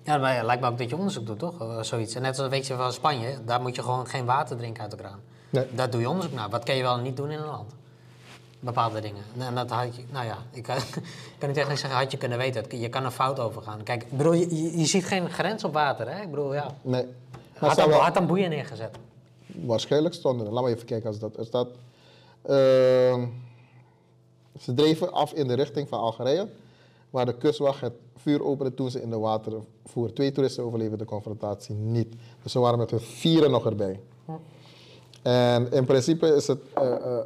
Ja, 0.03 0.19
maar 0.19 0.35
ja, 0.35 0.43
lijkt 0.43 0.63
me 0.63 0.69
ook 0.69 0.79
dat 0.79 0.89
je 0.89 0.97
onderzoek 0.97 1.27
doet, 1.27 1.39
toch? 1.39 1.61
Eh, 1.61 1.83
zoiets. 1.83 2.15
En 2.15 2.23
net 2.23 2.39
als 2.39 2.49
weet 2.49 2.67
je 2.67 2.75
van 2.75 2.93
Spanje, 2.93 3.39
daar 3.45 3.61
moet 3.61 3.77
je 3.77 3.83
gewoon 3.83 4.07
geen 4.07 4.25
water 4.25 4.57
drinken 4.57 4.83
uit 4.83 4.91
de 4.91 4.97
kraan. 4.97 5.21
Nee. 5.51 5.67
Daar 5.75 5.91
doe 5.91 6.01
je 6.01 6.09
onderzoek 6.09 6.33
naar. 6.33 6.49
Wat 6.51 6.65
kan 6.65 6.77
je 6.77 6.83
wel 6.83 6.97
en 6.97 7.03
niet 7.03 7.17
doen 7.17 7.31
in 7.31 7.39
een 7.39 7.47
land? 7.47 7.73
Bepaalde 8.61 9.01
dingen. 9.01 9.23
En 9.39 9.55
dat 9.55 9.71
had 9.71 9.97
je, 9.97 10.03
nou 10.11 10.27
ja, 10.27 10.37
ik 10.51 10.63
kan, 11.39 11.49
niet 11.49 11.57
echt 11.57 11.67
zeggen, 11.69 11.91
had 11.91 12.11
je 12.11 12.17
kunnen 12.19 12.39
weten. 12.39 12.81
Je 12.81 12.89
kan 12.89 13.05
er 13.05 13.11
fout 13.11 13.39
over 13.39 13.63
gaan. 13.63 13.83
Kijk, 13.83 14.03
ik 14.03 14.17
bedoel, 14.17 14.33
je, 14.33 14.79
je, 14.79 14.87
ziet 14.87 15.05
geen 15.05 15.31
grens 15.31 15.65
op 15.65 15.73
water, 15.73 16.11
hè? 16.15 16.23
Ik 16.23 16.31
bedoel, 16.31 16.55
ja. 16.55 16.75
Nee. 16.83 17.05
Maar 17.61 17.69
Had 17.69 17.79
dan, 17.79 17.89
wel- 17.89 18.01
had 18.01 18.15
dan 18.15 18.27
boeien 18.27 18.51
neergezet. 18.51 18.97
waarschijnlijk 19.47 20.15
stonden 20.15 20.47
er, 20.47 20.53
laat 20.53 20.65
me 20.65 20.71
even 20.71 20.87
kijken 20.87 21.09
als 21.09 21.19
dat 21.19 21.37
staat. 21.41 21.69
ehm, 22.43 23.27
ze 24.61 24.75
dreven 24.75 25.13
af 25.13 25.33
in 25.33 25.49
de 25.49 25.55
richting 25.55 25.89
van 25.89 25.99
Algerije, 26.01 26.49
waar 27.11 27.27
de 27.27 27.37
kustwacht 27.37 27.81
het 27.81 27.93
vuur 28.17 28.45
opende 28.45 28.75
toen 28.75 28.91
ze 28.91 29.03
in 29.03 29.11
de 29.11 29.19
water 29.19 29.53
voer. 29.85 30.13
Twee 30.13 30.33
toeristen 30.33 30.65
overleefden 30.65 30.99
de 30.99 31.05
confrontatie 31.05 31.75
niet. 31.75 32.15
Dus 32.43 32.53
ze 32.53 32.59
waren 32.59 32.79
met 32.79 32.91
hun 32.91 33.01
vieren 33.01 33.51
nog 33.51 33.67
erbij. 33.67 34.01
En 35.23 35.73
in 35.73 35.85
principe 35.85 36.27
is 36.27 36.47
het, 36.47 36.61
eh, 36.75 36.93
eh, 36.93 37.19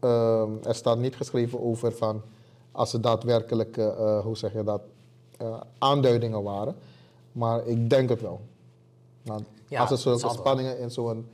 ehm, 0.00 0.50
er 0.62 0.74
staat 0.74 0.98
niet 0.98 1.16
geschreven 1.16 1.62
over 1.62 1.92
van 1.92 2.22
als 2.72 2.90
ze 2.90 3.00
daadwerkelijk, 3.00 3.76
eh, 3.76 4.20
hoe 4.20 4.36
zeg 4.36 4.52
je 4.52 4.64
dat, 4.64 4.80
aanduidingen 5.78 6.42
waren. 6.42 6.76
Maar 7.32 7.66
ik 7.66 7.90
denk 7.90 8.08
het 8.08 8.20
wel. 8.20 8.40
Nou, 9.22 9.40
Ja, 9.68 9.80
als 9.80 9.90
er 9.90 9.98
zulke 9.98 10.28
spanningen 10.28 10.78
in 10.78 10.90
zo'n 10.90 11.26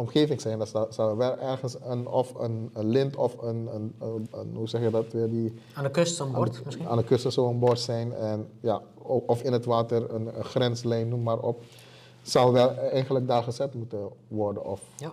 omgeving 0.00 0.40
zijn, 0.40 0.58
dan 0.58 0.66
sta- 0.66 0.90
zou 0.90 1.16
wel 1.16 1.38
ergens 1.38 1.76
een, 1.84 2.06
of 2.08 2.34
een, 2.34 2.70
een 2.72 2.88
lint 2.88 3.16
of 3.16 3.36
een, 3.42 3.68
een, 4.00 4.54
hoe 4.54 4.68
zeg 4.68 4.82
je 4.82 4.90
dat 4.90 5.12
weer, 5.12 5.30
die 5.30 5.54
Aan 5.74 5.84
de 5.84 5.90
kust 5.90 6.20
een 6.20 6.32
bord 6.32 6.64
misschien? 6.64 6.88
aan 6.88 6.96
de 6.96 7.04
kust 7.04 7.32
zo'n 7.32 7.58
bord 7.58 7.80
zijn. 7.80 8.12
En, 8.12 8.48
ja, 8.60 8.82
of 9.02 9.42
in 9.42 9.52
het 9.52 9.64
water 9.64 10.14
een, 10.14 10.38
een 10.38 10.44
grenslijn, 10.44 11.08
noem 11.08 11.22
maar 11.22 11.38
op. 11.38 11.62
Zou 12.22 12.52
wel 12.52 12.74
eigenlijk 12.76 13.26
daar 13.26 13.42
gezet 13.42 13.74
moeten 13.74 14.08
worden. 14.28 14.64
Of, 14.64 14.80
Ja. 14.96 15.12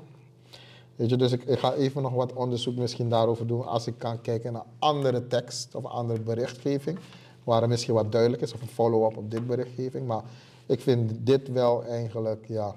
weet 0.96 1.10
je, 1.10 1.16
dus 1.18 1.32
ik, 1.32 1.44
ik 1.44 1.60
ga 1.60 1.74
even 1.74 2.02
nog 2.02 2.14
wat 2.14 2.34
onderzoek 2.34 2.76
misschien 2.76 3.10
daarover 3.10 3.48
doen. 3.48 3.66
Als 3.66 3.88
ik 3.88 3.94
kan 3.98 4.22
kijken 4.22 4.54
naar 4.54 4.66
andere 4.80 5.28
tekst 5.28 5.76
of 5.76 5.86
andere 5.86 6.20
berichtgeving. 6.20 7.00
Waar 7.44 7.62
er 7.62 7.68
misschien 7.68 7.94
wat 7.94 8.12
duidelijk 8.12 8.42
is. 8.42 8.54
Of 8.54 8.62
een 8.62 8.68
follow-up 8.68 9.18
op 9.18 9.32
dit 9.32 9.48
berichtgeving. 9.48 10.08
Maar 10.08 10.22
ik 10.66 10.82
vind 10.82 11.12
dit 11.20 11.52
wel 11.52 11.84
eigenlijk, 11.84 12.46
ja... 12.48 12.76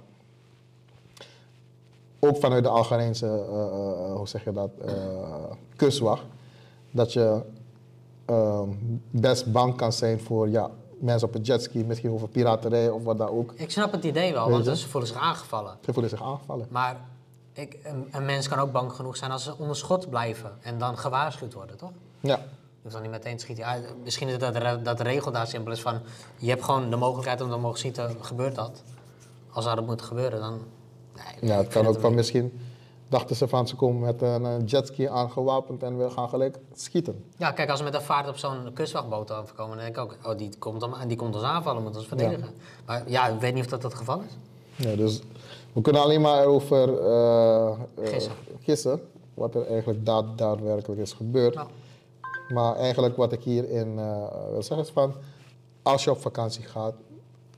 Ook 2.21 2.37
vanuit 2.37 2.63
de 2.63 2.69
Algerijnse, 2.69 3.27
eh, 3.27 3.33
eh, 3.33 4.17
hoe 4.17 4.29
zeg 4.29 4.45
je 4.45 4.53
dat, 4.53 4.71
eh, 4.85 4.95
kustwacht. 5.77 6.23
Dat 6.91 7.13
je 7.13 7.43
ehm, 8.25 8.69
best 9.11 9.53
bang 9.53 9.77
kan 9.77 9.93
zijn 9.93 10.21
voor 10.21 10.49
ja, 10.49 10.71
mensen 10.99 11.29
op 11.29 11.35
een 11.35 11.43
jetski, 11.43 11.85
misschien 11.85 12.11
over 12.11 12.29
piraterij 12.29 12.89
of 12.89 13.05
wat 13.05 13.19
dan 13.19 13.29
ook. 13.29 13.53
Ik 13.55 13.71
snap 13.71 13.93
het 13.93 14.05
idee 14.05 14.33
wel, 14.33 14.51
want 14.51 14.65
ze 14.65 14.89
voelen 14.89 15.09
zich 15.09 15.19
aangevallen. 15.19 15.77
Ze 15.85 15.93
voelen 15.93 16.11
zich 16.11 16.23
aangevallen. 16.23 16.67
Maar 16.71 17.01
ik, 17.53 17.79
een, 17.83 18.09
een 18.11 18.25
mens 18.25 18.49
kan 18.49 18.59
ook 18.59 18.73
bang 18.73 18.93
genoeg 18.93 19.17
zijn 19.17 19.31
als 19.31 19.45
ze 19.45 19.59
onder 19.59 19.77
schot 19.77 20.11
blijven 20.11 20.53
en 20.63 20.79
dan 20.79 20.99
gewaarschuwd 20.99 21.53
worden, 21.53 21.77
toch? 21.77 21.93
Ja, 22.21 22.37
Je 22.37 22.43
hoeft 22.83 22.95
dan 22.95 23.03
niet 23.03 23.11
meteen 23.11 23.37
te 23.37 23.43
schieten. 23.43 23.65
Ja, 23.65 23.79
misschien 24.03 24.29
is 24.29 24.39
dat, 24.39 24.85
dat 24.85 24.97
de 24.99 25.03
regel 25.03 25.33
daar 25.33 25.47
simpel 25.47 25.73
is 25.73 25.81
van... 25.81 26.01
je 26.39 26.49
hebt 26.49 26.65
gewoon 26.65 26.91
de 26.91 26.97
mogelijkheid 26.97 27.41
om 27.41 27.51
te 27.51 27.57
mogen 27.57 27.79
schieten, 27.79 28.17
gebeurt 28.21 28.55
dat. 28.55 28.83
Als 29.51 29.65
dat 29.65 29.87
moet 29.87 30.03
gebeuren, 30.03 30.41
dan... 30.41 30.61
Nee, 31.41 31.51
ja 31.51 31.57
het 31.57 31.69
kan 31.69 31.87
ook 31.87 32.01
van 32.01 32.15
misschien 32.15 32.61
dachten 33.11 33.37
ze 33.37 33.49
van 33.49 33.69
ze 33.69 33.77
komen 33.77 34.01
met 34.01 34.23
een, 34.23 34.45
een 34.45 34.65
jetski 34.65 35.07
aangewapend 35.07 35.83
en 35.83 35.99
we 35.99 36.11
gaan 36.11 36.29
gelijk 36.29 36.59
schieten. 36.75 37.25
Ja, 37.37 37.51
kijk, 37.51 37.71
als 37.71 37.79
we 37.79 37.85
met 37.85 37.95
een 37.95 38.03
vaart 38.03 38.29
op 38.29 38.37
zo'n 38.37 38.73
kustwachtboot 38.75 39.33
overkomen... 39.33 39.77
dan 39.77 39.85
denk 39.85 39.97
ik 39.97 40.03
ook, 40.03 40.17
oh, 40.23 40.39
die 40.39 40.51
komt, 40.59 40.83
om, 40.83 40.95
die 41.07 41.17
komt 41.17 41.35
ons 41.35 41.45
aanvallen, 41.45 41.83
moet 41.83 41.97
ons 41.97 42.07
verdedigen. 42.07 42.49
Maar 42.87 43.03
ja, 43.07 43.29
ik 43.29 43.41
weet 43.41 43.55
niet 43.55 43.65
of 43.65 43.71
dat 43.71 43.83
het 43.83 43.95
geval 43.95 44.21
is. 44.21 44.37
Ja, 44.87 44.97
dus 44.97 45.23
we 45.73 45.81
kunnen 45.81 46.03
alleen 46.03 46.21
maar 46.21 46.41
erover 46.41 46.99
eh, 46.99 47.69
eh, 47.69 47.79
Gissen. 48.03 48.33
gissen 48.61 49.01
wat 49.35 49.55
er 49.55 49.67
eigenlijk 49.67 50.07
daad, 50.07 50.39
daadwerkelijk 50.39 51.01
is 51.01 51.13
gebeurd. 51.13 51.55
Nou, 51.55 51.69
Maar 52.49 52.77
eigenlijk 52.77 53.17
wat 53.17 53.33
ik 53.33 53.43
hierin 53.43 53.99
eh 53.99 54.25
wil 54.51 54.63
zeggen 54.63 54.87
is 54.87 54.93
van, 54.93 55.15
als 55.83 56.05
je 56.05 56.11
op 56.11 56.21
vakantie 56.21 56.65
gaat, 56.65 56.95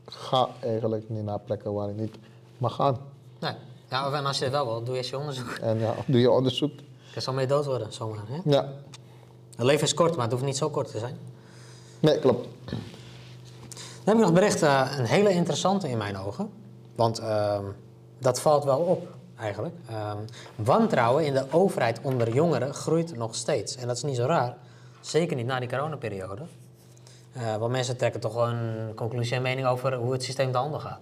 ga 0.04 0.48
eigenlijk 0.60 1.08
niet 1.08 1.24
naar 1.24 1.40
plekken 1.40 1.72
waar 1.72 1.88
je 1.88 1.94
niet 1.94 2.16
mag 2.58 2.74
gaan. 2.74 3.11
Nee. 3.43 3.55
Ja, 3.90 4.12
en 4.12 4.26
als 4.26 4.38
je 4.38 4.45
het 4.45 4.53
wel 4.53 4.66
wil, 4.66 4.82
doe 4.84 4.97
eerst 4.97 5.11
je 5.11 5.18
onderzoek. 5.18 5.51
En 5.61 5.78
ja, 5.78 5.95
doe 6.07 6.20
je 6.20 6.30
onderzoek. 6.30 6.72
Je 7.14 7.20
zal 7.20 7.32
mee 7.32 7.47
dood 7.47 7.64
worden, 7.64 7.93
zomaar. 7.93 8.24
Hè? 8.26 8.40
Ja, 8.45 8.68
Het 9.57 9.66
leven 9.66 9.84
is 9.86 9.95
kort, 9.95 10.14
maar 10.14 10.22
het 10.24 10.32
hoeft 10.32 10.45
niet 10.45 10.57
zo 10.57 10.70
kort 10.70 10.90
te 10.90 10.99
zijn. 10.99 11.16
nee, 12.01 12.18
klopt. 12.18 12.49
Dan 12.64 12.78
heb 14.05 14.14
ik 14.16 14.20
nog 14.20 14.32
bericht, 14.32 14.62
eh, 14.62 14.95
een 14.99 15.05
hele 15.05 15.30
interessante 15.30 15.88
in 15.88 15.99
mijn 15.99 16.18
ogen. 16.18 16.51
Want 16.95 17.18
ehm, 17.18 17.64
dat 18.18 18.40
valt 18.40 18.64
wel 18.64 18.78
op, 18.78 19.09
eigenlijk. 19.38 19.74
Ehm, 19.88 20.16
wantrouwen 20.57 21.24
in 21.27 21.32
de 21.32 21.44
overheid 21.51 22.01
onder 22.02 22.35
jongeren 22.35 22.74
groeit 22.74 23.16
nog 23.16 23.35
steeds. 23.35 23.77
En 23.77 23.86
dat 23.86 23.97
is 23.97 24.02
niet 24.02 24.16
zo 24.16 24.24
raar. 24.24 24.56
Zeker 25.01 25.36
niet 25.36 25.47
na 25.47 25.59
die 25.60 25.69
coronaperiode. 25.69 26.43
Eh 27.32 27.56
want 27.56 27.73
mensen 27.73 27.97
trekken 27.97 28.20
toch 28.20 28.35
wel 28.35 28.48
een 28.48 28.94
conclusie 28.94 29.36
en 29.36 29.43
mening 29.43 29.66
over 29.66 29.94
hoe 29.94 30.12
het 30.12 30.23
systeem 30.23 30.52
te 30.52 30.59
handen 30.59 30.81
gaat. 30.81 31.01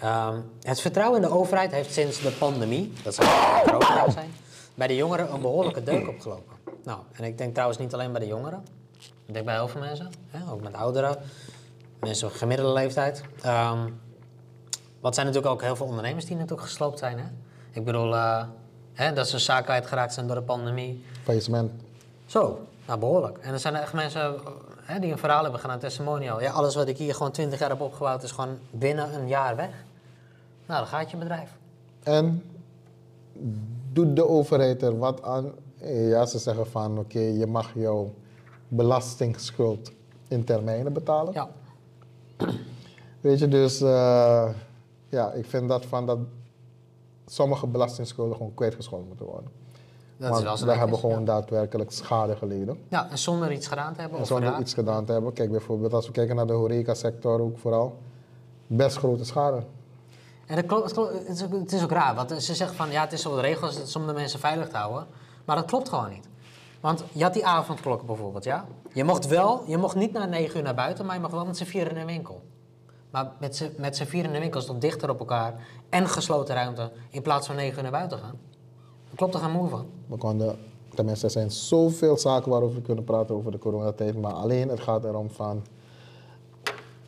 Ehm, 0.00 0.40
het 0.62 0.80
vertrouwen 0.80 1.22
in 1.22 1.28
de 1.28 1.34
overheid 1.34 1.70
heeft 1.70 1.92
sinds 1.92 2.20
de 2.20 2.30
pandemie, 2.30 2.92
dat 3.02 3.14
zou 3.14 3.28
corona 3.64 4.10
zijn, 4.10 4.30
bij 4.74 4.86
de 4.86 4.96
jongeren 4.96 5.32
een 5.32 5.40
behoorlijke 5.40 5.82
deuk 5.82 6.08
opgelopen. 6.08 6.56
Nou, 6.84 6.98
en 7.12 7.24
ik 7.24 7.38
denk 7.38 7.52
trouwens 7.52 7.78
niet 7.78 7.94
alleen 7.94 8.12
bij 8.12 8.20
de 8.20 8.26
jongeren. 8.26 8.64
Ik 9.26 9.34
denk 9.34 9.44
bij 9.44 9.54
heel 9.54 9.68
veel 9.68 9.80
mensen, 9.80 10.10
hè, 10.30 10.52
ook 10.52 10.62
met 10.62 10.74
ouderen, 10.74 11.16
mensen 12.00 12.30
van 12.30 12.38
gemiddelde 12.38 12.72
leeftijd. 12.72 13.22
Ehm 13.42 13.86
wat 15.00 15.14
zijn 15.14 15.26
natuurlijk 15.26 15.52
ook 15.54 15.62
heel 15.62 15.76
veel 15.76 15.86
ondernemers 15.86 16.24
die 16.24 16.36
natuurlijk 16.36 16.68
gesloopt 16.68 16.98
zijn. 16.98 17.18
Hè? 17.18 17.24
Ik 17.72 17.84
bedoel, 17.84 18.14
eh, 18.14 18.44
hè, 18.92 19.12
dat 19.12 19.28
ze 19.28 19.38
zaken 19.38 19.64
kwijtgeraakt 19.64 20.12
zijn 20.12 20.26
door 20.26 20.36
de 20.36 20.42
pandemie. 20.42 21.04
Faillissement. 21.22 21.70
Zo, 22.26 22.66
nou 22.86 22.98
behoorlijk. 22.98 23.38
En 23.38 23.52
er 23.52 23.58
zijn 23.58 23.74
echt 23.74 23.92
mensen 23.92 24.20
eh, 24.22 24.40
hè, 24.82 24.98
die 24.98 25.12
een 25.12 25.18
verhaal 25.18 25.42
hebben 25.42 25.60
gedaan, 25.60 25.78
testimonial. 25.78 26.40
Ja, 26.40 26.52
alles 26.52 26.74
wat 26.74 26.88
ik 26.88 26.96
hier 26.96 27.14
gewoon 27.14 27.32
20 27.32 27.58
jaar 27.58 27.68
heb 27.68 27.80
opgebouwd 27.80 28.22
is 28.22 28.30
gewoon 28.30 28.58
binnen 28.70 29.14
een 29.14 29.28
jaar 29.28 29.56
weg. 29.56 29.70
Nou, 30.68 30.80
dan 30.80 30.88
gaat 30.88 31.10
je 31.10 31.16
bedrijf. 31.16 31.58
En 32.02 32.42
doet 33.92 34.16
de 34.16 34.28
overheid 34.28 34.82
er 34.82 34.98
wat 34.98 35.22
aan? 35.22 35.52
Ja, 35.84 36.26
ze 36.26 36.38
zeggen 36.38 36.66
van 36.66 36.98
oké, 36.98 37.20
je 37.20 37.46
mag 37.46 37.74
jouw 37.74 38.14
belastingschuld 38.68 39.92
in 40.28 40.44
termijnen 40.44 40.92
betalen. 40.92 41.32
Ja, 41.32 41.48
Weet 43.20 43.38
je, 43.38 43.48
dus 43.48 43.80
eh, 43.80 44.48
ja, 45.08 45.32
ik 45.32 45.46
vind 45.46 45.68
dat 45.68 45.86
van 45.86 46.06
dat 46.06 46.18
sommige 47.26 47.66
belastingschulden 47.66 48.36
gewoon 48.36 48.54
kwijtgescholden 48.54 49.08
moeten 49.08 49.26
worden. 49.26 49.50
dat 50.16 50.30
Want 50.30 50.58
is 50.58 50.62
we 50.64 50.72
hebben 50.72 50.98
gewoon 50.98 51.18
ja. 51.18 51.24
daadwerkelijk 51.24 51.90
schade 51.92 52.36
geleden. 52.36 52.78
Ja, 52.88 53.10
en 53.10 53.18
zonder 53.18 53.52
iets 53.52 53.66
gedaan 53.66 53.94
te 53.94 54.00
hebben. 54.00 54.18
En 54.18 54.26
zonder 54.26 54.58
iets 54.60 54.74
gedaan 54.74 55.04
te 55.04 55.12
hebben. 55.12 55.32
Kijk 55.32 55.50
bijvoorbeeld 55.50 55.92
als 55.92 56.06
we 56.06 56.12
kijken 56.12 56.36
naar 56.36 56.46
de 56.46 56.52
horecasector 56.52 57.40
ook 57.40 57.58
vooral. 57.58 57.98
best 58.66 58.96
grote 58.96 59.24
schade. 59.24 59.62
En 60.48 60.56
dat 60.56 60.66
klopt, 60.66 60.84
het, 60.84 60.92
klopt- 60.92 61.12
het, 61.12 61.36
is 61.36 61.44
ook, 61.44 61.52
het 61.52 61.72
is 61.72 61.82
ook 61.82 61.90
raar, 61.90 62.14
want 62.14 62.42
ze 62.42 62.54
zeggen 62.54 62.76
van 62.76 62.90
ja, 62.90 63.00
het 63.00 63.12
is 63.12 63.22
zo 63.22 63.34
de 63.34 63.40
regels 63.40 63.78
dat 63.78 63.88
sommige 63.88 64.14
mensen 64.14 64.38
veilig 64.40 64.68
te 64.68 64.76
houden. 64.76 65.06
Maar 65.44 65.56
dat 65.56 65.64
klopt 65.64 65.88
gewoon 65.88 66.10
niet. 66.10 66.28
Want 66.80 67.04
je 67.12 67.22
had 67.22 67.32
die 67.32 67.46
avondklokken 67.46 68.06
bijvoorbeeld, 68.06 68.44
ja. 68.44 68.66
Je 68.92 69.04
mocht 69.04 69.26
wel, 69.26 69.62
je 69.66 69.76
mocht 69.76 69.96
niet 69.96 70.12
na 70.12 70.24
negen 70.26 70.56
uur 70.56 70.62
naar 70.62 70.74
buiten, 70.74 71.06
maar 71.06 71.14
je 71.14 71.20
mag 71.20 71.30
wel 71.30 71.44
met 71.46 71.56
z'n 71.56 71.64
vier 71.64 71.88
in 71.88 71.94
de 71.94 72.04
winkel. 72.04 72.42
Maar 73.10 73.32
met 73.40 73.56
z'n, 73.56 73.74
met 73.76 73.96
z'n 73.96 74.04
vier 74.04 74.24
in 74.24 74.32
de 74.32 74.38
winkel 74.38 74.60
is 74.60 74.66
toch 74.66 74.78
dichter 74.78 75.10
op 75.10 75.18
elkaar 75.18 75.54
en 75.88 76.08
gesloten 76.08 76.54
ruimte 76.54 76.90
in 77.10 77.22
plaats 77.22 77.46
van 77.46 77.56
negen 77.56 77.76
uur 77.76 77.82
naar 77.82 77.90
buiten 77.92 78.18
gaan. 78.18 78.38
Daar 79.06 79.16
klopt 79.16 79.34
er 79.34 79.40
geen 79.40 79.50
moe 79.50 79.68
van. 79.68 79.86
We 80.06 80.16
konden, 80.16 80.58
tenminste, 80.94 81.24
er 81.26 81.32
zijn 81.32 81.50
zoveel 81.50 82.16
zaken 82.18 82.50
waarover 82.50 82.74
we 82.76 82.82
kunnen 82.82 83.04
praten 83.04 83.34
over 83.34 83.50
de 83.50 83.58
coronatijd. 83.58 84.20
Maar 84.20 84.32
alleen 84.32 84.68
het 84.68 84.80
gaat 84.80 85.04
erom 85.04 85.30
van, 85.30 85.64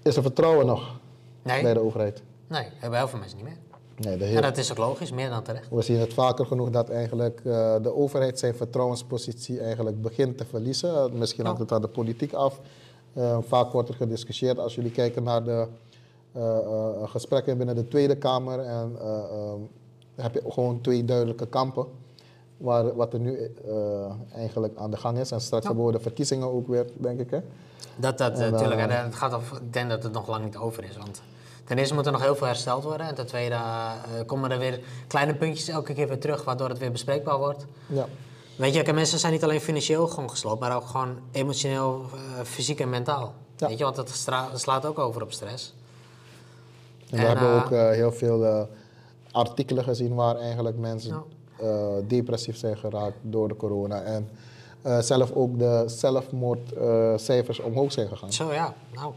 is 0.03 0.17
er 0.17 0.23
vertrouwen 0.23 0.67
nog 0.67 0.99
Nee, 1.43 1.63
bij 1.63 1.75
de 1.75 1.81
overheid? 1.81 2.23
Nee, 2.51 2.69
hebben 2.79 2.99
heel 2.99 3.09
veel 3.09 3.19
mensen 3.19 3.37
niet 3.37 3.47
meer. 3.47 3.57
Nee, 3.97 4.17
de 4.17 4.25
En 4.25 4.31
heel, 4.31 4.41
dat 4.41 4.57
is 4.57 4.71
ook 4.71 4.79
logisch, 4.79 5.13
meer 5.13 5.29
dan 5.29 5.43
terecht. 5.43 5.69
we 5.71 5.83
zien 5.83 5.99
het 5.99 6.15
vaker 6.15 6.47
genoeg 6.47 6.71
dat 6.71 6.89
eigenlijk 6.91 7.41
eh, 7.45 7.75
de 7.83 7.95
overheid 7.95 8.39
zijn 8.39 8.55
vertrouwenspositie 8.55 9.61
eigenlijk 9.61 10.03
begint 10.03 10.39
te 10.39 10.45
verliezen. 10.45 11.19
Misschien 11.19 11.45
hangt 11.45 11.61
het 11.61 11.73
aan 11.73 11.81
de 11.81 11.89
politiek 11.89 12.33
af. 12.33 12.61
Eh, 13.13 13.39
vaak 13.43 13.73
wordt 13.73 13.89
er 13.89 13.95
gediscussieerd 13.95 14.59
als 14.59 14.75
jullie 14.75 14.91
kijken 14.91 15.23
naar 15.23 15.45
de 15.45 15.67
eh, 16.33 16.59
gesprekken 17.05 17.57
binnen 17.57 17.75
de 17.75 17.89
Tweede 17.89 18.17
Kamer. 18.17 18.59
En 18.61 18.97
heb 20.15 20.35
je 20.35 20.43
gewoon 20.49 20.81
twee 20.81 21.05
duidelijke 21.05 21.47
kampen. 21.47 21.87
Waar, 22.57 22.95
wat 22.97 23.13
er 23.13 23.21
nu 23.21 23.53
eigenlijk 24.35 24.77
aan 24.77 24.91
de 24.91 24.97
gang 24.97 25.19
is. 25.19 25.31
En 25.31 25.41
straks 25.41 25.63
Ja. 25.63 25.69
hebben 25.69 25.87
we 25.87 25.93
de 25.93 26.01
verkiezingen 26.01 26.53
ook 26.53 26.69
weer, 26.69 26.87
denk 26.97 27.21
ik. 27.21 27.31
Hè? 27.31 27.41
Dat, 27.97 28.19
dat 28.19 28.37
natuurlijk. 28.37 28.81
en 28.81 29.05
het 29.05 29.15
gaat 29.15 29.33
ik 29.33 29.73
denk 29.73 29.91
dat 29.91 30.03
het 30.03 30.13
nog 30.13 30.29
lang 30.29 30.45
niet 30.45 30.57
over 30.57 30.85
is. 30.85 30.97
Want 30.97 31.23
ten 31.71 31.79
eerste 31.79 31.95
moet 31.95 32.07
er 32.07 32.13
nog 32.13 32.23
heel 32.23 32.37
veel 32.37 32.47
hersteld 32.47 32.85
worden. 32.85 33.07
En 33.07 33.15
ten 33.15 33.27
tweede 33.27 33.55
eh, 33.55 33.61
komen 34.27 34.51
er 34.51 34.59
weer 34.59 34.81
kleine 35.07 35.35
puntjes 35.35 35.69
elke 35.69 35.93
keer 35.93 36.09
weer 36.09 36.19
terug, 36.19 36.45
waardoor 36.45 36.69
het 36.69 36.79
weer 36.79 36.93
bespreekbaar 36.93 37.39
wordt. 37.39 37.67
Ja. 37.87 38.07
Weet 38.57 38.75
je, 38.75 38.93
mensen 38.93 39.19
zijn 39.19 39.33
niet 39.33 39.43
alleen 39.45 39.61
financieel 39.61 40.07
gewoon 40.09 40.31
gesloopt, 40.31 40.61
maar 40.61 40.77
ook 40.77 40.87
gewoon 40.87 41.19
emotioneel, 41.33 42.05
eh, 42.15 42.45
fysiek 42.45 42.81
en 42.81 42.91
mentaal. 42.91 43.35
Ja. 43.57 43.69
Weet 43.69 43.79
je, 43.79 43.85
want 43.85 43.97
het 43.97 44.09
stra- 44.09 44.49
slaat 44.55 44.87
ook 44.87 44.99
over 44.99 45.23
op 45.23 45.33
stress. 45.33 45.75
En 47.11 47.17
we 47.17 47.23
En, 47.23 47.27
hebben 47.27 47.49
eh, 47.49 47.57
ook 47.57 47.95
heel 47.95 48.13
veel 48.13 48.69
artikelen 49.33 49.85
gezien 49.85 50.15
waar 50.15 50.37
eigenlijk 50.37 50.79
mensen 50.79 51.23
depressief 52.07 52.57
zijn 52.57 52.77
geraakt 52.77 53.17
door 53.23 53.49
de 53.49 53.57
corona. 53.57 54.03
En 54.03 54.29
zelf 55.03 55.33
ook 55.33 55.59
de 55.59 55.83
zelfmoordcijfers 55.87 57.61
omhoog 57.61 57.93
zijn 57.93 58.09
gegaan. 58.09 58.33
Zo 58.33 58.53
ja, 58.53 58.75
nou. 58.95 59.13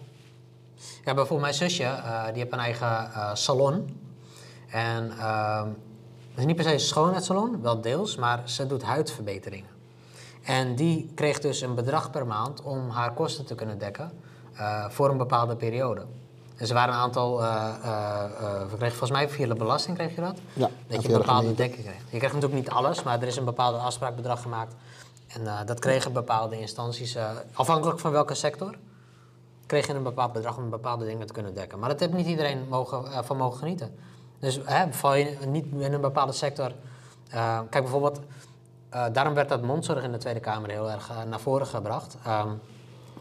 Ja, 1.03 1.13
bijvoorbeeld 1.13 1.41
mijn 1.41 1.53
zusje, 1.53 1.83
eh, 1.83 2.25
die 2.25 2.37
heeft 2.41 2.51
een 2.51 2.59
eigen 2.59 2.87
eh, 2.87 3.29
salon. 3.33 4.01
En 4.69 5.11
ehm, 5.19 5.67
het 6.29 6.37
is 6.37 6.45
niet 6.45 6.55
per 6.55 6.65
se 6.65 6.73
een 6.73 6.79
schoonheidssalon, 6.79 7.61
wel 7.61 7.81
deels, 7.81 8.15
maar 8.15 8.41
ze 8.45 8.67
doet 8.67 8.83
huidverbeteringen. 8.83 9.69
En 10.43 10.75
die 10.75 11.11
kreeg 11.15 11.39
dus 11.39 11.61
een 11.61 11.75
bedrag 11.75 12.11
per 12.11 12.27
maand 12.27 12.61
om 12.61 12.89
haar 12.89 13.13
kosten 13.13 13.45
te 13.45 13.55
kunnen 13.55 13.77
dekken 13.77 14.11
eh, 14.53 14.85
voor 14.89 15.09
een 15.09 15.17
bepaalde 15.17 15.55
periode. 15.55 16.05
En 16.55 16.67
ze 16.67 16.73
waren 16.73 16.93
een 16.93 16.99
aantal, 16.99 17.41
volgens 18.79 19.11
mij 19.11 19.29
via 19.29 19.47
de 19.47 19.55
belasting 19.55 19.97
kreeg 19.97 20.15
je 20.15 20.21
dat? 20.21 20.37
Ja, 20.53 20.69
dat 20.87 21.01
je 21.01 21.07
een 21.07 21.13
de 21.13 21.19
bepaalde 21.19 21.53
dekking 21.53 21.85
kreeg. 21.85 22.01
Je 22.09 22.17
krijgt 22.17 22.35
natuurlijk 22.35 22.61
niet 22.61 22.69
alles, 22.69 23.03
maar 23.03 23.21
er 23.21 23.27
is 23.27 23.35
een 23.35 23.45
bepaalde 23.45 23.77
afspraakbedrag 23.77 24.41
gemaakt. 24.41 24.75
En 25.27 25.65
dat 25.65 25.79
kregen 25.79 26.13
bepaalde 26.13 26.59
instanties, 26.59 27.17
afhankelijk 27.53 27.99
van 27.99 28.11
welke 28.11 28.33
sector, 28.33 28.75
je 29.77 29.93
een 29.93 30.03
bepaald 30.03 30.33
bedrag 30.33 30.57
om 30.57 30.69
bepaalde 30.69 31.05
dingen 31.05 31.27
te 31.27 31.33
kunnen 31.33 31.53
dekken. 31.53 31.79
Maar 31.79 31.89
dat 31.89 31.99
heeft 31.99 32.13
niet 32.13 32.27
iedereen 32.27 32.65
mogen, 32.69 33.11
eh, 33.11 33.23
van 33.23 33.37
mogen 33.37 33.59
genieten. 33.59 33.95
Dus 34.39 34.59
hè, 34.63 34.93
val 34.93 35.15
je 35.15 35.37
niet 35.47 35.65
in 35.77 35.93
een 35.93 36.01
bepaalde 36.01 36.31
sector. 36.31 36.71
eh, 37.29 37.59
kijk 37.69 37.83
bijvoorbeeld, 37.83 38.19
eh, 38.89 39.05
daarom 39.11 39.33
werd 39.33 39.49
dat 39.49 39.61
mondzorg 39.61 40.03
in 40.03 40.11
de 40.11 40.17
Tweede 40.17 40.39
Kamer 40.39 40.69
heel 40.69 40.91
erg 40.91 41.11
naar 41.29 41.39
voren 41.39 41.67
gebracht. 41.67 42.17
Ehm, 42.23 42.49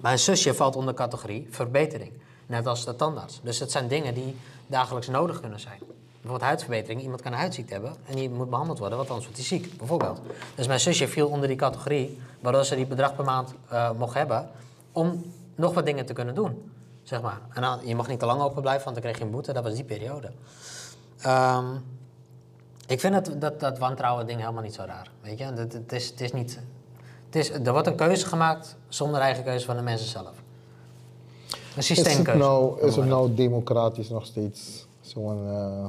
mijn 0.00 0.18
zusje 0.18 0.54
valt 0.54 0.76
onder 0.76 0.94
categorie 0.94 1.46
verbetering, 1.50 2.12
net 2.46 2.66
als 2.66 2.84
de 2.84 2.96
tandarts. 2.96 3.40
Dus 3.42 3.58
het 3.58 3.70
zijn 3.70 3.88
dingen 3.88 4.14
die 4.14 4.36
dagelijks 4.66 5.08
nodig 5.08 5.40
kunnen 5.40 5.60
zijn. 5.60 5.78
Bijvoorbeeld 6.12 6.42
huidverbetering. 6.42 7.02
Iemand 7.02 7.22
kan 7.22 7.32
een 7.32 7.38
huidziekte 7.38 7.72
hebben 7.72 7.94
en 8.06 8.14
die 8.14 8.30
moet 8.30 8.50
behandeld 8.50 8.78
worden, 8.78 8.96
want 8.96 9.10
anders 9.10 9.28
wordt 9.28 9.48
hij 9.48 9.58
ziek, 9.58 9.76
bijvoorbeeld. 9.78 10.20
Dus 10.54 10.66
mijn 10.66 10.80
zusje 10.80 11.08
viel 11.08 11.28
onder 11.28 11.48
die 11.48 11.56
categorie, 11.56 12.20
waardoor 12.40 12.64
ze 12.64 12.76
die 12.76 12.86
bedrag 12.86 13.16
per 13.16 13.24
maand 13.24 13.54
mocht 13.96 14.14
hebben 14.14 14.50
om 14.92 15.24
nog 15.54 15.74
wat 15.74 15.86
dingen 15.86 16.06
te 16.06 16.12
kunnen 16.12 16.34
doen. 16.34 16.70
Zeg 17.02 17.22
maar. 17.22 17.40
En 17.52 17.62
dan, 17.62 17.78
je 17.84 17.94
mag 17.94 18.08
niet 18.08 18.18
te 18.18 18.26
lang 18.26 18.40
open 18.40 18.62
blijven, 18.62 18.84
want 18.84 18.96
dan 18.96 19.04
kreeg 19.04 19.18
je 19.18 19.24
een 19.24 19.30
boete. 19.30 19.52
Dat 19.52 19.64
was 19.64 19.74
die 19.74 19.84
periode. 19.84 20.30
Ehm, 21.20 21.66
ik 22.86 23.00
vind 23.00 23.14
dat, 23.14 23.40
dat, 23.40 23.60
dat 23.60 23.78
wantrouwen 23.78 24.26
ding 24.26 24.40
helemaal 24.40 24.62
niet 24.62 24.74
zo 24.74 24.82
raar. 24.86 25.10
Weet 25.22 25.38
je, 25.38 25.44
het, 25.44 25.72
het, 25.72 25.92
is, 25.92 26.08
het 26.10 26.20
is 26.20 26.32
niet... 26.32 26.58
Het 27.26 27.36
is, 27.36 27.50
er 27.50 27.72
wordt 27.72 27.86
een 27.86 27.96
keuze 27.96 28.26
gemaakt 28.26 28.76
zonder 28.88 29.20
eigen 29.20 29.44
keuze 29.44 29.64
van 29.66 29.76
de 29.76 29.82
mensen 29.82 30.08
zelf. 30.08 30.26
Een 30.26 31.58
Is 31.78 31.88
het, 31.88 31.98
systeemkeuze. 31.98 32.40
nou, 32.40 32.80
is 32.80 32.96
het 32.96 33.04
nou 33.06 33.34
democratisch 33.34 34.08
nog 34.08 34.26
steeds 34.26 34.86
zo'n 35.00 35.48
eh, 35.48 35.86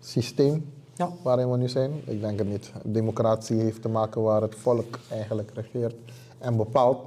systeem 0.00 0.72
Ja. 0.94 1.08
waarin 1.22 1.50
we 1.50 1.56
nu 1.56 1.68
zijn? 1.68 2.02
Ik 2.04 2.20
denk 2.20 2.38
het 2.38 2.48
niet. 2.48 2.72
Democratie 2.84 3.60
heeft 3.60 3.82
te 3.82 3.88
maken 3.88 4.22
waar 4.22 4.42
het 4.42 4.54
volk 4.54 4.98
eigenlijk 5.10 5.50
regeert 5.54 5.94
en 6.38 6.56
bepaalt. 6.56 6.98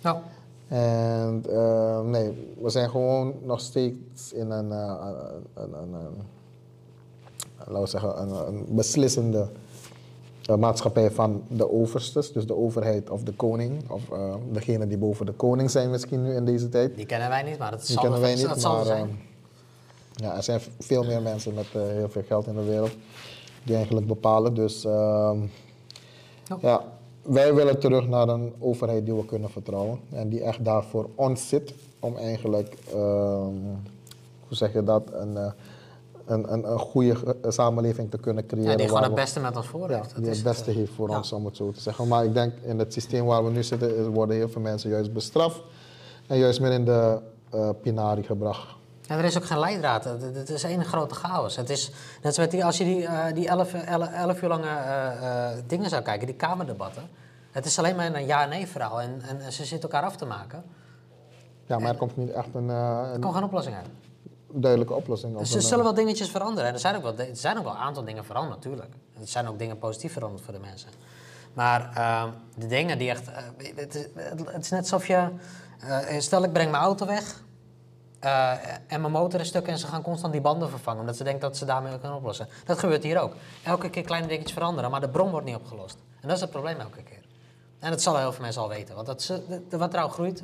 Ja. 0.00 0.22
En 0.68 1.44
eh, 1.50 2.00
nee, 2.00 2.54
we 2.62 2.70
zijn 2.70 2.90
gewoon 2.90 3.34
nog 3.42 3.60
steeds 3.60 4.32
in 4.32 4.50
een, 4.50 4.72
eh, 4.72 5.06
een, 5.54 5.72
een, 5.72 5.92
een- 5.94 6.34
laten 7.58 7.80
we 7.82 7.86
zeggen, 7.86 8.20
een, 8.48 8.64
beslissende 8.68 9.48
eh, 10.44 10.56
maatschappij 10.56 11.10
van 11.10 11.42
de 11.48 11.70
overstes, 11.70 12.32
dus 12.32 12.46
de 12.46 12.56
overheid 12.56 13.10
of 13.10 13.22
de 13.22 13.32
koning, 13.32 13.90
of 13.90 14.10
eh 14.10 14.34
degene 14.52 14.86
die 14.86 14.98
boven 14.98 15.26
de 15.26 15.32
koning 15.32 15.70
zijn 15.70 15.90
misschien 15.90 16.22
nu 16.22 16.34
in 16.34 16.44
deze 16.44 16.68
tijd. 16.68 16.96
Die 16.96 17.06
kennen 17.06 17.28
wij 17.28 17.42
niet, 17.42 17.58
maar 17.58 17.70
dat 17.70 17.86
zal, 17.86 18.02
kennen 18.02 18.20
wij 18.20 18.34
niet, 18.34 18.62
maar 18.62 18.84
zijn. 18.84 19.08
eh, 19.08 19.14
ja, 20.14 20.36
er 20.36 20.42
zijn 20.42 20.60
veel 20.78 21.04
meer 21.04 21.22
mensen 21.22 21.54
met 21.54 21.66
eh, 21.74 21.82
heel 21.82 22.08
veel 22.08 22.22
geld 22.26 22.46
in 22.46 22.54
de 22.54 22.64
wereld 22.64 22.92
die 23.64 23.74
eigenlijk 23.74 24.06
bepalen. 24.06 24.54
Dus 24.54 24.84
ehm, 24.84 25.38
Ja. 26.60 26.82
Wij 27.26 27.54
willen 27.54 27.78
terug 27.78 28.08
naar 28.08 28.28
een 28.28 28.54
overheid 28.58 29.04
die 29.04 29.14
we 29.14 29.24
kunnen 29.24 29.50
vertrouwen 29.50 30.00
en 30.10 30.28
die 30.28 30.42
echt 30.42 30.64
daar 30.64 30.84
voor 30.84 31.08
ons 31.14 31.48
zit 31.48 31.74
om 32.00 32.16
eigenlijk, 32.16 32.76
ehm, 32.92 33.54
hoe 34.46 34.56
zeg 34.56 34.72
je 34.72 34.82
dat, 34.82 35.02
een, 35.12 35.36
eh, 35.36 35.52
een, 36.26 36.52
een, 36.52 36.70
een 36.70 36.78
goede 36.78 37.36
samenleving 37.48 38.10
te 38.10 38.18
kunnen 38.18 38.46
creëren. 38.46 38.70
ja, 38.70 38.76
die 38.76 38.86
gewoon 38.86 39.02
het 39.02 39.14
beste 39.14 39.40
met 39.40 39.56
ons 39.56 39.66
voor 39.66 39.90
heeft. 39.90 40.16
Die 40.16 40.28
het 40.28 40.42
beste 40.42 40.70
eh, 40.70 40.76
heeft 40.76 40.92
voor 40.92 41.10
ja. 41.10 41.16
ons, 41.16 41.32
om 41.32 41.44
het 41.44 41.56
zo 41.56 41.70
te 41.70 41.80
zeggen. 41.80 42.08
Maar 42.08 42.24
ik 42.24 42.34
denk 42.34 42.52
in 42.62 42.78
het 42.78 42.92
systeem 42.92 43.24
waar 43.24 43.44
we 43.44 43.50
nu 43.50 43.62
zitten, 43.62 44.10
worden 44.10 44.36
heel 44.36 44.48
veel 44.48 44.62
mensen 44.62 44.90
juist 44.90 45.12
bestraft 45.12 45.62
en 46.26 46.38
juist 46.38 46.60
meer 46.60 46.72
in 46.72 46.84
de 46.84 47.18
eh 47.50 47.70
pinari 47.82 48.22
gebracht. 48.22 48.75
Ja, 49.06 49.16
er 49.16 49.24
is 49.24 49.36
ook 49.36 49.44
geen 49.44 49.58
leidraad. 49.58 50.04
Het, 50.04 50.50
is 50.50 50.64
één 50.64 50.84
grote 50.84 51.14
chaos. 51.14 51.56
Het 51.56 51.70
is, 51.70 51.90
net 52.22 52.34
zoals 52.34 52.50
die, 52.50 52.64
als 52.64 52.78
je 52.78 52.84
die, 52.84 53.06
eh, 53.06 53.34
die 53.34 53.48
elf, 53.48 53.74
elf, 53.74 54.12
elf 54.12 54.42
uur 54.42 54.48
lange 54.48 54.68
eh, 54.68 55.50
eh, 55.50 55.58
dingen 55.66 55.90
zou 55.90 56.02
kijken, 56.02 56.26
die 56.26 56.36
kamerdebatten. 56.36 57.08
Het 57.50 57.66
is 57.66 57.78
alleen 57.78 57.96
maar 57.96 58.14
een 58.14 58.26
ja-nee 58.26 58.66
verhaal 58.66 59.00
en, 59.00 59.22
en 59.28 59.52
ze 59.52 59.64
zitten 59.64 59.90
elkaar 59.90 60.08
af 60.08 60.16
te 60.16 60.24
maken. 60.24 60.64
Ja, 61.66 61.78
maar 61.78 61.88
er 61.90 61.96
komt 61.96 62.16
niet 62.16 62.30
echt 62.30 62.54
een, 62.54 62.70
eh, 62.70 63.12
Er 63.12 63.18
komt 63.18 63.34
geen 63.34 63.44
oplossing 63.44 63.76
uit. 63.76 63.86
duidelijke 64.52 64.94
oplossing. 64.94 65.38
Dus 65.38 65.54
er 65.54 65.62
zullen 65.62 65.84
wel 65.84 65.94
dingetjes 65.94 66.30
veranderen. 66.30 66.68
En 66.68 66.74
er 66.74 66.80
zijn 66.80 66.96
ook 66.96 67.02
wel, 67.02 67.18
er 67.18 67.36
zijn 67.36 67.58
ook 67.58 67.64
wel 67.64 67.72
een 67.72 67.78
aantal 67.78 68.04
dingen 68.04 68.24
veranderd, 68.24 68.54
natuurlijk. 68.54 68.94
Er 69.20 69.28
zijn 69.28 69.48
ook 69.48 69.58
dingen 69.58 69.78
positief 69.78 70.12
veranderd 70.12 70.42
voor 70.42 70.52
de 70.52 70.60
mensen. 70.60 70.90
Maar 71.52 71.90
ehm, 71.94 72.28
de 72.56 72.66
dingen 72.66 72.98
die 72.98 73.10
echt... 73.10 73.26
het, 73.74 73.94
is, 73.94 74.06
het 74.44 74.64
is 74.64 74.70
net 74.70 74.80
alsof 74.80 75.06
je... 75.06 75.28
stel, 76.18 76.44
ik 76.44 76.52
breng 76.52 76.70
mijn 76.70 76.82
auto 76.82 77.06
weg... 77.06 77.44
eh, 78.18 78.50
en 78.86 79.00
mijn 79.00 79.12
motor 79.12 79.40
is 79.40 79.48
stuk 79.48 79.66
en 79.66 79.78
ze 79.78 79.86
gaan 79.86 80.02
constant 80.02 80.32
die 80.32 80.40
banden 80.42 80.70
vervangen... 80.70 81.00
omdat 81.00 81.16
ze 81.16 81.24
denken 81.24 81.42
dat 81.42 81.56
ze 81.56 81.64
daarmee 81.64 81.98
kunnen 81.98 82.16
oplossen. 82.18 82.48
Dat 82.64 82.78
gebeurt 82.78 83.02
hier 83.02 83.20
ook. 83.20 83.34
Elke 83.64 83.90
keer 83.90 84.02
kleine 84.02 84.26
dingetjes 84.28 84.52
veranderen, 84.52 84.90
maar 84.90 85.00
de 85.00 85.08
bron 85.08 85.30
wordt 85.30 85.46
niet 85.46 85.56
opgelost. 85.56 85.96
En 86.20 86.28
dat 86.28 86.36
is 86.36 86.40
het 86.42 86.50
probleem 86.50 86.80
elke 86.80 87.02
keer. 87.02 87.20
En 87.78 87.90
dat 87.90 88.02
zullen 88.02 88.20
heel 88.20 88.32
veel 88.32 88.42
mensen 88.42 88.62
al 88.62 88.68
weten. 88.68 88.94
Want 88.94 89.06
dat, 89.06 89.22
ze- 89.22 89.42
de, 89.48 89.62
de 89.68 89.78
wantrouwen 89.78 90.14
groeit. 90.14 90.42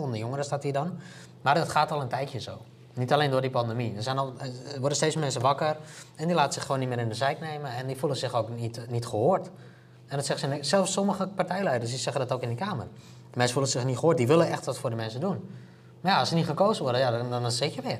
Onder 0.00 0.18
jongeren 0.18 0.44
staat 0.44 0.62
hier 0.62 0.72
dan. 0.72 0.98
Maar 1.42 1.54
dat 1.54 1.68
gaat 1.68 1.90
al 1.90 2.00
een 2.00 2.08
tijdje 2.08 2.40
zo. 2.40 2.58
Niet 2.94 3.12
alleen 3.12 3.30
door 3.30 3.40
die 3.40 3.50
pandemie. 3.50 3.96
Er, 3.96 4.02
zijn 4.02 4.18
al, 4.18 4.32
worden 4.78 4.96
steeds 4.96 5.14
meer 5.14 5.22
mensen 5.24 5.40
wakker. 5.42 5.76
En 6.16 6.26
die 6.26 6.34
laten 6.34 6.52
zich 6.52 6.62
gewoon 6.62 6.80
niet 6.80 6.88
meer 6.88 6.98
in 6.98 7.08
de 7.08 7.14
zijk 7.14 7.40
nemen. 7.40 7.70
En 7.70 7.86
die 7.86 7.96
voelen 7.96 8.18
zich 8.18 8.34
ook 8.34 8.48
niet, 8.48 8.80
niet 8.88 9.06
gehoord. 9.06 9.50
En 10.06 10.16
dat 10.16 10.26
zeggen 10.26 10.56
ze, 10.56 10.68
zelfs 10.68 10.92
sommige 10.92 11.26
partijleiders 11.26 11.90
die 11.90 12.00
zeggen 12.00 12.20
dat 12.28 12.32
ook 12.32 12.42
in 12.42 12.48
de 12.48 12.54
Kamer. 12.54 12.86
Mensen 13.34 13.52
voelen 13.52 13.70
zich 13.70 13.84
niet 13.84 13.98
gehoord. 13.98 14.16
Die 14.16 14.26
willen 14.26 14.48
echt 14.48 14.64
wat 14.64 14.78
voor 14.78 14.90
de 14.90 14.96
mensen 14.96 15.20
doen. 15.20 15.50
Maar 16.06 16.14
ja, 16.14 16.20
als 16.20 16.28
ze 16.28 16.34
niet 16.34 16.46
gekozen 16.46 16.82
worden, 16.82 17.00
ja, 17.00 17.10
dan, 17.10 17.30
dan 17.30 17.50
zit 17.50 17.74
je 17.74 17.82
weer. 17.82 17.98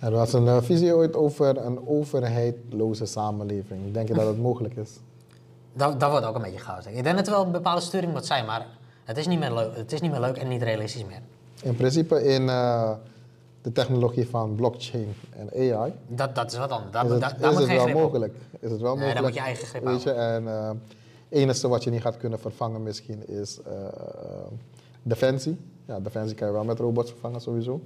Er 0.00 0.10
was 0.10 0.32
een 0.32 0.48
eh, 0.48 0.62
visie 0.62 0.94
ooit 0.94 1.16
over 1.16 1.56
een 1.56 1.86
overheidloze 1.88 3.06
samenleving. 3.06 3.92
Denk 3.92 4.08
je 4.08 4.14
dat 4.14 4.26
het 4.26 4.38
mogelijk 4.38 4.76
is? 4.76 4.90
Dat, 5.72 6.00
dat 6.00 6.10
wordt 6.10 6.26
ook 6.26 6.34
een 6.34 6.42
beetje 6.42 6.58
chaos. 6.58 6.86
Ik 6.86 7.04
denk 7.04 7.16
dat 7.16 7.26
er 7.26 7.32
wel 7.32 7.44
een 7.44 7.50
bepaalde 7.52 7.80
sturing 7.80 8.12
moet 8.12 8.26
zijn. 8.26 8.46
Maar 8.46 8.66
het 9.04 9.16
is 9.16 9.26
niet 9.26 9.38
meer 9.38 9.52
leuk, 9.52 9.76
het 9.76 9.92
is 9.92 10.00
niet 10.00 10.10
meer 10.10 10.20
leuk 10.20 10.36
en 10.36 10.48
niet 10.48 10.62
realistisch 10.62 11.04
meer. 11.04 11.20
In 11.62 11.76
principe 11.76 12.24
in, 12.24 12.48
eh, 12.48 12.92
de 13.62 13.72
technologie 13.72 14.28
van 14.28 14.54
blockchain 14.54 15.14
en 15.30 15.74
AI, 15.74 15.92
Dat, 16.06 16.34
dat 16.34 16.52
is 16.52 16.58
wat 16.58 16.70
anders. 16.70 16.92
Daar, 16.92 17.04
is 17.04 17.10
het, 17.10 17.40
is 17.40 17.56
het 17.56 17.66
wel 17.66 17.88
mogelijk. 17.88 18.34
Is 18.60 18.70
het 18.70 18.80
wel 18.80 18.96
Nee, 18.96 19.14
daar 19.14 19.22
mogelijk. 19.22 19.24
moet 19.24 19.34
je 19.34 19.40
eigen 19.40 19.66
grip 19.66 19.84
Weet 19.84 20.02
je, 20.02 20.10
en 20.10 20.48
eh, 20.48 20.68
het 20.68 20.76
enige 21.28 21.68
wat 21.68 21.84
je 21.84 21.90
niet 21.90 22.02
gaat 22.02 22.16
kunnen 22.16 22.38
vervangen 22.38 22.82
misschien 22.82 23.28
is 23.28 23.58
eh, 23.66 23.72
defensie. 25.02 25.58
Ja, 25.86 26.00
defensie 26.00 26.36
kan 26.36 26.46
je 26.46 26.52
wel 26.52 26.64
met 26.64 26.78
robots 26.78 27.10
vervangen 27.10 27.40
sowieso. 27.40 27.80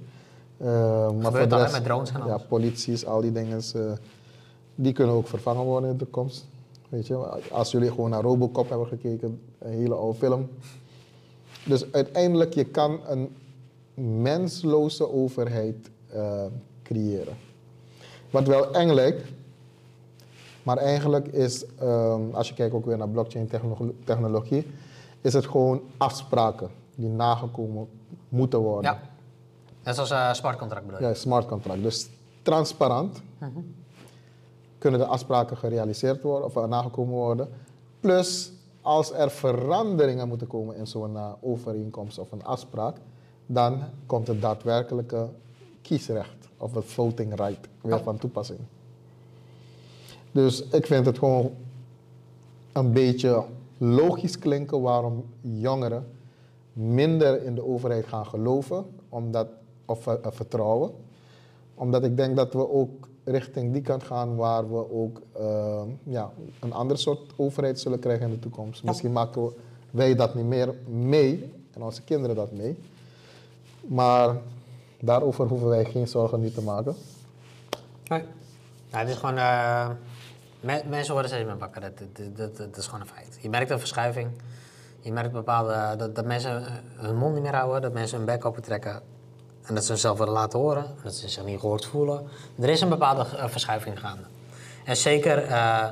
Eh, 0.57 0.67
maar 1.11 1.31
voor 1.31 1.47
de 1.47 1.55
rest- 1.55 1.71
met 1.73 1.83
drones 1.83 2.11
en 2.11 2.25
Ja, 2.25 2.37
polities, 2.37 3.05
al 3.05 3.21
die 3.21 3.31
dingen, 3.31 3.61
eh, 3.75 3.91
die 4.75 4.93
kunnen 4.93 5.15
ook 5.15 5.27
vervangen 5.27 5.63
worden 5.63 5.89
in 5.89 5.97
de 5.97 6.03
toekomst. 6.03 6.45
Weet 6.89 7.07
je, 7.07 7.15
als 7.51 7.71
jullie 7.71 7.89
gewoon 7.89 8.09
naar 8.09 8.21
Robocop 8.21 8.69
hebben 8.69 8.87
gekeken, 8.87 9.39
een 9.59 9.71
hele 9.71 9.93
oude 9.95 10.17
film. 10.17 10.49
Dus 11.65 11.91
uiteindelijk, 11.91 12.53
je 12.53 12.63
kan 12.63 12.99
een 13.07 13.35
mensloze 14.21 15.11
overheid 15.13 15.89
eh, 16.09 16.43
creëren. 16.83 17.35
Wat 18.29 18.47
wel 18.47 18.73
eng 18.73 18.89
lijkt, 18.91 19.23
maar 20.63 20.77
eigenlijk 20.77 21.27
is, 21.27 21.65
ehm, 21.79 22.21
als 22.31 22.47
je 22.49 22.53
kijkt 22.53 22.73
ook 22.73 22.85
weer 22.85 22.97
naar 22.97 23.09
blockchain 23.09 23.47
technolo- 23.47 23.93
technologie, 24.03 24.65
is 25.21 25.33
het 25.33 25.45
gewoon 25.47 25.81
afspraken 25.97 26.69
die 26.97 27.09
nagekomen 27.09 27.87
moeten 28.29 28.59
worden. 28.59 28.91
Ja. 28.91 28.99
Net 29.83 29.95
zoals 29.95 30.11
uh, 30.11 30.33
smart 30.33 30.57
contract 30.57 30.85
bedoel 30.85 31.01
je? 31.01 31.07
Ja, 31.07 31.13
smart 31.13 31.45
contract. 31.45 31.81
Dus 31.81 32.09
transparant 32.41 33.21
kunnen 34.77 34.99
de 34.99 35.05
afspraken 35.05 35.57
gerealiseerd 35.57 36.21
worden 36.21 36.45
of 36.45 36.55
eh, 36.55 36.65
nagekomen 36.65 37.13
worden. 37.13 37.49
Plus, 37.99 38.51
als 38.81 39.13
er 39.13 39.31
veranderingen 39.31 40.27
moeten 40.27 40.47
komen 40.47 40.75
in 40.75 40.87
zo'n 40.87 41.17
eh, 41.17 41.31
overeenkomst 41.41 42.19
of 42.19 42.31
een 42.31 42.43
afspraak, 42.43 42.97
dan 43.45 43.83
komt 44.05 44.27
het 44.27 44.41
daadwerkelijke 44.41 45.29
kiesrecht 45.81 46.49
of 46.57 46.73
het 46.73 46.85
voting 46.85 47.35
right 47.35 47.67
weer 47.81 48.03
van 48.03 48.17
toepassing. 48.17 48.59
Dus 50.31 50.63
ik 50.63 50.85
vind 50.85 51.05
het 51.05 51.17
gewoon 51.17 51.51
een 52.71 52.91
beetje 52.91 53.43
logisch 53.77 54.39
klinken 54.39 54.81
waarom 54.81 55.25
jongeren 55.41 56.16
minder 56.77 57.43
in 57.43 57.55
de 57.55 57.65
overheid 57.65 58.05
gaan 58.07 58.25
geloven 58.25 58.85
omdat, 59.09 59.47
of 59.85 60.07
eh, 60.07 60.13
eh, 60.13 60.31
vertrouwen. 60.31 60.91
Omdat 61.75 62.03
ik 62.03 62.17
denk 62.17 62.35
dat 62.35 62.53
we 62.53 62.69
ook 62.69 63.07
richting 63.23 63.73
die 63.73 63.81
kant 63.81 64.03
gaan 64.03 64.35
waar 64.35 64.71
we 64.71 64.91
ook 64.91 65.21
eh, 65.39 65.81
ja, 66.03 66.31
een 66.59 66.73
ander 66.73 66.97
soort 66.97 67.33
overheid 67.35 67.79
zullen 67.79 67.99
krijgen 67.99 68.25
in 68.25 68.31
de 68.33 68.39
toekomst. 68.39 68.83
Misschien 68.83 69.11
maken 69.11 69.43
we- 69.45 69.53
wij 69.91 70.15
dat 70.15 70.35
niet 70.35 70.45
meer 70.45 70.73
mee 70.87 71.53
en 71.73 71.81
onze 71.83 72.01
kinderen 72.01 72.35
dat 72.35 72.51
mee. 72.51 72.77
Maar 73.87 74.35
daarover 75.01 75.47
hoeven 75.47 75.67
wij 75.67 75.85
geen 75.85 76.07
zorgen 76.07 76.41
niet 76.41 76.53
te 76.53 76.61
maken. 76.61 76.95
Nee. 78.07 78.23
Nou, 78.91 79.03
het 79.05 79.09
is 79.09 79.15
gewoon... 79.15 79.37
eh, 79.37 79.89
me- 80.59 80.83
mensen 80.89 81.13
worden 81.13 81.31
steeds 81.31 81.45
meer 81.47 81.57
wakker. 81.57 81.81
Dat, 81.81 81.97
dat, 81.97 82.37
dat, 82.37 82.57
dat 82.57 82.77
is 82.77 82.85
gewoon 82.85 83.01
een 83.01 83.07
feit. 83.07 83.37
Je 83.41 83.49
merkt 83.49 83.69
een 83.69 83.79
verschuiving. 83.79 84.29
Je 85.07 85.13
merkt 85.13 85.31
bepaalde... 85.31 85.95
Dat, 86.13 86.25
mensen 86.25 86.63
hun 86.95 87.15
mond 87.15 87.33
niet 87.33 87.43
meer 87.43 87.55
houden. 87.55 87.81
Dat 87.81 87.93
mensen 87.93 88.17
hun 88.17 88.25
bek 88.25 88.45
open 88.45 88.61
trekken. 88.61 89.01
En 89.63 89.73
dat 89.75 89.83
ze 89.83 89.91
zichzelf 89.91 90.17
willen 90.17 90.33
laten 90.33 90.59
horen. 90.59 90.85
Dat 91.03 91.15
ze 91.15 91.29
zich 91.29 91.43
niet 91.43 91.59
gehoord 91.59 91.85
voelen. 91.85 92.27
Er 92.59 92.69
is 92.69 92.81
een 92.81 92.89
bepaalde 92.89 93.25
eh, 93.37 93.47
verschuiving 93.47 93.99
gaande. 93.99 94.23
En 94.85 94.97
zeker 94.97 95.43
eh, 95.43 95.83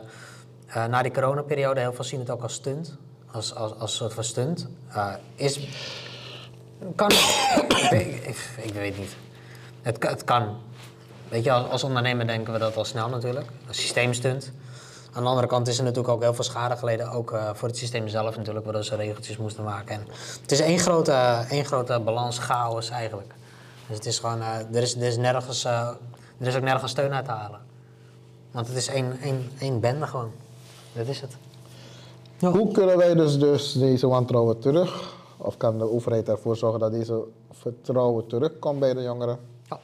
eh, 0.67 0.85
na 0.85 1.01
die 1.01 1.11
coronaperiode, 1.11 1.79
heel 1.79 1.93
veel 1.93 2.03
zien 2.03 2.19
het 2.19 2.29
ook 2.29 2.41
als 2.41 2.53
stunt. 2.53 2.95
Als, 3.31 3.55
als, 3.55 3.79
als 3.79 3.95
soort 3.95 4.13
van 4.13 4.23
stunt. 4.23 4.67
Is... 5.35 5.59
Kan... 6.95 7.11
ik, 8.63 8.73
weet- 8.73 8.97
niet. 8.97 9.15
Het, 9.81 10.03
het 10.09 10.23
kan. 10.23 10.57
Weet 11.29 11.43
je, 11.43 11.51
als, 11.51 11.69
als 11.69 11.83
ondernemer 11.83 12.27
denken 12.27 12.53
we 12.53 12.59
dat 12.59 12.77
al 12.77 12.85
snel 12.85 13.09
natuurlijk. 13.09 13.47
Een 13.67 13.73
systeemstunt. 13.73 14.51
Aan 15.15 15.23
de 15.23 15.29
andere 15.29 15.47
kant 15.47 15.67
is 15.67 15.77
er 15.77 15.83
natuurlijk 15.83 16.13
ook 16.13 16.21
heel 16.21 16.33
veel 16.33 16.43
schade 16.43 16.75
geleden, 16.75 17.11
ook 17.11 17.31
eh, 17.31 17.49
voor 17.53 17.67
het 17.67 17.77
systeem 17.77 18.07
zelf 18.07 18.37
natuurlijk, 18.37 18.65
waardoor 18.65 18.83
ze 18.83 18.95
regeltjes 18.95 19.37
moesten 19.37 19.63
maken. 19.63 19.95
En 19.95 20.07
het 20.41 20.51
is 20.51 20.59
één 20.59 20.79
grote, 20.79 21.45
één 21.49 21.65
grote 21.65 22.01
balans 22.05 22.39
chaos 22.39 22.89
eigenlijk. 22.89 23.33
Dus 23.87 23.95
het 23.95 24.05
is 24.05 24.19
gewoon, 24.19 24.41
eh, 24.41 24.75
er, 24.75 24.81
is, 24.81 24.95
er, 24.95 25.03
is 25.03 25.17
nergens, 25.17 25.65
eh, 25.65 25.89
er 26.37 26.47
is 26.47 26.55
ook 26.55 26.63
nergens 26.63 26.91
steun 26.91 27.13
uit 27.13 27.25
te 27.25 27.31
halen. 27.31 27.59
Want 28.51 28.67
het 28.67 28.75
is 28.77 28.87
één, 28.87 29.19
één, 29.21 29.51
één 29.59 29.79
bende 29.79 30.07
gewoon. 30.07 30.31
Dat 30.93 31.07
is 31.07 31.21
het. 31.21 31.37
Hoe 32.39 32.71
kunnen 32.71 32.97
wij 32.97 33.13
dus, 33.13 33.39
dus 33.39 33.71
deze 33.73 34.07
wantrouwen 34.07 34.59
terug, 34.59 35.15
of 35.37 35.57
kan 35.57 35.77
de 35.77 35.91
overheid 35.91 36.29
ervoor 36.29 36.57
zorgen 36.57 36.79
dat 36.79 36.91
deze 36.91 37.23
vertrouwen 37.51 38.27
terugkomt 38.27 38.79
bij 38.79 38.93
de 38.93 39.01
jongeren? 39.01 39.39
Ja. 39.69 39.79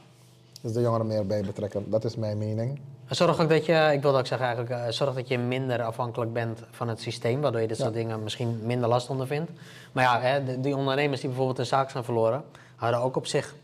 Dus 0.61 0.73
de 0.73 0.81
jongeren 0.81 1.07
meer 1.07 1.25
bij 1.25 1.41
betrekken, 1.41 1.89
dat 1.89 2.03
is 2.03 2.15
mijn 2.15 2.37
mening. 2.37 2.79
Zorg 3.11 3.39
ook 3.39 3.49
dat 3.49 3.65
je, 3.65 3.89
ik 3.93 4.01
wilde 4.01 4.17
ook 4.17 4.27
zeggen 4.27 4.47
eigenlijk, 4.47 4.81
eh, 4.81 4.91
zorg 4.91 5.13
dat 5.15 5.27
je 5.27 5.37
minder 5.37 5.83
afhankelijk 5.83 6.33
bent 6.33 6.59
van 6.71 6.87
het 6.87 7.01
systeem, 7.01 7.41
waardoor 7.41 7.61
je 7.61 7.67
dit 7.67 7.77
soort 7.77 7.93
dingen 7.93 8.23
misschien 8.23 8.59
minder 8.63 8.89
last 8.89 9.09
ondervindt. 9.09 9.51
Maar 9.91 10.03
ja, 10.03 10.19
hè, 10.21 10.43
de- 10.43 10.59
die 10.59 10.75
ondernemers 10.75 11.19
die 11.19 11.29
bijvoorbeeld 11.29 11.57
hun 11.57 11.65
zaak 11.65 11.89
zijn 11.89 12.03
verloren, 12.03 12.43
hadden 12.75 12.99
ook 12.99 13.15
op 13.15 13.25
zich, 13.27 13.55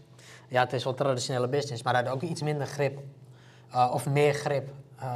ja 0.47 0.61
het 0.63 0.73
is 0.73 0.83
wel 0.83 0.93
traditionele 0.93 1.47
business, 1.47 1.83
maar 1.83 1.95
hadden 1.95 2.13
ook 2.13 2.21
iets 2.21 2.41
minder 2.41 2.67
grip, 2.67 2.97
eh, 3.71 3.91
of 3.93 4.09
meer 4.09 4.33
grip, 4.33 4.69
eh, 4.99 5.07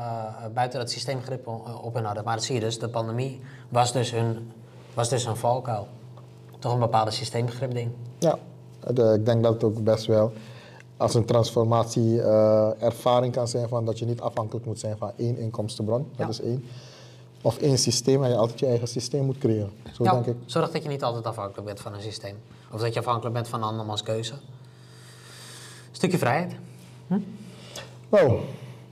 buiten 0.53 0.79
dat 0.79 0.91
systeemgrip 0.91 1.47
op, 1.47 1.79
op 1.83 1.93
hun 1.93 2.05
hadden. 2.05 2.23
Maar 2.23 2.35
dat 2.35 2.43
zie 2.43 2.55
je 2.55 2.61
dus, 2.61 2.79
de 2.79 2.89
pandemie 2.89 3.41
was 3.69 3.91
dus 3.93 4.11
hun, 4.11 4.51
was 4.93 5.09
dus 5.09 5.25
een 5.25 5.37
valkuil. 5.37 5.87
Toch 6.59 6.73
een 6.73 6.79
bepaalde 6.79 7.11
systeemgrip 7.11 7.73
ding. 7.73 7.91
Ja, 8.19 8.37
eh, 8.95 9.13
ik 9.13 9.25
denk 9.25 9.43
dat 9.43 9.53
het 9.53 9.63
ook 9.63 9.83
best 9.83 10.05
wel 10.05 10.33
als 11.01 11.13
een 11.13 11.25
transformatie 11.25 12.21
eh, 12.21 12.83
ervaring 12.83 13.33
kan 13.33 13.47
zijn 13.47 13.67
van 13.67 13.85
dat 13.85 13.99
je 13.99 14.05
niet 14.05 14.21
afhankelijk 14.21 14.65
moet 14.65 14.79
zijn 14.79 14.97
van 14.97 15.11
één 15.17 15.37
inkomstenbron. 15.37 16.07
Dat 16.15 16.17
Ja. 16.17 16.27
is 16.27 16.41
één. 16.41 16.63
Of 17.41 17.57
één 17.57 17.77
systeem 17.77 18.23
en 18.23 18.29
je 18.29 18.35
altijd 18.35 18.59
je 18.59 18.65
eigen 18.65 18.87
systeem 18.87 19.25
moet 19.25 19.37
creëren. 19.37 19.71
Zo 19.93 20.03
Ja, 20.03 20.11
denk 20.11 20.25
ik. 20.25 20.35
Zorg 20.45 20.71
dat 20.71 20.83
je 20.83 20.89
niet 20.89 21.03
altijd 21.03 21.25
afhankelijk 21.25 21.65
bent 21.65 21.79
van 21.79 21.93
een 21.93 22.01
systeem. 22.01 22.35
Of 22.71 22.81
dat 22.81 22.93
je 22.93 22.99
afhankelijk 22.99 23.33
bent 23.33 23.47
van 23.47 23.63
andermans 23.63 24.03
keuze. 24.03 24.33
Stukje 25.91 26.17
vrijheid. 26.17 26.55
Nou, 28.09 28.39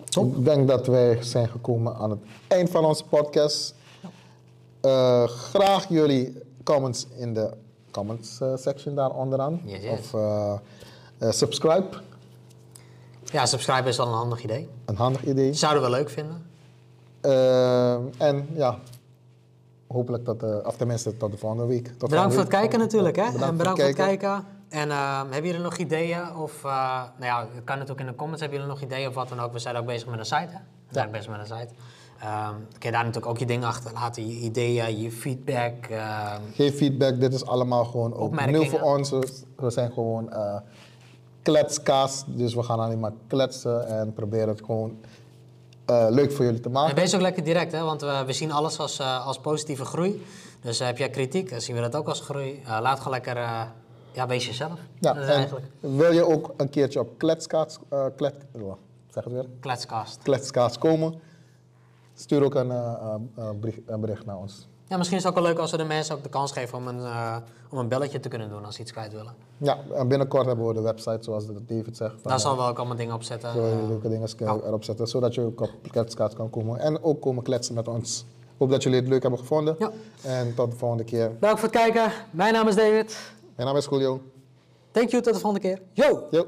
ik 0.10 0.46
denk 0.46 0.68
dat 0.68 0.88
wij 0.88 1.24
zijn 1.24 1.48
gekomen 1.50 1.96
aan 1.96 2.10
het 2.10 2.20
eind 2.48 2.70
van 2.70 2.86
onze 2.86 3.04
podcast. 3.06 3.76
Eh, 4.82 5.24
graag 5.28 5.90
jullie 5.90 6.42
comments 6.64 7.08
in 7.18 7.34
de 7.34 7.54
comments 7.92 8.42
eh, 8.42 8.56
section 8.56 8.96
daar 8.96 9.12
onderaan. 9.12 9.62
Yes, 9.66 9.84
yes. 9.84 9.92
Of 10.00 10.14
eh, 10.14 10.54
eh, 11.20 11.32
subscribe, 11.32 11.88
Ja, 13.24 13.46
subscriben 13.46 13.86
is 13.86 13.98
wel 13.98 14.08
een 14.08 14.14
handig 14.14 14.44
idee. 14.44 14.70
een 14.86 14.96
handig 14.96 15.24
idee. 15.24 15.54
Zouden 15.54 15.84
we 15.84 15.90
leuk 15.90 16.10
vinden. 16.10 16.46
Eh, 17.22 17.94
en 18.18 18.48
ja, 18.56 18.78
hopelijk 19.88 20.24
tot, 20.26 20.40
de, 20.40 20.62
of 20.66 20.76
tenminste 20.78 21.18
tot 21.18 21.32
de 21.32 21.38
volgende 21.38 21.66
week. 21.66 21.88
Tot 21.98 22.10
Bedankt 22.10 22.34
voor 22.34 22.42
het 22.42 22.52
kijken 22.52 22.80
natuurlijk. 22.80 23.16
Hè? 23.16 23.24
Bedankt 23.32 23.42
en 23.42 23.48
voor 23.48 23.58
bedankt 23.58 23.82
het 23.82 23.96
voor 23.96 24.06
het 24.06 24.18
kijken. 24.20 24.46
En 24.70 24.90
hebben 25.32 25.46
jullie 25.46 25.62
nog 25.64 25.78
ideeën? 25.78 26.36
Of, 26.36 26.64
eh, 26.64 26.72
nou 27.18 27.26
ja, 27.26 27.48
het 27.56 27.64
kan 27.64 27.76
natuurlijk 27.78 28.00
in 28.00 28.12
de 28.12 28.16
comments. 28.16 28.42
Hebben 28.42 28.60
jullie 28.60 28.74
nog 28.74 28.84
ideeën 28.84 29.08
of 29.08 29.14
wat 29.14 29.30
dan 29.30 29.40
ook? 29.40 29.54
We 29.54 29.60
zijn 29.60 29.76
ook 29.76 29.86
bezig 29.86 30.08
met 30.10 30.20
een 30.20 30.26
site. 30.26 30.36
Hè? 30.52 30.58
We 30.88 30.94
zijn 30.94 31.06
ook 31.06 31.12
bezig 31.12 31.30
met 31.32 31.40
een 31.40 31.58
site. 31.58 31.74
Ehm 32.22 32.54
kun 32.54 32.80
je 32.80 32.92
daar 32.92 33.04
natuurlijk 33.06 33.26
ook 33.26 33.38
je 33.38 33.46
dingen 33.46 33.68
achterlaten. 33.68 34.28
Je 34.28 34.34
ideeën, 34.34 35.00
je 35.02 35.12
feedback. 35.12 35.74
Geef 36.54 36.76
feedback, 36.78 37.20
dit 37.20 37.34
is 37.34 37.46
allemaal 37.46 37.86
gewoon 37.86 38.14
ook 38.14 38.46
nieuw 38.46 38.66
voor 38.66 38.82
ons. 38.82 39.10
We- 39.10 39.70
zijn 39.70 39.92
gewoon 39.92 40.32
eh 40.32 40.56
kletskaas, 41.42 42.24
dus 42.28 42.54
we 42.56 42.64
gaan 42.64 42.80
alleen 42.80 43.00
maar 43.00 43.14
kletsen 43.28 43.88
en 43.88 44.14
proberen 44.14 44.48
het 44.48 44.62
gewoon 44.66 44.98
eh, 45.86 46.06
leuk 46.10 46.32
voor 46.32 46.46
jullie 46.46 46.60
te 46.60 46.68
En 46.68 46.74
maken. 46.74 46.96
wees 46.96 47.16
ook 47.16 47.22
lekker 47.22 47.44
direct, 47.44 47.72
hè? 47.72 47.84
want 47.84 48.02
we, 48.02 48.24
we 48.26 48.34
zien 48.34 48.52
alles 48.52 48.80
als, 48.80 49.00
eh, 49.00 49.28
als 49.28 49.40
positieve 49.40 49.86
groei. 49.86 50.26
Dus 50.62 50.80
eh, 50.80 50.88
heb 50.88 50.98
jij 50.98 51.10
kritiek, 51.10 51.50
dan 51.50 51.62
zien 51.62 51.76
we 51.76 51.82
dat 51.82 51.96
ook 51.96 52.08
als 52.08 52.22
groei. 52.22 52.62
Laat 52.68 52.98
gewoon 52.98 53.14
lekker, 53.14 53.38
ja, 54.12 54.28
wees 54.28 54.46
jezelf. 54.46 54.80
Ja, 55.00 55.14
Dat 55.14 55.24
is 55.24 55.30
en 55.30 55.36
eigenlijk 55.36 55.66
wil 55.80 56.12
je 56.12 56.26
ook 56.28 56.54
een 56.58 56.70
keertje 56.70 57.00
op 57.00 57.18
kletskaas, 57.18 57.78
klet, 58.16 58.36
oh, 58.52 58.74
zeg 59.10 59.24
het 59.24 59.34
weer, 59.34 59.46
komen? 60.78 61.20
Stuur 62.14 62.44
ook 62.44 62.56
een, 62.56 62.72
bericht, 63.60 63.80
een 63.86 64.00
bericht 64.02 64.26
naar 64.26 64.38
ons. 64.38 64.68
Ja, 64.90 64.98
misschien 64.98 65.18
is 65.18 65.24
het 65.24 65.34
ook 65.34 65.40
wel 65.40 65.50
leuk 65.50 65.60
als 65.62 65.72
we 65.72 65.78
de 65.78 65.84
mensen 65.84 66.16
ook 66.16 66.24
de 66.24 66.30
kans 66.30 66.52
geven 66.52 66.78
om 66.78 66.88
een, 66.88 67.00
eh, 67.00 67.38
om 67.70 67.78
een 67.78 67.88
belletje 67.88 68.20
te 68.20 68.30
kunnen 68.30 68.50
doen 68.50 68.66
als 68.66 68.76
ze 68.76 68.82
iets 68.82 68.92
kwijt 68.92 69.12
willen. 69.14 69.34
Ja, 69.58 69.78
en 69.94 70.08
binnenkort 70.08 70.46
hebben 70.46 70.68
we 70.68 70.74
de 70.74 70.82
website, 70.82 71.18
zoals 71.22 71.46
David 71.46 71.98
zegt. 71.98 72.12
van, 72.22 72.30
Daar 72.32 72.40
zal 72.40 72.58
wel 72.58 72.68
ook 72.68 72.78
allemaal 72.78 72.96
dingen 72.96 73.14
op 73.14 73.24
zetten. 73.24 73.54
Zo 73.54 73.88
leuke 73.88 74.10
dingen 74.10 74.30
erop 74.40 74.84
zetten, 74.84 75.08
zodat 75.08 75.34
je 75.36 75.42
ook 75.42 75.62
op 75.62 75.70
kletskaart 75.92 76.34
kan 76.34 76.50
komen. 76.50 76.80
En 76.80 77.04
ook 77.04 77.22
komen 77.22 77.44
kletsen 77.44 77.76
met 77.76 77.88
ons. 77.88 78.26
Hoop 78.58 78.70
dat 78.70 78.84
jullie 78.84 79.00
het 79.00 79.08
leuk 79.08 79.22
hebben 79.22 79.40
gevonden. 79.40 79.76
Ja. 79.80 79.92
En 80.22 80.56
tot 80.56 80.72
de 80.72 80.78
volgende 80.78 81.04
keer. 81.04 81.32
Bedankt 81.34 81.60
voor 81.60 81.70
het 81.70 81.78
kijken. 81.78 82.12
Mijn 82.32 82.54
naam 82.54 82.68
is 82.68 82.76
David. 82.76 83.18
Mijn 83.56 83.68
naam 83.68 83.78
is 83.78 83.86
Julio. 83.86 84.22
Thank 84.92 85.10
you, 85.10 85.24
tot 85.24 85.34
de 85.34 85.40
volgende 85.40 85.68
keer. 85.68 85.82
Yo! 85.94 86.28
Yo. 86.32 86.46